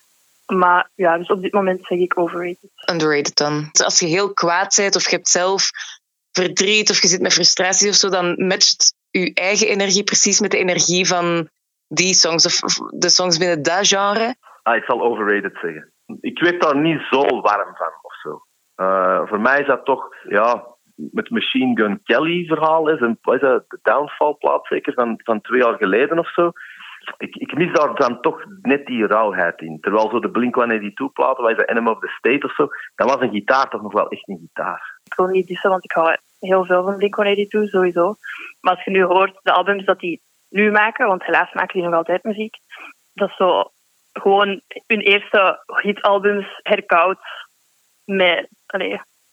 Maar 0.45 0.89
ja, 0.95 1.17
dus 1.17 1.27
op 1.27 1.41
dit 1.41 1.53
moment 1.53 1.85
zeg 1.85 1.99
ik 1.99 2.19
overrated. 2.19 2.69
Underrated 2.91 3.35
dan. 3.35 3.69
Als 3.71 3.99
je 3.99 4.05
heel 4.05 4.33
kwaad 4.33 4.75
bent 4.75 4.95
of 4.95 5.09
je 5.09 5.15
hebt 5.15 5.29
zelf 5.29 5.69
verdriet 6.31 6.89
of 6.89 7.01
je 7.01 7.07
zit 7.07 7.21
met 7.21 7.33
frustraties 7.33 7.89
of 7.89 7.95
zo, 7.95 8.09
dan 8.09 8.45
matcht 8.47 8.93
je 9.09 9.33
eigen 9.33 9.67
energie 9.67 10.03
precies 10.03 10.39
met 10.39 10.51
de 10.51 10.57
energie 10.57 11.07
van 11.07 11.49
die 11.93 12.13
songs 12.13 12.45
of 12.45 12.77
de 12.89 13.09
songs 13.09 13.37
binnen 13.37 13.63
dat 13.63 13.87
genre. 13.87 14.35
Ah, 14.63 14.75
ik 14.75 14.83
zal 14.83 15.01
overrated 15.01 15.57
zeggen. 15.61 15.91
Ik 16.19 16.39
weet 16.39 16.61
daar 16.61 16.77
niet 16.77 17.01
zo 17.09 17.21
warm 17.21 17.75
van 17.75 17.93
of 18.01 18.15
zo. 18.23 18.41
Eh, 18.75 19.27
voor 19.27 19.41
mij 19.41 19.59
is 19.59 19.67
dat 19.67 19.85
toch, 19.85 20.15
ja, 20.23 20.67
met 20.95 21.29
Machine 21.29 21.81
Gun 21.81 22.01
Kelly 22.03 22.45
verhaal 22.45 22.89
is 22.89 22.99
een 22.99 23.17
wat 23.21 23.35
is 23.35 23.41
dat, 23.41 23.63
de 23.67 23.79
downfall 23.81 24.33
plaat 24.33 24.67
zeker 24.67 24.93
van, 24.93 25.19
van 25.23 25.41
twee 25.41 25.61
jaar 25.61 25.77
geleden 25.77 26.19
of 26.19 26.31
zo. 26.33 26.51
Ik, 27.17 27.35
ik 27.35 27.57
mis 27.57 27.73
daar 27.73 27.95
dan 27.95 28.21
toch 28.21 28.45
net 28.61 28.85
die 28.85 29.07
rauwheid 29.07 29.61
in. 29.61 29.79
Terwijl 29.81 30.09
zo 30.09 30.19
de 30.19 30.31
Blink-182 30.31 31.11
platen, 31.13 31.43
wat 31.43 31.51
is 31.51 31.57
dat, 31.57 31.69
Enemy 31.69 31.89
of 31.89 31.99
the 31.99 32.07
State 32.07 32.45
of 32.45 32.53
zo, 32.53 32.67
dan 32.95 33.07
was 33.07 33.19
een 33.19 33.31
gitaar 33.31 33.69
toch 33.69 33.81
nog 33.81 33.93
wel 33.93 34.07
echt 34.07 34.27
een 34.27 34.39
gitaar. 34.39 34.99
Ik 35.03 35.13
wil 35.15 35.27
niet 35.27 35.47
dissen, 35.47 35.69
want 35.69 35.83
ik 35.83 35.91
hou 35.91 36.17
heel 36.39 36.65
veel 36.65 36.83
van 36.83 36.97
Blink-182 36.97 37.69
sowieso. 37.69 38.15
Maar 38.61 38.75
als 38.75 38.83
je 38.83 38.91
nu 38.91 39.03
hoort 39.03 39.39
de 39.41 39.51
albums 39.51 39.85
dat 39.85 39.99
die 39.99 40.21
nu 40.53 40.71
maken, 40.71 41.07
want 41.07 41.25
helaas 41.25 41.53
maken 41.53 41.73
die 41.73 41.83
nog 41.89 41.97
altijd 41.97 42.23
muziek, 42.23 42.55
dat 43.13 43.29
is 43.29 43.35
zo 43.35 43.71
gewoon 44.13 44.61
hun 44.87 44.99
eerste 44.99 45.63
hitalbums 45.81 46.59
herkauwd 46.61 47.19
met 48.05 48.47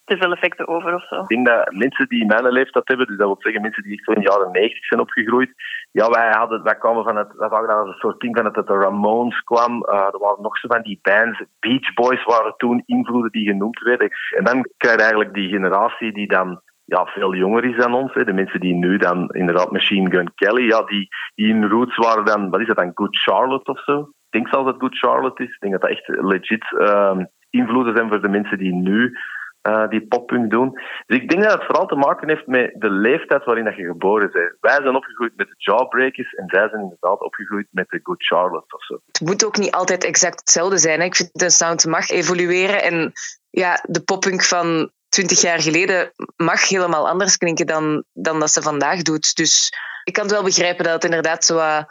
te 0.04 0.16
veel 0.16 0.32
effecten 0.32 0.68
over 0.68 0.94
of 0.94 1.06
zo. 1.06 1.20
Ik 1.20 1.28
denk 1.28 1.46
dat 1.46 1.72
mensen 1.72 2.08
die 2.08 2.26
mijn 2.26 2.52
leeftijd 2.52 2.88
hebben, 2.88 3.06
dus 3.06 3.16
dat 3.16 3.26
wil 3.26 3.36
zeggen 3.38 3.62
mensen 3.62 3.82
die 3.82 4.00
zo 4.04 4.12
in 4.12 4.20
de 4.20 4.30
jaren 4.30 4.50
90 4.52 4.84
zijn 4.84 5.00
opgegroeid, 5.00 5.52
ja, 5.90 6.10
wij, 6.10 6.30
hadden, 6.30 6.62
wij 6.62 6.76
kwamen 6.76 7.04
van 7.04 7.16
het, 7.16 7.32
wij 7.36 7.48
dat 7.48 7.68
als 7.68 7.88
een 7.88 7.94
soort 7.98 8.20
ding 8.20 8.36
van 8.36 8.44
dat 8.44 8.56
het 8.56 8.66
de 8.66 8.78
Ramones 8.78 9.40
kwam. 9.40 9.82
Eh, 9.82 9.94
er 9.94 10.18
waren 10.18 10.42
nog 10.42 10.58
zo 10.58 10.68
van 10.68 10.82
die 10.82 10.98
bands. 11.02 11.42
Beach 11.60 11.94
Boys 11.94 12.24
waren 12.24 12.54
toen 12.56 12.82
invloeden 12.86 13.32
die 13.32 13.50
genoemd 13.50 13.80
werden. 13.80 14.10
En 14.36 14.44
dan 14.44 14.68
krijg 14.76 14.94
je 14.94 15.00
eigenlijk 15.00 15.34
die 15.34 15.48
generatie 15.48 16.12
die 16.12 16.28
dan 16.28 16.60
ja, 16.90 17.06
veel 17.06 17.34
jonger 17.34 17.64
is 17.64 17.76
dan 17.76 17.94
ons. 17.94 18.14
Hè. 18.14 18.24
De 18.24 18.32
mensen 18.32 18.60
die 18.60 18.74
nu 18.74 18.96
dan 18.96 19.28
inderdaad 19.28 19.70
Machine 19.70 20.10
Gun 20.10 20.32
Kelly, 20.34 20.66
ja, 20.66 20.82
die, 20.82 21.08
in 21.34 21.64
roots 21.64 21.96
waren 21.96 22.24
dan, 22.24 22.50
wat 22.50 22.60
is 22.60 22.66
dat 22.66 22.76
dan, 22.76 22.90
Good 22.94 23.16
Charlotte 23.16 23.70
of 23.70 23.82
zo? 23.84 24.00
Ik 24.00 24.30
denk 24.30 24.48
zelfs 24.48 24.66
dat 24.66 24.80
Good 24.80 24.98
Charlotte 24.98 25.42
is. 25.42 25.54
Ik 25.54 25.60
denk 25.60 25.72
dat 25.72 25.80
dat 25.80 25.90
echt 25.90 26.08
legit 26.08 26.76
ehm, 26.78 27.24
invloeden 27.50 27.96
zijn 27.96 28.08
voor 28.08 28.22
de 28.22 28.28
mensen 28.28 28.58
die 28.58 28.74
nu 28.74 29.16
eh, 29.60 29.88
die 29.88 30.06
poppunk 30.06 30.50
doen. 30.50 30.72
Dus 31.06 31.18
ik 31.18 31.28
denk 31.28 31.42
dat 31.42 31.52
het 31.52 31.64
vooral 31.64 31.86
te 31.86 31.94
maken 31.94 32.28
heeft 32.28 32.46
met 32.46 32.74
de 32.78 32.90
leeftijd 32.90 33.44
waarin 33.44 33.64
dat 33.64 33.76
je 33.76 33.84
geboren 33.84 34.30
bent. 34.32 34.56
Wij 34.60 34.78
zijn 34.82 34.96
opgegroeid 34.96 35.32
met 35.36 35.48
de 35.48 35.54
Jawbreakers 35.56 36.34
en 36.34 36.48
zij 36.48 36.68
zijn 36.68 36.82
inderdaad 36.82 37.20
opgegroeid 37.20 37.66
met 37.70 37.88
de 37.88 38.00
Good 38.02 38.24
Charlotte 38.24 38.74
of 38.74 38.84
zo. 38.84 39.00
Het 39.06 39.20
moet 39.20 39.44
ook 39.44 39.58
niet 39.58 39.70
altijd 39.70 40.04
exact 40.04 40.40
hetzelfde 40.40 40.78
zijn. 40.78 41.00
Hè. 41.00 41.06
Ik 41.06 41.16
vind 41.16 41.42
een 41.42 41.50
sound 41.50 41.86
mag 41.86 42.08
evolueren. 42.08 42.82
En 42.82 43.12
ja, 43.50 43.80
de 43.82 44.02
poppunk 44.02 44.44
van 44.44 44.90
twintig 45.10 45.40
jaar 45.40 45.60
geleden 45.60 46.12
mag 46.36 46.68
helemaal 46.68 47.08
anders 47.08 47.36
klinken 47.36 47.66
dan, 47.66 48.04
dan 48.12 48.40
dat 48.40 48.50
ze 48.50 48.62
vandaag 48.62 49.02
doet. 49.02 49.36
Dus 49.36 49.72
ik 50.04 50.12
kan 50.12 50.24
het 50.24 50.32
wel 50.32 50.42
begrijpen 50.42 50.84
dat 50.84 50.92
het 50.92 51.04
inderdaad 51.04 51.44
zo 51.44 51.54
wat 51.54 51.86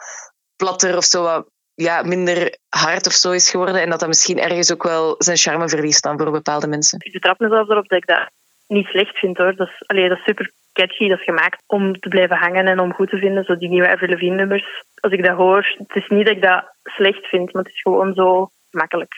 platter 0.56 0.98
of 0.98 1.04
zo 1.04 1.24
wat 1.24 1.48
ja, 1.74 2.04
minder 2.04 2.58
hard 2.70 3.08
of 3.08 3.14
zo 3.14 3.32
is 3.32 3.50
geworden. 3.50 3.82
En 3.82 3.90
dat 3.90 4.00
dat 4.00 4.08
misschien 4.08 4.40
ergens 4.40 4.74
ook 4.74 4.84
wel 4.84 5.16
zijn 5.18 5.38
charme 5.38 5.70
verliest 5.70 6.04
dan 6.04 6.18
voor 6.18 6.32
bepaalde 6.32 6.68
mensen. 6.68 7.00
Ik 7.02 7.14
betrap 7.14 7.40
mezelf 7.40 7.70
erop 7.70 7.88
dat 7.88 7.98
ik 7.98 8.08
dat 8.08 8.32
niet 8.68 8.86
slecht 8.86 9.18
vind 9.18 9.38
hoor. 9.38 9.56
Dat 9.56 9.68
is, 9.68 9.84
allee, 9.88 10.10
dat 10.10 10.18
is 10.18 10.24
super 10.24 10.52
catchy, 10.74 11.08
dat 11.08 11.20
is 11.20 11.24
gemaakt 11.24 11.64
om 11.68 12.00
te 12.00 12.10
blijven 12.10 12.38
hangen 12.38 12.68
en 12.68 12.80
om 12.80 12.94
goed 12.94 13.10
te 13.10 13.18
vinden. 13.18 13.44
Zo 13.44 13.58
die 13.58 13.70
nieuwe 13.70 13.90
Avril 13.90 14.34
nummers. 14.34 14.84
Als 15.00 15.14
ik 15.14 15.24
dat 15.24 15.38
hoor, 15.38 15.76
het 15.78 15.96
is 15.96 16.08
niet 16.08 16.26
dat 16.26 16.36
ik 16.36 16.42
dat 16.42 16.64
slecht 16.84 17.28
vind, 17.28 17.54
maar 17.54 17.64
het 17.64 17.74
is 17.74 17.82
gewoon 17.82 18.14
zo 18.14 18.52
makkelijk. 18.72 19.14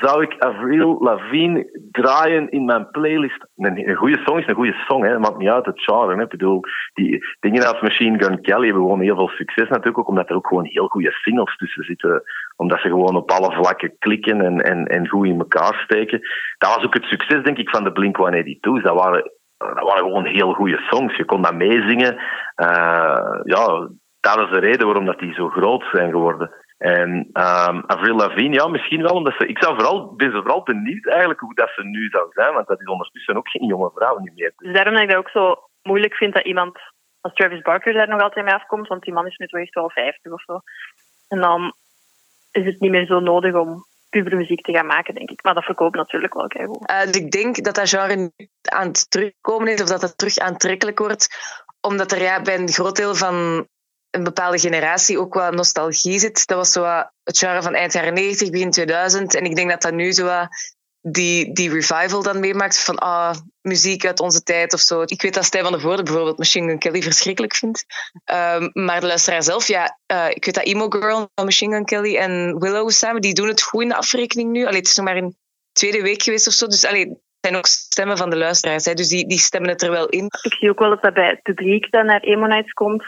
Zou 0.00 0.22
ik 0.22 0.38
Avril 0.38 0.96
Lavigne 1.00 1.88
draaien 1.90 2.50
in 2.50 2.64
mijn 2.64 2.90
playlist? 2.90 3.46
Een, 3.56 3.94
goede 3.94 4.20
song 4.24 4.38
is 4.38 4.46
een 4.46 4.54
goede 4.54 4.84
song, 4.86 5.02
hè. 5.04 5.18
maakt 5.18 5.38
niet 5.38 5.48
uit 5.48 5.66
het 5.66 5.82
genre. 5.82 6.14
Hè. 6.14 6.22
Ik 6.22 6.28
bedoel, 6.28 6.60
die 6.94 7.24
dingen 7.40 7.66
als 7.66 7.80
Machine 7.80 8.24
Gun 8.24 8.40
Kelly 8.40 8.64
hebben 8.64 8.82
gewoon 8.82 9.00
heel 9.00 9.16
veel 9.16 9.28
succes 9.28 9.68
natuurlijk, 9.68 9.98
ook 9.98 10.08
omdat 10.08 10.28
er 10.28 10.36
ook 10.36 10.46
gewoon 10.46 10.64
heel 10.64 10.88
goede 10.88 11.12
singles 11.12 11.56
tussen 11.56 11.84
zitten. 11.84 12.22
Omdat 12.56 12.80
ze 12.80 12.88
gewoon 12.88 13.16
op 13.16 13.30
alle 13.30 13.52
vlakken 13.52 13.98
klikken 13.98 14.40
en, 14.40 14.60
en, 14.60 14.86
en 14.86 15.08
goed 15.08 15.26
in 15.26 15.38
elkaar 15.38 15.80
steken. 15.84 16.20
Dat 16.58 16.74
was 16.74 16.84
ook 16.84 16.94
het 16.94 17.04
succes, 17.04 17.42
denk 17.42 17.58
ik, 17.58 17.68
van 17.68 17.84
de 17.84 17.92
Blink-182's. 17.92 18.82
Dat 18.82 19.00
waren, 19.00 19.30
dat 19.56 19.82
waren 19.82 20.04
gewoon 20.04 20.26
heel 20.26 20.52
goede 20.52 20.80
songs. 20.90 21.16
Je 21.16 21.24
kon 21.24 21.42
dat 21.42 21.54
meezingen. 21.54 22.14
Uh, 22.56 23.40
ja, 23.44 23.88
dat 24.20 24.38
is 24.38 24.50
de 24.50 24.58
reden 24.58 24.86
waarom 24.86 25.04
dat 25.04 25.18
die 25.18 25.34
zo 25.34 25.48
groot 25.48 25.84
zijn 25.92 26.10
geworden. 26.10 26.50
En 26.78 27.10
um, 27.10 27.82
Avril 27.86 28.16
Lavigne, 28.16 28.54
ja, 28.54 28.66
misschien 28.66 29.02
wel, 29.02 29.14
omdat 29.14 29.34
ze... 29.38 29.46
Ik 29.46 29.62
zou 29.62 29.74
vooral, 29.74 30.14
ben 30.14 30.30
ze 30.30 30.36
vooral 30.36 30.62
benieuwd 30.62 31.06
eigenlijk 31.06 31.40
hoe 31.40 31.54
dat 31.54 31.70
ze 31.74 31.84
nu 31.84 32.08
zou 32.08 32.26
zijn, 32.30 32.54
want 32.54 32.66
dat 32.66 32.80
is 32.80 32.86
ondertussen 32.86 33.36
ook 33.36 33.48
geen 33.48 33.66
jonge 33.66 33.90
vrouw 33.94 34.18
niet 34.18 34.34
meer. 34.34 34.52
Dus 34.56 34.74
daarom 34.74 34.94
dat 34.94 35.02
ik 35.02 35.08
dat 35.08 35.18
ook 35.18 35.30
zo 35.30 35.68
moeilijk 35.82 36.14
vind 36.14 36.34
dat 36.34 36.44
iemand 36.44 36.78
als 37.20 37.34
Travis 37.34 37.62
Barker 37.62 37.92
daar 37.92 38.08
nog 38.08 38.20
altijd 38.20 38.44
mee 38.44 38.54
afkomt, 38.54 38.88
want 38.88 39.02
die 39.02 39.12
man 39.12 39.26
is 39.26 39.36
nu 39.36 39.46
toch 39.46 39.60
echt 39.60 39.74
wel 39.74 39.90
50 39.90 40.32
of 40.32 40.42
zo. 40.42 40.60
En 41.28 41.40
dan 41.40 41.72
is 42.50 42.64
het 42.64 42.80
niet 42.80 42.90
meer 42.90 43.06
zo 43.06 43.20
nodig 43.20 43.54
om 43.54 43.86
pubermuziek 44.10 44.64
te 44.64 44.72
gaan 44.72 44.86
maken, 44.86 45.14
denk 45.14 45.30
ik. 45.30 45.42
Maar 45.42 45.54
dat 45.54 45.64
verkoopt 45.64 45.96
natuurlijk 45.96 46.34
wel 46.34 46.46
keigoed. 46.46 46.90
Uh, 46.90 47.22
ik 47.22 47.30
denk 47.30 47.64
dat 47.64 47.74
dat 47.74 47.88
genre 47.88 48.16
nu 48.16 48.48
aan 48.62 48.86
het 48.86 49.10
terugkomen 49.10 49.72
is, 49.72 49.82
of 49.82 49.88
dat 49.88 50.02
het 50.02 50.18
terug 50.18 50.36
aantrekkelijk 50.36 50.98
wordt, 50.98 51.28
omdat 51.80 52.12
er 52.12 52.22
ja, 52.22 52.42
bij 52.42 52.58
een 52.58 52.68
groot 52.68 52.96
deel 52.96 53.14
van 53.14 53.66
een 54.10 54.24
bepaalde 54.24 54.58
generatie 54.58 55.18
ook 55.18 55.34
wat 55.34 55.54
nostalgie 55.54 56.18
zit. 56.18 56.46
Dat 56.46 56.56
was 56.56 56.72
zo 56.72 56.84
het 57.22 57.38
genre 57.38 57.62
van 57.62 57.74
eind 57.74 57.92
jaren 57.92 58.14
90, 58.14 58.50
begin 58.50 58.70
2000. 58.70 59.34
En 59.34 59.44
ik 59.44 59.56
denk 59.56 59.70
dat 59.70 59.82
dat 59.82 59.92
nu 59.92 60.12
zo 60.12 60.46
die, 61.00 61.52
die 61.52 61.70
revival 61.70 62.22
dan 62.22 62.40
meemaakt 62.40 62.84
van 62.84 62.98
ah, 62.98 63.36
muziek 63.60 64.06
uit 64.06 64.20
onze 64.20 64.42
tijd 64.42 64.72
of 64.72 64.80
zo. 64.80 65.02
Ik 65.02 65.22
weet 65.22 65.34
dat 65.34 65.44
Stijn 65.44 65.64
van 65.64 65.72
de 65.72 65.80
Voorde 65.80 66.02
bijvoorbeeld 66.02 66.38
Machine 66.38 66.66
Gun 66.66 66.78
Kelly 66.78 67.02
verschrikkelijk 67.02 67.54
vindt. 67.54 67.84
Um, 68.24 68.70
maar 68.72 69.00
de 69.00 69.06
luisteraar 69.06 69.42
zelf, 69.42 69.66
ja, 69.66 69.98
uh, 70.12 70.30
ik 70.30 70.44
weet 70.44 70.54
dat 70.54 70.64
Emo 70.64 70.88
Girl 70.88 71.28
Machine 71.34 71.74
Gun 71.74 71.84
Kelly 71.84 72.16
en 72.16 72.58
Willow 72.58 72.90
samen, 72.90 73.20
die 73.20 73.34
doen 73.34 73.48
het 73.48 73.62
goed 73.62 73.82
in 73.82 73.88
de 73.88 73.96
afrekening 73.96 74.50
nu. 74.50 74.66
Allee, 74.66 74.78
het 74.78 74.88
is 74.88 74.96
nog 74.96 75.06
maar 75.06 75.16
een 75.16 75.36
tweede 75.72 76.02
week 76.02 76.22
geweest 76.22 76.46
of 76.46 76.52
zo. 76.52 76.66
Dus 76.66 76.84
allee, 76.84 77.08
het 77.08 77.18
zijn 77.40 77.56
ook 77.56 77.66
stemmen 77.66 78.16
van 78.16 78.30
de 78.30 78.36
luisteraars. 78.36 78.84
Hè. 78.84 78.94
Dus 78.94 79.08
die, 79.08 79.28
die 79.28 79.38
stemmen 79.38 79.70
het 79.70 79.82
er 79.82 79.90
wel 79.90 80.08
in. 80.08 80.24
Ik 80.42 80.52
zie 80.52 80.70
ook 80.70 80.78
wel 80.78 80.90
dat 80.90 81.02
dat 81.02 81.14
bij 81.14 81.28
het 81.28 81.42
publiek 81.42 81.90
dat 81.90 82.04
naar 82.04 82.20
Emo 82.20 82.46
Nights 82.46 82.72
komt 82.72 83.04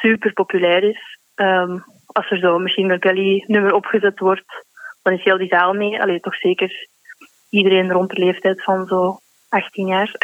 super 0.00 0.32
populair 0.32 0.82
is. 0.82 1.18
Um, 1.34 1.84
als 2.06 2.30
er 2.30 2.38
zo 2.38 2.58
Gun 2.58 2.98
Kelly 2.98 3.44
nummer 3.46 3.74
opgezet 3.74 4.18
wordt, 4.18 4.66
dan 5.02 5.12
is 5.12 5.24
heel 5.24 5.38
die 5.38 5.48
zaal 5.48 5.72
mee. 5.72 6.02
Allee, 6.02 6.20
toch 6.20 6.34
zeker 6.34 6.88
iedereen 7.50 7.92
rond 7.92 8.10
de 8.10 8.24
leeftijd 8.24 8.62
van 8.62 8.86
zo 8.86 9.18
18 9.48 9.86
jaar 9.86 10.14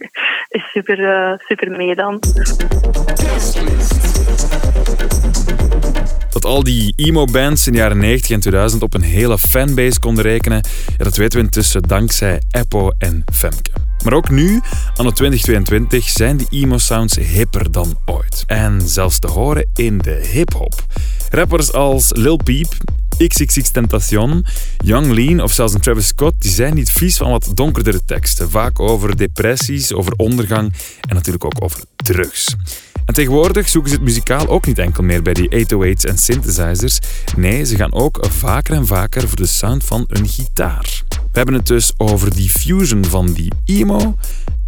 is 0.48 0.70
super, 0.70 0.98
uh, 0.98 1.38
super 1.38 1.70
mee 1.70 1.94
dan. 1.94 2.20
Dat 6.30 6.44
al 6.44 6.62
die 6.62 6.92
emo-bands 6.96 7.66
in 7.66 7.72
de 7.72 7.78
jaren 7.78 7.98
90 7.98 8.30
en 8.30 8.40
2000 8.40 8.82
op 8.82 8.94
een 8.94 9.02
hele 9.02 9.38
fanbase 9.38 10.00
konden 10.00 10.24
rekenen, 10.24 10.60
ja, 10.96 11.04
dat 11.04 11.16
weten 11.16 11.38
we 11.38 11.44
intussen 11.44 11.82
dankzij 11.82 12.42
Eppo 12.50 12.90
en 12.98 13.24
Femke. 13.32 13.91
Maar 14.04 14.12
ook 14.12 14.30
nu, 14.30 14.60
anno 14.94 15.10
2022, 15.10 16.08
zijn 16.08 16.36
die 16.36 16.46
emo-sounds 16.50 17.16
hipper 17.16 17.72
dan 17.72 17.98
ooit. 18.04 18.44
En 18.46 18.80
zelfs 18.84 19.18
te 19.18 19.26
horen 19.26 19.68
in 19.74 19.98
de 19.98 20.28
hip-hop. 20.32 20.84
Rappers 21.30 21.72
als 21.72 22.10
Lil 22.12 22.36
Peep, 22.36 22.76
XXX 23.16 23.70
Tentacion, 23.70 24.44
Young 24.84 25.12
Lean 25.12 25.40
of 25.40 25.52
zelfs 25.52 25.74
een 25.74 25.80
Travis 25.80 26.06
Scott, 26.06 26.34
die 26.38 26.50
zijn 26.50 26.74
niet 26.74 26.90
vies 26.90 27.16
van 27.16 27.30
wat 27.30 27.50
donkerdere 27.54 28.04
teksten. 28.04 28.50
Vaak 28.50 28.80
over 28.80 29.16
depressies, 29.16 29.92
over 29.92 30.12
ondergang 30.16 30.72
en 31.08 31.14
natuurlijk 31.14 31.44
ook 31.44 31.64
over 31.64 31.80
drugs. 31.96 32.56
En 33.04 33.14
tegenwoordig 33.14 33.68
zoeken 33.68 33.90
ze 33.90 33.96
het 33.96 34.04
muzikaal 34.04 34.48
ook 34.48 34.66
niet 34.66 34.78
enkel 34.78 35.02
meer 35.02 35.22
bij 35.22 35.34
die 35.34 35.66
808's 35.66 36.04
en 36.04 36.18
synthesizers. 36.18 36.98
Nee, 37.36 37.64
ze 37.64 37.76
gaan 37.76 37.92
ook 37.92 38.26
vaker 38.30 38.74
en 38.74 38.86
vaker 38.86 39.28
voor 39.28 39.36
de 39.36 39.46
sound 39.46 39.84
van 39.84 40.04
een 40.08 40.28
gitaar. 40.28 41.02
We 41.32 41.38
hebben 41.38 41.54
het 41.54 41.66
dus 41.66 41.92
over 41.96 42.34
die 42.34 42.50
fusion 42.50 43.04
van 43.04 43.32
die 43.32 43.52
emo 43.64 44.16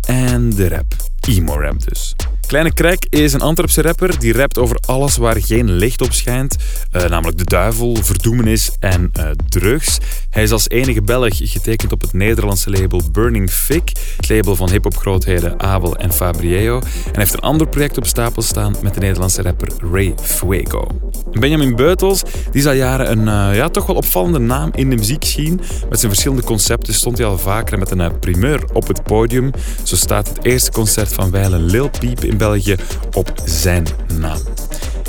en 0.00 0.50
de 0.50 0.68
rap. 0.68 1.12
Emo-rap 1.26 1.84
dus. 1.88 2.14
Kleine 2.46 2.74
Krek 2.74 3.06
is 3.10 3.32
een 3.32 3.40
Antwerpse 3.40 3.82
rapper 3.82 4.18
die 4.18 4.32
rapt 4.32 4.58
over 4.58 4.76
alles 4.86 5.16
waar 5.16 5.42
geen 5.42 5.72
licht 5.72 6.00
op 6.02 6.12
schijnt, 6.12 6.56
eh, 6.90 7.08
namelijk 7.08 7.38
de 7.38 7.44
duivel, 7.44 7.96
verdoemenis 8.02 8.70
en 8.80 9.10
eh, 9.12 9.30
drugs. 9.48 9.98
Hij 10.30 10.42
is 10.42 10.50
als 10.50 10.68
enige 10.68 11.02
Belg 11.02 11.36
getekend 11.36 11.92
op 11.92 12.00
het 12.00 12.12
Nederlandse 12.12 12.70
label 12.70 13.00
Burning 13.12 13.50
Fig, 13.50 13.82
het 14.16 14.28
label 14.28 14.56
van 14.56 14.70
hip-hop-grootheden 14.70 15.60
Abel 15.60 15.96
en 15.96 16.12
Fabrieo. 16.12 16.80
En 17.12 17.18
heeft 17.18 17.32
een 17.32 17.40
ander 17.40 17.68
project 17.68 17.98
op 17.98 18.06
stapel 18.06 18.42
staan 18.42 18.76
met 18.82 18.94
de 18.94 19.00
Nederlandse 19.00 19.42
rapper 19.42 19.68
Ray 19.92 20.14
Fuego. 20.22 20.86
Benjamin 21.30 21.76
Beutels 21.76 22.22
die 22.22 22.62
is 22.70 22.76
jaren 22.76 23.10
een 23.10 23.28
eh, 23.28 23.56
ja, 23.56 23.68
toch 23.68 23.86
wel 23.86 23.96
opvallende 23.96 24.38
naam 24.38 24.70
in 24.74 24.90
de 24.90 24.96
muziekscene. 24.96 25.56
Met 25.88 25.98
zijn 25.98 26.10
verschillende 26.10 26.42
concepten 26.42 26.94
stond 26.94 27.18
hij 27.18 27.26
al 27.26 27.38
vaker 27.38 27.78
met 27.78 27.90
een 27.90 28.18
primeur 28.18 28.64
op 28.72 28.88
het 28.88 29.02
podium. 29.02 29.50
Zo 29.82 29.96
staat 29.96 30.28
het 30.28 30.44
eerste 30.44 30.70
concert 30.70 31.13
van 31.14 31.30
Weilen 31.30 31.64
Lil 31.64 31.90
Peep 31.98 32.20
in 32.24 32.36
België 32.36 32.76
op 33.12 33.32
zijn 33.44 33.86
naam. 34.18 34.38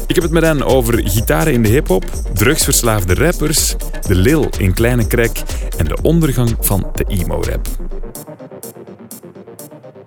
Ik 0.07 0.15
heb 0.15 0.23
het 0.23 0.33
met 0.33 0.43
hen 0.43 0.63
over 0.63 1.09
gitaren 1.09 1.53
in 1.53 1.61
de 1.63 1.69
hip-hop, 1.69 2.05
drugsverslaafde 2.33 3.13
rappers, 3.13 3.75
de 4.07 4.15
Lil 4.15 4.49
in 4.57 4.73
Kleine 4.73 5.07
Krek 5.07 5.41
en 5.77 5.85
de 5.85 5.97
ondergang 6.01 6.55
van 6.59 6.89
de 6.93 7.05
emo-rap. 7.07 7.67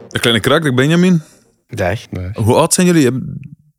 De 0.09 0.19
Kleine 0.19 0.41
Krek, 0.43 0.63
de 0.63 0.75
Benjamin. 0.75 1.23
Dag. 1.69 2.01
Hoe 2.35 2.55
oud 2.55 2.75
zijn 2.75 2.87
jullie? 2.87 3.03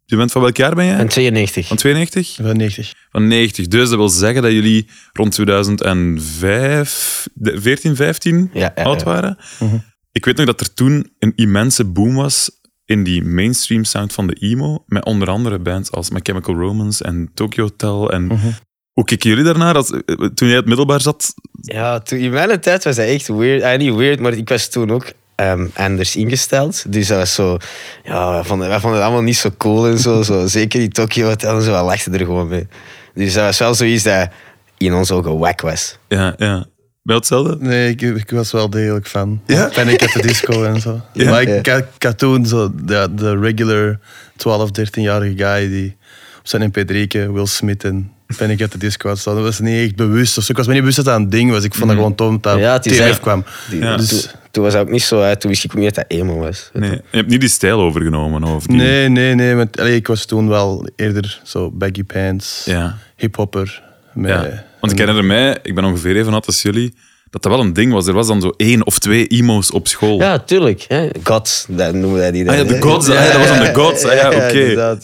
Je 0.06 0.16
bent 0.16 0.32
van 0.32 0.42
welk 0.42 0.58
jaar 0.58 0.76
ben 0.76 0.86
jij? 0.86 0.96
En 0.98 1.08
92. 1.08 1.68
Van 1.68 1.78
92? 1.78 2.36
Van 2.36 2.58
90. 2.58 2.94
Van 3.12 3.28
90. 3.28 3.68
Dus 3.68 3.90
dat 3.90 3.98
wil 3.98 4.10
zeggen 4.10 4.42
dat 4.42 4.52
jullie 4.52 4.90
rond 5.14 5.32
2005, 5.32 7.28
de- 7.34 7.62
14, 7.62 7.96
15 7.96 8.50
Ja, 8.54 8.72
ja, 8.76 8.84
oud 8.84 9.00
ja. 9.00 9.06
waren. 9.06 9.38
Ik 10.12 10.26
weet 10.26 10.38
nog 10.38 10.46
dat 10.46 10.60
er 10.60 10.74
toen 10.74 11.12
een 11.20 11.34
immense 11.36 11.86
boom 11.86 12.16
was 12.16 12.60
in 12.86 13.04
die 13.04 13.24
mainstream 13.24 13.84
sound 13.84 14.14
van 14.14 14.28
de 14.28 14.34
emo. 14.34 14.84
Met 14.88 15.06
onder 15.06 15.30
andere 15.30 15.60
bands 15.60 15.92
als 15.92 16.10
My 16.10 16.20
Chemical 16.24 16.56
Romance 16.56 17.04
en 17.04 17.32
Tokyo 17.34 17.64
Hotel. 17.64 18.12
En 18.12 18.28
Hoe 18.94 19.04
keken 19.04 19.30
jullie 19.30 19.44
daarnaar? 19.44 19.76
Als, 19.76 19.92
eh, 19.92 20.16
toen 20.16 20.48
jij 20.48 20.58
het 20.58 20.66
middelbaar 20.66 21.02
zat? 21.02 21.34
Ja, 21.62 22.00
toen, 22.00 22.20
in 22.20 22.32
mijn 22.32 22.60
tijd 22.60 22.84
was 22.84 22.96
dat 22.96 23.06
echt 23.06 23.28
weird. 23.28 23.64
Ah, 23.64 23.78
niet 23.78 23.96
weird, 23.96 24.20
maar 24.20 24.34
ik 24.34 24.50
was 24.50 24.70
toen 24.70 24.92
ook 24.92 25.12
ehm, 25.36 25.68
anders 25.74 26.16
ingesteld. 26.16 26.92
Dus 26.92 27.08
dat 27.08 27.18
was 27.18 27.34
zo... 27.34 27.58
Ja, 28.04 28.32
wij 28.32 28.44
vonden, 28.44 28.68
wij 28.68 28.80
vonden 28.80 29.00
het 29.00 29.08
allemaal 29.08 29.26
niet 29.26 29.38
zo 29.38 29.50
cool 29.58 29.88
en 29.88 30.00
zo. 30.00 30.24
zo 30.24 30.48
zeker 30.58 30.80
die 30.80 30.90
Tokyo 30.90 31.28
Hotel 31.28 31.56
en 31.56 31.62
zo, 31.62 31.72
wij 31.72 31.84
lachten 31.84 32.14
er 32.14 32.20
gewoon 32.20 32.48
mee. 32.48 32.68
Dus 33.14 33.34
dat 33.34 33.44
was 33.44 33.60
wel 33.60 33.74
zoiets 33.74 34.04
dat 34.04 34.30
in 34.78 34.94
ons 34.94 35.12
ogen 35.12 35.38
wack 35.38 35.62
was. 35.62 35.98
Ja, 36.08 36.34
ja. 36.38 36.66
Bij 37.02 37.16
hetzelfde? 37.16 37.58
Nee, 37.60 37.90
ik, 37.90 38.02
ik 38.02 38.30
was 38.32 38.52
wel 38.52 38.70
degelijk 38.70 39.08
fan. 39.08 39.42
Ja? 39.46 39.70
Panic 39.74 40.02
at 40.04 40.12
the 40.12 40.22
Disco 40.22 40.64
en 40.64 40.82
zo. 40.82 41.02
Ja? 41.14 41.30
Maar 41.30 41.42
ik, 41.42 41.48
Ja. 41.48 41.54
ik, 41.56 41.66
had- 41.68 41.86
ik 41.96 42.04
had 42.04 42.18
toen 42.18 42.46
zo 42.46 42.72
de, 42.84 43.08
de 43.16 43.40
regular 43.40 44.00
12, 44.36 44.70
13-jarige 44.80 45.38
guy 45.38 45.68
die 45.70 45.98
op 46.40 46.48
zijn 46.48 46.72
mp3'tje 46.72 47.32
Will 47.32 47.46
Smith 47.46 47.84
en 47.84 48.12
Panic 48.38 48.62
at 48.62 48.72
the 48.72 48.78
Disco 48.78 49.08
had 49.08 49.18
staan. 49.20 49.36
Dat 49.36 49.44
was 49.44 49.60
niet 49.60 49.86
echt 49.86 49.96
bewust. 49.96 50.38
of 50.38 50.44
zo. 50.44 50.52
Ik 50.52 50.58
was 50.58 50.66
me 50.68 50.72
niet 50.74 50.82
bewust 50.82 50.98
dat 51.04 51.06
dat 51.06 51.16
een 51.20 51.30
ding 51.30 51.52
was. 51.52 51.64
Ik 51.64 51.74
vond 51.74 51.88
dat 51.88 51.96
gewoon 51.98 52.16
tof 52.16 52.38
dat 52.40 52.60
Ja, 52.60 52.82
echt- 52.84 53.20
kwam. 53.20 53.44
Die- 53.70 53.80
Ja. 53.82 53.96
toen, 53.96 54.06
Dus- 54.06 54.34
toen 54.52 54.64
was 54.64 54.74
dat 54.74 54.82
ook 54.82 54.90
niet 54.92 55.04
zo 55.04 55.22
uit. 55.22 55.40
Toen 55.42 55.50
wist 55.50 55.64
ik 55.64 55.72
ook 55.72 55.78
niet 55.82 55.96
dat 55.96 56.08
dat 56.10 56.18
emo 56.20 56.38
was. 56.38 56.70
Nee. 56.74 56.92
Je 56.92 57.02
hebt 57.12 57.30
niet 57.30 57.40
die 57.40 57.50
stijl 57.50 57.80
overgenomen? 57.82 58.44
Of 58.44 58.66
die... 58.66 58.76
Nee, 58.78 59.10
nee, 59.10 59.36
nee. 59.36 59.56
Want, 59.56 59.80
allee, 59.80 59.96
ik 59.96 60.08
was 60.08 60.26
toen 60.26 60.48
wel 60.48 60.88
eerder 60.96 61.40
zo 61.44 61.72
baggy 61.72 62.04
pants, 62.04 62.62
Ja. 62.66 62.98
hiphopper. 63.16 63.84
Met, 64.14 64.30
Ja. 64.32 64.64
Want 64.80 64.94
ik 64.94 65.00
herinner 65.00 65.26
mij, 65.26 65.58
ik 65.64 65.76
ben 65.76 65.84
ongeveer 65.86 66.16
even 66.16 66.34
oud 66.34 66.46
als 66.46 66.62
jullie, 66.62 66.94
dat 67.30 67.42
dat 67.44 67.52
wel 67.52 67.62
een 67.62 67.74
ding 67.74 67.94
was. 67.94 68.08
Er 68.08 68.14
was 68.14 68.28
dan 68.28 68.42
zo 68.42 68.54
één 68.58 68.86
of 68.86 69.00
twee 69.00 69.28
emo's 69.28 69.72
op 69.72 69.88
school. 69.88 70.20
Ja, 70.20 70.40
tuurlijk. 70.40 70.86
Hè. 70.88 71.10
Gods, 71.24 71.66
dat 71.68 71.94
noemen 71.94 72.20
wij 72.20 72.32
die 72.32 72.44
dan. 72.44 72.54
Ah 72.54 72.60
ja, 72.60 72.68
de 72.68 72.82
gods, 72.82 73.10
ah 73.10 73.16
ja, 73.16 73.32
dat 73.32 73.38
was 73.38 73.48
dan 73.48 73.60
de 73.60 73.74
gods. 73.74 74.04
Ah 74.04 74.14
ja, 74.14 74.28
oké. 74.28 74.98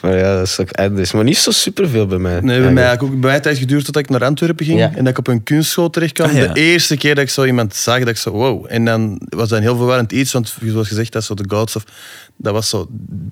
Maar 0.00 0.16
ja, 0.16 0.36
dat 0.36 0.46
is 0.46 0.60
ook 0.60 0.72
anders. 0.72 1.12
Maar 1.12 1.24
niet 1.24 1.36
zo 1.38 1.50
superveel 1.50 2.06
bij 2.06 2.18
mij. 2.18 2.40
Nee, 2.40 2.60
bij 2.60 2.72
mij, 2.72 2.84
eigenlijk. 2.84 3.14
ook, 3.14 3.20
bij 3.20 3.30
mij 3.30 3.40
tijd 3.40 3.58
geduurd 3.58 3.84
tot 3.84 3.96
ik 3.96 4.08
naar 4.08 4.24
Antwerpen 4.24 4.66
ging 4.66 4.78
Ja. 4.78 4.92
en 4.94 5.04
dat 5.04 5.08
ik 5.08 5.18
op 5.18 5.26
een 5.26 5.42
kunstschool 5.42 5.90
terecht 5.90 6.12
kwam. 6.12 6.28
Ah, 6.28 6.36
ja. 6.36 6.52
De 6.52 6.60
eerste 6.60 6.96
keer 6.96 7.14
dat 7.14 7.24
ik 7.24 7.30
zo 7.30 7.44
iemand 7.44 7.74
zag, 7.74 7.98
dat 7.98 8.08
ik 8.08 8.16
zo 8.16 8.30
wow. 8.30 8.66
En 8.68 8.84
dan 8.84 9.20
was 9.28 9.48
dat 9.48 9.58
een 9.58 9.64
heel 9.64 9.76
verwarrend 9.76 10.12
iets, 10.12 10.32
want 10.32 10.54
zoals 10.64 10.88
gezegd, 10.88 11.12
dat 11.12 11.22
is 11.22 11.28
zo 11.28 11.34
de 11.34 11.44
gods 11.48 11.76
of... 11.76 11.84
Dat 12.38 12.52
was 12.52 12.68
zo 12.68 12.86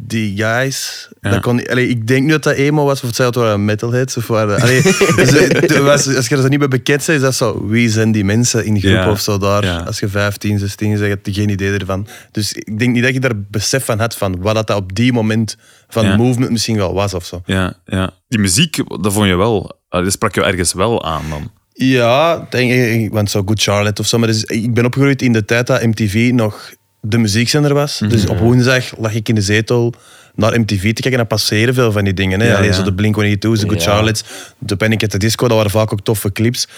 die 0.07 0.37
guys. 0.37 1.09
Ja. 1.21 1.31
Dat 1.31 1.41
kon, 1.41 1.67
allee, 1.67 1.89
ik 1.89 2.07
denk 2.07 2.25
nu 2.25 2.31
dat 2.31 2.43
dat 2.43 2.55
emo 2.55 2.85
was, 2.85 3.01
of 3.01 3.07
het 3.07 3.17
zei 3.17 3.31
dat 3.31 3.43
waren 3.43 3.65
metalheads. 3.65 4.17
Of 4.17 4.27
waren, 4.27 4.61
allee, 4.61 4.83
dus, 5.17 5.31
het 5.31 5.79
was, 5.79 6.17
als 6.17 6.29
je 6.29 6.37
er 6.37 6.49
niet 6.49 6.59
bij 6.59 6.69
bekend 6.69 7.07
bent, 7.07 7.09
is 7.19 7.21
dat 7.25 7.35
zo, 7.35 7.67
wie 7.67 7.89
zijn 7.91 8.13
die 8.13 8.25
mensen 8.25 8.65
in 8.65 8.73
die 8.75 8.83
groep 8.83 8.95
Ja. 8.95 9.11
of 9.11 9.21
zo 9.21 9.39
daar. 9.39 9.65
Ja. 9.65 9.77
Als 9.79 9.99
je 9.99 10.09
15, 10.09 10.59
16 10.59 10.91
is, 10.93 11.01
heb 11.01 11.27
je 11.27 11.33
geen 11.33 11.49
idee 11.49 11.79
ervan. 11.79 12.07
Dus 12.31 12.53
ik 12.53 12.79
denk 12.79 12.95
niet 12.95 13.03
dat 13.03 13.13
je 13.15 13.21
daar 13.21 13.41
besef 13.51 13.85
van 13.85 13.99
had 13.99 14.17
van 14.17 14.41
wat 14.41 14.55
dat 14.67 14.77
op 14.77 14.95
die 14.95 15.13
moment 15.13 15.57
van 15.89 16.17
movement 16.17 16.51
misschien 16.51 16.77
wel 16.77 16.95
was 16.95 17.15
of 17.15 17.25
zo. 17.25 17.43
Ja, 17.47 17.75
ja. 17.85 18.11
Die 18.29 18.39
muziek, 18.41 18.77
dat 19.03 19.13
vond 19.13 19.27
je 19.27 19.37
wel... 19.37 19.79
ah, 19.89 20.03
Dat 20.05 20.13
sprak 20.13 20.35
je 20.35 20.43
ergens 20.43 20.73
wel 20.73 21.05
aan 21.05 21.23
dan. 21.31 21.51
Ja, 21.73 22.47
denk 22.51 22.73
ik, 22.73 23.13
want 23.13 23.31
zo 23.31 23.43
Good 23.47 23.63
Charlotte 23.63 24.01
of 24.01 24.07
zo. 24.09 24.19
Maar 24.19 24.29
dus, 24.29 24.45
ik 24.45 24.75
ben 24.75 24.85
opgegroeid 24.85 25.23
in 25.23 25.33
de 25.33 25.45
tijd 25.45 25.67
dat 25.67 25.83
MTV 25.87 26.31
nog 26.35 26.71
de 27.07 27.19
muziekzender 27.19 27.75
was. 27.75 28.01
Mhm. 28.01 28.11
Dus 28.11 28.27
op 28.27 28.39
woensdag 28.39 28.99
lag 28.99 29.15
ik 29.15 29.29
in 29.29 29.35
de 29.35 29.41
zetel 29.43 29.95
naar 30.35 30.61
MTV 30.61 30.81
te 30.81 30.93
kijken 30.93 31.11
en 31.13 31.17
dan 31.17 31.27
passeren 31.27 31.75
veel 31.75 31.93
van 31.93 32.05
die 32.05 32.15
dingen. 32.15 32.41
Hè. 32.41 32.47
Ja, 32.49 32.55
Allee, 32.57 32.69
ja. 32.69 32.75
Zo 32.75 32.83
de 32.83 32.93
Blink-182's, 32.95 33.61
de 33.61 33.69
Good 33.69 33.83
Ja. 33.83 33.91
Charlottes, 33.93 34.25
de 34.59 34.77
Panic 34.77 35.03
at 35.03 35.11
the 35.11 35.19
Disco, 35.19 35.49
dat 35.49 35.57
waren 35.57 35.71
vaak 35.73 35.93
ook 35.93 36.01
toffe 36.01 36.33
clips. 36.33 36.69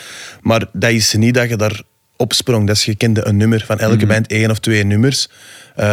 Maar 0.43 0.65
dat 0.73 0.91
is 0.91 1.15
niet 1.15 1.35
dat 1.35 1.49
je 1.49 1.57
daar 1.57 1.83
opsprong. 2.17 2.67
Dat 2.67 2.77
is, 2.77 2.85
je 2.85 2.95
kende 2.95 3.27
een 3.27 3.37
nummer 3.37 3.65
van 3.67 3.79
elke 3.79 3.97
Mhm. 3.97 4.07
band, 4.07 4.27
één 4.27 4.51
of 4.51 4.59
twee 4.59 4.85
nummers. 4.85 5.29
Eh, 5.75 5.87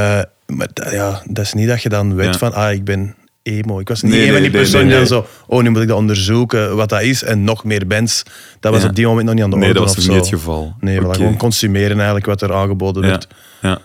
maar 0.47 0.67
dat, 0.73 0.91
ja, 0.91 1.21
dat 1.25 1.45
is 1.45 1.53
niet 1.53 1.67
dat 1.67 1.81
je 1.81 1.89
dan 1.89 2.15
weet 2.15 2.37
van, 2.37 2.53
ah, 2.53 2.71
ik 2.73 2.83
ben 2.83 3.15
emo. 3.43 3.79
Ik 3.79 3.87
was 3.87 4.01
niet 4.01 4.11
Nee, 4.11 4.21
een 4.21 4.25
van 4.31 4.33
nee, 4.41 4.43
die 4.43 4.51
nee, 4.51 4.61
personen 4.61 4.87
nee, 4.87 4.95
die 4.99 5.09
nee. 5.09 5.19
dan 5.19 5.27
zo, 5.47 5.55
oh, 5.55 5.63
nu 5.63 5.69
moet 5.69 5.81
ik 5.81 5.87
dat 5.87 5.97
onderzoeken 5.97 6.75
wat 6.75 6.89
dat 6.89 7.01
is. 7.01 7.23
En 7.23 7.43
nog 7.43 7.63
meer 7.63 7.87
bands. 7.87 8.23
Dat 8.59 8.71
was 8.73 8.83
op 8.83 8.95
die 8.95 9.05
moment 9.05 9.25
nog 9.25 9.33
niet 9.35 9.43
aan 9.43 9.49
de 9.49 9.55
Nee, 9.55 9.67
orde 9.67 9.79
dat 9.79 9.95
was 9.95 10.07
niet 10.07 10.15
het 10.17 10.27
geval. 10.27 10.75
Nee, 10.79 10.99
voilà, 10.99 11.03
Oké. 11.05 11.15
gewoon 11.15 11.37
consumeren 11.37 11.95
eigenlijk 11.95 12.25
wat 12.25 12.41
er 12.41 12.53
aangeboden 12.53 13.01
werd. 13.01 13.27
ja. 13.61 13.79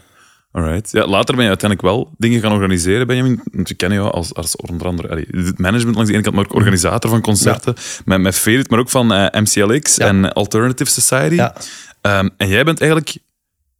Alright. 0.52 0.90
Ja, 0.92 1.06
later 1.06 1.34
ben 1.34 1.42
je 1.44 1.48
uiteindelijk 1.50 1.90
wel 1.90 2.14
dingen 2.18 2.40
gaan 2.40 2.52
organiseren, 2.52 3.06
Benjamin. 3.06 3.40
Want 3.52 3.68
we 3.68 3.74
kennen 3.74 3.98
jou 3.98 4.10
als, 4.12 4.34
als 4.34 4.56
onder 4.56 4.86
andere 4.86 5.08
allee, 5.08 5.26
het 5.30 5.58
management 5.58 5.94
langs 5.94 6.08
de 6.10 6.14
ene 6.14 6.22
kant, 6.24 6.34
maar 6.36 6.44
ook 6.44 6.54
organisator 6.54 7.10
van 7.10 7.20
concerten. 7.20 7.74
Met, 8.04 8.20
met 8.20 8.34
Faded, 8.38 8.70
maar 8.70 8.78
ook 8.78 8.90
van 8.90 9.12
eh, 9.12 9.40
MCLX 9.40 9.96
Ja. 9.96 10.06
en 10.06 10.32
Alternative 10.32 10.90
Society. 10.90 11.34
Ja. 11.34 11.54
Ehm, 12.00 12.28
en 12.36 12.48
jij 12.48 12.64
bent 12.64 12.80
eigenlijk 12.80 13.16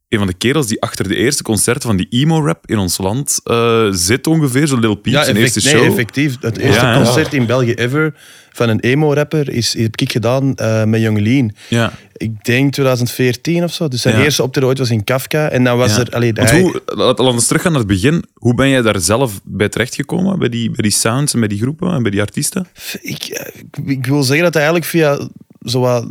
een 0.08 0.18
van 0.18 0.26
de 0.26 0.34
kerels 0.34 0.66
die 0.66 0.82
achter 0.82 1.08
de 1.08 1.16
eerste 1.16 1.42
concerten 1.42 1.82
van 1.88 1.96
die 1.96 2.06
emo-rap 2.10 2.66
in 2.66 2.78
ons 2.78 2.98
land 2.98 3.40
eh, 3.44 3.86
zit 3.90 4.26
ongeveer. 4.26 4.66
Zo 4.66 4.78
Lil 4.78 4.94
Peep, 4.94 5.12
Ja, 5.12 5.24
zijn 5.24 5.36
effect- 5.36 5.54
eerste 5.54 5.70
nee, 5.70 5.82
show. 5.82 5.92
effectief. 5.92 6.36
Het 6.40 6.56
eerste 6.58 6.84
Ja, 6.84 6.92
ja. 6.92 7.02
concert 7.02 7.34
in 7.34 7.46
België 7.46 7.72
ever 7.74 8.14
van 8.52 8.68
een 8.68 8.80
emo-rapper 8.80 9.50
is, 9.50 9.74
heb 9.78 9.96
ik 10.00 10.12
gedaan 10.12 10.54
eh, 10.54 10.84
met 10.84 11.00
Young 11.00 11.20
Lean. 11.20 11.52
Ja. 11.68 11.92
Ik 12.16 12.44
denk 12.44 12.72
2014 12.72 13.64
of 13.64 13.72
zo. 13.72 13.88
Dus 13.88 14.00
zijn 14.02 14.22
eerste 14.22 14.42
optreden 14.42 14.68
ooit 14.68 14.78
was 14.78 14.90
in 14.90 15.04
Kafka. 15.04 15.48
En 15.48 15.64
dan 15.64 15.78
was 15.78 15.96
er... 15.98 16.10
Allee, 16.10 16.30
hij- 16.34 16.60
hoe, 16.60 16.82
laten 16.86 17.24
we 17.24 17.30
eens 17.32 17.46
teruggaan 17.46 17.72
naar 17.72 17.80
het 17.80 17.90
begin. 17.90 18.24
Hoe 18.34 18.54
ben 18.54 18.68
jij 18.68 18.82
daar 18.82 19.00
zelf 19.00 19.40
bij 19.44 19.68
terechtgekomen? 19.68 20.38
Bij 20.38 20.48
die, 20.48 20.66
bij 20.70 20.82
die 20.82 20.90
sounds 20.92 21.32
en 21.34 21.38
bij 21.40 21.48
die 21.48 21.58
groepen 21.60 21.92
en 21.92 22.02
bij 22.02 22.10
die 22.10 22.20
artiesten? 22.20 22.66
ik, 23.00 23.22
eh, 23.24 23.62
ik, 23.86 24.06
wil 24.06 24.22
zeggen 24.22 24.44
dat 24.44 24.54
eigenlijk 24.54 24.84
via 24.84 25.28
zo 25.62 25.80
wat 25.80 26.06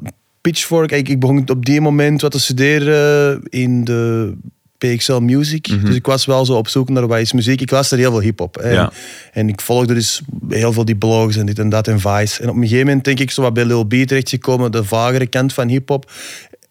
Pitchfork... 0.47 0.91
Ik, 0.91 1.09
ik 1.09 1.19
begon 1.19 1.49
op 1.49 1.65
die 1.65 1.81
moment 1.81 2.21
wat 2.21 2.31
te 2.31 2.39
studeren 2.39 3.41
in 3.49 3.83
de 3.83 4.33
PXL 4.77 5.19
Music. 5.19 5.67
Mhm. 5.67 5.85
Dus 5.85 5.95
ik 5.95 6.05
was 6.05 6.25
wel 6.25 6.45
zo 6.45 6.53
op 6.53 6.67
zoek 6.67 6.89
naar 6.89 7.07
wat 7.07 7.19
is 7.19 7.33
muziek. 7.33 7.61
Ik 7.61 7.71
luisterde 7.71 8.03
heel 8.03 8.11
veel 8.11 8.21
hip-hop. 8.21 8.59
Ja. 8.63 8.91
En 9.33 9.49
ik 9.49 9.61
volgde 9.61 9.93
dus 9.93 10.21
heel 10.49 10.73
veel 10.73 10.85
die 10.85 10.95
blogs 10.95 11.35
en 11.37 11.45
dit 11.45 11.59
en 11.59 11.69
dat 11.69 11.87
en 11.87 11.99
Vice. 11.99 12.41
En 12.41 12.49
op 12.49 12.55
een 12.55 12.61
gegeven 12.61 12.85
moment 12.85 13.05
denk 13.05 13.19
ik 13.19 13.31
zo 13.31 13.41
wat 13.41 13.53
bij 13.53 13.65
Lil 13.65 13.83
B 13.83 13.93
terechtgekomen, 13.93 14.71
de 14.71 14.83
vagere 14.83 15.27
kant 15.27 15.53
van 15.53 15.67
hip-hop. 15.67 16.11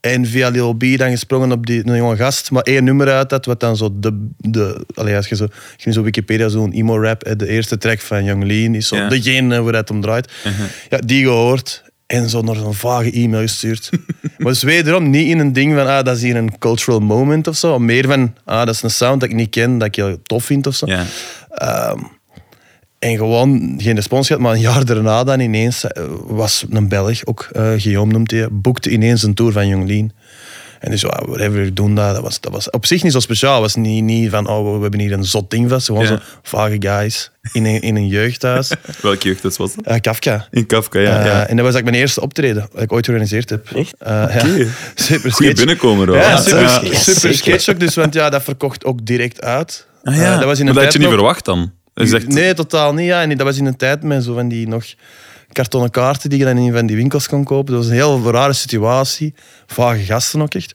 En 0.01 0.27
via 0.27 0.49
Lil 0.49 0.73
B 0.73 0.85
dan 0.97 1.11
gesprongen 1.11 1.53
op 1.53 1.67
die 1.67 1.87
een 1.87 1.97
jonge 1.97 2.17
gast, 2.17 2.51
maar 2.51 2.63
één 2.63 2.85
nummer 2.85 3.09
uit 3.09 3.31
had, 3.31 3.47
wat 3.47 3.61
dan 3.61 3.77
zo 3.77 3.91
de... 4.01 4.27
de 4.37 4.87
allee, 4.95 5.17
als 5.17 5.29
je 5.29 5.37
zo, 5.37 5.47
je 5.77 5.93
zo 5.93 6.03
Wikipedia 6.03 6.49
zo'n 6.49 6.73
emo-rap, 6.73 7.35
de 7.37 7.49
eerste 7.49 7.79
track 7.79 8.01
van 8.01 8.25
Young 8.25 8.45
Lean, 8.45 8.75
is 8.75 8.89
zo 8.89 8.97
Ja. 8.97 9.09
degene 9.09 9.63
waar 9.63 9.75
het 9.75 9.91
om 9.91 10.01
draait. 10.01 10.33
Ja, 10.91 10.99
die 10.99 11.25
gehoord. 11.25 11.85
En 12.07 12.29
zo 12.29 12.41
naar 12.43 12.55
zo'n 12.57 12.75
vage 12.75 13.11
e-mail 13.13 13.43
gestuurd. 13.43 13.91
maar 14.39 14.53
dus 14.53 14.63
wederom 14.63 15.11
niet 15.11 15.29
in 15.29 15.39
een 15.39 15.53
ding 15.53 15.75
van, 15.75 15.87
ah, 15.87 16.05
dat 16.05 16.17
is 16.17 16.23
hier 16.23 16.37
een 16.37 16.59
cultural 16.59 17.01
moment 17.01 17.47
of 17.47 17.57
zo. 17.57 17.79
Meer 17.79 18.07
van, 18.07 18.35
ah, 18.45 18.67
dat 18.67 18.75
is 18.75 18.83
een 18.83 18.91
sound 18.91 19.21
dat 19.21 19.29
ik 19.29 19.35
niet 19.35 19.51
ken, 19.51 19.79
dat 19.79 19.89
ik 19.89 19.95
heel 19.95 20.23
tof 20.23 20.45
vind 20.45 20.67
of 20.67 20.75
zo. 20.75 20.87
Ja. 20.87 21.05
Ehm, 21.51 21.99
En 22.99 23.17
gewoon 23.17 23.75
geen 23.77 23.95
respons 23.95 24.27
gehad, 24.27 24.43
maar 24.43 24.53
een 24.53 24.61
jaar 24.61 24.85
daarna 24.85 25.25
dan 25.25 25.41
ineens 25.41 25.85
eh, 25.85 26.05
was 26.27 26.65
een 26.71 26.89
Belg, 26.89 27.25
ook 27.27 27.49
eh 27.53 27.73
Guillaume 27.77 28.13
noemt 28.13 28.31
hij, 28.31 28.49
boekte 28.51 28.91
ineens 28.91 29.23
een 29.23 29.35
tour 29.35 29.53
van 29.53 29.69
Jonglien. 29.69 30.13
En 30.81 30.91
dus, 30.91 31.01
ja, 31.01 31.09
whatever, 31.27 31.63
we 31.63 31.73
doen 31.73 31.95
dat. 31.95 32.15
Dat 32.15 32.23
was, 32.23 32.41
dat 32.41 32.53
was 32.53 32.71
op 32.71 32.87
zich 32.87 33.03
niet 33.03 33.13
zo 33.13 33.21
speciaal. 33.21 33.53
Het 33.53 33.63
was 33.63 33.75
niet, 33.75 34.03
niet 34.05 34.31
van, 34.31 34.49
oh, 34.49 34.75
we 34.77 34.83
hebben 34.83 35.01
hier 35.01 35.13
een 35.13 35.25
zot 35.25 35.51
ding 35.51 35.69
vast. 35.71 35.87
Gewoon 35.87 36.03
Ja. 36.03 36.09
zo 36.09 36.19
vage 36.43 36.77
guys 36.79 37.31
in 37.53 37.65
een, 37.65 37.81
in 37.81 37.97
een 37.97 38.07
jeugdhuis. 38.07 38.73
Welke 39.03 39.29
jeugd 39.29 39.43
was 39.43 39.57
dat? 39.57 39.75
Eh, 39.85 40.01
Kafka. 40.01 40.49
In 40.51 40.67
Kafka, 40.67 40.99
ja. 40.99 41.19
Eh, 41.19 41.25
ja. 41.25 41.33
en 41.33 41.57
dat 41.57 41.65
was 41.65 41.75
eigenlijk 41.75 41.85
mijn 41.85 41.95
eerste 41.97 42.21
optreden 42.21 42.69
dat 42.73 42.83
ik 42.83 42.93
ooit 42.93 43.05
georganiseerd 43.05 43.51
heb. 43.51 43.71
Echt? 43.75 43.95
Eh, 43.99 44.11
ja. 44.13 44.41
Super 44.95 45.33
Goeie 45.33 45.33
sketch. 45.33 45.55
binnenkomer 45.57 46.07
hoor. 46.07 46.17
Ja, 46.17 46.37
super, 46.37 46.61
Ja. 46.63 46.69
Super 46.79 47.21
zeker. 47.21 47.35
sketch 47.37 47.69
ook. 47.69 47.81
Dus, 47.81 47.95
want 47.95 48.15
ja, 48.15 48.31
dat 48.31 48.43
verkocht 48.43 48.85
ook 48.85 49.07
direct 49.07 49.41
uit. 49.43 49.87
Ah, 50.05 50.15
Eh, 50.15 50.21
ja. 50.23 50.37
dat 50.37 50.45
was 50.45 50.59
in 50.59 50.65
maar 50.65 50.75
een 50.75 50.75
dat 50.75 50.85
had 50.85 50.93
je 50.93 50.99
niet 50.99 51.09
nog- 51.09 51.17
verwacht 51.17 51.45
dan? 51.45 51.73
Echt... 51.95 52.29
Nee, 52.29 52.55
totaal 52.55 52.95
niet. 52.95 53.07
Ja. 53.07 53.23
En 53.23 53.29
dat 53.37 53.47
was 53.47 53.59
in 53.59 53.67
een 53.67 53.77
tijd 53.77 54.03
met 54.03 54.25
zo 54.25 54.35
van 54.35 54.49
die 54.49 54.69
nog 54.69 54.85
kartonnen 55.57 55.91
kaarten 55.91 56.31
die 56.31 56.39
je 56.39 56.45
dan 56.45 56.57
in 56.57 56.73
van 56.73 56.87
die 56.87 56.97
winkels 56.97 57.29
kon 57.29 57.45
kopen. 57.45 57.73
Dat 57.73 57.83
was 57.83 57.91
een 57.91 57.97
heel 57.97 58.31
rare 58.31 58.53
situatie. 58.53 59.35
Vage 59.67 60.05
gasten 60.05 60.43
ook 60.43 60.55
echt. 60.55 60.73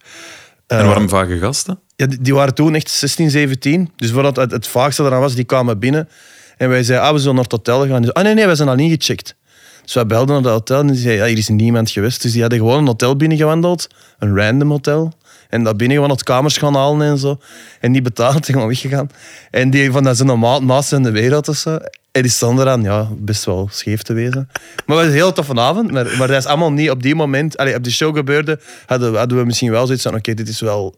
En 0.67 0.85
waarom 0.85 1.09
vage 1.09 1.37
gasten? 1.37 1.79
Ja, 1.95 2.05
die, 2.05 2.21
die 2.21 2.33
waren 2.33 2.53
toen 2.53 2.75
echt 2.75 2.89
16, 2.89 3.29
17. 3.29 3.91
Dus 3.95 4.11
voordat 4.11 4.35
het, 4.35 4.51
het 4.51 4.67
vaagste 4.67 5.03
eraan 5.03 5.19
was, 5.19 5.35
die 5.35 5.43
kwamen 5.43 5.79
binnen. 5.79 6.09
En 6.57 6.69
wij 6.69 6.83
zeiden, 6.83 7.07
ah, 7.07 7.13
we 7.13 7.19
zullen 7.19 7.35
naar 7.35 7.43
het 7.43 7.51
hotel 7.51 7.87
gaan. 7.87 8.01
Dus, 8.01 8.13
ah 8.13 8.23
nee, 8.23 8.33
nee, 8.33 8.45
wij 8.45 8.55
zijn 8.55 8.69
al 8.69 8.77
ingecheckt. 8.77 9.35
Dus 9.83 9.93
wij 9.93 10.05
belden 10.05 10.35
naar 10.35 10.43
het 10.43 10.51
hotel 10.51 10.79
en 10.79 10.87
die 10.87 10.95
zeiden, 10.95 11.23
ja, 11.23 11.29
hier 11.29 11.37
is 11.37 11.47
niemand 11.47 11.89
geweest. 11.89 12.21
Dus 12.21 12.31
die 12.31 12.41
hadden 12.41 12.59
gewoon 12.59 12.79
een 12.79 12.87
hotel 12.87 13.15
binnengewandeld. 13.15 13.87
Een 14.19 14.35
random 14.37 14.69
hotel. 14.69 15.13
En 15.51 15.63
dat 15.63 15.77
binnen 15.77 15.95
gewoon 15.97 16.11
het 16.11 16.23
kamers 16.23 16.57
gaan 16.57 16.75
halen 16.75 17.07
en 17.07 17.17
zo. 17.17 17.37
En 17.79 17.91
die 17.91 18.01
betaald 18.01 18.47
en 18.47 18.53
gewoon 18.53 18.67
weggegaan. 18.67 19.09
En 19.51 19.69
die 19.69 19.91
van 19.91 20.03
dat 20.03 20.15
zijn 20.15 20.27
normaal 20.27 20.63
naast 20.63 20.91
in 20.93 21.03
de 21.03 21.11
wereld 21.11 21.47
of 21.47 21.55
zo. 21.55 21.77
En 22.11 22.21
die 22.21 22.31
stonden 22.31 22.65
eraan, 22.65 22.81
ja, 22.83 23.07
best 23.17 23.45
wel 23.45 23.67
scheef 23.71 24.01
te 24.01 24.13
wezen. 24.13 24.49
Maar 24.51 24.65
het 24.85 24.95
was 24.95 25.05
een 25.05 25.11
heel 25.11 25.31
toffe 25.33 25.55
avond. 25.59 25.91
Maar, 25.91 26.05
maar 26.17 26.27
dat 26.27 26.37
is 26.37 26.45
allemaal 26.45 26.71
niet 26.71 26.89
op 26.89 27.03
die 27.03 27.15
moment... 27.15 27.57
Allee, 27.57 27.75
op 27.75 27.83
de 27.83 27.91
show 27.91 28.15
gebeurde, 28.15 28.59
hadden, 28.85 29.11
we- 29.11 29.17
hadden 29.17 29.37
we 29.37 29.45
misschien 29.45 29.71
wel 29.71 29.85
zoiets 29.85 30.03
van... 30.03 30.15
Oké, 30.15 30.33
dit 30.33 30.47
is 30.47 30.59
wel 30.61 30.95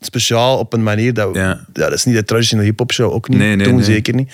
speciaal 0.00 0.58
op 0.58 0.72
een 0.72 0.82
manier 0.82 1.14
dat... 1.14 1.34
Ja. 1.34 1.48
Ja. 1.48 1.64
dat 1.72 1.92
is 1.92 2.04
niet 2.04 2.14
de 2.14 2.24
traditionele 2.24 2.66
hip-hop 2.66 2.92
show, 2.92 3.12
ook 3.12 3.28
niet. 3.28 3.38
Nee, 3.38 3.56
nee, 3.56 3.66
Toen 3.66 3.74
nee. 3.74 3.84
zeker 3.84 4.14
niet. 4.14 4.32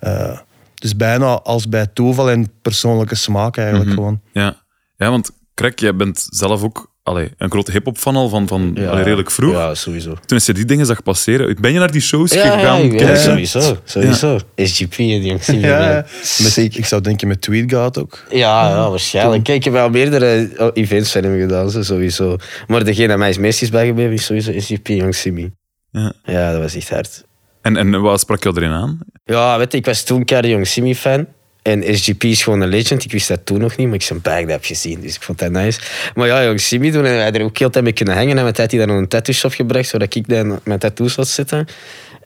Eh, 0.00 0.38
dus 0.74 0.96
bijna 0.96 1.26
als 1.40 1.68
bij 1.68 1.86
toeval 1.86 2.30
en 2.30 2.50
persoonlijke 2.62 3.14
smaak 3.14 3.56
eigenlijk 3.56 3.86
Mhm. 3.88 3.96
gewoon. 3.98 4.20
Ja. 4.32 4.56
ja, 4.96 5.10
want 5.10 5.30
Krek, 5.54 5.78
jij 5.78 5.96
bent 5.96 6.26
zelf 6.30 6.62
ook 6.62 6.92
allee, 7.04 7.30
een 7.38 7.50
grote 7.50 7.70
hip-hop 7.70 7.98
fan 7.98 8.16
al 8.16 8.28
van, 8.28 8.48
van 8.48 8.76
allee, 8.76 9.02
redelijk 9.02 9.30
vroeg. 9.30 9.52
Ja, 9.52 9.74
sowieso. 9.74 10.14
Toen 10.26 10.40
je 10.44 10.52
die 10.52 10.64
dingen 10.64 10.86
zag 10.86 11.02
passeren, 11.02 11.56
ben 11.60 11.72
je 11.72 11.78
naar 11.78 11.92
die 11.92 12.00
shows 12.00 12.32
Ja, 12.32 12.44
ja, 12.44 12.52
gegaan? 12.52 12.92
ja, 12.92 13.16
sowieso. 13.16 13.76
sowieso. 13.84 14.38
SGP 14.56 14.92
en 14.92 15.06
die 15.06 15.20
jongens. 15.22 15.46
Ja, 15.46 15.90
ja. 15.90 16.06
Met, 16.42 16.56
ik 16.56 16.86
zou 16.86 17.02
denken 17.02 17.28
met 17.28 17.40
Tweetgate 17.40 18.00
ook. 18.00 18.24
Ja, 18.30 18.68
ja, 18.68 18.90
waarschijnlijk. 18.90 19.44
Kijk, 19.44 19.58
ik 19.58 19.64
heb 19.64 19.72
wel 19.72 19.90
meerdere 19.90 20.50
oh, 20.58 20.70
events 20.72 21.12
van 21.12 21.22
hem 21.22 21.40
gedaan, 21.40 21.70
zo, 21.70 21.82
sowieso. 21.82 22.36
Maar 22.66 22.84
degene 22.84 23.08
dat 23.08 23.18
mij 23.18 23.28
het 23.28 23.38
meest 23.38 23.62
is 23.62 23.70
bijgebleven 23.70 24.12
is 24.12 24.24
sowieso 24.24 24.52
SGP 24.58 24.88
en 24.88 24.96
Young 24.96 25.14
Simi. 25.14 25.52
Ja. 25.90 26.12
Ja, 26.24 26.52
dat 26.52 26.60
was 26.60 26.74
echt 26.74 26.90
hard. 26.90 27.24
En, 27.62 27.76
en 27.76 28.00
wat 28.00 28.20
sprak 28.20 28.42
je 28.42 28.52
erin 28.54 28.70
aan? 28.70 28.98
Ja, 29.24 29.58
weet 29.58 29.72
je, 29.72 29.78
ik 29.78 29.84
was 29.84 30.02
toen 30.02 30.24
Cardi 30.24 30.48
Young 30.48 30.66
Simi 30.66 30.94
fan. 30.94 31.26
En 31.64 31.96
SGP 31.98 32.24
is 32.24 32.42
gewoon 32.42 32.60
een 32.60 32.68
legend. 32.68 33.04
Ik 33.04 33.12
wist 33.12 33.28
dat 33.28 33.40
toen 33.46 33.58
nog 33.60 33.76
niet, 33.76 33.86
maar 33.86 33.94
ik 33.96 34.02
zijn 34.02 34.20
bag 34.22 34.46
heb 34.46 34.64
gezien. 34.64 35.00
Dus 35.00 35.14
ik 35.14 35.22
vond 35.22 35.38
dat 35.38 35.50
nice. 35.50 35.80
Maar 36.14 36.26
ja, 36.26 36.42
Young 36.44 36.60
Simi 36.60 36.90
toen 36.90 37.04
en 37.04 37.14
wij 37.16 37.32
er 37.32 37.42
ook 37.42 37.58
heel 37.58 37.70
tijd 37.70 37.84
mee 37.84 37.92
kunnen 37.92 38.14
hangen. 38.14 38.38
En 38.38 38.44
met 38.44 38.54
tijd 38.54 38.70
hij 38.70 38.80
dan 38.80 38.88
nog 38.88 38.98
een 38.98 39.08
tattoo 39.08 39.34
shop 39.34 39.52
gebracht, 39.52 39.88
zodat 39.88 40.14
ik 40.14 40.28
dan 40.28 40.60
mijn 40.64 40.78
tattoos 40.78 41.12
zou 41.12 41.26
zetten. 41.26 41.58
En 41.58 41.66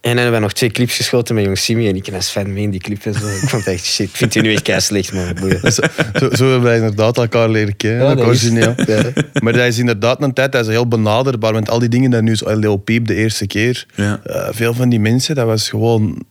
dan 0.01 0.17
hebben 0.17 0.33
we 0.33 0.41
nog 0.41 0.53
twee 0.53 0.71
clips 0.71 0.97
geschoten 0.97 1.35
met 1.35 1.45
Young 1.45 1.59
Simi. 1.59 1.89
En 1.89 1.97
ik 1.97 2.09
was 2.13 2.29
fan 2.31 2.53
mee 2.53 2.63
in 2.63 2.71
die 2.71 2.81
clip 2.81 3.05
en 3.05 3.15
zo. 3.15 3.27
Ik 3.29 3.49
vond 3.49 3.65
het 3.65 3.75
echt 3.75 3.85
shit. 3.85 4.09
Ik 4.09 4.17
vind 4.17 4.33
die 4.33 4.43
nu 4.43 4.53
echt 4.53 4.63
kei 4.63 4.81
slecht, 4.81 5.13
maar 5.13 5.35
boeien. 5.35 5.61
Zo, 5.73 5.83
zo, 6.15 6.29
zo 6.35 6.45
hebben 6.45 6.63
wij 6.63 6.77
inderdaad 6.77 7.17
elkaar 7.19 7.49
leren 7.51 7.77
kennen, 7.77 8.03
Ja, 8.07 8.09
dat 8.15 8.19
is- 8.19 8.25
origineel. 8.27 8.75
Ja. 8.87 9.03
Maar 9.43 9.53
dat 9.53 9.67
is 9.67 9.79
inderdaad 9.79 10.23
een 10.23 10.33
tijd, 10.33 10.53
dat 10.53 10.63
is 10.67 10.71
heel 10.73 10.89
benaderbaar. 10.89 11.53
Want 11.53 11.71
al 11.71 11.79
die 11.79 11.89
dingen 11.89 12.11
dat 12.11 12.23
nu 12.23 12.37
zo 12.37 12.57
Lil 12.57 12.77
Peep 12.77 13.07
de 13.07 13.15
eerste 13.15 13.47
keer, 13.47 13.87
Ja. 13.95 14.21
eh, 14.25 14.49
veel 14.51 14.75
van 14.75 14.89
die 14.89 15.01
mensen, 15.01 15.35
dat 15.35 15.47
was 15.47 15.69
gewoon 15.69 16.23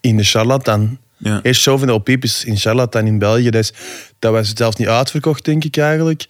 in 0.00 0.16
de 0.16 0.24
charlatan. 0.24 0.98
Ja. 1.16 1.40
Eerst 1.42 1.60
show 1.60 1.78
van 1.78 1.88
Lil 1.88 1.98
Peep 1.98 2.22
is 2.24 2.44
in 2.44 2.56
charlatan 2.56 3.06
in 3.06 3.18
België. 3.18 3.50
Dat, 3.50 3.62
is, 3.62 3.72
dat 4.18 4.32
was 4.32 4.50
zelfs 4.54 4.76
niet 4.76 4.88
uitverkocht, 4.88 5.44
denk 5.44 5.64
ik 5.64 5.76
eigenlijk. 5.76 6.26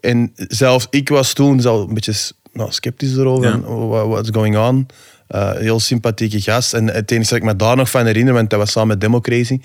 En 0.00 0.32
zelfs 0.34 0.86
ik 0.90 1.08
was 1.08 1.32
toen 1.32 1.60
zelf 1.60 1.88
een 1.88 1.94
beetje 1.94 2.14
nou, 2.52 2.72
sceptisch 2.72 3.16
erover. 3.16 3.48
Ja. 3.50 3.56
oh, 3.58 3.88
what- 3.90 4.06
What's 4.08 4.30
going 4.32 4.56
on? 4.58 4.86
Eh, 5.28 5.52
heel 5.52 5.80
sympathieke 5.80 6.40
gast. 6.40 6.74
En 6.74 6.86
het 6.86 7.10
enige 7.10 7.28
dat 7.28 7.38
ik 7.38 7.44
me 7.44 7.56
daar 7.56 7.76
nog 7.76 7.90
van 7.90 8.06
herinner, 8.06 8.34
want 8.34 8.50
dat 8.50 8.58
was 8.58 8.70
samen 8.70 8.88
met 8.88 9.00
Democracy, 9.00 9.60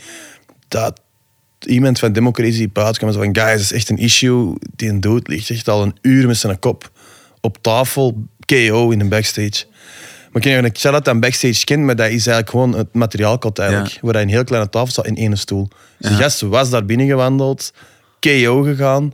dat 0.68 1.02
iemand 1.60 2.00
van 2.00 2.14
Democracy 2.14 2.70
buiten 2.74 2.98
kwam 2.98 3.10
en 3.10 3.16
zei 3.16 3.34
van 3.34 3.44
guys, 3.44 3.54
dat 3.54 3.62
is 3.62 3.72
echt 3.72 3.90
een 3.90 3.98
issue. 3.98 4.54
Die 4.76 4.90
een 4.90 5.02
dood 5.02 5.28
ligt 5.28 5.50
echt 5.50 5.68
al 5.70 5.82
een 5.84 5.96
uur 6.02 6.28
met 6.28 6.38
zijn 6.38 6.60
kop 6.60 6.92
op 7.42 7.58
tafel, 7.62 8.24
KO 8.46 8.90
in 8.90 9.00
een 9.00 9.10
backstage. 9.10 9.66
Maar 10.34 10.46
ik 10.46 10.52
of 10.52 10.56
je 10.56 10.92
dat 10.92 11.08
aan 11.08 11.20
backstage 11.20 11.64
kent, 11.64 11.84
maar 11.84 11.96
dat 11.96 12.06
is 12.06 12.12
eigenlijk 12.28 12.50
gewoon 12.50 12.74
het 12.76 12.94
materiaalkot 12.94 13.60
eigenlijk. 13.60 13.92
Ja. 13.92 14.00
Waar 14.02 14.14
hij 14.14 14.22
een 14.24 14.30
heel 14.30 14.44
kleine 14.44 14.70
tafel 14.70 14.88
staat 14.92 15.06
in 15.08 15.18
één 15.18 15.38
stoel. 15.38 15.68
Dus 16.00 16.10
de 16.10 16.16
gast 16.16 16.42
was 16.42 16.70
daar 16.70 16.86
binnen 16.86 17.08
gewandeld, 17.08 17.74
KO 18.20 18.62
gegaan. 18.62 19.14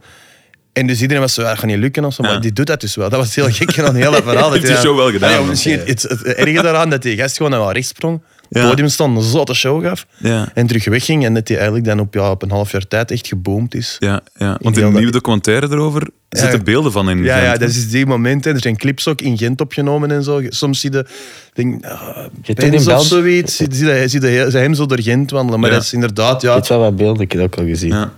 En 0.74 0.88
dus 0.88 1.02
iedereen 1.02 1.22
was 1.22 1.34
zo, 1.34 1.42
dat 1.44 1.58
gaat 1.58 1.66
niet 1.66 1.78
lukken 1.78 2.06
of 2.06 2.14
zo, 2.14 2.24
Ja. 2.24 2.30
maar 2.32 2.42
die 2.42 2.54
doet 2.54 2.68
dat 2.68 2.82
dus 2.82 2.96
wel. 2.96 3.10
Dat 3.10 3.20
was 3.20 3.36
heel 3.36 3.50
gek 3.52 3.80
aan 3.80 3.96
heel 3.96 4.12
dat 4.12 4.24
verhaal. 4.24 4.52
Heeft 4.54 4.66
die 4.66 4.74
hij- 4.74 4.82
show 4.84 4.98
wel 4.98 5.12
gedaan, 5.12 5.48
misschien 5.48 5.80
het, 5.80 5.88
het, 5.88 6.02
het 6.10 6.24
erge 6.24 6.62
daaraan 6.62 6.90
dat 6.90 7.02
die 7.02 7.18
gast 7.18 7.38
gewoon 7.38 7.52
naar 7.52 7.72
rechts 7.74 7.90
sprong, 7.90 8.22
Ja. 8.50 8.70
podium 8.70 8.88
stond, 8.88 9.18
een 9.18 9.24
zotte 9.24 9.54
show 9.54 9.84
gaf 9.86 10.06
Ja. 10.18 10.52
en 10.54 10.68
terug 10.68 10.86
wegging. 10.86 11.26
En 11.26 11.34
dat 11.34 11.48
hij 11.48 11.58
eigenlijk 11.58 11.86
dan 11.88 12.00
op, 12.00 12.14
ja, 12.14 12.32
op 12.32 12.42
een 12.42 12.52
half 12.52 12.72
jaar 12.72 12.88
tijd 12.88 13.12
echt 13.12 13.28
geboomd 13.28 13.76
is. 13.76 13.96
Ja, 14.00 14.22
ja. 14.38 14.58
want 14.62 14.78
in 14.78 14.84
een 14.84 14.90
dat- 14.90 14.98
nieuwe 14.98 15.12
documentaire 15.14 15.68
erover 15.72 16.08
zitten 16.30 16.64
beelden 16.64 16.92
van 16.92 17.10
in 17.10 17.24
Ja, 17.24 17.34
Gent, 17.34 17.46
ja, 17.46 17.58
dat 17.58 17.70
is 17.70 17.90
die 17.90 18.06
momenten. 18.06 18.54
Er 18.54 18.62
zijn 18.62 18.78
clips 18.78 19.08
ook 19.08 19.22
in 19.22 19.38
Gent 19.38 19.62
opgenomen 19.62 20.12
en 20.12 20.24
zo. 20.24 20.42
Soms 20.50 20.80
zie 20.80 20.92
je, 20.92 21.06
denk, 21.54 21.86
uh, 21.86 21.92
of 22.74 22.86
België- 22.86 23.06
zoiets, 23.08 23.56
zie, 23.56 23.68
zie, 23.72 23.88
je- 23.88 24.08
zie 24.10 24.22
je 24.22 24.38
hem 24.52 24.74
zo 24.74 24.86
door 24.86 25.02
Gent 25.02 25.32
wandelen. 25.32 25.60
Maar 25.60 25.70
Ja. 25.70 25.76
dat 25.76 25.86
is 25.86 25.94
inderdaad, 25.94 26.36
Ik 26.44 26.50
ja, 26.50 26.56
heb 26.56 26.68
wel 26.68 26.80
wat 26.80 26.96
beelden, 26.96 27.22
ik 27.24 27.32
heb 27.32 27.42
dat 27.42 27.52
ook 27.54 27.60
al 27.66 27.66
gezien. 27.72 28.10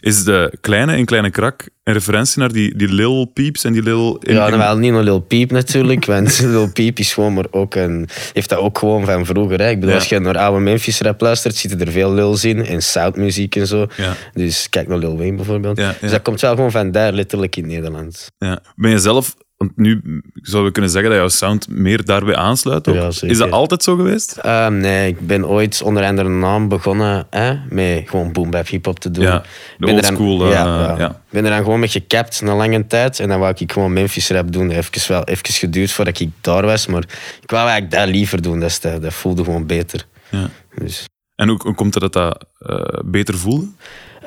Is 0.00 0.24
de 0.24 0.52
kleine 0.60 0.96
in 0.96 1.04
Kleine 1.04 1.30
Krak 1.30 1.68
een 1.84 1.92
referentie 1.92 2.38
naar 2.38 2.52
die, 2.52 2.76
die 2.76 2.88
Lil 2.88 3.24
Peeps 3.24 3.64
en 3.64 3.72
die 3.72 3.82
Lil... 3.82 4.16
In, 4.16 4.34
Ja, 4.34 4.48
in- 4.48 4.58
wel 4.58 4.76
niet 4.76 4.92
een 4.92 5.02
Lil 5.02 5.20
Peep 5.20 5.50
natuurlijk, 5.50 6.04
want 6.04 6.40
Lil 6.44 6.72
Peep 6.72 6.98
is 6.98 7.12
gewoon 7.12 7.34
maar 7.34 7.44
ook 7.50 7.74
een, 7.74 8.08
heeft 8.32 8.48
dat 8.48 8.58
ook 8.58 8.78
gewoon 8.78 9.04
van 9.04 9.26
vroeger. 9.26 9.58
Hè. 9.60 9.68
Ik 9.68 9.74
bedoel, 9.74 9.90
Ja. 9.94 10.00
als 10.00 10.08
je 10.08 10.18
naar 10.18 10.38
oude 10.38 10.60
Memphis 10.60 11.00
rap 11.00 11.20
luistert, 11.20 11.54
zitten 11.56 11.80
er 11.80 11.92
veel 11.92 12.12
Lils 12.14 12.44
in 12.44 12.66
en 12.66 12.82
South 12.82 13.16
muziek 13.16 13.56
en 13.56 13.66
zo. 13.66 13.86
Ja. 13.96 14.16
Dus 14.32 14.68
kijk 14.68 14.88
naar 14.88 14.98
Lil 14.98 15.16
Wayne 15.16 15.36
bijvoorbeeld. 15.36 15.78
Ja. 15.78 15.94
Dus 16.00 16.10
dat 16.10 16.22
komt 16.22 16.40
wel 16.40 16.54
gewoon 16.54 16.70
van 16.70 16.90
daar, 16.90 17.12
letterlijk 17.12 17.56
in 17.56 17.66
Nederland. 17.66 18.26
Ja. 18.38 18.60
Ben 18.76 18.90
je 18.90 18.98
zelf... 18.98 19.34
Want 19.60 19.76
nu 19.76 20.00
zouden 20.34 20.64
we 20.64 20.70
kunnen 20.72 20.90
zeggen 20.90 21.10
dat 21.10 21.18
jouw 21.18 21.28
sound 21.28 21.68
meer 21.68 22.04
daarbij 22.04 22.36
aansluit. 22.36 22.88
ook. 22.88 22.94
Ja, 22.94 23.10
zeker. 23.10 23.28
is 23.28 23.38
dat 23.38 23.50
altijd 23.50 23.82
zo 23.82 23.96
geweest? 23.96 24.36
Ehm, 24.36 24.76
nee, 24.78 25.08
ik 25.08 25.26
ben 25.26 25.46
ooit 25.48 25.82
onder 25.82 26.04
andere 26.04 26.28
naam 26.28 26.68
begonnen 26.68 27.26
hè, 27.30 27.54
met 27.68 28.02
gewoon 28.06 28.32
boom 28.32 28.50
bap 28.50 28.68
hip-hop 28.68 28.98
te 28.98 29.10
doen. 29.10 29.24
Ja, 29.24 29.36
Ik 29.38 29.42
de 29.78 29.86
ben 29.86 29.94
dan- 29.94 29.94
oldschool, 29.96 30.44
eh, 30.44 30.50
ja, 30.52 30.64
ja. 30.64 30.94
ja. 30.98 31.20
ben 31.30 31.44
er 31.44 31.50
dan 31.50 31.62
gewoon 31.62 31.78
mee 31.80 31.88
gekapt 31.88 32.42
na 32.42 32.54
lange 32.56 32.86
tijd. 32.86 33.20
En 33.20 33.28
dan 33.28 33.38
wou 33.38 33.54
ik 33.58 33.72
gewoon 33.72 33.92
Memphis 33.92 34.30
rap 34.30 34.52
doen. 34.52 34.70
Even, 34.70 35.08
wel, 35.12 35.24
even 35.24 35.52
geduurd 35.54 35.90
voordat 35.92 36.20
ik 36.20 36.30
daar 36.40 36.62
was. 36.66 36.86
Maar 36.86 37.02
ik 37.42 37.50
wou 37.50 37.68
eigenlijk 37.68 38.02
dat 38.02 38.14
liever 38.14 38.42
doen. 38.42 38.60
Dat, 38.60 38.78
dat, 38.82 39.02
dat 39.02 39.14
voelde 39.14 39.44
gewoon 39.44 39.66
beter. 39.66 40.06
Ja. 40.30 40.50
Dus 40.74 41.04
En 41.40 41.48
hoe, 41.48 41.60
hoe 41.62 41.74
komt 41.74 41.94
het 41.94 42.02
dat 42.02 42.12
dat 42.12 42.44
eh, 42.58 43.00
beter 43.04 43.38
voelde? 43.38 43.66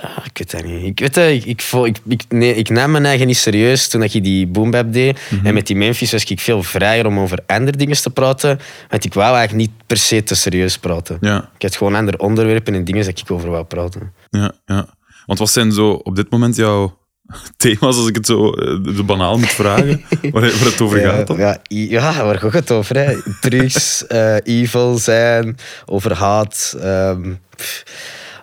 ah, 0.02 0.26
ik 0.26 0.38
weet 0.38 0.52
dat 0.52 0.64
niet. 0.64 0.84
Ik, 0.84 1.00
weet 1.00 1.14
dat, 1.14 1.30
ik, 1.30 1.46
ik, 1.46 1.62
ik, 1.62 1.98
ik, 2.08 2.24
nee, 2.30 2.56
ik 2.56 2.70
nam 2.70 2.92
mijn 2.92 3.06
eigen 3.06 3.28
niet 3.28 3.38
serieus 3.38 3.88
toen 3.88 4.04
ik 4.04 4.24
die 4.24 4.48
boom 4.48 4.72
bap 4.72 4.94
deed. 4.94 5.20
Mhm. 5.30 5.46
En 5.46 5.54
met 5.54 5.68
die 5.68 5.76
Memphis 5.76 6.12
was 6.12 6.24
ik 6.24 6.40
veel 6.40 6.64
vrijer 6.64 7.06
om 7.06 7.20
over 7.20 7.40
andere 7.46 7.78
dingen 7.78 8.02
te 8.02 8.10
praten. 8.10 8.60
Want 8.90 9.06
ik 9.06 9.14
wou 9.14 9.36
eigenlijk 9.36 9.70
niet 9.70 9.86
per 9.88 9.98
se 9.98 10.24
te 10.24 10.36
serieus 10.36 10.78
praten. 10.78 11.18
Ja, 11.22 11.50
Ik 11.56 11.62
had 11.62 11.76
gewoon 11.76 11.96
andere 11.96 12.18
onderwerpen 12.20 12.74
en 12.74 12.84
dingen 12.84 13.06
dat 13.06 13.20
ik 13.20 13.32
over 13.32 13.50
wou 13.50 13.64
praten. 13.64 14.14
ja, 14.30 14.52
ja. 14.66 14.88
Want 15.26 15.40
wat 15.40 15.50
zijn 15.50 15.72
zo 15.72 15.90
op 15.92 16.16
dit 16.16 16.30
moment 16.30 16.56
jouw 16.56 16.98
thema's, 17.58 17.98
als 17.98 18.08
ik 18.08 18.16
het 18.16 18.26
zo 18.26 18.50
eh, 18.52 18.96
de 18.96 19.04
banaal 19.04 19.38
moet 19.38 19.50
vragen, 19.52 20.02
waar, 20.32 20.44
het 20.44 20.82
over 20.82 21.00
ja, 21.00 21.12
gaat? 21.12 21.28
dan? 21.28 21.38
Ja, 21.38 21.58
ja, 21.68 22.24
waar 22.26 22.40
gaat 22.40 22.54
het 22.54 22.72
over? 22.72 22.98
Hè? 22.98 23.16
Drugs, 23.42 24.06
eh, 24.08 24.36
evil 24.44 24.98
zijn, 24.98 25.58
over 25.86 26.14
haat. 26.14 26.76
ehm, 26.82 27.34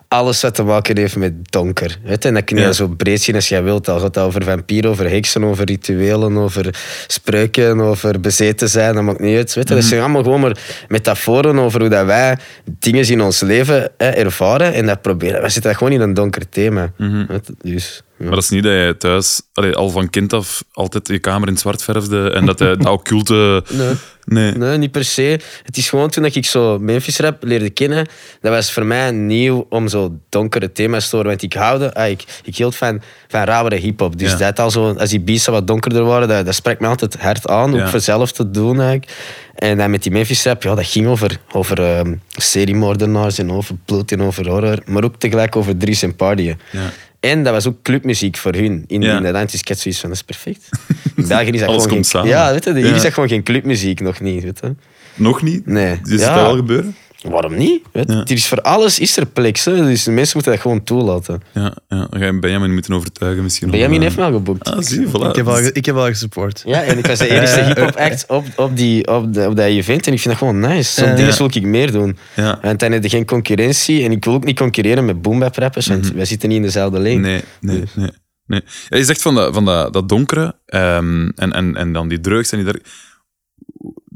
alles 0.07 0.41
wat 0.41 0.55
te 0.55 0.63
maken 0.63 0.97
heeft 0.97 1.15
met 1.15 1.51
donker. 1.51 1.97
Weet? 2.03 2.25
En 2.25 2.33
dat 2.33 2.43
kun 2.43 2.57
je 2.57 2.63
Ja. 2.63 2.71
zo 2.71 2.87
breed 2.87 3.21
zien 3.21 3.35
als 3.35 3.49
jij 3.49 3.63
wilt. 3.63 3.89
Al 3.89 3.95
gaat 3.99 4.15
het 4.15 4.23
over 4.23 4.43
vampieren, 4.43 4.89
over 4.89 5.09
heksen, 5.09 5.43
over 5.43 5.65
rituelen, 5.65 6.37
over 6.37 6.75
spreuken, 7.07 7.79
over 7.79 8.19
bezeten 8.19 8.69
zijn. 8.69 8.95
Dat 8.95 9.03
maakt 9.03 9.19
niet 9.19 9.37
uit. 9.37 9.53
Weet? 9.53 9.67
Dat 9.67 9.83
zijn 9.83 10.01
allemaal 10.01 10.23
gewoon 10.23 10.39
maar 10.39 10.57
metaforen 10.87 11.59
over 11.59 11.79
hoe 11.79 11.89
dat 11.89 12.05
wij 12.05 12.37
dingen 12.65 13.09
in 13.09 13.21
ons 13.21 13.39
leven 13.41 13.91
hè, 13.97 14.09
ervaren. 14.09 14.73
En 14.73 14.85
dat 14.85 15.01
proberen. 15.01 15.41
We 15.41 15.49
zitten 15.49 15.75
gewoon 15.75 15.93
in 15.93 16.01
een 16.01 16.13
donker 16.13 16.49
thema. 16.49 16.91
Weet 16.97 17.51
je? 17.61 18.01
Maar 18.21 18.33
dat 18.35 18.43
is 18.43 18.49
niet 18.49 18.63
dat 18.63 18.71
jij 18.71 18.93
thuis 18.93 19.41
allee, 19.53 19.75
al 19.75 19.89
van 19.89 20.09
kind 20.09 20.33
af 20.33 20.63
altijd 20.71 21.07
je 21.07 21.19
kamer 21.19 21.47
in 21.47 21.57
zwart 21.57 21.83
verfde 21.83 22.29
en 22.29 22.45
dat 22.45 22.59
hij 22.59 22.75
de 22.77 22.89
occulte... 22.89 23.63
Nee. 23.69 23.93
Nee. 24.25 24.51
Nee, 24.51 24.77
niet 24.77 24.91
per 24.91 25.05
se. 25.05 25.39
Het 25.63 25.77
is 25.77 25.89
gewoon 25.89 26.09
toen 26.09 26.23
dat 26.23 26.35
ik 26.35 26.45
zo 26.45 26.79
Memphis 26.79 27.17
rap 27.19 27.43
leerde 27.43 27.69
kennen, 27.69 28.07
dat 28.41 28.51
was 28.51 28.71
voor 28.71 28.85
mij 28.85 29.11
nieuw 29.11 29.65
om 29.69 29.87
zo 29.87 30.19
donkere 30.29 30.71
thema's 30.71 31.09
te 31.09 31.15
horen. 31.15 31.29
Want 31.29 31.41
ik 31.43 31.53
houde, 31.53 31.93
ah, 31.93 32.09
ik, 32.09 32.23
ik 32.43 32.55
hield 32.55 32.75
van, 32.75 33.01
van 33.27 33.43
rauwere 33.43 33.75
hip-hop. 33.75 34.17
Dus 34.17 34.31
Ja. 34.31 34.37
dat 34.37 34.59
al 34.59 34.71
zo, 34.71 34.93
als 34.93 35.09
die 35.09 35.19
beats 35.19 35.45
wat 35.45 35.67
donkerder 35.67 36.03
waren, 36.03 36.27
dat, 36.27 36.45
dat 36.45 36.55
spreekt 36.55 36.79
me 36.79 36.87
altijd 36.87 37.15
hard 37.21 37.47
aan. 37.47 37.73
Ja. 37.73 37.83
Ook 37.83 37.89
voor 37.89 37.99
zelf 37.99 38.31
te 38.31 38.49
doen 38.49 38.79
eigenlijk. 38.81 39.11
En 39.55 39.77
dan 39.77 39.91
met 39.91 40.03
die 40.03 40.11
Memphis 40.11 40.43
rap, 40.43 40.63
ja, 40.63 40.75
dat 40.75 40.85
ging 40.87 41.07
over, 41.07 41.37
over 41.51 41.83
ehm, 41.83 42.15
seriemoordenaars 42.29 43.37
en 43.37 43.51
over 43.51 43.75
bloed 43.85 44.11
en 44.11 44.21
over 44.21 44.49
horror. 44.49 44.79
Maar 44.85 45.03
ook 45.03 45.15
tegelijk 45.17 45.55
over 45.55 45.77
Dries 45.77 46.03
en 46.03 46.15
partyen. 46.15 46.59
Ja. 46.71 46.91
En 47.21 47.43
dat 47.43 47.53
was 47.53 47.67
ook 47.67 47.81
clubmuziek 47.81 48.37
voor 48.37 48.53
hun. 48.53 48.83
In, 48.87 49.01
Ja. 49.01 49.17
in 49.17 49.23
dat 49.23 49.31
land 49.33 49.53
is 49.53 49.59
ik 49.63 49.75
zoiets 49.77 49.99
van, 49.99 50.09
dat 50.09 50.17
is 50.17 50.23
perfect. 50.23 50.69
In 51.15 51.27
België 51.27 51.49
is 51.49 51.59
dat 51.59 51.69
Alles 51.69 51.83
gewoon 51.83 51.83
komt 51.83 51.91
geen, 51.91 52.03
samen. 52.05 52.29
Ja, 52.29 52.51
weet 52.51 52.63
je, 52.63 52.73
hier 52.73 52.85
Ja. 52.85 52.95
is 52.95 53.01
dat 53.01 53.13
gewoon 53.13 53.29
geen 53.29 53.43
clubmuziek, 53.43 53.99
nog 53.99 54.19
niet. 54.19 54.43
Weet 54.43 54.59
je. 54.61 54.75
Nog 55.15 55.41
niet? 55.41 55.65
Nee. 55.65 55.99
Dus 56.01 56.09
Ja. 56.09 56.15
is 56.29 56.35
dat 56.35 56.35
wel 56.45 56.55
gebeuren? 56.55 56.95
Waarom 57.29 57.57
niet? 57.57 57.81
Weet? 57.91 58.11
Ja. 58.11 58.19
Er 58.19 58.31
is 58.31 58.47
voor 58.47 58.61
alles 58.61 58.99
is 58.99 59.17
er 59.17 59.25
plek. 59.25 59.57
Hè? 59.57 59.75
Dus 59.85 60.03
de 60.03 60.11
mensen 60.11 60.31
moeten 60.33 60.51
dat 60.51 60.61
gewoon 60.61 60.83
toelaten. 60.83 61.41
Ja, 61.53 61.61
ja. 61.61 62.07
Dan 62.09 62.19
ga 62.19 62.25
je 62.25 62.39
Benjamin 62.39 62.73
moeten 62.73 62.93
overtuigen 62.93 63.43
misschien. 63.43 63.65
om, 63.65 63.71
Benjamin 63.71 63.97
eh, 63.97 64.03
heeft 64.03 64.17
me 64.17 64.23
al 64.23 64.31
geboekt. 64.31 64.69
Ah, 64.69 64.81
zie 64.81 65.07
voilà. 65.07 65.29
Ik 65.29 65.35
heb 65.35 65.47
al, 65.47 65.59
ik 65.73 65.85
heb 65.85 65.95
al 65.95 66.05
gesupport. 66.05 66.63
Ja, 66.65 66.83
en 66.83 66.97
ik 66.97 67.05
was 67.07 67.19
de 67.19 67.29
eerste 67.29 67.63
hip-hop 67.63 67.95
act 67.95 68.25
op, 68.27 68.45
op, 68.55 68.77
die, 68.77 69.07
op, 69.07 69.33
de, 69.33 69.47
op 69.47 69.55
dat 69.55 69.65
event. 69.65 70.07
En 70.07 70.13
ik 70.13 70.19
vind 70.19 70.39
dat 70.39 70.47
gewoon 70.47 70.59
nice. 70.59 70.93
Zo'n 71.01 71.09
Ja. 71.09 71.15
dingen 71.15 71.37
wil 71.37 71.47
ik 71.53 71.63
meer 71.63 71.91
doen. 71.91 72.17
Ja. 72.35 72.61
En 72.61 72.77
dan 72.77 72.91
heb 72.91 73.03
je 73.03 73.09
geen 73.09 73.25
concurrentie. 73.25 74.03
En 74.03 74.11
ik 74.11 74.25
wil 74.25 74.33
ook 74.33 74.43
niet 74.43 74.57
concurreren 74.57 75.05
met 75.05 75.21
boombap 75.21 75.55
rappers. 75.57 75.87
Want 75.87 76.11
wij 76.11 76.25
zitten 76.25 76.49
niet 76.49 76.57
in 76.57 76.63
dezelfde 76.63 76.97
lane. 76.97 77.13
Mhm. 77.15 77.21
Nee, 77.21 77.43
nee, 77.59 77.83
nee. 77.95 78.09
nee. 78.45 78.61
Ja, 78.89 78.97
je 78.97 79.03
zegt 79.03 79.21
van, 79.21 79.35
dat, 79.35 79.53
van 79.53 79.65
dat, 79.65 79.93
dat 79.93 80.09
donkere 80.09 80.55
ehm, 80.65 81.29
en, 81.35 81.51
en, 81.53 81.75
en 81.75 81.93
dan 81.93 82.07
die 82.07 82.19
drugs 82.19 82.51
en 82.51 82.63
die... 82.63 82.73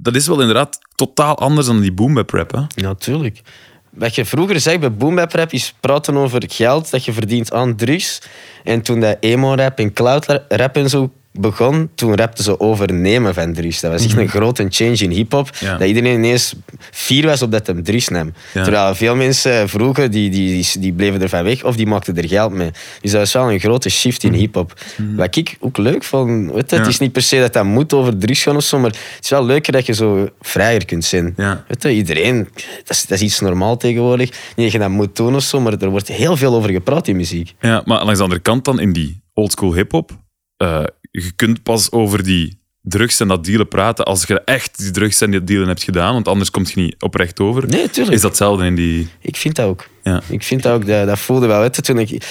Dat 0.05 0.15
is 0.15 0.27
wel 0.27 0.39
inderdaad 0.39 0.79
totaal 0.95 1.37
anders 1.37 1.67
dan 1.67 1.81
die 1.81 1.91
boom 1.91 2.13
bap 2.13 2.29
rap, 2.29 2.51
hè? 2.51 2.61
Natuurlijk. 2.75 3.41
Wat 3.89 4.15
je 4.15 4.25
vroeger 4.25 4.59
zei 4.59 4.79
bij 4.79 4.93
boombap 4.93 5.31
rap 5.31 5.51
is 5.51 5.73
praten 5.79 6.17
over 6.17 6.43
geld 6.47 6.91
dat 6.91 7.05
je 7.05 7.13
verdient 7.13 7.53
aan 7.53 7.75
drugs. 7.75 8.21
En 8.63 8.81
toen 8.81 8.99
dat 8.99 9.17
emo 9.19 9.55
rap 9.55 9.79
en 9.79 9.93
cloud 9.93 10.41
rap 10.47 10.75
en 10.75 10.89
zo 10.89 11.11
begon, 11.39 11.89
toen 11.95 12.15
rapten 12.15 12.43
ze 12.43 12.59
over 12.59 12.93
nemen 12.93 13.33
van 13.33 13.53
drugs. 13.53 13.79
Dat 13.79 13.91
was 13.91 14.05
echt 14.05 14.17
een 14.17 14.29
grote 14.29 14.65
change 14.69 14.97
in 14.97 15.09
hip-hop. 15.11 15.49
Mhm. 15.51 15.65
Ja. 15.65 15.77
Dat 15.77 15.87
iedereen 15.87 16.13
ineens 16.13 16.53
fier 16.91 17.25
was 17.25 17.41
op 17.41 17.51
dat 17.51 17.67
hem 17.67 17.83
drugs 17.83 18.07
nam. 18.07 18.33
Ja. 18.53 18.63
Terwijl 18.63 18.95
veel 18.95 19.15
mensen 19.15 19.69
vroeger, 19.69 20.11
die, 20.11 20.29
die, 20.29 20.67
die, 20.79 20.93
bleven 20.93 21.21
ervan 21.21 21.43
weg 21.43 21.63
of 21.63 21.75
die 21.75 21.87
maakten 21.87 22.17
er 22.17 22.27
geld 22.27 22.53
mee. 22.53 22.71
Dus 23.01 23.11
dat 23.11 23.19
was 23.19 23.33
wel 23.33 23.51
een 23.51 23.59
grote 23.59 23.89
shift 23.89 24.23
in 24.23 24.33
hip-hop. 24.33 24.73
Wat 25.15 25.35
ik 25.35 25.57
ook 25.59 25.77
leuk 25.77 26.03
vond, 26.03 26.51
weet 26.51 26.69
je, 26.69 26.75
het 26.75 26.83
Mhm. 26.85 26.93
Is 26.93 26.99
niet 26.99 27.11
per 27.11 27.21
se 27.21 27.39
dat 27.39 27.53
dat 27.53 27.63
moet 27.65 27.93
over 27.93 28.17
drugs 28.17 28.43
gaan 28.43 28.55
of 28.55 28.63
zo, 28.63 28.79
maar 28.79 28.89
het 28.89 29.19
is 29.23 29.29
wel 29.29 29.45
leuker 29.45 29.73
dat 29.73 29.85
je 29.85 29.93
zo 29.93 30.29
vrijer 30.41 30.85
kunt 30.85 31.05
zijn. 31.05 31.33
Weet 31.67 31.83
je, 31.83 31.91
iedereen, 31.91 32.47
dat 32.83 32.89
is, 32.89 33.05
dat 33.05 33.17
is 33.17 33.23
iets 33.23 33.39
normaal 33.39 33.77
tegenwoordig. 33.77 34.29
Niet 34.29 34.65
dat 34.65 34.71
je 34.71 34.79
dat 34.79 34.89
moet 34.89 35.15
doen 35.15 35.35
of 35.35 35.43
zo, 35.43 35.59
maar 35.59 35.73
er 35.73 35.89
wordt 35.89 36.07
heel 36.07 36.37
veel 36.37 36.53
over 36.55 36.69
gepraat 36.69 37.07
in 37.07 37.15
muziek. 37.15 37.53
Ja, 37.59 37.81
maar 37.85 38.03
langs 38.03 38.17
de 38.17 38.23
andere 38.23 38.41
kant 38.41 38.65
dan, 38.65 38.79
in 38.79 38.93
die 38.93 39.21
oldschool 39.33 39.73
hip-hop, 39.73 40.11
eh, 40.57 40.83
je 41.23 41.31
kunt 41.35 41.63
pas 41.63 41.91
over 41.91 42.23
die 42.23 42.59
drugs 42.81 43.19
en 43.19 43.27
dat 43.27 43.43
dealen 43.43 43.67
praten 43.67 44.05
als 44.05 44.23
je 44.23 44.41
echt 44.41 44.77
die 44.77 44.91
drugs 44.91 45.21
en 45.21 45.31
die 45.31 45.43
dealen 45.43 45.67
hebt 45.67 45.83
gedaan, 45.83 46.13
want 46.13 46.27
anders 46.27 46.51
komt 46.51 46.71
je 46.71 46.81
niet 46.81 46.95
oprecht 46.99 47.39
over. 47.39 47.67
Nee, 47.67 47.89
tuurlijk. 47.89 48.15
Is 48.15 48.21
dat 48.21 48.29
hetzelfde 48.29 48.65
in 48.65 48.75
die... 48.75 49.07
Ik 49.19 49.35
vind 49.35 49.55
dat 49.55 49.67
ook. 49.67 49.87
Ja. 50.05 50.21
Ik 50.27 50.43
vind 50.43 50.63
dat 50.63 50.73
ook, 50.73 50.87
dat, 50.87 51.07
dat 51.07 51.19
voelde 51.19 51.47
wel. 51.47 51.59
Weet 51.59 51.75
je, 51.75 51.81
toen, 51.81 51.99
ik, 51.99 52.23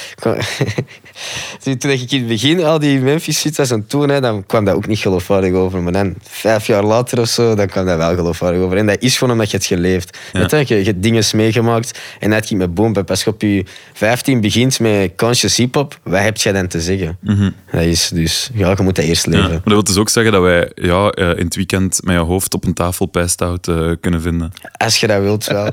toen 1.63 1.77
toen 1.79 1.91
ik 1.91 2.13
in 2.13 2.19
het 2.19 2.29
begin 2.29 2.65
al 2.65 2.79
die 2.79 3.01
Memphis 3.01 3.39
shit 3.39 3.57
was 3.57 3.73
aan 3.73 3.79
het 3.79 3.91
doen, 3.91 4.09
hè, 4.09 4.21
dan 4.21 4.47
kwam 4.47 4.65
dat 4.65 4.75
ook 4.75 4.87
niet 4.87 4.99
geloofwaardig 4.99 5.53
over. 5.53 5.83
Maar 5.83 5.93
dan, 5.93 6.15
vijf 6.23 6.67
jaar 6.67 6.85
later 6.85 7.21
of 7.21 7.29
zo, 7.29 7.55
dan 7.55 7.67
kwam 7.67 7.87
dat 7.87 7.97
wel 7.97 8.15
geloofwaardig 8.15 8.61
over. 8.61 8.77
En 8.77 8.87
dat 8.87 8.97
is 9.03 9.19
gewoon 9.19 9.33
omdat 9.33 9.51
je 9.51 9.57
het 9.57 9.67
geleefd. 9.67 10.19
Ja. 10.33 10.47
Weet 10.47 10.69
je, 10.69 10.75
je, 10.75 10.81
je 10.81 10.91
hebt 10.91 11.03
dingen 11.03 11.25
meegemaakt 11.35 12.01
en 12.21 12.31
dat 12.31 12.47
ging 12.47 12.61
met 12.61 12.75
boom. 12.75 12.95
Als 13.07 13.25
je 13.25 13.31
op 13.31 13.41
je 13.41 13.65
15 13.93 14.41
begint 14.41 14.81
met 14.81 15.13
conscious 15.17 15.57
hip-hop, 15.57 15.99
wat 16.03 16.21
heb 16.23 16.37
jij 16.37 16.53
dan 16.53 16.67
te 16.67 16.81
zeggen? 16.81 17.19
Dat 17.73 17.83
is 17.83 18.09
dus, 18.09 18.51
ja, 18.55 18.75
je 18.77 18.83
moet 18.83 18.97
dat 18.97 19.05
eerst 19.05 19.27
Mhm. 19.27 19.37
Ja, 19.37 19.41
leven. 19.43 19.53
maar 19.55 19.63
dat 19.65 19.73
wil 19.73 19.85
dus 19.85 19.97
ook 19.97 20.09
zeggen 20.09 20.33
dat 20.33 20.43
wij 20.43 20.71
ja, 20.75 21.09
eh, 21.11 21.29
in 21.39 21.45
het 21.45 21.55
weekend 21.57 22.01
met 22.03 22.15
je 22.15 22.21
hoofd 22.21 22.55
op 22.55 22.65
een 22.65 22.75
tafel 22.75 23.07
pijstout 23.07 23.69
eh 23.69 23.91
kunnen 24.01 24.21
vinden. 24.23 24.53
Als 24.77 25.01
je 25.01 25.07
dat 25.07 25.21
wilt, 25.21 25.47
wel. 25.47 25.65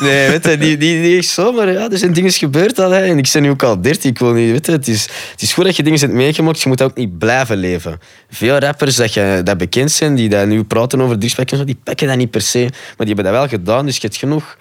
nee, 0.00 0.28
weet 0.28 0.44
je, 0.44 0.58
die, 0.58 0.76
die, 0.76 1.02
die 1.02 1.17
echt 1.18 1.28
zo, 1.28 1.52
maar 1.52 1.72
ja, 1.72 1.90
er 1.90 1.98
zijn 1.98 2.12
dingen 2.12 2.32
gebeurd 2.32 2.78
al. 2.78 2.90
Hè. 2.90 3.00
En 3.04 3.18
ik 3.18 3.30
ben 3.32 3.42
nu 3.42 3.50
ook 3.50 3.62
al 3.62 3.80
30, 3.80 4.04
ik 4.10 4.18
wil 4.18 4.32
niet, 4.32 4.50
weet 4.50 4.66
je, 4.66 4.72
het, 4.72 4.88
is, 4.88 5.02
het 5.32 5.42
is 5.42 5.52
goed 5.52 5.64
dat 5.64 5.76
je 5.76 5.82
dingen 5.82 6.00
hebt 6.00 6.12
meegemaakt, 6.12 6.60
je 6.60 6.68
moet 6.68 6.82
ook 6.82 6.96
niet 6.96 7.18
blijven 7.18 7.56
leven. 7.56 7.98
Veel 8.30 8.58
rappers 8.58 8.96
dat, 8.96 9.14
je, 9.14 9.40
dat 9.44 9.58
bekend 9.58 9.90
zijn, 9.90 10.14
die 10.14 10.28
dat 10.28 10.46
nu 10.46 10.64
praten 10.64 11.00
over 11.00 11.18
drugspakken, 11.18 11.66
die 11.66 11.78
pakken 11.84 12.06
dat 12.06 12.16
niet 12.16 12.30
per 12.30 12.40
se. 12.42 12.58
Maar 12.96 13.06
die 13.06 13.14
hebben 13.14 13.24
dat 13.24 13.32
wel 13.32 13.48
gedaan, 13.48 13.86
dus 13.86 13.94
je 13.94 14.00
hebt 14.02 14.16
genoeg 14.16 14.56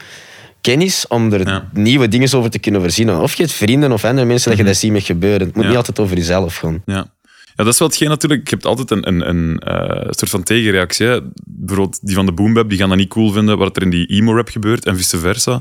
kennis 0.61 1.05
om 1.07 1.33
er 1.33 1.47
Ja. 1.47 1.67
nieuwe 1.73 2.07
dingen 2.07 2.33
over 2.35 2.49
te 2.49 2.59
kunnen 2.59 2.81
voorzien. 2.81 3.15
Of 3.15 3.35
je 3.35 3.43
hebt 3.43 3.55
vrienden 3.55 3.91
of 3.91 4.03
andere 4.05 4.25
mensen 4.27 4.49
dat 4.49 4.59
je 4.59 4.65
dat 4.65 4.75
ziet 4.75 4.91
met 4.91 5.03
gebeuren. 5.03 5.47
Het 5.47 5.55
moet 5.55 5.63
Ja. 5.63 5.69
niet 5.69 5.77
altijd 5.77 5.99
over 5.99 6.17
jezelf 6.17 6.55
gaan. 6.55 6.81
Ja. 6.85 7.05
Ja, 7.57 7.63
dat 7.63 7.73
is 7.73 7.79
wel 7.79 7.87
hetgeen 7.87 8.09
natuurlijk. 8.09 8.43
Je 8.49 8.55
hebt 8.55 8.65
altijd 8.65 8.91
een, 8.91 9.07
een, 9.07 9.29
een 9.29 9.59
eh, 9.59 10.07
soort 10.09 10.29
van 10.29 10.43
tegenreactie. 10.43 11.07
Hè. 11.07 11.19
Bijvoorbeeld 11.45 11.99
die 12.01 12.15
van 12.15 12.25
de 12.25 12.31
boombap, 12.31 12.69
die 12.69 12.77
gaan 12.77 12.89
dat 12.89 12.97
niet 12.97 13.09
cool 13.09 13.31
vinden 13.31 13.57
wat 13.57 13.75
er 13.75 13.81
in 13.81 13.89
die 13.89 14.05
emo-rap 14.05 14.49
gebeurt 14.49 14.85
en 14.85 14.97
vice 14.97 15.17
versa. 15.19 15.59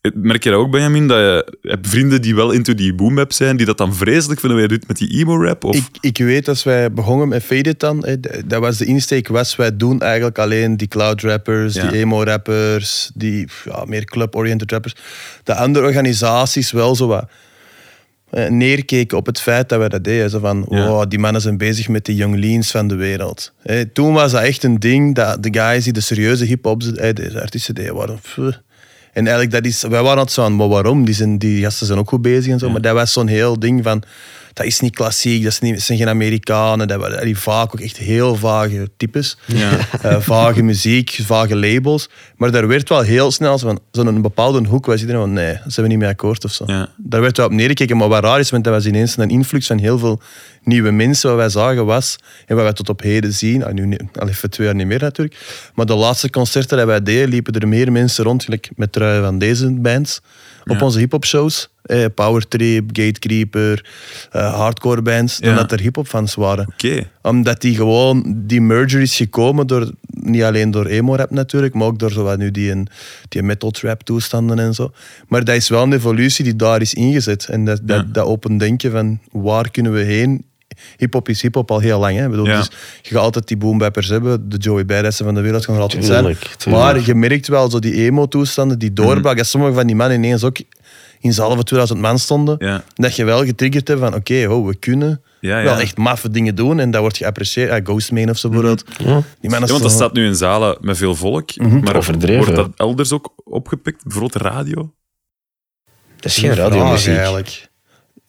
Eh, 0.00 0.10
Merk 0.14 0.44
je 0.44 0.50
dat 0.50 0.58
ook, 0.58 0.70
Benjamin? 0.70 1.06
Dat 1.08 1.18
je 1.18 1.56
hebt 1.62 1.88
vrienden 1.88 2.22
die 2.22 2.34
wel 2.34 2.50
into 2.50 2.74
die 2.74 2.94
boombap 2.94 3.32
zijn, 3.32 3.56
die 3.56 3.66
dat 3.66 3.78
dan 3.78 3.94
vreselijk 3.94 4.40
vinden 4.40 4.60
wat 4.60 4.70
je 4.70 4.78
doet 4.78 4.88
met 4.88 4.96
die 4.96 5.18
emo-rap? 5.18 5.64
Of... 5.64 5.76
Ik, 5.76 5.86
ik 6.00 6.18
weet, 6.18 6.48
als 6.48 6.62
wij 6.62 6.92
begonnen 6.92 7.28
met 7.28 7.42
Fade 7.42 7.68
It 7.70 7.80
dan, 7.80 8.04
hè, 8.06 8.20
dat 8.46 8.60
was 8.60 8.76
de 8.78 8.84
insteek 8.84 9.28
was, 9.28 9.56
wij 9.56 9.76
doen 9.76 10.00
eigenlijk 10.00 10.38
alleen 10.38 10.76
die 10.76 10.88
cloud 10.88 11.20
rappers, 11.20 11.74
Ja. 11.74 11.88
die 11.88 11.98
emo 12.00 12.22
rappers, 12.22 13.10
die 13.14 13.46
ja, 13.64 13.84
meer 13.84 14.04
club-oriented 14.04 14.70
rappers. 14.70 14.94
De 15.44 15.54
andere 15.54 15.86
organisaties 15.86 16.72
wel 16.72 16.94
zo 16.94 17.06
wat 17.06 17.22
eh, 17.22 17.28
neerkeken 18.48 19.18
op 19.18 19.26
het 19.26 19.40
feit 19.40 19.68
dat 19.68 19.78
wij 19.78 19.88
dat 19.88 20.04
deden. 20.04 20.30
Zo 20.30 20.38
van, 20.38 20.66
Ja. 20.68 20.86
wow, 20.86 21.10
die 21.10 21.18
mannen 21.18 21.40
zijn 21.42 21.56
bezig 21.56 21.88
met 21.88 22.04
de 22.04 22.14
young 22.14 22.36
leans 22.36 22.70
van 22.70 22.88
de 22.88 22.94
wereld. 22.94 23.52
Toen 23.92 24.12
was 24.12 24.32
dat 24.32 24.42
echt 24.42 24.62
een 24.62 24.78
ding 24.78 25.14
dat 25.14 25.42
de 25.42 25.48
guys 25.60 25.84
die 25.84 25.92
de 25.92 26.00
serieuze 26.00 26.44
hip-hop, 26.44 26.82
eh, 26.82 27.14
de 27.14 27.40
artiesten 27.40 27.74
deden, 27.74 27.94
waren... 27.94 28.18
En 29.12 29.26
eigenlijk, 29.26 29.50
dat 29.50 29.64
is, 29.64 29.82
wij 29.82 29.90
waren 30.02 30.08
altijd 30.08 30.30
zo 30.30 30.42
van, 30.42 30.56
maar 30.56 30.68
waarom? 30.68 31.04
Die, 31.04 31.14
zijn, 31.14 31.38
die 31.38 31.62
gasten 31.62 31.86
zijn 31.86 31.98
ook 31.98 32.08
goed 32.08 32.22
bezig 32.22 32.52
en 32.52 32.58
zo. 32.58 32.70
Maar 32.70 32.80
dat 32.80 32.94
was 32.94 33.12
zo'n 33.12 33.26
heel 33.26 33.58
ding 33.58 33.82
van, 33.82 34.02
dat 34.52 34.66
is 34.66 34.80
niet 34.80 34.94
klassiek, 34.94 35.44
dat, 35.44 35.60
niet, 35.60 35.82
zijn 35.82 35.98
geen 35.98 36.08
Amerikanen. 36.08 36.88
Dat 36.88 37.00
waren 37.00 37.24
die 37.24 37.38
vaak 37.38 37.74
ook 37.74 37.80
echt 37.80 37.96
heel 37.96 38.36
vage 38.36 38.90
types. 38.96 39.36
Ja. 39.46 39.78
Eh, 40.02 40.20
vage 40.20 40.62
muziek, 40.62 41.18
vage 41.24 41.56
labels. 41.56 42.08
Maar 42.36 42.50
daar 42.50 42.66
werd 42.66 42.88
wel 42.88 43.00
heel 43.00 43.30
snel 43.30 43.58
zo 43.58 43.66
van, 43.66 43.80
zo'n 43.90 44.22
bepaalde 44.22 44.66
hoek 44.68 44.86
was 44.86 45.00
iedereen 45.00 45.20
van, 45.20 45.32
nee, 45.32 45.52
daar 45.52 45.62
zijn 45.66 45.86
we 45.86 45.92
niet 45.92 46.00
mee 46.00 46.10
akkoord 46.10 46.44
of 46.44 46.52
zo. 46.52 46.64
Ja. 46.66 46.88
Daar 46.96 47.20
werd 47.20 47.36
wel 47.36 47.46
op 47.46 47.52
neergekeken. 47.52 47.96
Maar 47.96 48.08
wat 48.08 48.24
raar 48.24 48.38
is, 48.38 48.50
want 48.50 48.64
dat 48.64 48.72
was 48.72 48.86
ineens 48.86 49.16
een 49.16 49.30
influx 49.30 49.66
van 49.66 49.78
heel 49.78 49.98
veel 49.98 50.20
nieuwe 50.64 50.90
mensen. 50.90 51.28
Wat 51.28 51.38
wij 51.38 51.48
zagen 51.48 51.86
was, 51.86 52.16
en 52.46 52.54
wat 52.54 52.64
wij 52.64 52.72
tot 52.72 52.88
op 52.88 53.00
heden 53.00 53.32
zien, 53.32 53.64
ah, 53.64 53.72
nu 53.72 53.96
al 54.14 54.28
even 54.28 54.50
twee 54.50 54.66
jaar 54.66 54.76
niet 54.76 54.86
meer 54.86 55.00
natuurlijk, 55.00 55.70
maar 55.74 55.86
de 55.86 55.94
laatste 55.94 56.30
concerten 56.30 56.76
die 56.76 56.86
wij 56.86 57.02
deden, 57.02 57.28
liepen 57.28 57.52
er 57.52 57.68
meer 57.68 57.92
mensen 57.92 58.24
rond, 58.24 58.44
gelijk 58.44 58.70
met 58.76 58.92
truien 58.92 59.22
van 59.22 59.38
deze 59.38 59.70
bands, 59.70 60.20
op 60.64 60.76
Ja. 60.78 60.84
onze 60.84 60.98
hip-hop 60.98 61.24
shows. 61.24 61.68
Eh, 61.82 62.04
Power 62.14 62.48
Trip, 62.48 62.84
Gatecreeper, 62.92 63.86
eh, 64.30 64.54
hardcore 64.54 65.02
bands, 65.02 65.38
dan 65.38 65.50
Ja. 65.50 65.56
dat 65.56 65.72
er 65.72 65.80
hip-hop 65.80 66.06
fans 66.06 66.34
waren 66.34 66.74
omdat 67.22 67.60
die 67.60 67.74
gewoon, 67.76 68.34
die 68.36 68.60
merger 68.60 69.00
is 69.00 69.16
gekomen 69.16 69.66
door, 69.66 69.90
niet 70.10 70.42
alleen 70.42 70.70
door 70.70 70.86
emo-rap 70.86 71.30
natuurlijk, 71.30 71.74
maar 71.74 71.86
ook 71.86 71.98
door 71.98 72.10
zo 72.12 72.22
wat 72.22 72.38
nu 72.38 72.50
die, 72.50 72.70
een- 72.70 72.88
die 73.28 73.42
metal 73.42 73.70
trap 73.70 74.02
toestanden 74.02 74.58
en 74.58 74.74
zo. 74.74 74.92
Maar 75.28 75.44
dat 75.44 75.56
is 75.56 75.68
wel 75.68 75.82
een 75.82 75.92
evolutie 75.92 76.44
die 76.44 76.56
daar 76.56 76.80
is 76.80 76.94
ingezet. 76.94 77.46
En 77.48 77.64
dat, 77.64 77.80
dat, 77.82 77.96
Ja. 78.06 78.08
dat 78.12 78.24
open 78.26 78.56
denken 78.56 78.90
van 78.90 79.18
waar 79.32 79.70
kunnen 79.70 79.92
we 79.92 80.00
heen? 80.02 80.44
Hip-hop 80.96 81.28
is 81.28 81.42
hip-hop 81.42 81.70
al 81.70 81.78
heel 81.78 81.98
lang. 81.98 82.16
Hè? 82.16 82.28
Bedoel, 82.28 82.46
Ja. 82.46 82.56
dus 82.58 82.70
je 83.02 83.08
gaat 83.14 83.22
altijd 83.22 83.48
die 83.48 83.56
boombappers 83.56 84.08
hebben, 84.08 84.48
de 84.48 84.56
Joey 84.56 84.84
Badassen 84.84 85.24
van 85.24 85.34
de 85.34 85.40
wereld 85.40 85.64
gaan 85.64 85.74
er 85.74 85.80
altijd 85.80 86.04
zijn. 86.04 86.18
tuurlijk. 86.24 86.66
Maar 86.66 87.00
je 87.06 87.14
merkt 87.14 87.48
wel 87.48 87.70
zo 87.70 87.78
die 87.78 87.94
emo-toestanden, 87.94 88.78
die 88.78 88.92
doorbraak, 88.92 89.36
dat 89.36 89.46
sommige 89.46 89.72
van 89.74 89.86
die 89.86 89.96
mannen 89.96 90.16
ineens 90.16 90.44
ook 90.44 90.56
in 91.20 91.32
zalen 91.32 91.54
van 91.56 91.64
2000 91.64 92.00
man 92.00 92.18
stonden, 92.18 92.56
Ja. 92.58 92.84
dat 92.94 93.16
je 93.16 93.24
wel 93.24 93.44
getriggerd 93.44 93.88
hebt 93.88 94.00
van 94.00 94.14
oké, 94.14 94.46
oh, 94.48 94.66
we 94.66 94.74
kunnen 94.76 95.22
Ja, 95.40 95.58
ja. 95.58 95.64
wel 95.64 95.80
echt 95.80 95.96
maffe 95.96 96.30
dingen 96.30 96.54
doen 96.54 96.80
en 96.80 96.90
dat 96.90 97.00
wordt 97.00 97.16
geapprecieerd. 97.16 97.70
Ja, 97.70 97.80
Ghostman 97.84 98.28
of 98.30 98.38
zo 98.38 98.48
bijvoorbeeld. 98.48 98.84
Die 98.98 99.06
mannen 99.50 99.60
Ja, 99.60 99.66
want 99.66 99.82
dat 99.82 99.90
staat 99.90 100.12
nu 100.12 100.26
in 100.26 100.34
zalen 100.34 100.76
met 100.80 100.96
veel 100.96 101.14
volk. 101.14 101.56
Maar 101.56 101.96
Overdreven. 101.96 102.36
wordt 102.44 102.56
dat 102.56 102.70
elders 102.76 103.12
ook 103.12 103.32
opgepikt? 103.44 104.02
Bijvoorbeeld 104.02 104.34
radio? 104.42 104.92
Dat 106.16 106.24
is 106.30 106.38
geen 106.38 106.54
radiomuziek. 106.54 107.14
eigenlijk. 107.16 107.70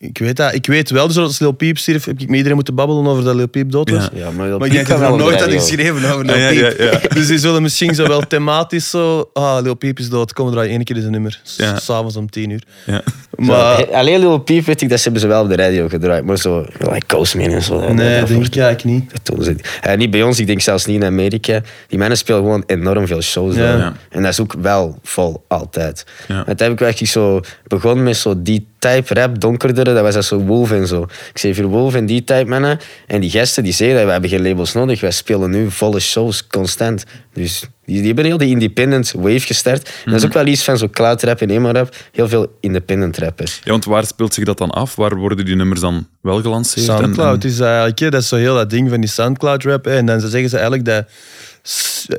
Ik 0.06 0.18
weet 0.18 0.36
dat. 0.36 0.54
Ik 0.54 0.66
weet 0.66 0.90
wel, 0.90 1.08
dus 1.08 1.18
als 1.18 1.40
Lil 1.40 1.52
Peep 1.52 1.78
stierf, 1.78 2.06
heb 2.06 2.20
ik 2.20 2.28
met 2.28 2.36
iedereen 2.36 2.56
moeten 2.56 2.76
babbelen 2.76 3.08
over 3.08 3.24
dat 3.24 3.36
Lil 3.36 3.48
Peep 3.48 3.72
dood 3.72 3.90
was. 3.90 4.04
Ja. 4.14 4.20
Ja, 4.26 4.32
maar, 4.32 4.48
Lil 4.48 4.58
Maar 4.58 4.68
Peep 4.70 4.78
ik 4.80 4.84
kan 4.86 5.00
heb 5.02 5.10
nog 5.10 5.10
wel 5.10 5.12
op 5.12 5.18
nooit 5.20 5.40
dat 5.40 5.48
radio. 5.48 5.60
geschreven 5.60 6.12
over 6.12 6.26
Lil 6.26 6.38
ja, 6.38 6.50
Peep. 6.50 6.78
ja, 6.80 6.86
ja. 6.92 7.00
Dus 7.14 7.28
die 7.28 7.38
zullen 7.38 7.62
misschien 7.62 7.96
zo 7.96 8.08
wel 8.08 8.22
thematisch 8.28 8.90
zo... 8.90 9.30
Ah, 9.34 9.58
Lil 9.64 9.74
Peep 9.76 10.00
is 10.00 10.10
dood. 10.10 10.34
Kom, 10.34 10.52
draaien 10.52 10.72
één 10.72 10.84
keer 10.84 10.98
een 10.98 11.12
nummer. 11.12 11.42
S'avonds 11.76 12.16
om 12.16 12.30
tien 12.30 12.50
uur. 12.50 12.64
Ja. 12.86 13.02
Maar... 13.36 13.78
Zo, 13.80 13.84
Alleen 13.92 14.20
Lil 14.20 14.38
Peep 14.38 14.66
weet 14.66 14.82
ik 14.82 14.90
dat 14.90 14.98
ze 14.98 15.04
hebben 15.04 15.22
ze 15.22 15.28
wel 15.28 15.44
op 15.44 15.50
de 15.50 15.56
radio 15.56 15.88
gedraaid. 15.88 16.26
Maar 16.26 16.38
zo, 16.38 16.66
like 16.80 17.06
Coastman 17.08 17.50
en 17.50 17.62
zo. 17.62 17.80
dat- 17.80 17.94
Nee, 17.94 18.20
dat- 18.20 18.28
denk 18.28 18.46
ik 18.46 18.56
eigenlijk 18.56 18.84
niet. 19.00 19.12
dat 19.12 19.36
doen 19.36 19.44
ze 19.46 19.52
niet. 19.52 19.80
Eh, 19.82 19.98
niet 19.98 20.12
bij 20.12 20.24
ons, 20.24 20.40
ik 20.40 20.48
denk 20.48 20.62
zelfs 20.62 20.86
niet 20.86 20.96
in 21.02 21.04
Amerika. 21.08 21.62
Die 21.88 22.00
mannen 22.00 22.18
spelen 22.18 22.42
gewoon 22.42 22.64
enorm 22.66 23.08
veel 23.08 23.22
shows. 23.22 23.56
Ja. 23.56 23.62
daar. 23.62 23.78
Ja. 23.78 23.94
En 24.10 24.22
dat 24.22 24.32
is 24.32 24.40
ook 24.40 24.54
wel 24.62 25.00
vol, 25.04 25.44
altijd. 25.48 26.06
Ja. 26.28 26.36
En 26.46 26.56
toen 26.56 26.68
heb 26.68 26.72
ik 26.76 26.82
eigenlijk 26.82 27.12
zo 27.12 27.40
begonnen 27.68 28.04
met 28.04 28.18
zo 28.18 28.42
die 28.42 28.68
type 28.92 29.14
rap, 29.14 29.40
donkerdere. 29.40 29.94
Dat 29.94 30.04
was 30.04 30.14
dat 30.14 30.26
zo 30.26 30.38
Wolf 30.40 30.72
en 30.72 30.88
zo. 30.88 31.02
Ik 31.34 31.38
zei 31.38 31.56
voor 31.56 31.66
Wolf 31.66 31.96
en 31.96 32.06
die 32.06 32.24
type 32.24 32.46
mannen. 32.50 32.80
En 33.08 33.22
die 33.22 33.30
gasten 33.30 33.64
die 33.64 33.74
zeggen 33.74 33.96
dat 33.96 34.06
we 34.06 34.12
hebben 34.12 34.30
geen 34.30 34.42
labels 34.42 34.74
nodig. 34.74 35.02
Wij 35.02 35.12
spelen 35.12 35.50
nu 35.52 35.72
volle 35.72 36.00
shows, 36.00 36.48
constant. 36.48 37.04
Dus 37.34 37.60
die, 37.86 37.98
die 37.98 38.06
hebben 38.06 38.26
heel 38.26 38.38
die 38.38 38.50
independent 38.50 39.12
wave 39.12 39.40
gestart. 39.40 39.88
En 40.06 40.12
dat 40.12 40.20
is 40.20 40.26
ook 40.26 40.34
wel 40.34 40.46
iets 40.48 40.64
van 40.64 40.78
zo 40.78 40.90
cloud 40.90 41.24
rap 41.24 41.42
en 41.42 41.50
emo 41.50 41.72
rap. 41.72 41.96
Heel 42.12 42.28
veel 42.28 42.58
independent 42.60 43.18
rappers. 43.18 43.62
Ja, 43.64 43.72
want 43.72 43.86
waar 43.86 44.06
speelt 44.06 44.34
zich 44.34 44.44
dat 44.46 44.58
dan 44.58 44.70
af? 44.70 44.96
Waar 44.96 45.16
worden 45.16 45.46
die 45.46 45.56
nummers 45.56 45.80
dan 45.80 46.08
wel 46.22 46.42
gelanceerd? 46.42 46.88
En- 46.90 46.96
Soundcloud 46.98 47.44
en- 47.44 47.50
is 47.50 47.60
eigenlijk, 47.60 48.00
hè, 48.00 48.10
dat 48.10 48.22
is 48.22 48.28
zo 48.28 48.36
heel 48.36 48.56
dat 48.56 48.70
ding 48.70 48.90
van 48.90 49.00
die 49.00 49.10
Soundcloud 49.10 49.64
rap. 49.64 49.88
En 49.88 50.06
dan 50.06 50.20
zeggen 50.22 50.50
ze 50.50 50.56
eigenlijk 50.58 50.86
dat 50.86 51.06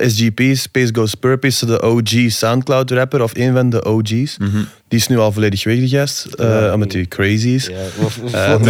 SGP, 0.07 0.41
Space 0.53 0.89
Ghost 0.93 1.19
Purp, 1.19 1.45
is 1.45 1.59
de 1.59 1.81
OG 1.81 2.09
Soundcloud 2.27 2.91
rapper, 2.91 3.21
of 3.23 3.31
een 3.35 3.53
van 3.53 3.69
de 3.69 3.83
OG's. 3.85 4.37
Mhm. 4.37 4.57
Die 4.87 4.99
is 4.99 5.07
nu 5.07 5.17
al 5.17 5.31
volledig 5.31 5.63
weg, 5.63 5.75
die 5.75 5.87
gast, 5.87 6.25
eh, 6.25 6.71
omdat 6.73 6.91
hij 6.93 7.05
crazy 7.05 7.47
is. 7.47 7.65
Ja, 7.67 7.75
veel 7.99 8.09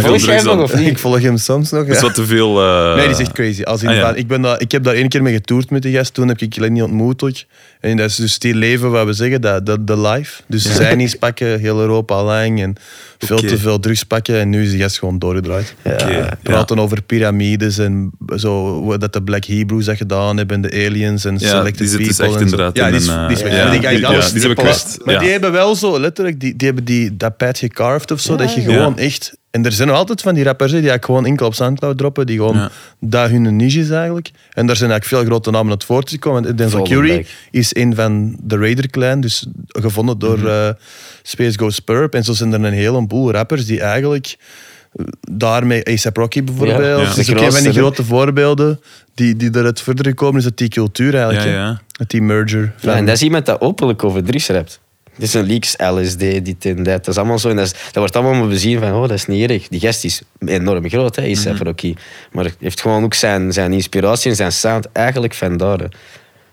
volg 0.02 0.20
jij 0.24 0.34
nog 0.36 0.44
dan. 0.44 0.62
of 0.62 0.74
niet? 0.76 0.86
Ik 0.86 0.98
volg 0.98 1.20
hem 1.22 1.36
soms 1.36 1.70
nog. 1.70 1.80
Dat 1.86 1.90
is 1.94 2.00
ja. 2.00 2.06
wat 2.06 2.14
te 2.14 2.26
veel... 2.26 2.62
eh, 2.62 2.94
Nee, 2.94 3.02
die 3.04 3.14
is 3.14 3.18
echt 3.20 3.32
crazy. 3.32 3.62
Als 3.62 3.82
in 3.82 3.88
ah, 3.88 3.94
ja. 3.94 4.14
ik, 4.14 4.26
ben 4.26 4.44
ik 4.58 4.72
heb 4.72 4.82
daar 4.84 4.94
één 4.94 5.08
keer 5.08 5.22
mee 5.22 5.34
getoerd 5.34 5.70
met 5.70 5.82
die 5.82 5.96
gast. 5.96 6.14
Toen 6.14 6.28
heb 6.28 6.40
ik 6.40 6.56
Lenny 6.56 6.80
ontmoet 6.80 7.22
ook. 7.22 7.34
En 7.80 7.96
dat 7.96 8.10
is 8.10 8.16
dus 8.16 8.38
die 8.38 8.54
leven 8.54 8.90
wat 8.90 9.06
we 9.06 9.12
zeggen, 9.12 9.40
dat, 9.40 9.66
dat, 9.66 9.86
de 9.86 9.98
life. 10.00 10.42
Dus 10.48 10.64
Ja. 10.64 10.70
zijn 10.72 11.00
iets 11.00 11.14
pakken, 11.14 11.60
heel 11.60 11.80
Europa 11.80 12.24
lang. 12.24 12.62
En 12.62 12.74
veel 13.18 13.40
te 13.40 13.58
veel 13.58 13.78
drugs 13.80 14.02
pakken. 14.02 14.36
En 14.40 14.48
nu 14.48 14.62
is 14.62 14.70
die 14.70 14.80
gast 14.80 14.98
gewoon 14.98 15.18
doorgedraaid. 15.18 15.74
Oké, 15.82 16.08
ja. 16.10 16.28
Praten 16.42 16.78
over 16.78 17.02
piramides 17.02 17.78
en 17.78 18.10
zo, 18.36 18.96
dat 18.98 19.12
de 19.12 19.22
Black 19.22 19.44
Hebrews 19.44 19.84
dat 19.84 19.96
gedaan 19.96 20.36
hebben. 20.36 20.56
En 20.56 20.70
de 20.70 20.86
aliens 20.86 21.24
en 21.24 21.36
Ja, 21.38 21.48
selected 21.48 21.78
die 21.78 21.88
zit 21.88 21.98
dus 21.98 22.16
people. 22.16 22.32
echt 22.34 22.40
inderdaad 22.42 22.76
Ja, 22.76 22.84
in 22.86 22.92
die 22.92 23.00
is, 23.00 23.06
een, 23.06 23.14
eh, 23.18 23.26
die 23.28 23.36
is 23.36 23.42
ja, 23.42 23.70
Die- 23.70 23.80
die- 23.80 23.88
die- 23.88 24.00
ja, 24.00 24.10
die 24.30 24.40
zijn 24.40 24.54
bekwest. 24.54 24.98
Maar 25.04 25.14
Ja. 25.14 25.20
die 25.20 25.30
hebben 25.30 25.52
wel 25.52 25.74
zo, 25.74 25.98
letterlijk, 26.06 26.40
die, 26.40 26.56
die 26.56 26.66
hebben 26.66 26.84
die, 26.84 27.16
dat 27.16 27.36
pad 27.36 27.58
gecarved 27.58 28.10
of 28.10 28.20
zo. 28.20 28.36
dat 28.36 28.54
je 28.54 28.60
ja. 28.60 28.66
gewoon 28.72 28.98
echt... 28.98 29.36
En 29.50 29.64
er 29.64 29.72
zijn 29.72 29.88
nog 29.88 29.96
altijd 29.96 30.20
van 30.22 30.34
die 30.34 30.44
rappers 30.44 30.70
die 30.70 30.80
eigenlijk 30.80 31.04
gewoon 31.04 31.26
enkel 31.26 31.46
op 31.46 31.54
Soundcloud 31.54 31.98
droppen. 31.98 32.26
Die 32.26 32.36
gewoon 32.36 32.56
Ja. 32.56 32.70
dat 33.00 33.30
hun 33.30 33.56
niche 33.56 33.80
is 33.80 33.90
eigenlijk. 33.90 34.30
En 34.52 34.66
daar 34.66 34.76
zijn 34.76 34.90
eigenlijk 34.90 35.04
veel 35.22 35.32
grote 35.32 35.50
namen 35.50 35.70
uit 35.70 35.84
voortgekomen. 35.84 36.56
Denzel. 36.56 36.82
Curry 36.84 37.26
is 37.50 37.74
een 37.74 37.94
van 37.94 38.36
de 38.42 38.56
Raider 38.56 38.90
clan, 38.90 39.20
dus 39.20 39.46
gevonden 39.68 40.18
door 40.18 40.38
Mhm. 40.38 40.46
eh, 40.46 40.68
Space 41.22 41.58
Ghost 41.58 41.84
Purp. 41.84 42.14
En 42.14 42.24
zo 42.24 42.32
zijn 42.32 42.52
er 42.52 42.64
een 42.64 42.72
heleboel 42.72 43.32
rappers 43.32 43.66
die 43.66 43.80
eigenlijk 43.80 44.36
eh, 44.92 45.04
daarmee, 45.30 45.88
A$AP 45.88 46.16
Rocky 46.16 46.44
bijvoorbeeld, 46.44 46.78
Ja. 46.80 46.86
Ja. 46.88 46.96
dat 47.04 47.16
is 47.16 47.26
De 47.26 47.34
ook 47.36 47.40
een 47.40 47.52
van 47.52 47.62
die 47.62 47.72
grote 47.72 48.04
voorbeelden 48.04 48.80
die, 49.14 49.36
die 49.36 49.50
eruit 49.56 49.80
verder 49.80 50.06
gekomen 50.06 50.38
is 50.40 50.44
uit 50.44 50.58
die 50.58 50.68
cultuur 50.68 51.14
eigenlijk. 51.14 51.44
Ja, 51.44 51.50
hè. 51.50 51.56
ja. 51.56 51.80
Uit 51.98 52.10
die 52.10 52.22
merger. 52.22 52.72
Ja, 52.80 52.94
en 52.94 53.06
dat 53.06 53.14
is 53.14 53.22
iemand 53.22 53.46
dat 53.46 53.60
openlijk 53.60 54.04
over 54.04 54.24
drugs 54.24 54.48
rapt. 54.48 54.80
Dit 55.16 55.28
is 55.28 55.34
een 55.34 55.46
leaks, 55.46 55.74
LSD, 55.78 56.18
dit 56.18 56.64
en 56.64 56.76
dat. 56.82 56.84
Dat 57.04 57.08
is 57.08 57.16
allemaal 57.16 57.38
zo. 57.38 57.48
En 57.48 57.56
dat, 57.56 57.64
is- 57.66 57.72
dat 57.72 57.94
wordt 57.94 58.16
allemaal 58.16 58.34
maar 58.34 58.48
bezien 58.48 58.78
van, 58.80 58.92
oh, 58.92 59.00
dat 59.00 59.10
is 59.10 59.26
niet 59.26 59.50
erg. 59.50 59.68
Die 59.68 59.80
gast 59.80 60.04
is 60.04 60.22
enorm 60.38 60.88
groot, 60.88 61.16
hè, 61.16 61.22
is 61.22 61.44
mm 61.46 61.56
Rocky. 61.56 61.94
Maar 62.32 62.50
heeft 62.60 62.80
gewoon 62.80 63.04
ook 63.04 63.14
zijn, 63.14 63.52
zijn 63.52 63.72
inspiratie 63.72 64.30
en 64.30 64.36
zijn 64.36 64.52
sound 64.52 64.92
eigenlijk 64.92 65.34
van 65.34 65.56
daar. 65.56 65.78
hè. 65.78 65.86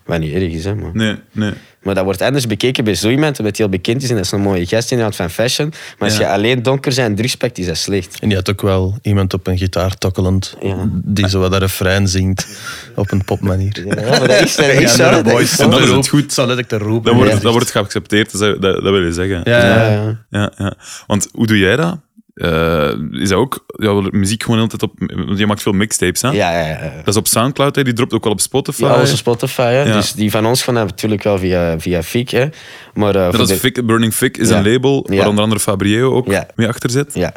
Wat 0.04 0.18
niet 0.18 0.34
erg 0.34 0.52
is, 0.52 0.64
hè, 0.64 0.74
maar. 0.74 0.90
Nee, 0.92 1.14
nee. 1.32 1.52
Maar 1.82 1.94
dat 1.94 2.04
wordt 2.04 2.22
anders 2.22 2.46
bekeken 2.46 2.84
bij 2.84 2.94
zo 2.94 3.08
iemand, 3.10 3.38
omdat 3.38 3.56
hij 3.56 3.66
heel 3.66 3.76
bekend 3.76 4.02
is 4.02 4.08
en 4.10 4.16
dat 4.16 4.24
is 4.24 4.30
een 4.32 4.40
mooie 4.40 4.66
gast 4.66 4.90
inderdaad 4.90 5.16
van 5.16 5.30
fashion. 5.30 5.68
Maar 5.98 6.08
als 6.08 6.18
Ja. 6.18 6.24
je 6.24 6.32
alleen 6.32 6.62
donker 6.62 6.92
zijn 6.92 7.10
en 7.10 7.16
drugs 7.16 7.34
pakt, 7.36 7.58
is 7.58 7.66
dat 7.66 7.76
slecht. 7.76 8.18
En 8.20 8.28
die 8.28 8.36
had 8.36 8.50
ook 8.50 8.62
wel 8.62 8.98
iemand 9.02 9.34
op 9.34 9.46
een 9.46 9.58
gitaar 9.58 9.98
tokkelend, 9.98 10.56
Ja. 10.60 10.88
die 10.90 11.28
zo 11.28 11.40
wat 11.40 11.50
dat 11.50 11.60
refrein 11.60 12.08
zingt 12.08 12.46
op 12.94 13.10
een 13.12 13.24
popmanier. 13.24 13.84
Ja, 13.86 13.94
maar 13.94 14.28
dat 14.28 14.40
is, 14.40 14.56
dat 14.56 14.66
is 14.86 14.94
zo. 14.94 15.10
dat 15.10 15.24
dat 15.24 15.88
het 15.88 16.08
goed. 16.08 16.32
Zo 16.32 16.46
let 16.46 16.58
ik 16.58 16.66
te 16.68 16.78
roepen. 16.78 17.04
Dat 17.10 17.14
wordt, 17.14 17.32
Ja. 17.36 17.38
dat 17.40 17.52
wordt 17.52 17.70
geaccepteerd, 17.70 18.38
dat, 18.38 18.40
dat, 18.62 18.74
dat 18.74 18.82
wil 18.82 19.04
je 19.04 19.12
zeggen. 19.12 19.40
Ja, 19.44 19.58
Ja, 19.58 19.74
ja. 19.92 19.92
ja. 20.02 20.18
Ja, 20.30 20.52
ja. 20.56 20.74
Want 21.06 21.28
hoe 21.32 21.46
doe 21.46 21.58
jij 21.58 21.76
dat? 21.76 21.98
Eh, 22.34 22.92
is 23.12 23.28
dat 23.28 23.38
ook 23.38 23.64
ja, 23.66 24.08
muziek 24.10 24.42
gewoon 24.42 24.60
altijd 24.60 24.82
op... 24.82 24.92
Je 25.36 25.46
maakt 25.46 25.62
veel 25.62 25.72
mixtapes, 25.72 26.22
hè? 26.22 26.28
Ja, 26.28 26.50
ja, 26.58 26.66
ja. 26.68 26.92
Dat 26.96 27.08
is 27.08 27.16
op 27.16 27.26
Soundcloud, 27.26 27.76
hè? 27.76 27.84
die 27.84 27.92
dropt 27.92 28.12
ook 28.12 28.24
wel 28.24 28.32
op 28.32 28.40
Spotify. 28.40 28.82
Ja, 28.82 29.00
onze 29.00 29.16
Spotify. 29.16 29.62
Hè. 29.72 29.82
Ja. 29.82 29.92
Dus 29.96 30.12
die 30.12 30.30
van 30.30 30.46
ons 30.46 30.62
gaan 30.62 30.74
natuurlijk 30.74 31.22
wel 31.22 31.38
via, 31.38 31.80
via 31.80 32.02
Fik. 32.02 32.30
Hè. 32.30 32.48
Maar, 32.94 33.16
uh, 33.16 33.32
Dat 33.32 33.50
is 33.50 33.60
Burning 33.84 34.14
Fick 34.14 34.36
is 34.36 34.48
Ja. 34.48 34.56
een 34.58 34.72
label 34.72 35.06
waar 35.10 35.28
onder 35.28 35.42
andere 35.44 35.60
Fabrieo 35.60 36.12
ook 36.14 36.26
mee 36.54 36.68
achter 36.68 36.90
zit. 36.90 37.14
Ja. 37.14 37.32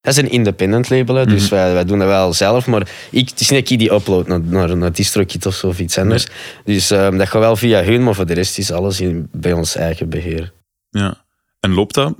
Dat 0.00 0.16
is 0.16 0.22
een 0.22 0.30
independent 0.30 0.90
label, 0.90 1.14
hè, 1.14 1.26
dus 1.26 1.42
Mhm. 1.42 1.54
wij, 1.54 1.72
wij 1.72 1.84
doen 1.84 1.98
dat 1.98 2.08
wel 2.08 2.32
zelf. 2.32 2.66
Maar 2.66 2.88
ik, 3.10 3.28
het 3.28 3.40
is 3.40 3.50
niet 3.50 3.70
ik 3.70 3.78
die 3.78 3.92
upload 3.92 4.26
naar, 4.26 4.40
naar, 4.40 4.76
naar 4.76 4.92
DistroKid 4.92 5.46
of 5.46 5.54
zo 5.54 5.66
of 5.66 5.78
iets 5.78 5.98
anders. 5.98 6.26
Dus 6.64 6.90
ehm, 6.90 7.16
dat 7.16 7.28
gaat 7.28 7.40
wel 7.40 7.56
via 7.56 7.82
hun, 7.82 8.02
maar 8.02 8.14
voor 8.14 8.26
de 8.26 8.34
rest 8.34 8.58
is 8.58 8.72
alles 8.72 9.00
in, 9.00 9.28
bij 9.32 9.52
ons 9.52 9.76
eigen 9.76 10.08
beheer. 10.08 10.52
Ja. 10.90 11.24
En 11.60 11.72
loopt 11.72 11.94
dat 11.94 12.14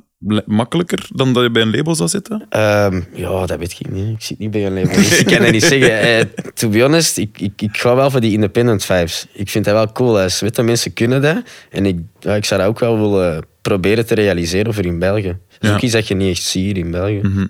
makkelijker 0.46 1.06
dan 1.12 1.32
dat 1.32 1.42
je 1.42 1.50
bij 1.50 1.62
een 1.62 1.70
label 1.76 1.94
zou 1.94 2.08
zitten? 2.08 2.46
Ehm, 2.48 3.00
ja, 3.14 3.46
dat 3.46 3.58
weet 3.58 3.72
ik 3.80 3.90
niet. 3.90 4.08
Ik 4.14 4.22
zit 4.22 4.38
niet 4.38 4.50
bij 4.50 4.66
een 4.66 4.74
label, 4.74 4.94
dus 4.94 5.18
ik 5.18 5.26
kan 5.26 5.38
dat 5.42 5.50
niet 5.50 5.64
zeggen. 5.64 6.00
Eh, 6.00 6.20
to 6.54 6.68
be 6.68 6.80
honest, 6.80 7.16
ik, 7.18 7.40
ik, 7.40 7.62
ik 7.62 7.76
ga 7.76 7.94
wel 7.96 8.10
voor 8.10 8.20
die 8.20 8.32
independent 8.32 8.84
vibes. 8.84 9.26
Ik 9.32 9.50
vind 9.50 9.64
dat 9.64 9.74
wel 9.74 9.92
cool. 9.92 10.20
Als 10.20 10.40
witte 10.40 10.62
mensen 10.62 10.92
kunnen 10.92 11.22
dat. 11.22 11.42
En 11.70 11.86
ik, 11.86 11.98
ja, 12.20 12.34
ik 12.34 12.44
zou 12.44 12.60
dat 12.60 12.68
ook 12.70 12.78
wel 12.78 12.98
willen 13.00 13.44
proberen 13.62 14.06
te 14.06 14.14
realiseren 14.14 14.74
voor 14.74 14.84
in 14.84 14.98
België. 14.98 15.22
Dat 15.48 15.58
is 15.60 15.68
Ja. 15.68 15.74
ook 15.74 15.80
iets 15.80 15.92
dat 15.92 16.08
je 16.08 16.14
niet 16.14 16.30
echt 16.36 16.42
ziet 16.46 16.76
in 16.76 16.90
België. 16.90 17.20
Mhm. 17.22 17.46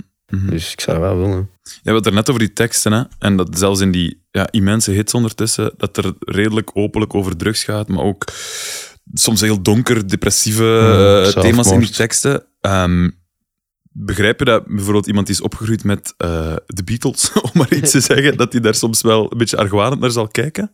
Dus 0.51 0.73
ik 0.73 0.81
zou 0.81 0.99
dat 1.01 1.07
wel 1.09 1.19
willen. 1.19 1.49
Je 1.83 1.91
had 1.91 1.95
het 1.95 2.07
er 2.07 2.13
net 2.13 2.29
over 2.29 2.41
die 2.41 2.53
teksten, 2.53 2.93
hè? 2.93 3.03
en 3.19 3.37
dat 3.37 3.59
zelfs 3.59 3.81
in 3.81 3.91
die 3.91 4.23
ja, 4.31 4.49
immense 4.51 4.91
hits 4.91 5.15
ondertussen, 5.15 5.73
dat 5.77 5.97
er 5.97 6.13
redelijk 6.19 6.71
openlijk 6.75 7.15
over 7.15 7.37
drugs 7.37 7.65
gaat, 7.65 7.89
maar 7.89 8.05
ook 8.05 8.25
soms 9.15 9.41
heel 9.41 9.63
donker, 9.63 10.09
depressieve 10.09 10.65
eh, 10.79 11.23
zelfmoord. 11.23 11.47
thema's 11.47 11.71
in 11.71 11.79
die 11.81 11.91
teksten. 11.91 12.45
Ehm, 12.65 13.11
begrijp 13.93 14.39
je 14.39 14.45
dat 14.45 14.67
bijvoorbeeld 14.67 15.07
iemand 15.07 15.27
die 15.27 15.35
is 15.35 15.43
opgegroeid 15.43 15.85
met 15.85 16.15
eh, 16.17 16.57
de 16.67 16.85
Beatles, 16.85 17.33
om 17.47 17.51
maar 17.53 17.75
iets 17.75 17.91
te 17.91 18.01
zeggen, 18.01 18.37
dat 18.37 18.53
hij 18.53 18.61
daar 18.61 18.75
soms 18.75 19.03
wel 19.03 19.33
een 19.33 19.39
beetje 19.39 19.57
argwanend 19.57 20.01
naar 20.01 20.11
zal 20.11 20.29
kijken? 20.29 20.73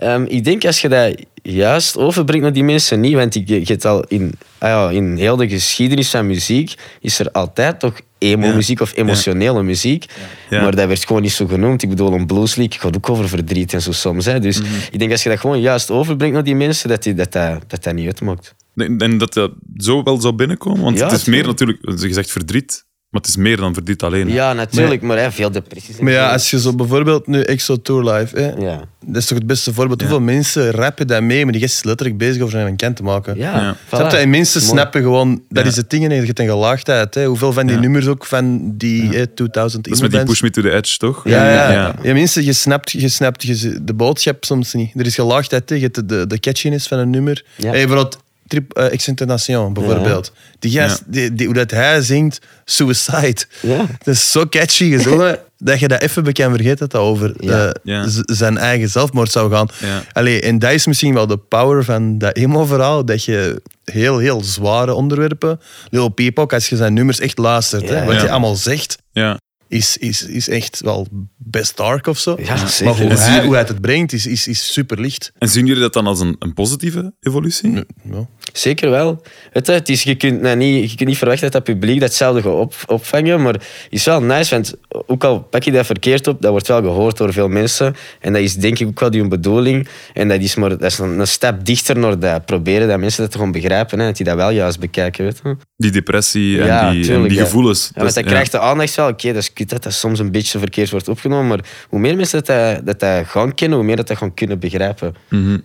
Ehm, 0.00 0.24
ik 0.28 0.44
denk 0.44 0.64
als 0.64 0.80
je 0.80 0.88
dat 0.88 1.24
juist 1.42 1.96
overbrengt 1.96 2.42
naar 2.44 2.52
die 2.52 2.64
mensen 2.64 3.00
niet, 3.00 3.14
want 3.14 3.34
ik, 3.34 3.48
je 3.48 3.62
hebt 3.64 3.84
al 3.84 4.04
in, 4.08 4.32
ah 4.58 4.68
ja, 4.68 4.90
in 4.90 5.16
heel 5.16 5.36
de 5.36 5.48
geschiedenis 5.48 6.10
van 6.10 6.26
muziek 6.26 6.74
is 7.00 7.18
er 7.18 7.30
altijd 7.30 7.80
toch 7.80 8.00
emo-muziek 8.18 8.80
of 8.80 8.96
emotionele 8.96 9.62
muziek, 9.62 10.04
Ja. 10.50 10.62
maar 10.62 10.74
dat 10.76 10.86
werd 10.88 11.04
gewoon 11.04 11.22
niet 11.22 11.32
zo 11.32 11.46
genoemd. 11.46 11.82
Ik 11.82 11.88
bedoel, 11.88 12.12
een 12.12 12.26
blueslied 12.26 12.74
gaat 12.74 12.96
ook 12.96 13.10
over 13.10 13.28
verdriet 13.28 13.72
en 13.72 13.82
zo 13.82 13.92
soms. 13.92 14.24
Hè. 14.24 14.38
Dus 14.40 14.60
Mhm. 14.60 14.68
ik 14.90 14.98
denk 14.98 15.10
als 15.10 15.22
je 15.22 15.28
dat 15.28 15.40
gewoon 15.40 15.60
juist 15.60 15.90
overbrengt 15.90 16.34
naar 16.34 16.44
die 16.44 16.54
mensen, 16.54 16.88
dat 16.88 17.02
die, 17.02 17.14
dat, 17.14 17.32
dat, 17.32 17.62
dat, 17.66 17.82
dat 17.84 17.94
niet 17.94 18.06
uitmaakt. 18.06 18.54
En 18.74 19.18
dat 19.18 19.32
dat 19.34 19.50
zo 19.76 20.02
wel 20.02 20.20
zou 20.20 20.34
binnenkomen? 20.34 20.82
Want 20.82 21.00
het 21.00 21.12
is 21.12 21.24
meer 21.24 21.54
tuurlijk. 21.54 21.58
natuurlijk, 21.58 22.02
je 22.02 22.12
zegt 22.12 22.30
verdriet, 22.30 22.84
maar 23.10 23.20
het 23.20 23.30
is 23.30 23.36
meer 23.36 23.56
dan 23.56 23.74
verdriet 23.74 24.02
alleen. 24.02 24.28
hè. 24.28 24.34
Ja, 24.34 24.52
natuurlijk, 24.52 25.02
maar, 25.02 25.18
hè, 25.18 25.32
veel 25.32 25.50
depressies. 25.50 25.98
en 25.98 26.04
Maar 26.04 26.12
ja, 26.12 26.26
zo. 26.26 26.32
als 26.32 26.50
je 26.50 26.60
zo 26.60 26.74
bijvoorbeeld 26.74 27.26
nu 27.26 27.40
Exo 27.40 27.76
Tour 27.82 28.12
Live, 28.12 28.38
hè, 28.40 28.48
ja. 28.64 28.84
dat 29.06 29.16
is 29.16 29.26
toch 29.26 29.38
het 29.38 29.46
beste 29.46 29.72
voorbeeld. 29.72 30.00
Hoeveel 30.00 30.20
mensen 30.20 30.70
rappen 30.70 31.06
daar 31.06 31.24
mee, 31.24 31.42
maar 31.44 31.52
die 31.52 31.62
gast 31.62 31.74
is 31.74 31.82
letterlijk 31.84 32.18
bezig 32.18 32.42
over 32.42 32.50
zijn 32.54 32.66
een 32.66 32.76
kent 32.76 32.96
te 32.96 33.02
maken. 33.02 33.36
Ja, 33.36 33.56
Ja. 33.60 33.76
voilà. 33.76 33.88
Snap 33.88 34.10
je? 34.10 34.16
En 34.16 34.30
mensen 34.30 34.60
Mooi. 34.60 34.72
snappen 34.72 35.02
gewoon, 35.02 35.42
dat 35.48 35.62
Ja. 35.64 35.70
is 35.70 35.76
het 35.76 35.90
ding, 35.90 36.04
en 36.04 36.14
je 36.14 36.26
hebt 36.26 36.38
een 36.38 36.46
gelaagdheid. 36.48 37.14
Hè. 37.14 37.24
Hoeveel 37.26 37.52
van 37.52 37.66
die 37.66 37.74
Ja. 37.74 37.80
nummers 37.82 38.06
ook 38.06 38.26
van 38.26 38.72
die 38.76 39.08
hè, 39.08 39.26
2000 39.26 39.84
Dat 39.84 39.94
is 39.94 40.00
met 40.00 40.10
die. 40.10 40.24
Push 40.24 40.40
Me 40.40 40.50
to 40.50 40.62
the 40.62 40.70
Edge, 40.70 40.96
toch? 40.96 41.20
Ja, 41.28 41.50
ja. 41.52 41.72
ja. 41.72 41.94
ja. 42.02 42.12
mensen, 42.12 42.44
je 42.44 42.52
snapt, 42.52 42.90
je 42.90 43.08
snapt 43.08 43.42
je, 43.42 43.78
de 43.82 43.94
boodschap 43.94 44.44
soms 44.44 44.72
niet. 44.74 44.90
Er 44.94 45.06
is 45.06 45.14
gelaagdheid, 45.14 45.70
hebt 45.70 45.94
de, 45.94 46.06
de, 46.06 46.26
de 46.26 46.38
catchiness 46.40 46.86
van 46.88 46.98
een 46.98 47.10
nummer. 47.10 47.44
Ja. 47.56 47.62
Hey, 47.70 47.72
bijvoorbeeld 47.86 48.18
Trip, 48.50 48.78
uh, 48.78 48.92
Extentation, 48.92 49.72
bijvoorbeeld. 49.72 50.32
Die 50.58 50.70
gast, 50.80 51.02
die, 51.06 51.34
die, 51.34 51.46
hoe 51.46 51.54
dat 51.54 51.70
hij 51.70 52.02
zingt, 52.02 52.38
Suicide. 52.64 53.44
Ja. 53.62 53.76
Dat 54.04 54.14
is 54.14 54.30
zo 54.30 54.46
catchy 54.46 54.90
gezongen, 54.90 55.38
dat 55.58 55.78
je 55.80 55.88
dat 55.88 56.00
even 56.00 56.32
kan 56.32 56.50
vergeten 56.54 56.78
dat 56.78 56.90
dat 56.90 57.00
over 57.00 57.34
Ja. 57.38 57.72
eh, 58.02 58.02
zijn 58.24 58.58
eigen 58.58 58.88
zelfmoord 58.88 59.30
zou 59.30 59.52
gaan. 59.52 59.68
Allee, 60.12 60.40
en 60.40 60.58
dat 60.58 60.70
is 60.72 60.86
misschien 60.86 61.14
wel 61.14 61.26
de 61.26 61.36
power 61.36 61.84
van 61.84 62.18
dat 62.18 62.36
emo-verhaal, 62.36 63.04
dat 63.04 63.24
je 63.24 63.62
heel, 63.84 64.18
heel 64.18 64.42
zware 64.44 64.94
onderwerpen, 64.94 65.60
Lil 65.90 66.08
Peep 66.08 66.38
ook, 66.38 66.52
als 66.52 66.68
je 66.68 66.76
zijn 66.76 66.92
nummers 66.94 67.18
echt 67.20 67.38
luistert, 67.38 67.88
hè, 67.88 68.04
wat 68.04 68.14
hij 68.14 68.30
allemaal 68.30 68.56
zegt, 68.56 68.98
Ja. 69.12 69.38
Is, 69.70 69.96
is, 69.96 70.22
is 70.22 70.48
echt 70.48 70.80
wel 70.80 71.06
best 71.36 71.76
dark 71.76 72.06
of 72.06 72.18
zo. 72.18 72.36
Ja, 72.42 72.54
Maar 72.84 72.96
hoe 72.96 73.10
En 73.10 73.18
hij, 73.18 73.44
hoe 73.44 73.54
hij 73.54 73.64
het 73.66 73.80
brengt 73.80 74.12
is, 74.12 74.26
is, 74.26 74.46
is 74.46 74.72
super 74.72 75.00
licht. 75.00 75.32
En 75.38 75.48
zien 75.48 75.66
jullie 75.66 75.82
dat 75.82 75.92
dan 75.92 76.06
als 76.06 76.20
een, 76.20 76.36
een 76.38 76.54
positieve 76.54 77.12
evolutie? 77.20 77.72
Ja. 77.72 78.26
Zeker 78.52 78.90
wel. 78.90 79.22
Het 79.52 79.88
is, 79.88 80.02
je, 80.02 80.14
kunt, 80.14 80.40
nou, 80.40 80.56
niet, 80.56 80.90
je 80.90 80.96
kunt 80.96 81.08
niet 81.08 81.18
verwachten 81.18 81.50
dat 81.50 81.52
dat 81.52 81.74
publiek 81.74 82.00
datzelfde 82.00 82.42
gaat 82.42 82.52
op, 82.52 82.74
opvangen, 82.86 83.42
maar 83.42 83.52
het 83.52 83.64
is 83.90 84.04
wel 84.04 84.22
nice, 84.22 84.54
want 84.54 84.74
ook 84.88 85.24
al 85.24 85.40
pak 85.40 85.62
je 85.62 85.72
dat 85.72 85.86
verkeerd 85.86 86.26
op, 86.26 86.42
dat 86.42 86.50
wordt 86.50 86.68
wel 86.68 86.82
gehoord 86.82 87.16
door 87.16 87.32
veel 87.32 87.48
mensen. 87.48 87.94
En 88.20 88.32
dat 88.32 88.42
is 88.42 88.54
denk 88.54 88.78
ik 88.78 88.88
ook 88.88 89.00
wel 89.00 89.10
die 89.10 89.28
bedoeling. 89.28 89.88
En 90.12 90.28
dat 90.28 90.40
is, 90.40 90.54
maar, 90.54 90.68
dat 90.68 90.82
is 90.82 90.98
een, 90.98 91.18
een 91.18 91.26
stap 91.26 91.64
dichter 91.64 91.98
naar 91.98 92.18
dat 92.18 92.44
proberen 92.44 92.88
dat 92.88 92.98
mensen 92.98 93.22
dat 93.22 93.34
gewoon 93.34 93.52
begrijpen, 93.52 93.98
hè, 93.98 94.06
dat 94.06 94.16
die 94.16 94.26
dat 94.26 94.36
wel 94.36 94.50
juist 94.50 94.78
bekijken. 94.80 95.24
Weet 95.24 95.40
je. 95.42 95.56
Die 95.76 95.90
depressie 95.90 96.60
en 96.60 96.66
Ja, 96.66 96.90
die, 96.90 97.00
en 97.00 97.06
tuurlijk, 97.06 97.28
die 97.28 97.38
ja. 97.38 97.44
gevoelens. 97.44 97.90
Ja, 97.94 98.02
want 98.02 98.14
dat 98.14 98.24
krijgt 98.24 98.52
de 98.52 98.58
aandacht 98.58 98.94
wel. 98.94 99.08
Oké, 99.08 99.26
dat 99.32 99.42
is 99.42 99.52
kut 99.60 99.68
dat 99.70 99.82
dat 99.82 99.92
soms 99.92 100.18
een 100.18 100.30
beetje 100.32 100.58
verkeerd 100.58 100.90
wordt 100.90 101.08
opgenomen, 101.08 101.46
maar 101.48 101.64
hoe 101.88 102.00
meer 102.00 102.16
mensen 102.16 102.44
dat, 102.44 102.46
dat, 102.76 102.86
dat, 102.86 103.00
dat 103.00 103.26
gaan 103.26 103.54
kennen, 103.54 103.78
hoe 103.78 103.86
meer 103.86 103.96
dat, 103.96 104.06
dat 104.06 104.16
gaan 104.16 104.34
kunnen 104.34 104.58
begrijpen. 104.58 105.14
Mhm. 105.28 105.58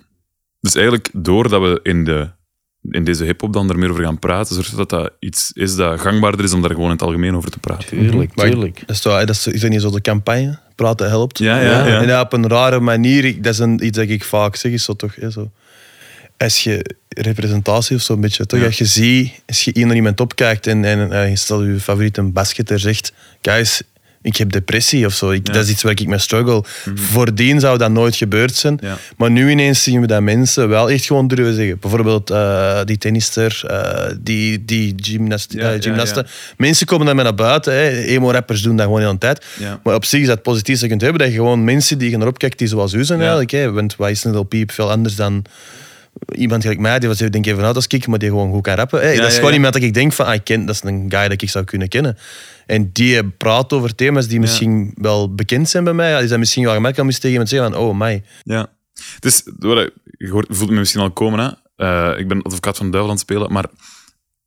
Dus 0.59 0.73
eigenlijk, 0.75 1.09
doordat 1.13 1.61
we 1.61 1.79
in, 1.83 2.03
de, 2.03 2.29
in 2.89 3.03
deze 3.03 3.23
hip-hop 3.23 3.53
dan 3.53 3.69
er 3.69 3.77
meer 3.77 3.89
over 3.91 4.03
gaan 4.03 4.19
praten, 4.19 4.55
zorgt 4.55 4.77
dat 4.77 4.89
dat 4.89 5.11
iets 5.19 5.51
is 5.53 5.75
dat 5.75 5.99
gangbaarder 5.99 6.45
is 6.45 6.53
om 6.53 6.61
daar 6.61 6.69
gewoon 6.69 6.85
in 6.85 6.91
het 6.91 7.01
algemeen 7.01 7.35
over 7.35 7.51
te 7.51 7.59
praten. 7.59 7.87
Tuurlijk, 7.87 8.31
ik- 8.31 8.43
tuurlijk. 8.43 8.79
Dat 8.79 8.95
is, 8.95 9.01
toch, 9.01 9.19
dat 9.19 9.29
is, 9.29 9.47
is 9.47 9.61
dat 9.61 9.69
niet 9.69 9.81
zo 9.81 9.89
de 9.91 10.01
campagne? 10.01 10.59
Praten 10.75 11.07
helpt. 11.09 11.37
Ja, 11.37 11.59
ja, 11.61 11.87
ja. 11.87 12.01
En 12.01 12.07
dat 12.07 12.23
op 12.25 12.33
een 12.33 12.47
rare 12.47 12.79
manier, 12.79 13.41
dat 13.41 13.53
is 13.53 13.59
een, 13.59 13.85
iets 13.85 13.97
dat 13.97 14.09
ik 14.09 14.23
vaak 14.23 14.55
zeg, 14.55 14.71
is 14.71 14.83
zo 14.83 14.93
toch, 14.93 15.15
hè, 15.15 15.29
zo. 15.31 15.51
Als 16.37 16.63
je 16.63 16.95
representatie 17.09 17.95
of 17.95 18.01
zo 18.01 18.13
een 18.13 18.21
beetje, 18.21 18.45
toch? 18.45 18.59
Ja. 18.59 18.65
Als 18.65 18.77
je 18.77 18.85
ziet, 18.85 19.31
als 19.47 19.61
je 19.63 19.71
hier 19.73 19.85
naar 19.85 19.95
iemand 19.95 20.19
opkijkt 20.19 20.67
en, 20.67 20.85
en 20.85 21.11
eh, 21.11 21.29
je 21.29 21.35
stelt 21.35 21.65
je 21.65 21.79
favoriete 21.79 22.21
basketter 22.21 22.79
zegt, 22.79 23.13
guys, 23.41 23.81
ik 24.21 24.37
heb 24.37 24.51
depressie 24.51 25.05
of 25.05 25.13
zo. 25.13 25.31
Ik, 25.31 25.47
Ja. 25.47 25.53
Dat 25.53 25.63
is 25.63 25.69
iets 25.69 25.83
waar 25.83 25.91
ik 25.91 26.07
mee 26.07 26.19
struggle. 26.19 26.63
Voordien 26.95 27.59
zou 27.59 27.77
dat 27.77 27.91
nooit 27.91 28.15
gebeurd 28.15 28.55
zijn. 28.55 28.77
Ja. 28.81 28.97
Maar 29.17 29.31
nu 29.31 29.49
ineens 29.49 29.83
zien 29.83 30.01
we 30.01 30.07
dat 30.07 30.21
mensen 30.21 30.69
wel 30.69 30.89
echt 30.89 31.05
gewoon 31.05 31.27
durven 31.27 31.53
zeggen. 31.55 31.79
Bijvoorbeeld 31.79 32.29
eh, 32.29 32.81
die 32.85 32.97
tennister, 32.97 33.61
eh, 33.67 34.11
die, 34.19 34.65
die 34.65 34.93
gymnast, 34.97 35.53
Ja, 35.53 35.77
gymnasten. 35.79 36.27
Mensen 36.57 36.85
komen 36.85 37.05
daarmee 37.05 37.23
naar 37.23 37.35
buiten. 37.35 37.73
hè. 37.73 37.89
Emo-rappers 38.03 38.61
doen 38.61 38.75
dat 38.75 38.85
gewoon 38.85 38.99
de 39.01 39.05
hele 39.07 39.17
tijd. 39.17 39.45
Maar 39.83 39.95
op 39.95 40.05
zich 40.05 40.21
is 40.21 40.27
dat 40.27 40.41
positief 40.41 40.73
dat 40.73 40.83
je 40.83 40.87
kunt 40.89 41.01
hebben. 41.01 41.19
Dat 41.19 41.29
je 41.29 41.35
gewoon 41.35 41.63
mensen 41.63 41.97
die 41.97 42.09
je 42.09 42.17
erop 42.17 42.37
kijkt, 42.37 42.57
die 42.57 42.67
zoals 42.67 42.93
u 42.93 43.03
zijn 43.03 43.19
eigenlijk. 43.19 43.51
Hè. 43.51 43.71
Want 43.71 43.95
wat 43.95 44.09
is 44.09 44.23
een 44.23 44.47
Peep 44.47 44.71
veel 44.71 44.91
anders 44.91 45.15
dan 45.15 45.45
iemand 46.35 46.61
gelijk 46.61 46.79
mij, 46.79 46.99
die 46.99 47.07
was 47.07 47.17
denk 47.17 47.35
ik 47.35 47.45
even 47.45 47.63
oud 47.63 47.75
als 47.75 47.87
ik, 47.87 48.07
maar 48.07 48.19
die 48.19 48.29
gewoon 48.29 48.51
goed 48.51 48.61
kan 48.61 48.75
rappen. 48.75 49.13
Ja, 49.13 49.21
dat 49.21 49.31
is 49.31 49.35
gewoon 49.35 49.53
iemand 49.53 49.73
dat 49.73 49.83
ik 49.83 49.93
denk 49.93 50.13
van, 50.13 50.25
ah, 50.25 50.33
ik 50.33 50.43
ken, 50.43 50.65
dat 50.65 50.75
is 50.75 50.83
een 50.83 51.05
guy 51.09 51.27
dat 51.27 51.41
ik 51.41 51.49
zou 51.49 51.65
kunnen 51.65 51.87
kennen. 51.87 52.17
En 52.65 52.89
die 52.93 53.29
praat 53.29 53.73
over 53.73 53.95
thema's 53.95 54.27
die 54.27 54.39
misschien 54.39 54.91
wel 54.95 55.35
bekend 55.35 55.69
zijn 55.69 55.83
bij 55.83 55.93
mij. 55.93 56.09
Ja, 56.09 56.19
is 56.19 56.29
dat 56.29 56.39
misschien 56.39 56.63
wel 56.63 56.73
gemakkelijk 56.73 57.07
om 57.07 57.13
eens 57.13 57.19
tegen 57.19 57.31
iemand 57.31 57.49
te 57.49 57.55
zeggen 57.55 57.73
van, 57.73 57.83
oh 57.83 57.97
my. 57.97 58.23
Ja. 58.43 58.67
Dus, 59.19 59.43
je 60.17 60.45
voelt 60.47 60.69
me 60.69 60.75
misschien 60.75 61.01
al 61.01 61.11
komen, 61.11 61.39
hè. 61.39 61.49
Eh, 61.75 62.19
ik 62.19 62.27
ben 62.27 62.41
advocaat 62.41 62.77
van 62.77 62.85
de 62.85 62.91
duivel 62.91 63.11
aan 63.11 63.17
het 63.17 63.25
spelen, 63.25 63.51
maar 63.51 63.65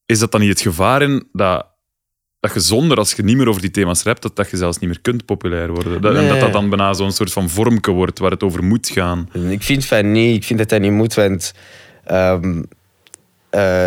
is 0.07 0.19
dat 0.19 0.33
dan 0.33 0.41
niet 0.41 0.51
het 0.51 0.61
gevaar 0.61 1.03
in 1.03 1.29
dat, 1.33 1.67
dat 2.41 2.55
je 2.55 2.61
zonder, 2.61 2.97
als 2.99 3.13
je 3.13 3.23
niet 3.23 3.37
meer 3.37 3.49
over 3.49 3.61
die 3.61 3.71
thema's 3.71 4.03
rapt, 4.03 4.23
dat, 4.23 4.37
dat 4.37 4.51
je 4.51 4.57
zelfs 4.57 4.79
niet 4.79 4.89
meer 4.91 5.01
kunt 5.01 5.25
populair 5.25 5.71
worden? 5.73 6.01
Dat, 6.01 6.15
En 6.17 6.29
dat 6.29 6.41
dat 6.41 6.53
dan 6.53 6.69
bijna 6.69 6.93
zo'n 6.93 7.13
soort 7.13 7.33
van 7.33 7.49
vormke 7.49 7.91
wordt 7.91 8.19
waar 8.19 8.31
het 8.31 8.43
over 8.43 8.65
moet 8.65 8.89
gaan? 8.89 9.29
Ik 9.49 9.63
vind 9.63 9.85
van 9.87 10.13
niet. 10.13 10.37
Ik 10.37 10.45
vind 10.45 10.59
dat 10.59 10.69
dat 10.69 10.81
niet 10.81 10.93
moet, 10.93 11.15
want 11.15 11.53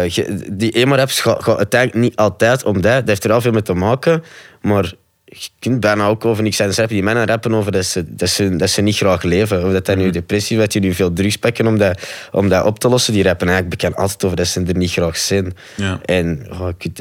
je- 0.07 0.47
die 0.51 0.71
emo-raps 0.71 1.19
gaat 1.19 1.43
gaat 1.43 1.57
uiteindelijk 1.57 2.01
niet 2.01 2.15
altijd 2.15 2.63
om 2.63 2.73
dat. 2.81 2.93
Dat 2.99 3.07
heeft 3.07 3.23
er 3.23 3.31
al 3.31 3.41
veel 3.41 3.51
mee 3.51 3.61
te 3.61 3.73
maken, 3.73 4.23
maar 4.61 4.93
je 5.25 5.47
kunt 5.59 5.79
bijna 5.79 6.07
ook 6.07 6.25
over 6.25 6.43
niks 6.43 6.59
anders 6.59 6.77
rappen. 6.77 6.95
Die 6.95 7.03
mannen 7.05 7.25
rappen 7.27 7.53
over 7.53 7.71
dat 7.71 7.85
ze, 7.85 8.15
dat 8.15 8.29
ze, 8.29 8.55
dat 8.55 8.69
ze 8.69 8.81
niet 8.81 8.95
graag 8.95 9.23
leven. 9.23 9.65
Of 9.65 9.71
dat 9.71 9.85
dat 9.85 9.97
nu 9.97 10.09
depressie 10.09 10.55
is, 10.55 10.61
dat 10.61 10.71
die 10.71 10.81
nu 10.81 10.93
veel 10.93 11.13
drugs 11.13 11.37
pakken 11.37 11.67
om 11.67 11.77
dat, 11.77 12.07
om 12.31 12.49
dat 12.49 12.65
op 12.65 12.79
te 12.79 12.89
lossen. 12.89 13.13
Die 13.13 13.23
rappen 13.23 13.47
eigenlijk 13.47 13.79
bekend 13.81 13.95
altijd 13.99 14.23
over 14.23 14.37
dat 14.37 14.47
ze 14.47 14.63
er 14.63 14.75
niet 14.77 14.91
graag 14.91 15.17
zijn. 15.17 15.53
Ja. 15.75 15.99
En 16.05 16.47
oh, 16.51 16.67
Ik 16.77 16.99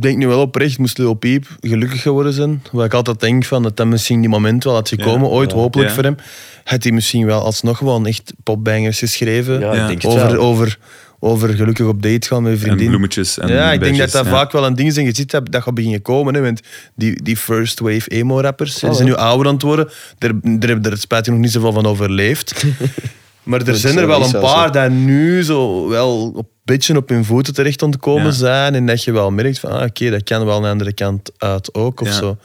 denk 0.00 0.16
nu 0.18 0.26
wel 0.26 0.40
oprecht, 0.40 0.78
moest 0.78 0.98
Lil 0.98 1.14
Peep 1.14 1.46
gelukkig 1.60 2.02
geworden 2.02 2.32
zijn. 2.32 2.62
Wat 2.72 2.84
ik 2.84 2.94
altijd 2.94 3.20
denk 3.20 3.44
van, 3.44 3.62
dat 3.62 3.76
dat 3.76 3.86
misschien 3.86 4.20
die 4.20 4.28
moment 4.30 4.64
wel 4.64 4.74
had 4.74 4.88
gekomen, 4.88 5.28
Ja. 5.28 5.34
ooit 5.34 5.52
hopelijk 5.52 5.88
Ja. 5.88 5.94
voor 5.94 6.04
hem. 6.04 6.16
Had 6.64 6.82
hij 6.82 6.92
misschien 6.92 7.26
wel 7.26 7.40
alsnog 7.42 7.78
gewoon 7.78 8.06
echt 8.06 8.32
popbangers 8.42 8.98
geschreven. 8.98 9.60
ja, 9.60 9.74
Ja. 9.74 9.82
ik 9.82 9.88
denk 9.88 10.02
het 10.02 10.10
over, 10.12 10.30
wel. 10.32 10.40
over, 10.40 10.78
over 11.18 11.48
gelukkig 11.48 11.86
op 11.86 12.02
date 12.02 12.26
gaan 12.26 12.42
met 12.42 12.52
een 12.52 12.58
En 12.58 12.64
vriendin. 12.64 12.86
bloemetjes 12.88 13.38
en 13.38 13.48
ja, 13.48 13.72
ik 13.72 13.80
denk 13.80 13.80
dat 13.80 13.90
badges, 13.90 14.12
dat 14.12 14.24
ja. 14.24 14.30
vaak 14.30 14.52
wel 14.52 14.66
een 14.66 14.74
ding 14.74 14.88
is. 14.88 14.96
En 14.96 15.04
je 15.04 15.14
ziet 15.14 15.30
dat, 15.30 15.52
dat 15.52 15.62
gaat 15.62 15.74
beginnen 15.74 16.02
komen. 16.02 16.34
Hè, 16.34 16.40
want 16.42 16.60
die, 16.94 17.22
die 17.22 17.36
first 17.36 17.80
wave 17.80 18.08
emo-rappers, 18.10 18.74
die 18.74 18.88
Oh, 18.88 18.94
zijn 18.94 19.08
nu 19.08 19.14
ouder 19.14 19.46
aan 19.46 19.52
het 19.54 19.62
worden. 19.62 19.88
Daar, 20.18 20.32
daar 20.42 20.68
hebben 20.68 20.90
er 20.92 20.98
spijtig 20.98 21.32
nog 21.32 21.42
niet 21.42 21.52
zoveel 21.52 21.72
van 21.72 21.86
overleefd. 21.86 22.64
maar 23.42 23.58
er 23.60 23.64
Dat 23.64 23.76
zijn 23.76 23.98
er 23.98 24.06
wel 24.06 24.22
een 24.22 24.28
zo, 24.28 24.40
paar 24.40 24.72
die 24.72 24.96
nu 24.96 25.42
zo 25.42 25.88
wel 25.88 26.32
op 26.34 26.46
beetje 26.64 26.96
op 26.96 27.08
hun 27.08 27.24
voeten 27.24 27.54
terecht 27.54 27.82
ontkomen 27.82 28.24
Ja. 28.24 28.30
zijn. 28.30 28.74
En 28.74 28.86
dat 28.86 29.04
je 29.04 29.12
wel 29.12 29.30
merkt 29.30 29.58
van, 29.58 29.70
ah, 29.70 29.82
oké, 29.82 30.10
dat 30.10 30.22
kan 30.22 30.44
wel 30.44 30.56
een 30.64 30.70
andere 30.70 30.92
kant 30.92 31.30
uit 31.38 31.74
ook 31.74 32.00
of 32.00 32.08
Ja. 32.08 32.14
zo. 32.14 32.36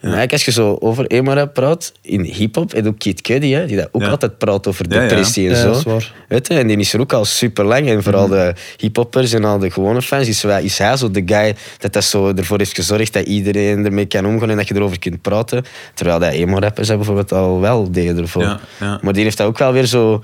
En 0.00 0.06
eigenlijk 0.06 0.32
als 0.32 0.44
je 0.44 0.50
zo 0.52 0.76
over 0.80 1.06
emo-rap 1.06 1.54
praat, 1.54 1.92
in 2.02 2.20
hip-hop, 2.22 2.72
heb 2.72 2.84
je 2.84 2.90
ook 2.90 2.98
Kid 2.98 3.20
Cudi, 3.20 3.54
hè, 3.54 3.66
die 3.66 3.76
dat 3.76 3.88
ook 3.92 4.02
Ja. 4.02 4.08
altijd 4.08 4.38
praat 4.38 4.66
over 4.66 4.86
Ja, 4.90 5.02
ja. 5.02 5.08
depressie 5.08 5.48
en 5.48 5.54
Ja, 5.54 5.60
zo. 5.60 5.66
dat 5.66 5.76
is 5.76 5.82
waar. 5.82 6.12
Weet 6.28 6.46
je, 6.48 6.54
en 6.54 6.66
die 6.66 6.76
is 6.76 6.92
er 6.92 7.00
ook 7.00 7.12
al 7.12 7.24
super 7.24 7.64
lang. 7.64 7.88
En 7.88 8.02
vooral 8.02 8.26
Mhm. 8.26 8.36
de 8.36 8.54
hip-hoppers 8.76 9.32
en 9.32 9.44
al 9.44 9.58
de 9.58 9.70
gewone 9.70 10.02
fans, 10.02 10.28
is, 10.28 10.42
wel- 10.42 10.58
is 10.58 10.78
hij 10.78 10.96
zo 10.96 11.10
de 11.10 11.22
guy 11.26 11.54
dat, 11.78 11.92
dat 11.92 12.04
zo 12.04 12.32
ervoor 12.34 12.58
heeft 12.58 12.74
gezorgd 12.74 13.12
dat 13.12 13.26
iedereen 13.26 13.84
ermee 13.84 14.06
kan 14.06 14.26
omgaan 14.26 14.50
en 14.50 14.56
dat 14.56 14.68
je 14.68 14.74
erover 14.74 14.98
kunt 14.98 15.22
praten. 15.22 15.64
Terwijl 15.94 16.18
dat 16.18 16.32
emo-rappers 16.32 16.88
bijvoorbeeld 16.88 17.32
al 17.32 17.60
wel 17.60 17.90
deden 17.92 18.18
ervoor. 18.18 18.42
Ja, 18.42 18.60
ja. 18.80 18.98
Maar 19.02 19.12
die 19.12 19.22
heeft 19.22 19.36
dat 19.36 19.46
ook 19.46 19.58
wel 19.58 19.72
weer 19.72 19.86
zo 19.86 20.22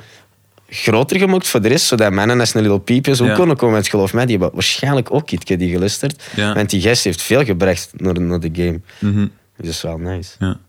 groter 0.68 1.18
gemaakt 1.18 1.46
voor 1.48 1.62
de 1.62 1.68
rest, 1.68 1.86
zodat 1.86 2.12
mannen 2.12 2.40
als 2.40 2.54
een 2.54 2.60
Little 2.62 2.80
Peepjes 2.80 3.20
ook 3.20 3.26
Ja. 3.28 3.34
konden 3.34 3.56
komen. 3.56 3.74
Want 3.74 3.88
geloof 3.88 4.12
mij, 4.12 4.26
die 4.26 4.36
hebben 4.36 4.54
waarschijnlijk 4.54 5.12
ook 5.12 5.26
Kid 5.26 5.44
Cudi 5.44 5.68
geluisterd. 5.70 6.22
Ja. 6.36 6.54
Want 6.54 6.70
die 6.70 6.80
gast 6.80 7.04
heeft 7.04 7.22
veel 7.22 7.44
gebracht 7.44 7.90
naar, 7.96 8.20
naar 8.20 8.40
de 8.40 8.50
game. 8.52 8.80
Mhm. 9.00 9.20
Dus 9.20 9.28
dat 9.56 9.66
is 9.66 9.82
wel 9.82 9.98
nice. 9.98 10.30
Ja. 10.38 10.60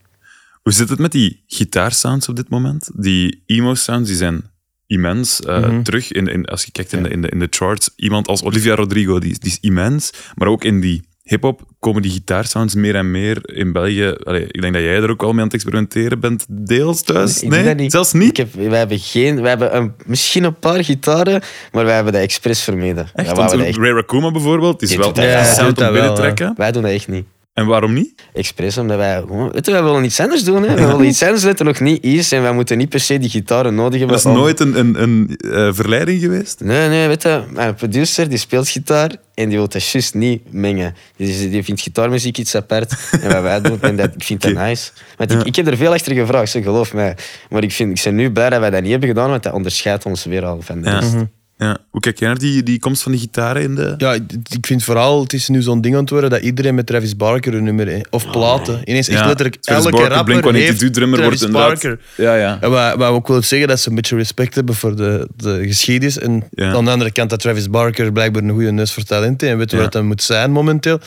Hoe 0.63 0.73
zit 0.73 0.89
het 0.89 0.99
met 0.99 1.11
die 1.11 1.43
gitaarsounds 1.47 2.29
op 2.29 2.35
dit 2.35 2.49
moment? 2.49 2.89
Die 2.95 3.43
emo-sounds 3.45 4.07
die 4.09 4.17
zijn 4.17 4.43
immens. 4.87 5.41
eh, 5.41 5.59
Mhm. 5.59 5.81
Terug, 5.83 6.11
in, 6.11 6.27
in, 6.27 6.45
als 6.45 6.63
je 6.63 6.71
kijkt 6.71 6.93
in 6.93 7.03
de, 7.03 7.09
in, 7.09 7.21
de, 7.21 7.29
in 7.29 7.39
de 7.39 7.47
charts, 7.49 7.89
iemand 7.95 8.27
als 8.27 8.43
Olivia 8.43 8.75
Rodrigo, 8.75 9.19
die, 9.19 9.39
die 9.39 9.51
is 9.51 9.57
immens. 9.61 10.11
Maar 10.35 10.47
ook 10.47 10.63
in 10.63 10.79
die 10.81 11.03
hip-hop 11.29 11.61
komen 11.79 12.01
die 12.01 12.11
gitaarsounds 12.11 12.75
meer 12.75 12.95
en 12.95 13.11
meer 13.11 13.39
in 13.55 13.71
België. 13.71 14.15
Allee, 14.23 14.45
ik 14.51 14.61
denk 14.61 14.73
dat 14.73 14.83
jij 14.83 14.95
er 14.95 15.09
ook 15.09 15.23
al 15.23 15.29
mee 15.31 15.37
aan 15.39 15.45
het 15.45 15.53
experimenteren 15.53 16.19
bent, 16.19 16.45
deels 16.49 17.01
thuis. 17.03 17.41
Nee, 17.41 17.75
niet. 17.75 17.91
zelfs 17.91 18.13
niet. 18.13 18.29
Ik 18.29 18.37
heb, 18.37 18.53
wij 18.53 18.77
hebben, 18.77 18.99
geen, 18.99 19.39
wij 19.41 19.49
hebben 19.49 19.75
een, 19.75 19.93
misschien 20.05 20.43
een 20.43 20.59
paar 20.59 20.83
gitaren, 20.83 21.41
maar 21.71 21.85
wij 21.85 21.95
hebben 21.95 22.13
dat 22.13 22.21
expres 22.21 22.61
vermeden. 22.63 23.03
Echt, 23.03 23.13
Wij 23.15 23.25
want 23.25 23.37
wouden 23.37 23.57
dat 23.57 23.67
echt- 23.67 23.77
Ray 23.77 23.91
Raccoon 23.91 24.33
bijvoorbeeld, 24.33 24.79
die 24.79 24.89
is 24.89 24.95
wel 24.95 25.13
echt 25.13 25.31
Ja, 25.31 25.43
sound 25.43 25.81
om 25.81 25.91
binnen 25.91 26.15
trekken. 26.15 26.53
Wij 26.57 26.71
doen 26.71 26.81
dat 26.81 26.91
echt 26.91 27.07
niet. 27.07 27.25
En 27.57 27.65
waarom 27.65 27.93
niet? 27.93 28.13
Expres, 28.33 28.77
omdat 28.77 28.97
wij 28.97 29.17
gewoon... 29.19 29.51
Weet 29.51 29.65
je, 29.65 29.71
wij 29.71 29.83
willen 29.83 30.03
iets 30.03 30.19
anders 30.19 30.43
doen. 30.43 30.63
Hè. 30.63 30.75
We 30.75 30.85
willen 30.85 31.05
iets 31.05 31.23
anders 31.23 31.43
dat 31.43 31.59
er 31.59 31.65
nog 31.65 31.79
niet 31.79 32.03
is 32.03 32.31
en 32.31 32.41
wij 32.41 32.53
moeten 32.53 32.77
niet 32.77 32.89
per 32.89 32.99
se 32.99 33.17
die 33.19 33.29
gitaren 33.29 33.75
nodig 33.75 33.99
hebben. 33.99 34.17
Dat 34.17 34.25
is 34.25 34.31
om- 34.31 34.37
nooit 34.37 34.59
een, 34.59 34.79
een, 34.79 35.01
een 35.01 35.37
eh, 35.37 35.69
verleiding 35.73 36.21
geweest? 36.21 36.59
Nee, 36.63 36.89
nee, 36.89 37.07
weet 37.07 37.21
je, 37.23 37.41
mijn 37.53 37.75
producer 37.75 38.29
die 38.29 38.37
speelt 38.37 38.69
gitaar 38.69 39.09
en 39.33 39.49
die 39.49 39.57
wil 39.57 39.67
dat 39.67 39.85
juist 39.89 40.13
niet 40.13 40.41
mengen. 40.53 40.95
Die, 41.15 41.49
die 41.49 41.63
vindt 41.63 41.81
gitaarmuziek 41.81 42.37
iets 42.37 42.55
apart 42.55 42.95
en 43.21 43.31
wat 43.33 43.41
wij 43.41 43.61
doen, 43.61 43.81
en 43.81 43.95
dat, 43.95 44.09
ik 44.15 44.23
vind 44.23 44.41
dat 44.41 44.53
nice. 44.53 44.91
Want 45.17 45.31
ik, 45.31 45.43
ik 45.43 45.55
heb 45.55 45.67
er 45.67 45.77
veel 45.77 45.93
achter 45.93 46.13
gevraagd, 46.15 46.51
geloof 46.51 46.93
mij. 46.93 47.15
Maar 47.49 47.63
ik, 47.63 47.71
vind, 47.71 47.97
ik 47.97 48.03
ben 48.03 48.15
nu 48.15 48.31
blij 48.31 48.49
dat 48.49 48.59
wij 48.59 48.69
dat 48.69 48.81
niet 48.81 48.91
hebben 48.91 49.09
gedaan, 49.09 49.29
want 49.29 49.43
dat 49.43 49.53
onderscheidt 49.53 50.05
ons 50.05 50.25
weer 50.25 50.45
al 50.45 50.61
van 50.61 50.81
de 50.81 50.89
rest. 50.89 51.13
Ja. 51.13 51.27
Hoe 51.57 51.99
kijk 52.01 52.19
jij 52.19 52.27
naar 52.27 52.37
die, 52.37 52.63
die 52.63 52.79
komst 52.79 53.01
van 53.03 53.11
die 53.11 53.21
gitaren 53.21 53.61
in 53.61 53.75
de... 53.75 53.93
Ja, 53.97 54.13
ik 54.49 54.65
vind 54.65 54.83
vooral, 54.83 55.21
het 55.21 55.33
is 55.33 55.47
nu 55.47 55.61
zo'n 55.61 55.81
ding 55.81 55.95
aan 55.95 56.01
het 56.01 56.09
worden 56.09 56.29
dat 56.29 56.41
iedereen 56.41 56.75
met 56.75 56.85
Travis 56.85 57.15
Barker 57.15 57.53
een 57.53 57.63
nummer 57.63 57.87
heeft. 57.87 58.07
Of 58.09 58.31
platen. 58.31 58.81
Ineens 58.85 59.07
echt 59.07 59.19
Ja, 59.19 59.25
letterlijk 59.25 59.61
Travis 59.61 59.83
elke 59.85 59.97
Barker, 59.97 60.15
rapper 60.15 60.33
Blink-182 60.53 60.55
heeft 60.57 60.93
drummer 60.93 61.19
Travis 61.19 61.39
wordt 61.41 61.55
inderdaad- 61.55 61.81
Barker. 61.81 61.99
Ja, 62.17 62.35
ja. 62.35 62.57
En 62.61 62.69
wat, 62.69 62.95
wat 62.95 63.09
ook 63.09 63.27
willen 63.27 63.43
zeggen, 63.43 63.67
dat 63.67 63.79
ze 63.79 63.89
een 63.89 63.95
beetje 63.95 64.15
respect 64.15 64.55
hebben 64.55 64.75
voor 64.75 64.95
de, 64.95 65.27
de 65.35 65.67
geschiedenis. 65.67 66.17
En 66.19 66.43
Ja. 66.51 66.73
aan 66.73 66.85
de 66.85 66.91
andere 66.91 67.11
kant 67.11 67.29
dat 67.29 67.39
Travis 67.39 67.69
Barker 67.69 68.11
blijkbaar 68.11 68.43
een 68.43 68.49
goede 68.51 68.71
neus 68.71 68.91
voor 68.91 69.03
talent 69.03 69.41
heeft 69.41 69.53
en 69.53 69.57
weet 69.59 69.71
Ja. 69.71 69.77
wat 69.77 69.91
dat 69.91 70.03
moet 70.03 70.23
zijn 70.23 70.51
momenteel. 70.51 70.99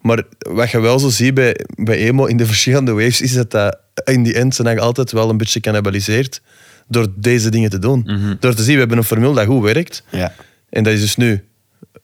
Maar 0.00 0.22
wat 0.38 0.70
je 0.70 0.80
wel 0.80 0.98
zo 0.98 1.08
ziet 1.08 1.34
bij, 1.34 1.56
bij 1.74 1.96
emo 1.96 2.24
in 2.26 2.36
de 2.36 2.46
verschillende 2.46 2.92
waves, 2.92 3.20
is 3.20 3.32
dat 3.32 3.50
dat 3.50 3.78
in 4.04 4.22
die 4.22 4.34
end 4.34 4.54
zijn 4.54 4.66
eigenlijk 4.66 4.80
altijd 4.96 5.12
wel 5.12 5.30
een 5.30 5.36
beetje 5.36 5.60
cannibaliseerd 5.60 6.40
door 6.88 7.06
deze 7.16 7.50
dingen 7.50 7.70
te 7.70 7.78
doen. 7.78 8.02
Mhm. 8.06 8.34
Door 8.40 8.54
te 8.54 8.62
zien, 8.62 8.72
we 8.74 8.78
hebben 8.80 8.98
een 8.98 9.04
formule 9.04 9.34
dat 9.34 9.46
goed 9.46 9.62
werkt. 9.62 10.02
Ja. 10.10 10.32
En 10.70 10.82
dat 10.82 10.92
is 10.92 11.00
dus 11.00 11.16
nu 11.16 11.44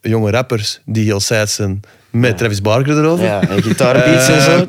jonge 0.01 0.31
rappers 0.31 0.81
die 0.85 1.05
heel 1.05 1.21
sad 1.21 1.51
zijn 1.51 1.81
met 2.11 2.39
Travis 2.39 2.61
Barker 2.61 2.99
erover. 2.99 3.25
Ja, 3.25 3.49
en 3.49 3.63
gitaarbeats 3.63 4.29
en 4.29 4.41
zo. 4.43 4.67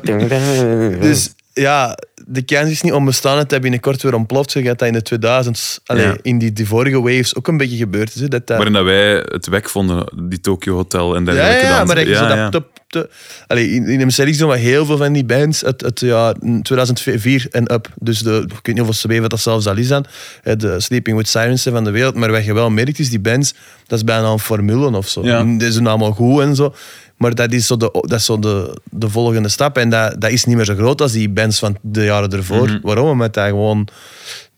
Dus 1.00 1.34
ja, 1.52 1.98
de 2.26 2.42
kans 2.42 2.70
is 2.70 2.80
niet 2.82 2.92
onbestaan 2.92 3.36
dat 3.36 3.50
hij 3.50 3.60
binnenkort 3.60 4.02
weer 4.02 4.14
ontploft. 4.14 4.52
Je 4.52 4.62
gaat 4.62 4.78
dat 4.78 4.88
in 4.88 4.94
de 4.94 5.02
2000s, 5.02 5.80
allee, 5.86 6.04
Ja. 6.06 6.16
in 6.22 6.38
die, 6.38 6.52
die 6.52 6.66
vorige 6.66 7.00
waves 7.00 7.36
ook 7.36 7.48
een 7.48 7.56
beetje 7.56 7.76
gebeurd 7.76 8.14
is. 8.14 8.20
hè, 8.20 8.28
Dat 8.28 8.46
dat, 8.46 8.56
Waarin 8.56 8.74
dat 8.74 8.84
wij 8.84 9.14
het 9.14 9.46
weg 9.46 9.70
vonden, 9.70 10.12
die 10.28 10.40
Tokyo 10.40 10.74
Hotel 10.74 11.14
en 11.16 11.24
ja, 11.24 11.32
dergelijke. 11.32 11.62
ja, 11.66 11.68
dansen. 11.68 11.86
maar 11.86 11.96
dat 11.96 12.06
je 12.06 12.14
zo 12.14 12.22
ja, 12.22 12.28
dat 12.28 12.36
ja. 12.38 12.48
top 12.50 12.75
te... 12.86 13.08
Allee, 13.46 13.70
in, 13.70 13.86
in 13.86 14.06
MC 14.06 14.38
doen 14.38 14.50
we 14.50 14.56
heel 14.56 14.86
veel 14.86 14.96
van 14.96 15.12
die 15.12 15.24
bands 15.24 15.64
uit 15.64 15.80
het 15.80 16.00
jaar 16.00 16.34
2004 16.62 17.46
en 17.50 17.72
up. 17.72 17.88
Dus 18.00 18.18
de, 18.18 18.44
ik 18.46 18.66
weet 18.66 18.76
niet 18.76 18.88
of 18.88 18.94
ze 18.94 19.08
weten 19.08 19.28
dat 19.28 19.40
zelfs 19.40 19.66
al 19.66 19.76
is 19.76 19.88
dan. 19.88 20.04
De 20.42 20.80
Sleeping 20.80 21.16
with 21.16 21.28
Sirens 21.28 21.62
van 21.62 21.84
de 21.84 21.90
wereld. 21.90 22.14
Maar 22.14 22.30
wat 22.30 22.44
je 22.44 22.54
wel 22.54 22.70
merkt 22.70 22.98
is, 22.98 23.10
die 23.10 23.20
bands, 23.20 23.54
dat 23.86 23.98
is 23.98 24.04
bijna 24.04 24.28
een 24.28 24.38
formule 24.38 24.96
of 24.96 25.08
zo. 25.08 25.24
Ja. 25.24 25.44
Die 25.44 25.72
zijn 25.72 25.86
allemaal 25.86 26.12
goed 26.12 26.40
en 26.40 26.54
zo. 26.54 26.74
Maar 27.16 27.34
dat 27.34 27.52
is 27.52 27.66
zo 27.66 27.76
de, 27.76 27.88
dat 27.92 28.18
is 28.18 28.24
zo 28.24 28.38
de, 28.38 28.80
de 28.90 29.08
volgende 29.08 29.48
stap. 29.48 29.78
En 29.78 29.90
dat, 29.90 30.20
dat 30.20 30.30
is 30.30 30.44
niet 30.44 30.56
meer 30.56 30.64
zo 30.64 30.74
groot 30.74 31.00
als 31.00 31.12
die 31.12 31.28
bands 31.28 31.58
van 31.58 31.76
de 31.82 32.04
jaren 32.04 32.30
ervoor. 32.32 32.66
Mhm. 32.68 32.78
Waarom? 32.82 33.08
Omdat 33.08 33.34
dat 33.34 33.46
gewoon 33.46 33.88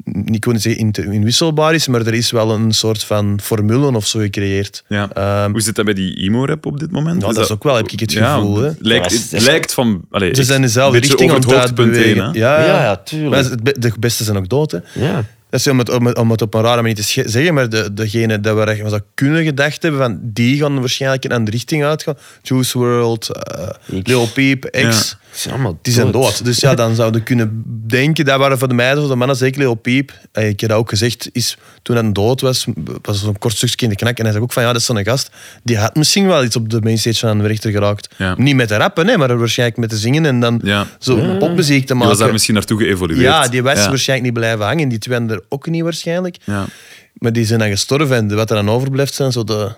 niet 0.05 0.41
kunnen 0.41 0.63
zeggen 0.63 0.81
in- 0.95 1.13
inwisselbaar 1.13 1.75
is, 1.75 1.89
maar 1.89 2.07
er 2.07 2.15
is 2.15 2.31
wel 2.31 2.51
een 2.51 2.73
soort 2.73 3.05
van 3.05 3.39
formule 3.43 3.97
of 3.97 4.07
zo 4.07 4.19
gecreëerd. 4.19 4.85
Ja. 4.89 5.09
Ehm, 5.13 5.51
Hoe 5.51 5.61
zit 5.61 5.75
dat 5.75 5.85
bij 5.85 5.95
die 5.95 6.15
emo-rap 6.17 6.67
op 6.67 6.79
dit 6.81 6.91
moment? 6.91 7.21
ja, 7.23 7.27
dat 7.33 7.45
is 7.45 7.51
ook 7.51 7.63
wel, 7.63 7.75
heb 7.77 7.89
ik 7.89 8.01
het 8.01 8.13
Ja, 8.13 8.35
gevoel. 8.35 8.57
het 8.63 8.77
lijkt, 8.81 9.31
het 9.31 9.43
lijkt 9.43 9.75
van... 9.75 10.01
Allee, 10.11 10.35
Ze 10.35 10.45
zijn 10.45 10.61
dezelfde 10.63 10.99
richting 10.99 11.31
aan 11.31 11.37
het 11.37 11.97
heen? 11.97 12.15
Ja, 12.17 12.31
Ja, 12.33 12.61
ja. 12.65 12.83
ja, 12.83 12.97
tuurlijk. 12.97 13.31
Maar 13.31 13.45
het 13.51 13.83
de 13.83 13.93
beste 13.99 14.25
zijn 14.25 14.37
ook 14.37 14.49
dood. 14.49 14.71
Hè. 14.71 14.79
Ja. 14.95 15.25
Dat 15.51 15.61
is 15.61 15.67
om 15.67 15.79
het, 15.79 15.91
om, 15.91 16.07
het, 16.07 16.19
om 16.19 16.31
het 16.31 16.43
op 16.43 16.55
een 16.55 16.63
rare 16.63 16.81
manier 16.83 16.95
te 16.97 17.03
zeggen, 17.03 17.55
maar 17.55 17.69
de, 17.69 17.95
degene 17.95 18.41
dat 18.41 18.57
we 18.57 18.83
we 18.83 18.89
zou 18.89 19.01
kunnen 19.15 19.45
gedacht 19.45 19.83
hebben, 19.83 20.01
van, 20.01 20.19
die 20.23 20.59
gaan 20.59 20.81
waarschijnlijk 20.81 21.25
in 21.25 21.31
een 21.31 21.37
andere 21.37 21.57
richting 21.57 21.85
uitgaan. 21.85 22.17
Juice 22.43 22.79
WRLD, 22.79 23.29
eh 23.29 23.69
X. 23.69 24.09
Lil 24.09 24.27
Peep, 24.35 24.71
X. 24.89 25.17
Ja. 25.45 25.73
Die 25.83 25.93
zijn 25.93 26.11
dood. 26.11 26.45
Dus 26.45 26.61
ja, 26.61 26.75
dan 26.75 26.95
zouden 26.95 27.21
we 27.21 27.27
kunnen 27.27 27.63
denken, 27.87 28.25
dat 28.25 28.39
waren 28.39 28.59
voor 28.59 28.69
de 28.69 28.75
meiden, 28.75 28.99
voor 29.01 29.09
de 29.11 29.17
mannen 29.17 29.37
zeker 29.37 29.61
Lil 29.61 29.75
Peep. 29.75 30.13
Eh, 30.33 30.49
Ik 30.49 30.61
heb 30.61 30.71
dat 30.71 30.79
ook 30.79 30.89
gezegd, 30.89 31.29
is, 31.33 31.57
toen 31.83 31.97
hij 31.97 32.13
dood 32.13 32.41
was, 32.41 32.67
was 33.03 33.21
zo'n 33.21 33.39
kort 33.39 33.57
stukje 33.57 33.85
in 33.87 33.91
de 33.93 33.97
knak. 33.99 34.17
En 34.19 34.23
hij 34.23 34.33
zei 34.33 34.45
ook 34.45 34.53
van, 34.53 34.63
ja, 34.63 34.69
dat 34.73 34.81
is 34.81 34.87
zo'n 34.87 35.05
gast, 35.05 35.31
die 35.63 35.79
had 35.79 35.95
misschien 35.95 36.27
wel 36.27 36.45
iets 36.45 36.57
op 36.57 36.71
de 36.71 36.81
mainstage 36.81 37.27
van 37.27 37.39
de 37.39 37.47
rechter 37.47 37.71
geraakt. 37.71 38.15
Ja. 38.17 38.35
Niet 38.39 38.55
met 38.57 38.69
de 38.69 38.77
rappen, 38.77 39.07
nee, 39.07 39.17
maar 39.17 39.39
waarschijnlijk 39.39 39.79
met 39.79 39.89
te 39.91 39.97
zingen 39.97 40.27
en 40.27 40.41
dan 40.41 40.61
Ja. 40.63 40.87
zo 40.99 41.37
popmuziek 41.39 41.81
te 41.81 41.87
Die 41.87 41.95
maken. 41.95 42.09
was 42.09 42.19
daar 42.19 42.33
misschien 42.33 42.55
naartoe 42.55 42.79
geëvolueerd. 42.79 43.23
Ja, 43.23 43.49
die 43.49 43.63
was 43.63 43.79
ja. 43.79 43.89
waarschijnlijk 43.89 44.31
niet 44.31 44.39
blijven 44.43 44.67
hangen. 44.67 44.89
Die 44.89 44.99
twee 44.99 45.19
er 45.39 45.45
ook 45.49 45.67
niet 45.67 45.83
waarschijnlijk. 45.83 46.37
Ja. 46.45 46.65
Maar 47.13 47.33
die 47.33 47.45
zijn 47.45 47.59
dan 47.59 47.69
gestorven. 47.69 48.17
En 48.17 48.35
wat 48.37 48.51
er 48.51 48.57
dan 48.57 48.71
overblijft 48.71 49.15
zijn 49.15 49.33
zo 49.33 49.45
de, 49.45 49.73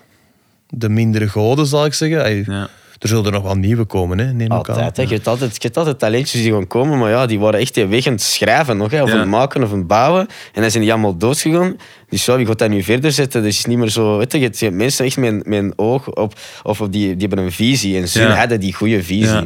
de 0.69 0.89
mindere 0.89 1.27
goden, 1.27 1.65
zal 1.65 1.85
ik 1.85 1.93
zeggen. 1.93 2.35
Ja. 2.53 2.69
Er 2.99 3.07
zullen 3.07 3.25
er 3.25 3.31
nog 3.31 3.43
wel 3.43 3.55
nieuwe 3.55 3.85
komen, 3.85 4.17
hè, 4.17 4.25
neem 4.33 4.45
ik 4.45 4.51
aan. 4.51 4.57
Altijd. 4.57 4.97
Hè. 4.97 5.03
Je, 5.03 5.09
hebt 5.09 5.27
altijd, 5.27 5.51
je 5.55 5.61
hebt 5.61 5.77
altijd 5.77 5.99
talentjes 5.99 6.41
die 6.41 6.51
gaan 6.51 6.67
komen, 6.67 6.97
maar 6.99 7.09
ja, 7.09 7.25
die 7.25 7.39
waren 7.39 7.59
echt 7.59 7.73
die 7.73 7.85
weg 7.85 8.05
aan 8.07 8.13
het 8.13 8.21
schrijven 8.21 8.77
nog, 8.77 8.91
hè, 8.91 9.01
of 9.03 9.07
Ja. 9.09 9.13
aan 9.13 9.19
het 9.19 9.29
maken 9.29 9.63
of 9.63 9.71
aan 9.71 9.77
het 9.77 9.87
bouwen. 9.87 10.27
En 10.53 10.61
dan 10.61 10.71
zijn 10.71 10.83
die 10.83 10.91
allemaal 10.91 11.17
doodgegaan. 11.17 11.75
Dus 12.09 12.25
ja, 12.25 12.35
wie 12.35 12.45
gaat 12.45 12.59
dat 12.59 12.69
nu 12.69 12.83
verder 12.83 13.11
zetten? 13.11 13.41
Dus 13.43 13.49
het 13.57 13.59
is 13.65 13.69
niet 13.69 13.77
meer 13.77 13.89
zo... 13.89 14.17
Weet 14.17 14.31
je, 14.31 14.39
je 14.39 14.45
hebt- 14.59 14.75
mensen 14.75 15.05
echt 15.05 15.17
met 15.17 15.31
een, 15.31 15.41
met 15.45 15.59
een 15.59 15.73
oog 15.75 16.13
op... 16.13 16.39
Of 16.63 16.81
op 16.81 16.91
die, 16.91 17.15
die 17.15 17.27
hebben 17.27 17.45
een 17.45 17.51
visie. 17.51 17.97
En 17.97 18.07
ze 18.09 18.21
Ja. 18.21 18.35
hadden 18.35 18.59
die 18.59 18.73
goede 18.73 19.03
visie. 19.03 19.25
Ja. 19.33 19.45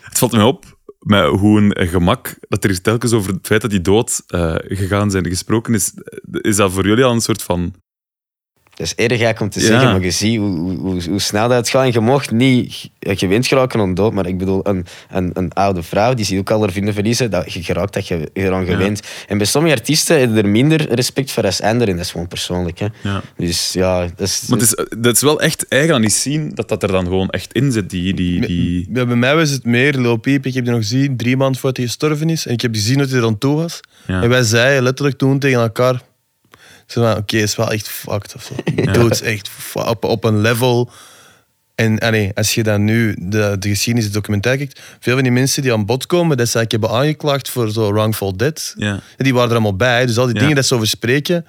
Het 0.00 0.18
valt 0.18 0.32
me 0.32 0.44
op 0.44 0.77
met 0.98 1.26
hoe 1.26 1.60
een 1.60 1.88
gemak 1.88 2.36
dat 2.40 2.64
er 2.64 2.82
telkens 2.82 3.12
over 3.12 3.32
het 3.32 3.46
feit 3.46 3.60
dat 3.60 3.70
die 3.70 3.80
dood 3.80 4.22
eh, 4.26 4.54
gegaan 4.58 5.10
zijn 5.10 5.26
gesproken 5.26 5.74
is. 5.74 5.92
Is 6.30 6.56
dat 6.56 6.72
voor 6.72 6.86
jullie 6.86 7.04
al 7.04 7.12
een 7.12 7.20
soort 7.20 7.42
van... 7.42 7.74
Dat 8.78 8.86
is 8.86 8.94
erg 8.94 9.18
gek 9.20 9.40
om 9.40 9.48
te 9.50 9.60
Ja. 9.60 9.66
zeggen, 9.66 9.90
maar 9.90 10.00
je 10.00 10.10
ziet 10.10 10.38
hoe, 10.38 10.58
hoe, 10.58 10.78
hoe, 10.78 11.02
hoe 11.08 11.20
snel 11.20 11.48
dat 11.48 11.68
gaat. 11.68 11.84
En 11.84 11.92
je 11.92 12.00
mocht 12.00 12.30
niet 12.30 12.90
ja, 12.98 13.14
gewend 13.14 13.46
geraken 13.46 13.80
aan 13.80 13.94
dood, 13.94 14.12
maar 14.12 14.26
ik 14.26 14.38
bedoel, 14.38 14.60
een, 14.68 14.86
een, 15.10 15.30
een 15.34 15.52
oude 15.52 15.82
vrouw 15.82 16.14
die 16.14 16.24
ziet 16.24 16.38
ook 16.38 16.50
al 16.50 16.60
haar 16.60 16.70
vrienden 16.70 16.94
verliezen, 16.94 17.30
dat 17.30 17.52
je 17.52 17.62
geraakt 17.62 17.94
dat 17.94 18.08
je 18.08 18.30
eraan 18.32 18.66
gewend. 18.66 19.00
En 19.28 19.38
bij 19.38 19.46
sommige 19.46 19.74
artiesten 19.74 20.20
heb 20.20 20.34
je 20.34 20.42
er 20.42 20.48
minder 20.48 20.94
respect 20.94 21.30
voor 21.30 21.44
als 21.44 21.60
anderen. 21.62 21.96
Dat 21.96 22.04
is 22.04 22.10
gewoon 22.10 22.28
persoonlijk. 22.28 22.78
Hè. 22.78 22.86
Ja. 23.02 23.22
Dus 23.36 23.72
ja, 23.72 24.00
dat 24.00 24.26
is... 24.28 24.44
Maar 24.48 24.58
het 24.58 24.68
is, 24.68 24.86
dat 24.98 25.14
is 25.14 25.20
wel 25.20 25.40
echt 25.40 25.68
eigen 25.68 25.94
aan 25.94 26.00
die 26.00 26.10
scene 26.10 26.54
dat 26.54 26.68
dat 26.68 26.82
er 26.82 26.92
dan 26.92 27.04
gewoon 27.04 27.30
echt 27.30 27.52
in 27.52 27.72
zit. 27.72 27.90
Die, 27.90 28.14
die, 28.14 28.46
die... 28.46 28.88
Ja, 28.92 29.06
bij 29.06 29.16
mij 29.16 29.36
was 29.36 29.50
het 29.50 29.64
meer 29.64 29.94
Lil 29.94 30.16
Peep. 30.16 30.46
Ik 30.46 30.54
heb 30.54 30.64
die 30.64 30.72
nog 30.72 30.82
gezien 30.82 31.16
drie 31.16 31.36
maanden 31.36 31.60
voordat 31.60 31.76
hij 31.78 31.86
gestorven 31.86 32.30
is. 32.30 32.46
En 32.46 32.52
ik 32.52 32.60
heb 32.60 32.74
gezien 32.74 32.98
dat 32.98 33.10
hij 33.10 33.18
er 33.18 33.26
aan 33.26 33.38
toe 33.38 33.56
was. 33.56 33.80
Ja. 34.06 34.22
En 34.22 34.28
wij 34.28 34.42
zeiden 34.42 34.82
letterlijk 34.82 35.18
toen 35.18 35.38
tegen 35.38 35.60
elkaar... 35.60 36.02
Ze 36.88 37.00
van, 37.00 37.16
Oké, 37.16 37.36
het 37.36 37.48
is 37.48 37.56
wel 37.56 37.72
echt 37.72 37.88
fucked 37.88 38.34
of 38.34 38.42
zo. 38.42 38.54
Ja. 38.82 39.08
Echt 39.08 39.50
op, 39.74 40.04
op 40.04 40.24
een 40.24 40.40
level... 40.40 40.90
En 41.74 41.98
allee, 41.98 42.30
als 42.34 42.54
je 42.54 42.62
dan 42.62 42.84
nu 42.84 43.16
de, 43.20 43.56
de 43.58 43.68
geschiedenis, 43.68 44.08
de 44.08 44.14
documentaire 44.14 44.64
kijkt, 44.64 44.80
veel 45.00 45.14
van 45.14 45.22
die 45.22 45.32
mensen 45.32 45.62
die 45.62 45.72
aan 45.72 45.86
bod 45.86 46.06
komen, 46.06 46.36
dat 46.36 46.48
ze 46.48 46.56
eigenlijk 46.56 46.84
hebben 46.84 47.02
aangeklaagd 47.02 47.50
voor 47.50 47.70
zo 47.70 47.92
wrongful 47.92 48.36
death. 48.36 48.74
Ja. 48.76 49.00
Die 49.16 49.34
waren 49.34 49.48
er 49.48 49.54
allemaal 49.54 49.76
bij. 49.76 50.06
Dus 50.06 50.18
al 50.18 50.26
die 50.26 50.34
dingen 50.34 50.54
dat 50.54 50.66
ze 50.66 50.74
over 50.74 50.86
spreken, 50.86 51.46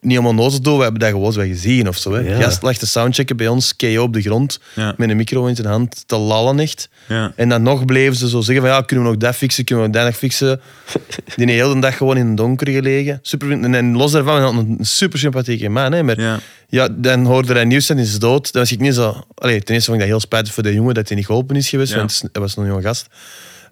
niet 0.00 0.18
allemaal 0.18 0.34
nozel 0.44 0.60
doen, 0.60 0.76
we 0.76 0.82
hebben 0.82 1.00
dat 1.00 1.10
gewoon 1.10 1.32
zo 1.32 1.40
gezien 1.40 1.88
of 1.88 1.96
zo. 1.96 2.12
Hè. 2.14 2.20
Ja. 2.20 2.40
Gast 2.42 2.62
lag 2.62 2.76
te 2.76 2.86
soundchecken 2.86 3.36
bij 3.36 3.48
ons, 3.48 3.76
KO 3.76 4.02
op 4.02 4.12
de 4.12 4.22
grond, 4.22 4.60
Ja. 4.74 4.94
met 4.96 5.10
een 5.10 5.16
micro 5.16 5.46
in 5.46 5.56
zijn 5.56 5.68
hand, 5.68 6.02
te 6.06 6.16
lallen 6.16 6.58
echt. 6.58 6.88
Ja. 7.08 7.32
En 7.36 7.48
dan 7.48 7.62
nog 7.62 7.84
bleven 7.84 8.16
ze 8.16 8.28
zo 8.28 8.40
zeggen 8.40 8.64
van 8.66 8.74
ja, 8.74 8.80
kunnen 8.82 9.04
we 9.04 9.10
nog 9.10 9.20
dat 9.20 9.36
fixen, 9.36 9.64
kunnen 9.64 9.84
we 9.84 9.90
dat 9.90 10.04
nog 10.04 10.16
fixen. 10.16 10.60
Die 11.36 11.46
heeft 11.46 11.58
de 11.58 11.64
hele 11.66 11.80
dag 11.80 11.96
gewoon 11.96 12.16
in 12.16 12.26
het 12.26 12.36
donker 12.36 12.68
gelegen. 12.72 13.18
Super, 13.22 13.50
en, 13.52 13.74
en 13.74 13.96
los 13.96 14.12
daarvan, 14.12 14.34
hij 14.34 14.44
had 14.44 14.54
een 14.54 14.78
super 14.80 15.18
sympathieke 15.18 15.68
man. 15.68 15.92
Hè, 15.92 16.02
maar 16.02 16.20
Ja. 16.20 16.40
ja, 16.68 16.88
dan 16.96 17.24
hoorde 17.24 17.52
hij 17.52 17.64
nieuws 17.64 17.90
en 17.90 17.98
is 17.98 18.18
dood. 18.18 18.52
Dan 18.52 18.62
was 18.62 18.72
ik 18.72 18.80
niet 18.80 18.94
zo... 18.94 19.24
Allee, 19.34 19.62
ten 19.62 19.74
eerste 19.74 19.90
vond 19.90 20.02
ik 20.02 20.08
dat 20.08 20.16
heel 20.16 20.26
spijtig 20.26 20.54
voor 20.54 20.62
de 20.62 20.74
jongen 20.74 20.94
dat 20.94 21.08
hij 21.08 21.16
niet 21.16 21.26
geholpen 21.26 21.56
is 21.56 21.68
geweest, 21.68 21.92
Ja. 21.92 21.98
want 21.98 22.22
hij 22.32 22.42
was 22.42 22.54
nog 22.54 22.64
een 22.64 22.70
jonge 22.70 22.82
gast. 22.82 23.06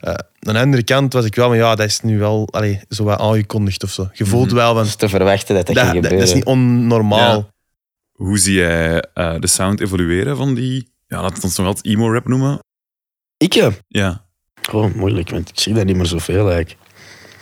Eh, 0.04 0.12
aan 0.40 0.54
de 0.54 0.60
andere 0.60 0.82
kant 0.82 1.12
was 1.12 1.24
ik 1.24 1.34
wel 1.34 1.48
van 1.48 1.56
ja, 1.56 1.74
dat 1.74 1.86
is 1.86 2.00
nu 2.00 2.18
wel 2.18 2.48
allee, 2.50 2.80
zo 2.88 3.04
wat 3.04 3.18
aangekondigd 3.18 3.82
of 3.82 3.90
zo. 3.90 4.08
Je 4.12 4.26
voelt 4.26 4.46
Mhm. 4.46 4.54
wel 4.54 4.66
van... 4.66 4.76
Dat 4.76 4.86
is 4.86 4.94
te 4.94 5.08
verwachten 5.08 5.54
dat 5.54 5.66
dat, 5.66 5.74
Dat, 5.74 5.84
ging 5.84 5.94
dat, 6.02 6.02
gebeuren. 6.12 6.18
dat 6.18 6.28
is 6.28 6.34
niet 6.34 6.44
onnormaal. 6.44 7.36
Ja. 7.38 7.52
Hoe 8.12 8.38
zie 8.38 8.54
jij 8.54 9.04
eh, 9.14 9.34
de 9.40 9.46
sound 9.46 9.80
evolueren 9.80 10.36
van 10.36 10.54
die... 10.54 10.88
Ja, 11.06 11.20
laten 11.22 11.36
we 11.36 11.42
ons 11.42 11.56
nog 11.56 11.66
altijd 11.66 11.86
emo-rap 11.86 12.28
noemen. 12.28 12.58
Ik 13.36 13.52
ja. 13.54 13.70
Ja. 13.88 14.24
Gewoon 14.62 14.92
moeilijk, 14.96 15.30
want 15.30 15.48
ik 15.48 15.58
zie 15.60 15.74
dat 15.74 15.84
niet 15.84 15.96
meer 15.96 16.06
zoveel 16.06 16.50
eigenlijk. 16.50 16.80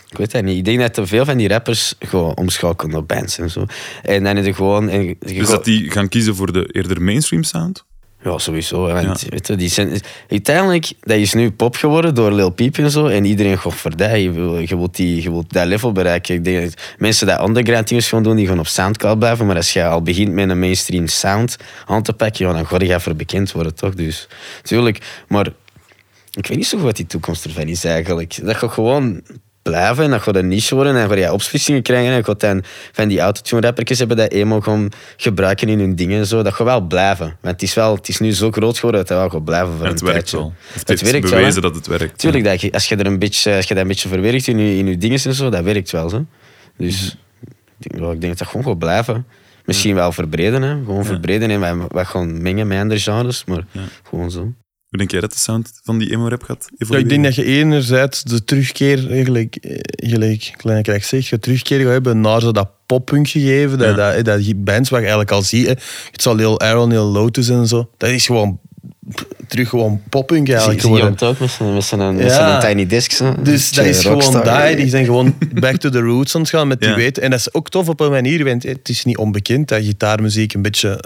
Ik 0.09 0.17
weet 0.17 0.31
dat 0.31 0.43
niet. 0.43 0.57
Ik 0.57 0.65
denk 0.65 0.79
dat 0.79 0.93
te 0.93 1.07
veel 1.07 1.25
van 1.25 1.37
die 1.37 1.47
rappers 1.47 1.95
gewoon 1.99 2.35
omschakelen 2.37 2.91
naar 2.91 3.05
bands 3.05 3.37
en 3.37 3.49
zo. 3.49 3.65
En 4.01 4.23
dan 4.23 4.37
is 4.37 4.45
het 4.45 4.55
gewoon... 4.55 4.89
En 4.89 5.15
Dus 5.19 5.47
dat 5.49 5.65
die 5.65 5.91
gaan 5.91 6.09
kiezen 6.09 6.35
voor 6.35 6.53
de 6.53 6.69
eerder 6.71 7.01
mainstream 7.01 7.43
sound? 7.43 7.85
Ja, 8.23 8.37
sowieso. 8.37 8.87
hè, 8.87 9.05
Want, 9.05 9.25
weet 9.29 9.47
je, 9.47 9.55
die 9.55 9.69
zijn, 9.69 10.01
uiteindelijk, 10.29 10.91
dat 10.99 11.17
is 11.17 11.33
nu 11.33 11.51
pop 11.51 11.75
geworden 11.75 12.15
door 12.15 12.31
Lil 12.31 12.49
Peep 12.49 12.77
en 12.77 12.91
zo. 12.91 13.05
En 13.05 13.25
iedereen 13.25 13.59
gaat. 13.59 13.81
Je, 13.99 14.31
wil, 14.31 14.59
je, 14.59 14.77
wilt 14.77 14.95
die, 14.95 15.21
je 15.21 15.31
wilt 15.31 15.53
dat 15.53 15.65
level 15.65 15.91
bereiken. 15.91 16.35
Ik 16.35 16.43
denk 16.43 16.63
dat 16.63 16.81
mensen 16.97 17.27
die 17.27 17.41
underground 17.41 17.87
dingen 17.87 18.03
gaan 18.03 18.23
doen, 18.23 18.35
die 18.35 18.47
gaan 18.47 18.59
op 18.59 18.67
Soundcloud 18.67 19.19
blijven. 19.19 19.45
Maar 19.45 19.55
als 19.55 19.73
je 19.73 19.85
al 19.85 20.01
begint 20.01 20.33
met 20.33 20.49
een 20.49 20.59
mainstream 20.59 21.07
sound 21.07 21.57
aan 21.85 22.03
te 22.03 22.13
pakken, 22.13 22.45
ja, 22.45 22.53
dan 22.53 22.65
ga 22.67 22.77
je 22.79 22.99
voor 22.99 23.15
bekend 23.15 23.51
worden, 23.51 23.75
toch? 23.75 23.93
Dus, 23.93 24.27
natuurlijk. 24.55 25.23
Maar 25.27 25.47
ik 26.31 26.47
weet 26.47 26.57
niet 26.57 26.67
zo 26.67 26.77
goed 26.77 26.85
wat 26.85 26.95
die 26.95 27.05
toekomst 27.05 27.45
ervan 27.45 27.67
is 27.67 27.83
eigenlijk. 27.83 28.45
Dat 28.45 28.55
gaat 28.55 28.71
gewoon 28.71 29.21
blijven 29.63 30.03
en 30.03 30.09
dat 30.09 30.21
gaat 30.21 30.35
een 30.35 30.47
niche 30.47 30.75
worden. 30.75 30.95
En 30.95 31.07
ga 31.09 31.15
je 31.15 31.33
opsplitsingen 31.33 31.81
krijgen. 31.81 32.13
En 32.13 32.23
gaat 32.23 32.39
dan 32.39 32.63
van 32.91 33.07
die 33.07 33.19
autotune-rappertjes 33.19 33.99
hebben 33.99 34.17
dat 34.17 34.31
emo 34.31 34.61
gaan 34.61 34.89
gebruiken 35.17 35.67
in 35.69 35.79
hun 35.79 35.95
dingen 35.95 36.19
en 36.19 36.27
zo. 36.27 36.41
Dat 36.41 36.53
gaat 36.53 36.67
wel 36.67 36.81
blijven. 36.81 37.25
Want 37.25 37.53
het 37.53 37.61
is, 37.61 37.73
wel, 37.73 37.95
het 37.95 38.07
is 38.07 38.19
nu 38.19 38.31
zo 38.31 38.51
groot 38.51 38.75
geworden 38.75 38.99
dat 38.99 39.09
het 39.09 39.17
wel 39.17 39.29
gaat 39.29 39.45
blijven 39.45 39.73
voor 39.73 39.85
En 39.85 39.91
het 39.91 40.01
een 40.01 40.07
werkt 40.07 40.29
tijdje. 40.29 40.37
wel. 40.37 40.53
Het, 40.85 41.01
werkt 41.01 41.29
bewezen 41.29 41.61
dat 41.61 41.75
het 41.75 41.87
werkt. 41.87 42.19
Tuurlijk, 42.19 42.43
dat 42.43 42.61
je, 42.61 42.71
als, 42.71 42.87
je 42.87 42.95
er 42.95 43.05
een 43.05 43.19
beetje, 43.19 43.55
als 43.55 43.67
je 43.67 43.73
dat 43.73 43.83
een 43.83 43.89
beetje 43.89 44.09
verwerkt 44.09 44.47
in 44.47 44.57
je, 44.57 44.77
in 44.77 44.87
je 44.87 44.97
dingen 44.97 45.23
en 45.23 45.33
zo, 45.33 45.49
dat 45.49 45.63
werkt 45.63 45.91
wel. 45.91 46.09
Zo. 46.09 46.25
Dus 46.77 47.17
ik, 47.39 47.51
denk, 47.77 48.03
ja, 48.03 48.11
ik 48.11 48.21
denk 48.21 48.37
dat 48.37 48.37
dat 48.37 48.47
gewoon 48.47 48.65
gaat 48.65 48.79
blijven. 48.79 49.25
Misschien 49.65 49.95
wel 49.95 50.11
verbreden, 50.11 50.61
hè. 50.61 50.69
gewoon 50.69 51.05
verbreden 51.05 51.49
en 51.49 51.59
wat, 51.59 51.91
wat 51.91 52.07
gaan 52.07 52.41
mengen 52.41 52.67
met 52.67 52.79
andere 52.79 52.99
genres, 52.99 53.45
maar 53.45 53.65
gewoon 54.03 54.31
zo. 54.31 54.53
Hoe 54.93 55.01
denk 55.01 55.11
jij 55.11 55.21
dat 55.21 55.31
de 55.33 55.39
sound 55.39 55.71
van 55.83 55.97
die 55.97 56.11
emo-rap 56.11 56.43
gaat 56.43 56.67
Ja, 56.77 56.97
ik 56.97 57.09
denk 57.09 57.23
dat 57.23 57.35
je 57.35 57.43
enerzijds 57.43 58.23
de 58.23 58.43
terugkeer, 58.43 59.11
eigenlijk, 59.11 59.55
eh, 59.55 59.77
gelijk 60.09 60.53
Kleine 60.57 60.83
Krijg 60.83 61.05
zegt, 61.05 61.27
je 61.27 61.39
terugkeer 61.39 61.79
gaat 61.79 61.89
hebben 61.89 62.21
naar 62.21 62.41
zo 62.41 62.51
dat 62.51 62.69
poppunk 62.85 63.27
gegeven, 63.27 63.77
dat, 63.77 63.95
Ja. 63.95 64.13
dat, 64.13 64.25
dat 64.25 64.39
die 64.39 64.55
bands 64.55 64.89
waar 64.89 64.99
je 64.99 65.05
eigenlijk 65.05 65.35
al 65.35 65.41
ziet. 65.41 65.67
Het 66.11 66.21
zal 66.21 66.37
heel 66.37 66.59
Aaron, 66.59 66.91
heel 66.91 67.05
Lotus 67.05 67.49
en 67.49 67.67
zo. 67.67 67.89
Dat 67.97 68.09
is 68.09 68.25
gewoon 68.25 68.59
terug 69.53 69.69
gewoon 69.69 70.01
poppunk 70.09 70.45
Zie 70.45 70.55
eigenlijk 70.55 70.83
zie 70.85 70.91
je 70.91 70.95
geworden. 70.99 71.27
het 71.27 71.35
ook 71.35 71.39
met 71.39 71.49
zijn, 71.51 71.73
met 71.73 71.83
zijn, 71.83 72.15
met 72.15 72.25
Ja. 72.25 72.59
zijn 72.59 72.75
tiny 72.75 72.87
disc. 72.87 73.11
Zo. 73.11 73.35
Dus 73.43 73.71
dat 73.71 73.85
is 73.85 73.97
gewoon 74.01 74.13
Rockstar. 74.13 74.43
daar. 74.43 74.75
Die 74.75 74.89
zijn 74.89 75.05
gewoon 75.05 75.35
back 75.59 75.75
to 75.75 75.89
the 75.89 75.99
roots 75.99 76.35
aan 76.35 76.41
het 76.41 76.49
gaan 76.49 76.67
met 76.67 76.79
die 76.79 76.89
Ja. 76.89 76.95
weten. 76.95 77.23
En 77.23 77.29
dat 77.29 77.39
is 77.39 77.53
ook 77.53 77.69
tof 77.69 77.89
op 77.89 77.99
een 77.99 78.11
manier, 78.11 78.43
want 78.43 78.63
het 78.63 78.89
is 78.89 79.03
niet 79.05 79.17
onbekend 79.17 79.67
dat 79.67 79.83
gitaarmuziek 79.83 80.53
een 80.53 80.61
beetje 80.61 80.89
eh, 80.89 80.97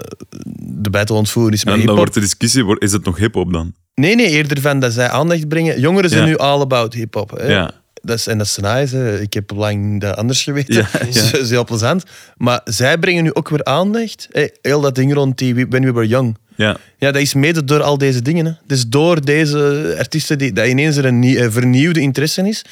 de 0.58 0.90
battle 0.90 1.16
ontvoeren 1.16 1.52
is 1.52 1.58
En 1.60 1.64
met 1.64 1.74
dan 1.74 1.78
hip-hop. 1.80 1.96
wordt 1.98 2.14
de 2.14 2.20
discussie, 2.20 2.64
wordt- 2.64 2.82
is 2.82 2.92
het 2.92 3.04
nog 3.04 3.18
hip-hop 3.18 3.52
dan? 3.52 3.72
Nee, 3.94 4.14
nee, 4.14 4.26
eerder 4.28 4.60
van 4.60 4.80
dat 4.80 4.92
zij 4.92 5.08
aandacht 5.08 5.48
brengen. 5.48 5.80
Jongeren 5.80 6.10
zijn 6.10 6.22
Ja. 6.22 6.28
nu 6.28 6.36
all 6.36 6.60
about 6.60 6.94
hip-hop. 6.94 7.30
hè. 7.30 7.46
Ja. 7.46 7.70
Dat 8.02 8.18
is, 8.18 8.26
en 8.26 8.38
dat 8.38 8.46
is 8.46 8.56
nice. 8.56 8.96
Hè. 8.96 9.20
Ik 9.20 9.32
heb 9.32 9.50
lang 9.50 10.00
dat 10.00 10.16
anders 10.16 10.42
geweten. 10.42 10.74
Ja, 10.74 10.88
ja. 11.10 11.22
Dat 11.30 11.40
is 11.40 11.50
heel 11.50 11.64
plezant. 11.64 12.02
Maar 12.36 12.60
zij 12.64 12.98
brengen 12.98 13.22
nu 13.24 13.34
ook 13.34 13.48
weer 13.48 13.64
aandacht. 13.64 14.28
Hè. 14.30 14.46
Heel 14.62 14.80
dat 14.80 14.94
ding 14.94 15.14
rond 15.14 15.38
die 15.38 15.54
When 15.68 15.84
We 15.84 15.92
Were 15.92 16.06
Young. 16.06 16.36
Ja. 16.58 16.76
Ja, 16.96 17.10
dat 17.12 17.22
is 17.22 17.34
mede 17.34 17.64
door 17.64 17.82
al 17.82 17.98
deze 17.98 18.22
dingen. 18.22 18.46
Hè. 18.46 18.52
Dus 18.66 18.86
door 18.86 19.24
deze 19.24 19.94
artiesten 19.98 20.38
die, 20.38 20.52
dat 20.52 20.66
ineens 20.66 20.96
er 20.96 21.04
een 21.04 21.22
eh, 21.24 21.46
vernieuwde 21.50 22.00
interesse 22.00 22.48
is. 22.48 22.64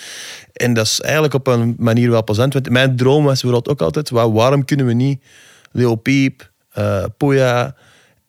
En 0.52 0.74
dat 0.74 0.86
is 0.86 1.00
eigenlijk 1.00 1.34
op 1.34 1.46
een 1.46 1.74
manier 1.78 2.10
wel 2.10 2.24
plezant. 2.24 2.52
Want 2.52 2.70
mijn 2.70 2.96
droom 2.96 3.24
was 3.24 3.42
bijvoorbeeld 3.42 3.68
ook 3.68 3.80
altijd, 3.86 4.10
wa- 4.10 4.30
waarom 4.30 4.64
kunnen 4.64 4.86
we 4.86 4.92
niet 4.92 5.20
Lil 5.72 5.94
Peep, 5.94 6.50
eh 6.72 7.04
Poya 7.16 7.74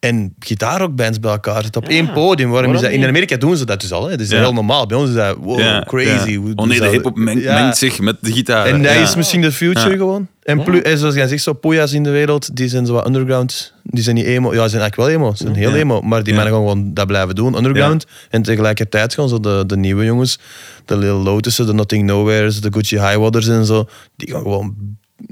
en 0.00 0.34
gitaarrockbands 0.38 1.20
bij 1.20 1.30
elkaar 1.30 1.62
zitten 1.62 1.82
op 1.82 1.88
één 1.88 2.12
podium. 2.12 2.50
Waarom 2.50 2.74
is 2.74 2.80
dat? 2.80 2.90
In 2.90 3.04
Amerika 3.04 3.36
doen 3.36 3.56
ze 3.56 3.64
dat 3.64 3.80
dus 3.80 3.92
al. 3.92 4.02
Hè. 4.04 4.10
Dat 4.10 4.20
is 4.20 4.30
Ja. 4.30 4.38
heel 4.38 4.52
normaal. 4.52 4.86
Bij 4.86 4.96
ons 4.96 5.08
is 5.08 5.14
dat 5.14 5.36
wow, 5.40 5.58
Ja, 5.58 5.84
crazy. 5.86 6.40
Oh 6.54 6.66
nee, 6.66 6.80
de 6.80 6.88
hip-hop 6.88 7.16
mengt, 7.16 7.42
Ja. 7.42 7.54
mengt 7.62 7.76
zich 7.78 7.98
met 8.00 8.16
de 8.20 8.32
gitaar. 8.32 8.66
En 8.66 8.82
dat 8.82 8.92
Ja. 8.92 9.00
is 9.00 9.16
misschien 9.16 9.40
de 9.40 9.52
future 9.52 9.90
Ja. 9.90 9.96
gewoon. 9.96 10.28
En 10.42 10.62
plus, 10.62 10.82
en 10.82 10.98
zoals 10.98 11.14
jij 11.14 11.26
zegt, 11.28 11.42
zo 11.42 11.52
poeja's 11.52 11.92
in 11.92 12.02
de 12.02 12.10
wereld, 12.10 12.56
die 12.56 12.68
zijn 12.68 12.86
zo 12.86 12.92
wat 12.92 13.06
underground. 13.06 13.72
Die 13.82 14.02
zijn 14.02 14.14
niet 14.16 14.24
emo. 14.24 14.54
Ja, 14.54 14.62
ze 14.62 14.68
zijn 14.68 14.82
eigenlijk 14.82 15.10
wel 15.10 15.20
emo. 15.20 15.34
Ze 15.34 15.42
zijn 15.42 15.54
heel 15.56 15.70
Ja. 15.70 15.76
emo. 15.76 16.00
Maar 16.00 16.22
die 16.22 16.34
Ja. 16.34 16.38
mannen 16.42 16.58
gaan 16.58 16.68
gewoon 16.68 16.94
dat 16.94 17.06
blijven 17.06 17.34
doen, 17.34 17.56
underground. 17.56 18.06
En 18.30 18.42
tegelijkertijd 18.42 19.14
gaan 19.14 19.28
zo 19.28 19.40
de, 19.40 19.64
de 19.66 19.76
nieuwe 19.76 20.04
jongens, 20.04 20.38
de 20.84 20.96
Lil 20.96 21.16
Lotussen, 21.18 21.66
de 21.66 21.72
Nothing 21.72 22.04
Nowheres, 22.06 22.60
de 22.60 22.72
Gucci 22.72 22.96
Highwaters 23.00 23.48
en 23.48 23.64
zo, 23.64 23.88
die 24.16 24.30
gaan 24.30 24.42
gewoon 24.42 24.74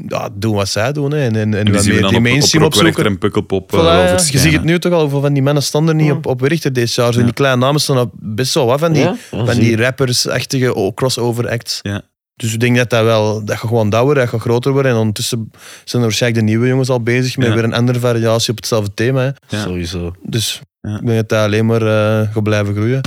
ja, 0.06 0.28
doen 0.34 0.54
wat 0.54 0.68
zij 0.68 0.92
doen. 0.92 1.10
Hè. 1.12 1.18
En, 1.18 1.36
en, 1.36 1.54
en 1.54 1.54
En 1.58 1.64
die 1.64 1.74
wat 1.74 1.82
zien 1.82 1.94
we 1.94 2.00
meer 2.00 2.10
dan 2.10 2.10
die 2.10 2.18
op, 2.20 2.24
op 2.26 2.30
mainstream 2.30 2.64
Rockwerchter 2.64 2.88
opzoeken. 3.06 3.12
en 3.12 3.18
Pukkelpop 3.18 3.72
Voilà, 3.72 3.74
eh, 3.74 4.06
ja. 4.06 4.12
Je 4.30 4.38
ziet 4.38 4.52
het 4.52 4.64
nu 4.64 4.78
toch 4.78 4.92
al, 4.92 5.00
hoeveel 5.00 5.20
van 5.20 5.32
die 5.32 5.42
mannen 5.42 5.62
stonden 5.62 5.96
er 5.98 6.02
niet 6.02 6.12
op, 6.12 6.26
op 6.26 6.40
Richter 6.40 6.72
deze 6.72 7.00
jaar. 7.00 7.12
Zo 7.12 7.22
die 7.24 7.32
kleine 7.32 7.60
namen 7.60 7.80
staan 7.80 7.98
op 7.98 8.10
best 8.14 8.54
wel 8.54 8.66
wat 8.66 8.80
van 8.80 8.92
die, 8.92 9.08
van 9.30 9.54
die 9.58 9.70
je. 9.70 9.76
rappers-achtige 9.76 10.74
oh, 10.74 10.94
crossover 10.94 11.48
acts. 11.48 11.78
Ja. 11.82 12.02
Dus 12.34 12.52
ik 12.52 12.60
denk 12.60 12.76
dat 12.76 12.90
dat 12.90 13.04
wel, 13.04 13.44
dat 13.44 13.56
gaat 13.56 13.68
gewoon 13.68 13.90
douwen, 13.90 14.14
dat 14.16 14.28
gaat 14.28 14.40
groter 14.40 14.72
worden. 14.72 14.92
En 14.92 14.98
ondertussen 14.98 15.50
zijn 15.84 16.02
er 16.02 16.08
waarschijnlijk 16.08 16.44
de 16.46 16.50
nieuwe 16.50 16.66
jongens 16.68 16.88
al 16.88 17.00
bezig 17.02 17.36
met 17.36 17.46
Ja. 17.48 17.54
weer 17.54 17.64
een 17.64 17.74
andere 17.74 17.98
variatie 18.00 18.50
op 18.50 18.56
hetzelfde 18.56 18.94
thema. 18.94 19.20
Hè. 19.20 19.56
Ja. 19.56 19.62
Sowieso. 19.62 20.12
Dus 20.22 20.60
Ja. 20.80 20.94
ik 20.94 21.06
denk 21.06 21.16
dat 21.18 21.28
dat 21.28 21.44
alleen 21.44 21.66
maar 21.66 21.82
eh, 21.82 22.32
gaat 22.32 22.42
blijven 22.42 22.74
groeien. 22.74 23.00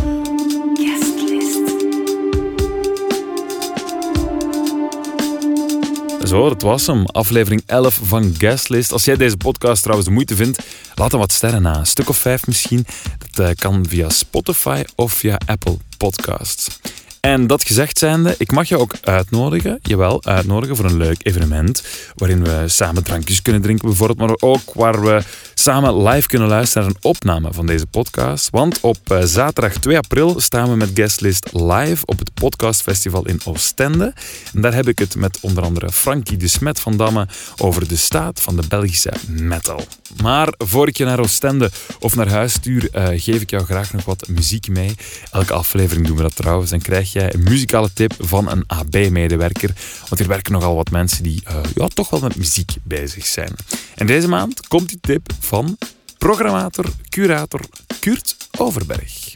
Zo, 6.30 6.49
dat 6.49 6.61
was 6.61 6.88
hem. 6.88 7.05
Aflevering 7.05 7.63
11 7.65 7.99
van 8.03 8.36
Guestlist. 8.38 8.91
Als 8.91 9.05
jij 9.05 9.15
deze 9.15 9.38
podcast 9.38 9.82
trouwens 9.82 10.07
de 10.07 10.13
moeite 10.13 10.36
vindt, 10.36 10.59
laat 10.95 11.11
dan 11.11 11.19
wat 11.19 11.32
sterren 11.32 11.61
na. 11.61 11.77
Een 11.77 11.86
stuk 11.86 12.09
of 12.09 12.17
vijf 12.17 12.47
misschien. 12.47 12.86
Dat 13.32 13.47
eh, 13.47 13.55
kan 13.55 13.86
via 13.88 14.09
Spotify 14.09 14.84
of 14.95 15.13
via 15.13 15.38
Apple 15.45 15.77
Podcasts. 15.97 16.80
En 17.20 17.47
dat 17.47 17.63
gezegd 17.63 17.97
zijnde, 17.97 18.36
ik 18.38 18.51
mag 18.51 18.67
je 18.67 18.78
ook 18.78 18.93
uitnodigen, 19.01 19.80
jawel, 19.82 20.24
uitnodigen 20.24 20.76
voor 20.76 20.86
een 20.86 20.97
leuk 20.97 21.20
evenement, 21.26 21.84
waarin 22.15 22.43
we 22.43 22.63
samen 22.65 23.03
drankjes 23.03 23.41
kunnen 23.41 23.61
drinken 23.61 23.88
bijvoorbeeld, 23.88 24.20
maar 24.20 24.49
ook 24.49 24.74
waar 24.74 25.01
we 25.01 25.24
samen 25.53 26.07
live 26.07 26.28
kunnen 26.28 26.47
luisteren 26.47 26.84
naar 26.84 26.95
een 26.95 27.09
opname 27.09 27.53
van 27.53 27.65
deze 27.65 27.86
podcast. 27.86 28.49
Want 28.49 28.80
op 28.82 28.97
eh, 29.11 29.24
zaterdag 29.24 29.74
2 29.74 29.97
april 29.97 30.39
staan 30.39 30.70
we 30.70 30.76
met 30.76 30.91
Guestlist 30.93 31.49
live 31.53 32.05
op 32.05 32.20
het 32.20 32.34
podcastfestival 32.34 33.28
in 33.28 33.41
Oostende. 33.45 34.13
En 34.53 34.61
daar 34.61 34.74
heb 34.74 34.88
ik 34.88 34.99
het 34.99 35.15
met 35.15 35.38
onder 35.41 35.63
andere 35.63 35.91
Frankie 35.91 36.38
de 36.38 36.47
Smet 36.47 36.80
van 36.80 36.97
Damme 36.97 37.28
over 37.57 37.88
de 37.88 37.97
staat 37.97 38.41
van 38.41 38.55
de 38.55 38.67
Belgische 38.67 39.13
metal. 39.28 39.84
Maar 40.22 40.53
voor 40.57 40.88
ik 40.88 40.97
je 40.97 41.05
naar 41.05 41.20
Oostende 41.20 41.72
of 41.99 42.15
naar 42.15 42.30
huis 42.30 42.53
stuur, 42.53 42.89
eh, 42.91 43.07
geef 43.07 43.41
ik 43.41 43.49
jou 43.49 43.65
graag 43.65 43.93
nog 43.93 44.05
wat 44.05 44.28
muziek 44.28 44.67
mee. 44.67 44.95
Elke 45.32 45.53
aflevering 45.53 46.07
doen 46.07 46.15
we 46.15 46.22
dat 46.22 46.36
trouwens. 46.36 46.70
Dan 46.70 46.82
krijg 46.82 47.09
jij 47.12 47.34
een 47.34 47.43
muzikale 47.43 47.93
tip 47.93 48.14
van 48.20 48.49
een 48.49 48.64
AB-medewerker. 48.68 49.72
Want 49.99 50.20
hier 50.20 50.28
werken 50.28 50.51
nogal 50.51 50.76
wat 50.76 50.91
mensen 50.91 51.24
die 51.24 51.41
eh, 51.45 51.60
ja, 51.76 51.88
toch 51.88 52.10
wel 52.10 52.20
met 52.20 52.36
muziek 52.36 52.72
bezig 52.84 53.26
zijn. 53.26 53.55
En 53.95 54.07
deze 54.07 54.28
maand 54.28 54.68
komt 54.68 54.89
die 54.89 54.99
tip 55.01 55.32
van 55.39 55.78
programmator, 56.18 56.86
curator 57.10 57.62
Kurt 57.99 58.36
Overberg. 58.57 59.34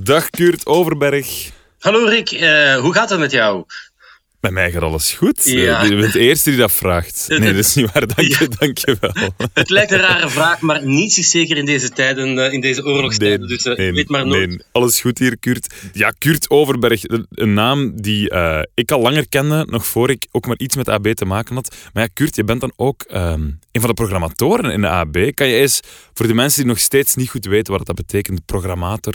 Dag 0.00 0.30
Kurt 0.30 0.66
Overberg. 0.66 1.50
Hallo 1.78 2.04
Rick, 2.04 2.30
eh, 2.30 2.76
hoe 2.76 2.92
gaat 2.94 3.10
het 3.10 3.18
met 3.18 3.30
jou? 3.30 3.64
Bij 4.40 4.50
mij 4.50 4.70
gaat 4.70 4.82
alles 4.82 5.12
goed. 5.12 5.44
Ja. 5.44 5.82
Eh, 5.82 5.88
Je 5.88 5.96
bent 5.96 6.12
de 6.12 6.18
eerste 6.18 6.50
die 6.50 6.58
dat 6.58 6.72
vraagt. 6.72 7.24
Nee, 7.28 7.38
dat 7.52 7.54
is 7.64 7.74
niet 7.74 7.92
waar. 7.92 8.06
Dank 8.06 8.28
je, 8.38 8.48
dank 8.58 8.78
je 8.78 8.96
wel. 9.00 9.30
Het 9.54 9.70
lijkt 9.70 9.90
een 9.92 9.98
rare 10.00 10.28
vraag, 10.30 10.60
maar 10.60 10.86
niets 10.86 11.18
is 11.18 11.30
zeker 11.30 11.56
in 11.56 11.64
deze 11.64 11.88
tijden, 11.88 12.38
eh, 12.38 12.52
in 12.52 12.60
deze 12.60 12.84
oorlogstijden. 12.84 13.48
dus 13.48 13.62
eh, 13.64 13.76
nee, 13.76 13.92
weet 13.92 14.08
maar 14.08 14.26
nooit. 14.26 14.48
nee. 14.48 14.58
alles 14.72 15.00
goed 15.00 15.18
hier, 15.18 15.38
Kurt. 15.38 15.74
Ja, 15.92 16.10
Kurt 16.18 16.50
Overberg, 16.50 17.02
een- 17.04 17.54
naam 17.54 18.00
die 18.00 18.30
ik 18.74 18.90
al 18.90 19.00
langer 19.00 19.28
kende, 19.28 19.66
nog 19.70 19.86
voor 19.86 20.10
ik 20.10 20.26
ook 20.30 20.46
maar 20.46 20.58
iets 20.58 20.76
met 20.76 20.88
AB 20.88 21.06
te 21.06 21.24
maken 21.24 21.54
had. 21.54 21.76
Maar 21.92 22.02
ja, 22.02 22.08
Kurt, 22.14 22.36
je 22.36 22.44
bent 22.44 22.60
dan 22.60 22.72
ook 22.76 23.02
ehm, 23.02 23.40
een 23.72 23.80
van 23.80 23.88
de 23.88 23.94
programmatoren 23.94 24.70
in 24.70 24.80
de 24.80 24.88
AB. 24.88 25.30
Kan 25.34 25.48
je 25.48 25.56
eens, 25.56 25.80
voor 26.14 26.26
de 26.26 26.34
mensen 26.34 26.58
die 26.60 26.68
nog 26.68 26.78
steeds 26.78 27.14
niet 27.14 27.28
goed 27.30 27.44
weten 27.44 27.72
wat 27.72 27.86
dat 27.86 27.96
betekent, 27.96 28.44
programmator, 28.44 29.14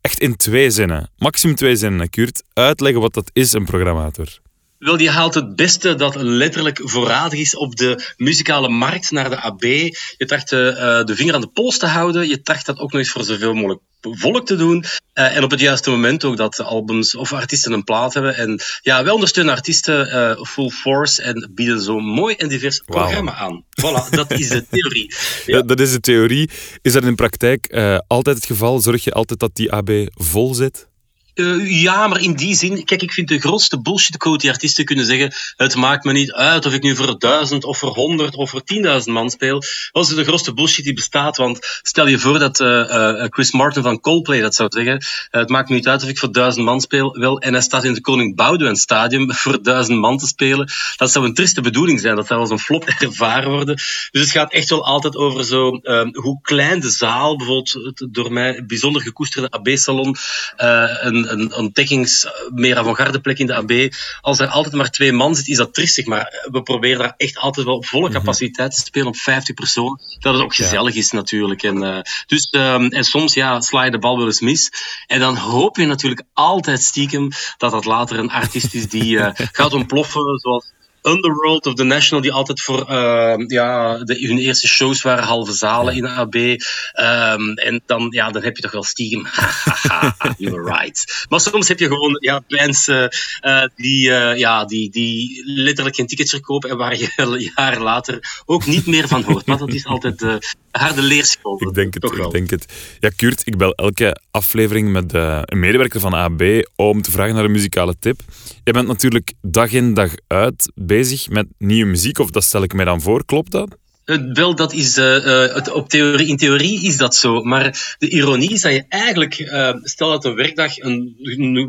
echt 0.00 0.20
in 0.20 0.36
twee 0.36 0.70
zinnen, 0.70 1.10
maximum 1.18 1.56
twee 1.56 1.76
zinnen, 1.76 2.10
Kurt, 2.10 2.42
uitleggen 2.52 3.00
wat 3.00 3.14
dat 3.14 3.30
is, 3.32 3.52
een 3.52 3.64
programmator. 3.64 4.38
Wel, 4.78 4.98
je 4.98 5.10
haalt 5.10 5.34
het 5.34 5.56
beste 5.56 5.94
dat 5.94 6.14
letterlijk 6.14 6.80
voorradig 6.82 7.38
is 7.38 7.56
op 7.56 7.76
de 7.76 8.14
muzikale 8.16 8.68
markt 8.68 9.10
naar 9.10 9.30
de 9.30 9.40
AB. 9.40 9.62
Je 9.62 10.24
tracht 10.26 10.52
eh, 10.52 10.68
eh, 10.68 11.06
de 11.06 11.16
vinger 11.16 11.34
aan 11.34 11.40
de 11.40 11.46
pols 11.46 11.78
te 11.78 11.86
houden. 11.86 12.28
Je 12.28 12.42
tracht 12.42 12.66
dat 12.66 12.78
ook 12.78 12.92
nog 12.92 13.00
eens 13.00 13.10
voor 13.10 13.24
zoveel 13.24 13.54
mogelijk 13.54 13.80
volk 14.00 14.46
te 14.46 14.56
doen. 14.56 14.84
Eh, 15.12 15.36
en 15.36 15.44
op 15.44 15.50
het 15.50 15.60
juiste 15.60 15.90
moment 15.90 16.24
ook 16.24 16.36
dat 16.36 16.54
de 16.54 16.62
albums 16.62 17.14
of 17.14 17.32
artiesten 17.32 17.72
een 17.72 17.84
plaat 17.84 18.14
hebben. 18.14 18.36
En 18.36 18.60
ja, 18.82 19.04
wij 19.04 19.12
ondersteunen 19.12 19.54
artiesten 19.54 20.38
full 20.46 20.70
force 20.70 21.22
en 21.22 21.50
bieden 21.54 21.80
zo 21.80 21.98
mooi 21.98 22.34
en 22.34 22.48
divers 22.48 22.82
programma 22.84 23.34
aan. 23.34 23.64
Voilà, 23.80 24.10
dat 24.10 24.30
is 24.30 24.48
de 24.48 24.66
theorie. 24.70 25.14
Ja. 25.46 25.62
dat 25.62 25.80
is 25.80 25.92
de 25.92 26.00
theorie. 26.00 26.50
Is 26.82 26.92
dat 26.92 27.04
in 27.04 27.14
praktijk 27.14 27.66
eh, 27.66 27.98
altijd 28.06 28.36
het 28.36 28.46
geval? 28.46 28.80
Zorg 28.80 29.04
je 29.04 29.12
altijd 29.12 29.40
dat 29.40 29.54
die 29.54 29.72
AB 29.72 29.90
vol 30.14 30.54
zit? 30.54 30.88
Eh, 31.36 31.82
ja, 31.82 32.06
maar 32.06 32.20
in 32.20 32.34
die 32.34 32.54
zin, 32.54 32.84
kijk, 32.84 33.02
ik 33.02 33.12
vind 33.12 33.28
de 33.28 33.38
grootste 33.38 33.80
bullshit 33.80 34.16
quote 34.16 34.38
die 34.38 34.50
artiesten 34.50 34.84
kunnen 34.84 35.04
zeggen. 35.04 35.32
Het 35.56 35.74
maakt 35.74 36.04
me 36.04 36.12
niet 36.12 36.32
uit 36.32 36.66
of 36.66 36.72
ik 36.72 36.82
nu 36.82 36.96
voor 36.96 37.18
duizend 37.18 37.64
of 37.64 37.78
voor 37.78 37.94
honderd 37.94 38.34
of 38.34 38.50
voor 38.50 38.62
tienduizend 38.62 39.14
man 39.14 39.30
speel. 39.30 39.62
Dat 39.92 40.08
is 40.08 40.14
de 40.14 40.24
grootste 40.24 40.54
bullshit 40.54 40.84
die 40.84 40.94
bestaat. 40.94 41.36
Want 41.36 41.58
stel 41.82 42.06
je 42.06 42.18
voor 42.18 42.38
dat 42.38 42.60
eh, 42.60 43.20
eh, 43.22 43.26
Chris 43.30 43.52
Martin 43.52 43.82
van 43.82 44.00
Coldplay 44.00 44.40
dat 44.40 44.54
zou 44.54 44.68
zeggen. 44.72 45.04
het 45.30 45.48
maakt 45.48 45.68
me 45.68 45.74
niet 45.74 45.88
uit 45.88 46.02
of 46.02 46.08
ik 46.08 46.18
voor 46.18 46.32
duizend 46.32 46.64
man 46.64 46.80
speel. 46.80 47.18
Wel, 47.18 47.38
en 47.38 47.52
hij 47.52 47.62
staat 47.62 47.84
in 47.84 47.90
het 47.90 48.00
Koning 48.00 48.36
Boudewijn 48.36 48.76
Stadium 48.76 49.32
voor 49.42 49.62
duizend 49.62 49.98
man 49.98 50.18
te 50.18 50.26
spelen. 50.26 50.70
Dat 50.96 51.12
zou 51.12 51.24
een 51.24 51.34
triste 51.34 51.60
bedoeling 51.60 52.00
zijn. 52.00 52.16
Dat 52.16 52.26
zou 52.26 52.40
als 52.40 52.50
een 52.50 52.58
flop 52.58 52.84
ervaren 52.98 53.50
worden. 53.50 53.74
Dus 54.10 54.20
het 54.20 54.30
gaat 54.30 54.52
echt 54.52 54.70
wel 54.70 54.84
altijd 54.84 55.16
over 55.16 55.44
zo, 55.44 55.76
eh, 55.76 56.08
hoe 56.12 56.38
klein 56.42 56.80
de 56.80 56.90
zaal, 56.90 57.36
bijvoorbeeld 57.36 58.06
door 58.10 58.32
mij 58.32 58.64
bijzonder 58.66 59.02
gekoesterde 59.02 59.50
AB-salon, 59.50 60.16
eh, 60.56 61.24
een, 61.32 61.40
een 61.40 61.54
ontdekkings, 61.54 62.26
meer 62.54 62.76
avant-garde 62.76 63.20
plek 63.20 63.38
in 63.38 63.46
de 63.46 63.54
AB. 63.54 63.94
Als 64.20 64.38
er 64.38 64.48
altijd 64.48 64.74
maar 64.74 64.90
twee 64.90 65.12
man 65.12 65.34
zit, 65.34 65.48
is 65.48 65.56
dat 65.56 65.74
tristig. 65.74 66.06
Maar 66.06 66.48
we 66.50 66.62
proberen 66.62 66.98
daar 66.98 67.14
echt 67.16 67.38
altijd 67.38 67.66
wel 67.66 67.76
op 67.76 67.86
volle 67.86 68.10
capaciteit 68.10 68.74
te 68.74 68.80
spelen, 68.80 69.06
op 69.06 69.16
50 69.16 69.54
personen. 69.54 70.00
Dat 70.18 70.34
het 70.34 70.42
ook 70.42 70.54
gezellig 70.54 70.94
is 70.94 71.10
natuurlijk. 71.10 71.62
En, 71.62 71.82
eh, 71.82 72.00
dus, 72.26 72.48
ehm, 72.50 72.86
en 72.86 73.04
soms 73.04 73.34
ja, 73.34 73.60
sla 73.60 73.84
je 73.84 73.90
de 73.90 73.98
bal 73.98 74.16
wel 74.16 74.26
eens 74.26 74.40
mis. 74.40 74.70
En 75.06 75.20
dan 75.20 75.36
hoop 75.36 75.76
je 75.76 75.86
natuurlijk 75.86 76.22
altijd 76.32 76.82
stiekem 76.82 77.28
dat 77.56 77.70
dat 77.70 77.84
later 77.84 78.18
een 78.18 78.30
artiest 78.30 78.74
is 78.74 78.88
die 78.88 79.18
eh, 79.18 79.46
gaat 79.58 79.72
ontploffen, 79.72 80.38
zoals 80.38 80.74
Underworld 81.06 81.66
of 81.66 81.74
The 81.74 81.84
National, 81.84 82.22
die 82.22 82.32
altijd 82.32 82.60
voor 82.60 82.88
eh, 82.88 83.34
ja, 83.46 83.98
de, 84.04 84.26
hun 84.26 84.38
eerste 84.38 84.68
shows 84.68 85.02
waren 85.02 85.24
halve 85.24 85.52
zalen 85.52 85.94
in 85.94 86.06
AB. 86.06 86.34
Ehm, 86.34 87.50
en 87.54 87.82
dan, 87.86 88.06
ja, 88.10 88.30
dan 88.30 88.42
heb 88.42 88.56
je 88.56 88.62
toch 88.62 88.72
wel 88.72 88.84
stiekem. 88.84 89.26
You 90.38 90.52
were 90.52 90.74
right. 90.78 91.26
Maar 91.28 91.40
soms 91.40 91.68
heb 91.68 91.78
je 91.78 91.86
gewoon 91.86 92.16
ja, 92.20 92.42
bands 92.48 92.88
eh, 92.88 93.04
eh, 93.40 93.68
die, 93.76 94.12
eh, 94.12 94.38
ja, 94.38 94.64
die, 94.64 94.90
die 94.90 95.42
letterlijk 95.44 95.96
geen 95.96 96.06
tickets 96.06 96.30
verkopen 96.30 96.70
en 96.70 96.76
waar 96.76 96.98
je 96.98 97.12
jaren 97.56 97.82
later 97.82 98.42
ook 98.44 98.66
niet 98.66 98.86
meer 98.86 99.08
van 99.08 99.22
hoort. 99.22 99.46
Maar 99.46 99.58
dat 99.58 99.72
is 99.72 99.86
altijd 99.86 100.18
de 100.18 100.54
harde 100.70 101.02
leerschool. 101.02 101.62
Ik 101.62 101.74
denk 101.74 101.94
het, 101.94 102.02
Toch 102.02 102.16
wel. 102.16 102.26
ik 102.26 102.32
denk 102.32 102.50
het. 102.50 102.96
Ja, 103.00 103.10
Kurt, 103.16 103.42
ik 103.44 103.56
bel 103.56 103.74
elke 103.74 104.20
aflevering 104.30 104.92
met 104.92 105.12
een 105.12 105.58
medewerker 105.58 106.00
van 106.00 106.14
AB 106.14 106.42
om 106.76 107.02
te 107.02 107.10
vragen 107.10 107.34
naar 107.34 107.44
een 107.44 107.50
muzikale 107.50 107.94
tip. 107.98 108.20
Je 108.64 108.72
bent 108.72 108.86
natuurlijk 108.86 109.32
dag 109.42 109.72
in 109.72 109.94
dag 109.94 110.10
uit 110.26 110.72
bezig 110.74 110.95
met 111.28 111.46
nieuwe 111.58 111.90
muziek, 111.90 112.18
of 112.18 112.30
dat 112.30 112.44
stel 112.44 112.62
ik 112.62 112.72
mij 112.72 112.84
dan 112.84 113.00
voor, 113.00 113.24
klopt 113.24 113.50
dat? 113.50 113.76
Eh, 114.06 114.18
wel, 114.32 114.54
dat 114.54 114.72
is, 114.72 114.96
eh, 114.96 115.56
eh, 115.56 115.74
op 115.74 115.88
theorie, 115.88 116.26
in 116.26 116.36
theorie 116.36 116.82
is 116.82 116.96
dat 116.96 117.14
zo. 117.14 117.42
Maar 117.42 117.96
de 117.98 118.08
ironie 118.08 118.52
is 118.52 118.60
dat 118.60 118.72
je 118.72 118.84
eigenlijk, 118.88 119.34
stel 119.82 120.10
dat 120.10 120.24
een 120.24 120.34
werkdag, 120.34 120.78
een, 120.78 121.16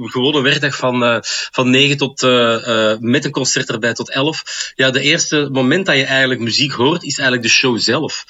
gewone 0.01 0.41
werkdag 0.41 0.75
van, 0.75 1.03
eh, 1.03 1.17
van 1.51 1.69
9 1.69 1.97
tot, 1.97 2.21
met 3.01 3.25
een 3.25 3.31
concert 3.31 3.69
erbij 3.69 3.93
tot 3.93 4.11
11. 4.11 4.71
Ja, 4.75 4.91
de 4.91 5.01
eerste 5.01 5.49
moment 5.51 5.85
dat 5.85 5.95
je 5.95 6.03
eigenlijk 6.03 6.39
muziek 6.39 6.71
hoort, 6.71 7.03
is 7.03 7.17
eigenlijk 7.17 7.47
de 7.47 7.53
show 7.53 7.79
zelf. 7.79 8.25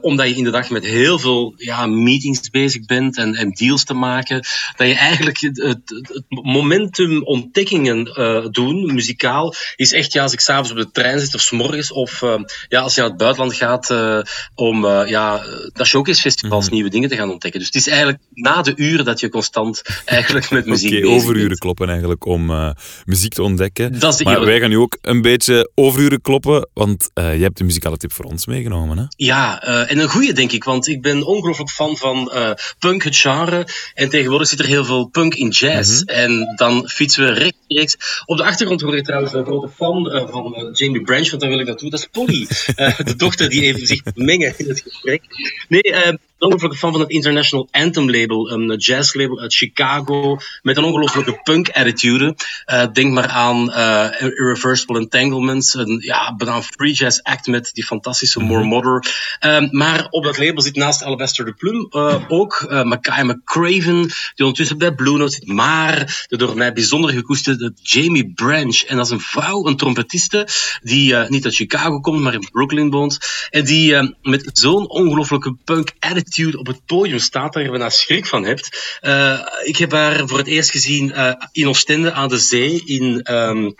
Omdat 0.00 0.28
je 0.28 0.34
in 0.34 0.44
de 0.44 0.50
dag 0.50 0.70
met 0.70 0.84
heel 0.84 1.18
veel 1.18 1.54
ja, 1.56 1.86
meetings 1.86 2.50
bezig 2.50 2.84
bent 2.84 3.16
en, 3.16 3.34
en 3.34 3.50
deals 3.50 3.84
te 3.84 3.94
maken. 3.94 4.44
Dat 4.76 4.88
je 4.88 4.94
eigenlijk 4.94 5.38
het, 5.38 5.56
het, 5.56 6.22
momentum 6.28 7.24
ontdekkingen 7.24 8.04
doen, 8.52 8.94
muzikaal, 8.94 9.54
is 9.76 9.92
echt 9.92 10.12
ja, 10.12 10.22
als 10.22 10.32
ik 10.32 10.40
s'avonds 10.40 10.70
op 10.70 10.76
de 10.76 10.90
trein 10.90 11.20
zit 11.20 11.34
of 11.34 11.40
s'morgens 11.40 11.92
of 11.92 12.22
eh, 12.22 12.34
ja, 12.68 12.80
als 12.80 12.94
je 12.94 13.02
aan 13.02 13.08
het 13.08 13.18
buitenland 13.28 13.54
gaat 13.54 13.90
uh, 13.90 14.20
om 14.54 14.84
uh, 14.84 15.08
ja, 15.08 15.42
naar 15.72 15.86
showcase-festivals 15.86 16.68
mm. 16.68 16.74
nieuwe 16.74 16.90
dingen 16.90 17.08
te 17.08 17.16
gaan 17.16 17.30
ontdekken. 17.30 17.60
Dus 17.60 17.68
het 17.68 17.78
is 17.78 17.88
eigenlijk 17.88 18.18
na 18.32 18.62
de 18.62 18.72
uren 18.76 19.04
dat 19.04 19.20
je 19.20 19.28
constant 19.28 19.82
eigenlijk 20.04 20.50
met 20.50 20.66
muziek 20.66 20.90
okay, 20.90 21.00
bezig 21.00 21.16
overuren 21.16 21.48
bent. 21.48 21.60
kloppen 21.60 21.88
eigenlijk 21.88 22.26
om 22.26 22.50
uh, 22.50 22.70
muziek 23.04 23.34
te 23.34 23.42
ontdekken. 23.42 23.98
Dat 23.98 24.12
is 24.12 24.18
de 24.18 24.24
maar 24.24 24.44
wij 24.44 24.60
gaan 24.60 24.70
nu 24.70 24.78
ook 24.78 24.98
een 25.00 25.22
beetje 25.22 25.70
overuren 25.74 26.20
kloppen, 26.20 26.68
want 26.74 27.10
je 27.14 27.20
hebt 27.20 27.60
een 27.60 27.66
muzikale 27.66 27.96
tip 27.96 28.12
voor 28.12 28.24
ons 28.24 28.46
meegenomen. 28.46 28.98
Hè? 28.98 29.04
Ja, 29.16 29.62
en 29.62 29.98
een 29.98 30.08
goede 30.08 30.32
denk 30.32 30.52
ik, 30.52 30.64
want 30.64 30.88
ik 30.88 31.02
ben 31.02 31.26
ongelooflijk 31.26 31.70
fan 31.70 31.96
van 31.96 32.32
punk, 32.78 33.02
het 33.04 33.16
genre. 33.16 33.66
En 33.94 34.08
tegenwoordig 34.08 34.48
zit 34.48 34.58
er 34.58 34.66
heel 34.66 34.84
veel 34.84 35.06
punk 35.06 35.34
in 35.34 35.48
jazz. 35.48 35.90
Mm 35.90 35.96
-hmm. 35.96 36.16
En 36.16 36.54
dan 36.56 36.88
fietsen 36.88 37.24
we 37.24 37.32
rechtstreeks. 37.68 38.22
Op 38.24 38.36
de 38.36 38.44
achtergrond 38.44 38.80
hoor 38.80 38.96
je 38.96 39.02
trouwens 39.02 39.32
een 39.32 39.44
grote 39.44 39.68
fan 39.68 40.28
van 40.30 40.70
Jamie 40.72 41.02
Branch, 41.02 41.30
want 41.30 41.40
daar 41.40 41.50
wil 41.50 41.60
ik 41.60 41.66
naartoe. 41.66 41.90
Dat 41.90 42.00
is 42.00 42.08
Polly, 42.12 42.46
uh, 42.76 42.98
de 43.10 43.16
dochter 43.16 43.50
die 43.50 43.62
even 43.62 43.86
zich 43.86 44.02
mengen 44.14 44.54
in 44.56 44.68
het 44.68 44.80
gesprek. 44.80 45.22
Nee, 45.68 45.82
uh, 45.82 46.12
ongelooflijke 46.38 46.76
fan 46.76 46.92
van 46.92 47.00
het 47.00 47.10
International 47.10 47.68
Anthem 47.70 48.10
label, 48.10 48.50
een 48.50 48.76
jazz 48.76 49.14
label 49.14 49.40
uit 49.40 49.54
Chicago, 49.54 50.38
met 50.62 50.76
een 50.76 50.84
ongelooflijke 50.84 51.40
punk 51.42 51.68
attitude. 51.68 52.36
Uh, 52.66 52.86
denk 52.92 53.12
maar 53.12 53.26
aan 53.26 53.68
uh, 53.68 54.08
Irreversible 54.20 54.98
Entanglements, 54.98 55.74
een 55.74 55.98
ja, 56.00 56.34
bijna 56.36 56.62
free 56.62 56.92
jazz 56.92 57.20
act 57.22 57.46
met 57.46 57.70
die 57.72 57.84
fantastische 57.84 58.40
More 58.40 58.64
Modern. 58.64 59.04
Uh, 59.40 59.70
maar 59.70 60.06
op 60.10 60.24
dat 60.24 60.38
label 60.38 60.62
zit 60.62 60.76
naast 60.76 61.02
Alabaster 61.02 61.44
de 61.44 61.52
Plum 61.52 61.86
ook 62.28 62.66
uh, 62.70 62.82
Mackay 62.82 63.22
McCraven, 63.22 64.02
die 64.02 64.44
ondertussen 64.44 64.78
bij 64.78 64.94
Blue 64.94 65.16
Note 65.16 65.32
zit, 65.32 65.46
maar 65.46 66.26
de 66.28 66.36
door 66.36 66.56
mij 66.56 66.72
bijzonder 66.72 67.10
gekoesterde 67.10 67.72
Jamie 67.82 68.32
Branch. 68.34 68.82
En 68.82 68.96
dat 68.96 69.06
is 69.06 69.12
een 69.12 69.20
vrouw, 69.20 69.66
een 69.66 69.76
trompetiste, 69.76 70.48
die 70.82 71.14
niet 71.14 71.44
uit 71.44 71.54
Chicago 71.54 72.00
komt, 72.00 72.20
maar 72.20 72.34
in 72.34 72.48
Brooklyn 72.52 72.90
woont. 72.90 73.18
En 73.50 73.64
die 73.64 74.16
met 74.22 74.50
zo'n 74.52 74.88
ongelooflijke 74.88 75.56
punk 75.64 75.92
attitude 75.98 76.26
op 76.56 76.66
het 76.66 76.86
podium 76.86 77.18
staat, 77.18 77.52
daar 77.52 77.62
je 77.62 77.70
bijna 77.70 77.90
schrik 77.90 78.26
van 78.26 78.44
hebt. 78.44 78.98
Uh, 79.02 79.40
ik 79.62 79.76
heb 79.76 79.92
haar 79.92 80.28
voor 80.28 80.38
het 80.38 80.46
eerst 80.46 80.70
gezien 80.70 81.08
uh, 81.08 81.32
in 81.52 81.68
Oostende 81.68 82.12
aan 82.12 82.28
de 82.28 82.38
zee 82.38 82.82
in... 82.84 83.34
Um, 83.34 83.74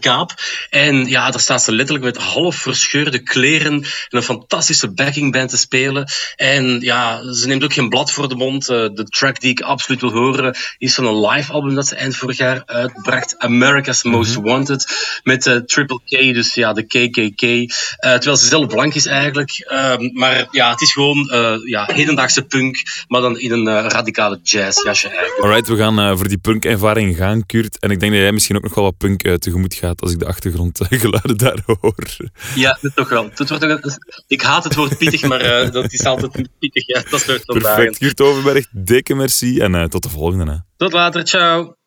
Kaap. 0.00 0.32
En 0.70 1.06
ja, 1.06 1.30
daar 1.30 1.40
staat 1.40 1.62
ze 1.62 1.72
letterlijk 1.72 2.04
met 2.04 2.24
half 2.24 2.56
verscheurde 2.56 3.18
kleren 3.18 3.72
en 3.72 3.84
een 4.08 4.22
fantastische 4.22 4.92
backingband 4.92 5.50
te 5.50 5.56
spelen. 5.56 6.08
En 6.36 6.80
ja, 6.80 7.32
ze 7.32 7.46
neemt 7.46 7.64
ook 7.64 7.72
geen 7.72 7.88
blad 7.88 8.12
voor 8.12 8.28
de 8.28 8.34
mond. 8.34 8.68
Uh, 8.68 8.76
de 8.76 9.04
track 9.04 9.40
die 9.40 9.50
ik 9.50 9.60
absoluut 9.60 10.00
wil 10.00 10.10
horen 10.10 10.56
is 10.78 10.94
van 10.94 11.06
een 11.06 11.26
live 11.26 11.52
album 11.52 11.74
dat 11.74 11.86
ze 11.86 11.94
eind 11.94 12.16
vorig 12.16 12.36
jaar 12.36 12.62
uitbracht. 12.66 13.38
America's 13.38 14.02
Most 14.02 14.36
mm 14.36 14.42
-hmm. 14.42 14.52
Wanted. 14.52 14.86
Met 15.22 15.46
uh, 15.46 15.56
Triple 15.56 16.00
K, 16.04 16.34
dus 16.34 16.54
ja, 16.54 16.72
de 16.72 16.82
KKK. 16.82 17.42
Uh, 17.42 17.68
terwijl 17.98 18.36
ze 18.36 18.46
zelf 18.46 18.66
blank 18.66 18.94
is 18.94 19.06
eigenlijk. 19.06 19.66
maar 20.12 20.48
ja, 20.50 20.70
het 20.70 20.80
is 20.80 20.92
gewoon 20.92 21.30
ja, 21.64 21.88
hedendaagse 21.92 22.42
punk, 22.42 22.76
maar 23.08 23.20
dan 23.20 23.38
in 23.38 23.52
een 23.52 23.88
radicale 23.88 24.40
jazzjasje 24.42 25.08
eigenlijk. 25.08 25.44
Alright, 25.44 25.68
we 25.68 25.76
gaan 25.76 26.18
voor 26.18 26.28
die 26.28 26.38
punk-ervaring 26.38 27.16
gaan, 27.16 27.46
Kurt. 27.46 27.78
En 27.78 27.90
ik 27.90 28.00
denk 28.00 28.12
dat 28.12 28.20
jij 28.20 28.32
misschien 28.32 28.56
ook 28.56 28.62
nog 28.62 28.74
wel 28.74 28.84
wat 28.84 28.96
punk 28.96 29.22
tegemoet 29.38 29.67
gaat 29.74 30.00
als 30.00 30.12
ik 30.12 30.18
de 30.18 30.26
achtergrondgeluiden 30.26 31.36
daar 31.46 31.62
hoor. 31.66 32.16
Ja, 32.54 32.78
dat 32.80 32.96
toch 32.96 33.08
wel. 33.08 33.30
Dat 33.34 33.48
wordt, 33.48 33.98
ik 34.26 34.42
haat 34.42 34.64
het 34.64 34.74
woord 34.74 34.98
pittig, 34.98 35.22
maar 35.22 35.64
uh, 35.64 35.72
dat 35.72 35.92
is 35.92 36.04
altijd 36.04 36.48
pittig. 36.58 36.86
Ja, 36.86 37.02
dat 37.10 37.28
is 37.28 37.44
Perfect. 37.44 37.96
Gert 37.96 38.20
Overberg, 38.20 38.66
dikke 38.70 39.14
merci 39.14 39.60
en 39.60 39.74
uh, 39.74 39.84
tot 39.84 40.02
de 40.02 40.08
volgende. 40.08 40.50
Hè. 40.50 40.56
Tot 40.76 40.92
later, 40.92 41.26
ciao. 41.26 41.77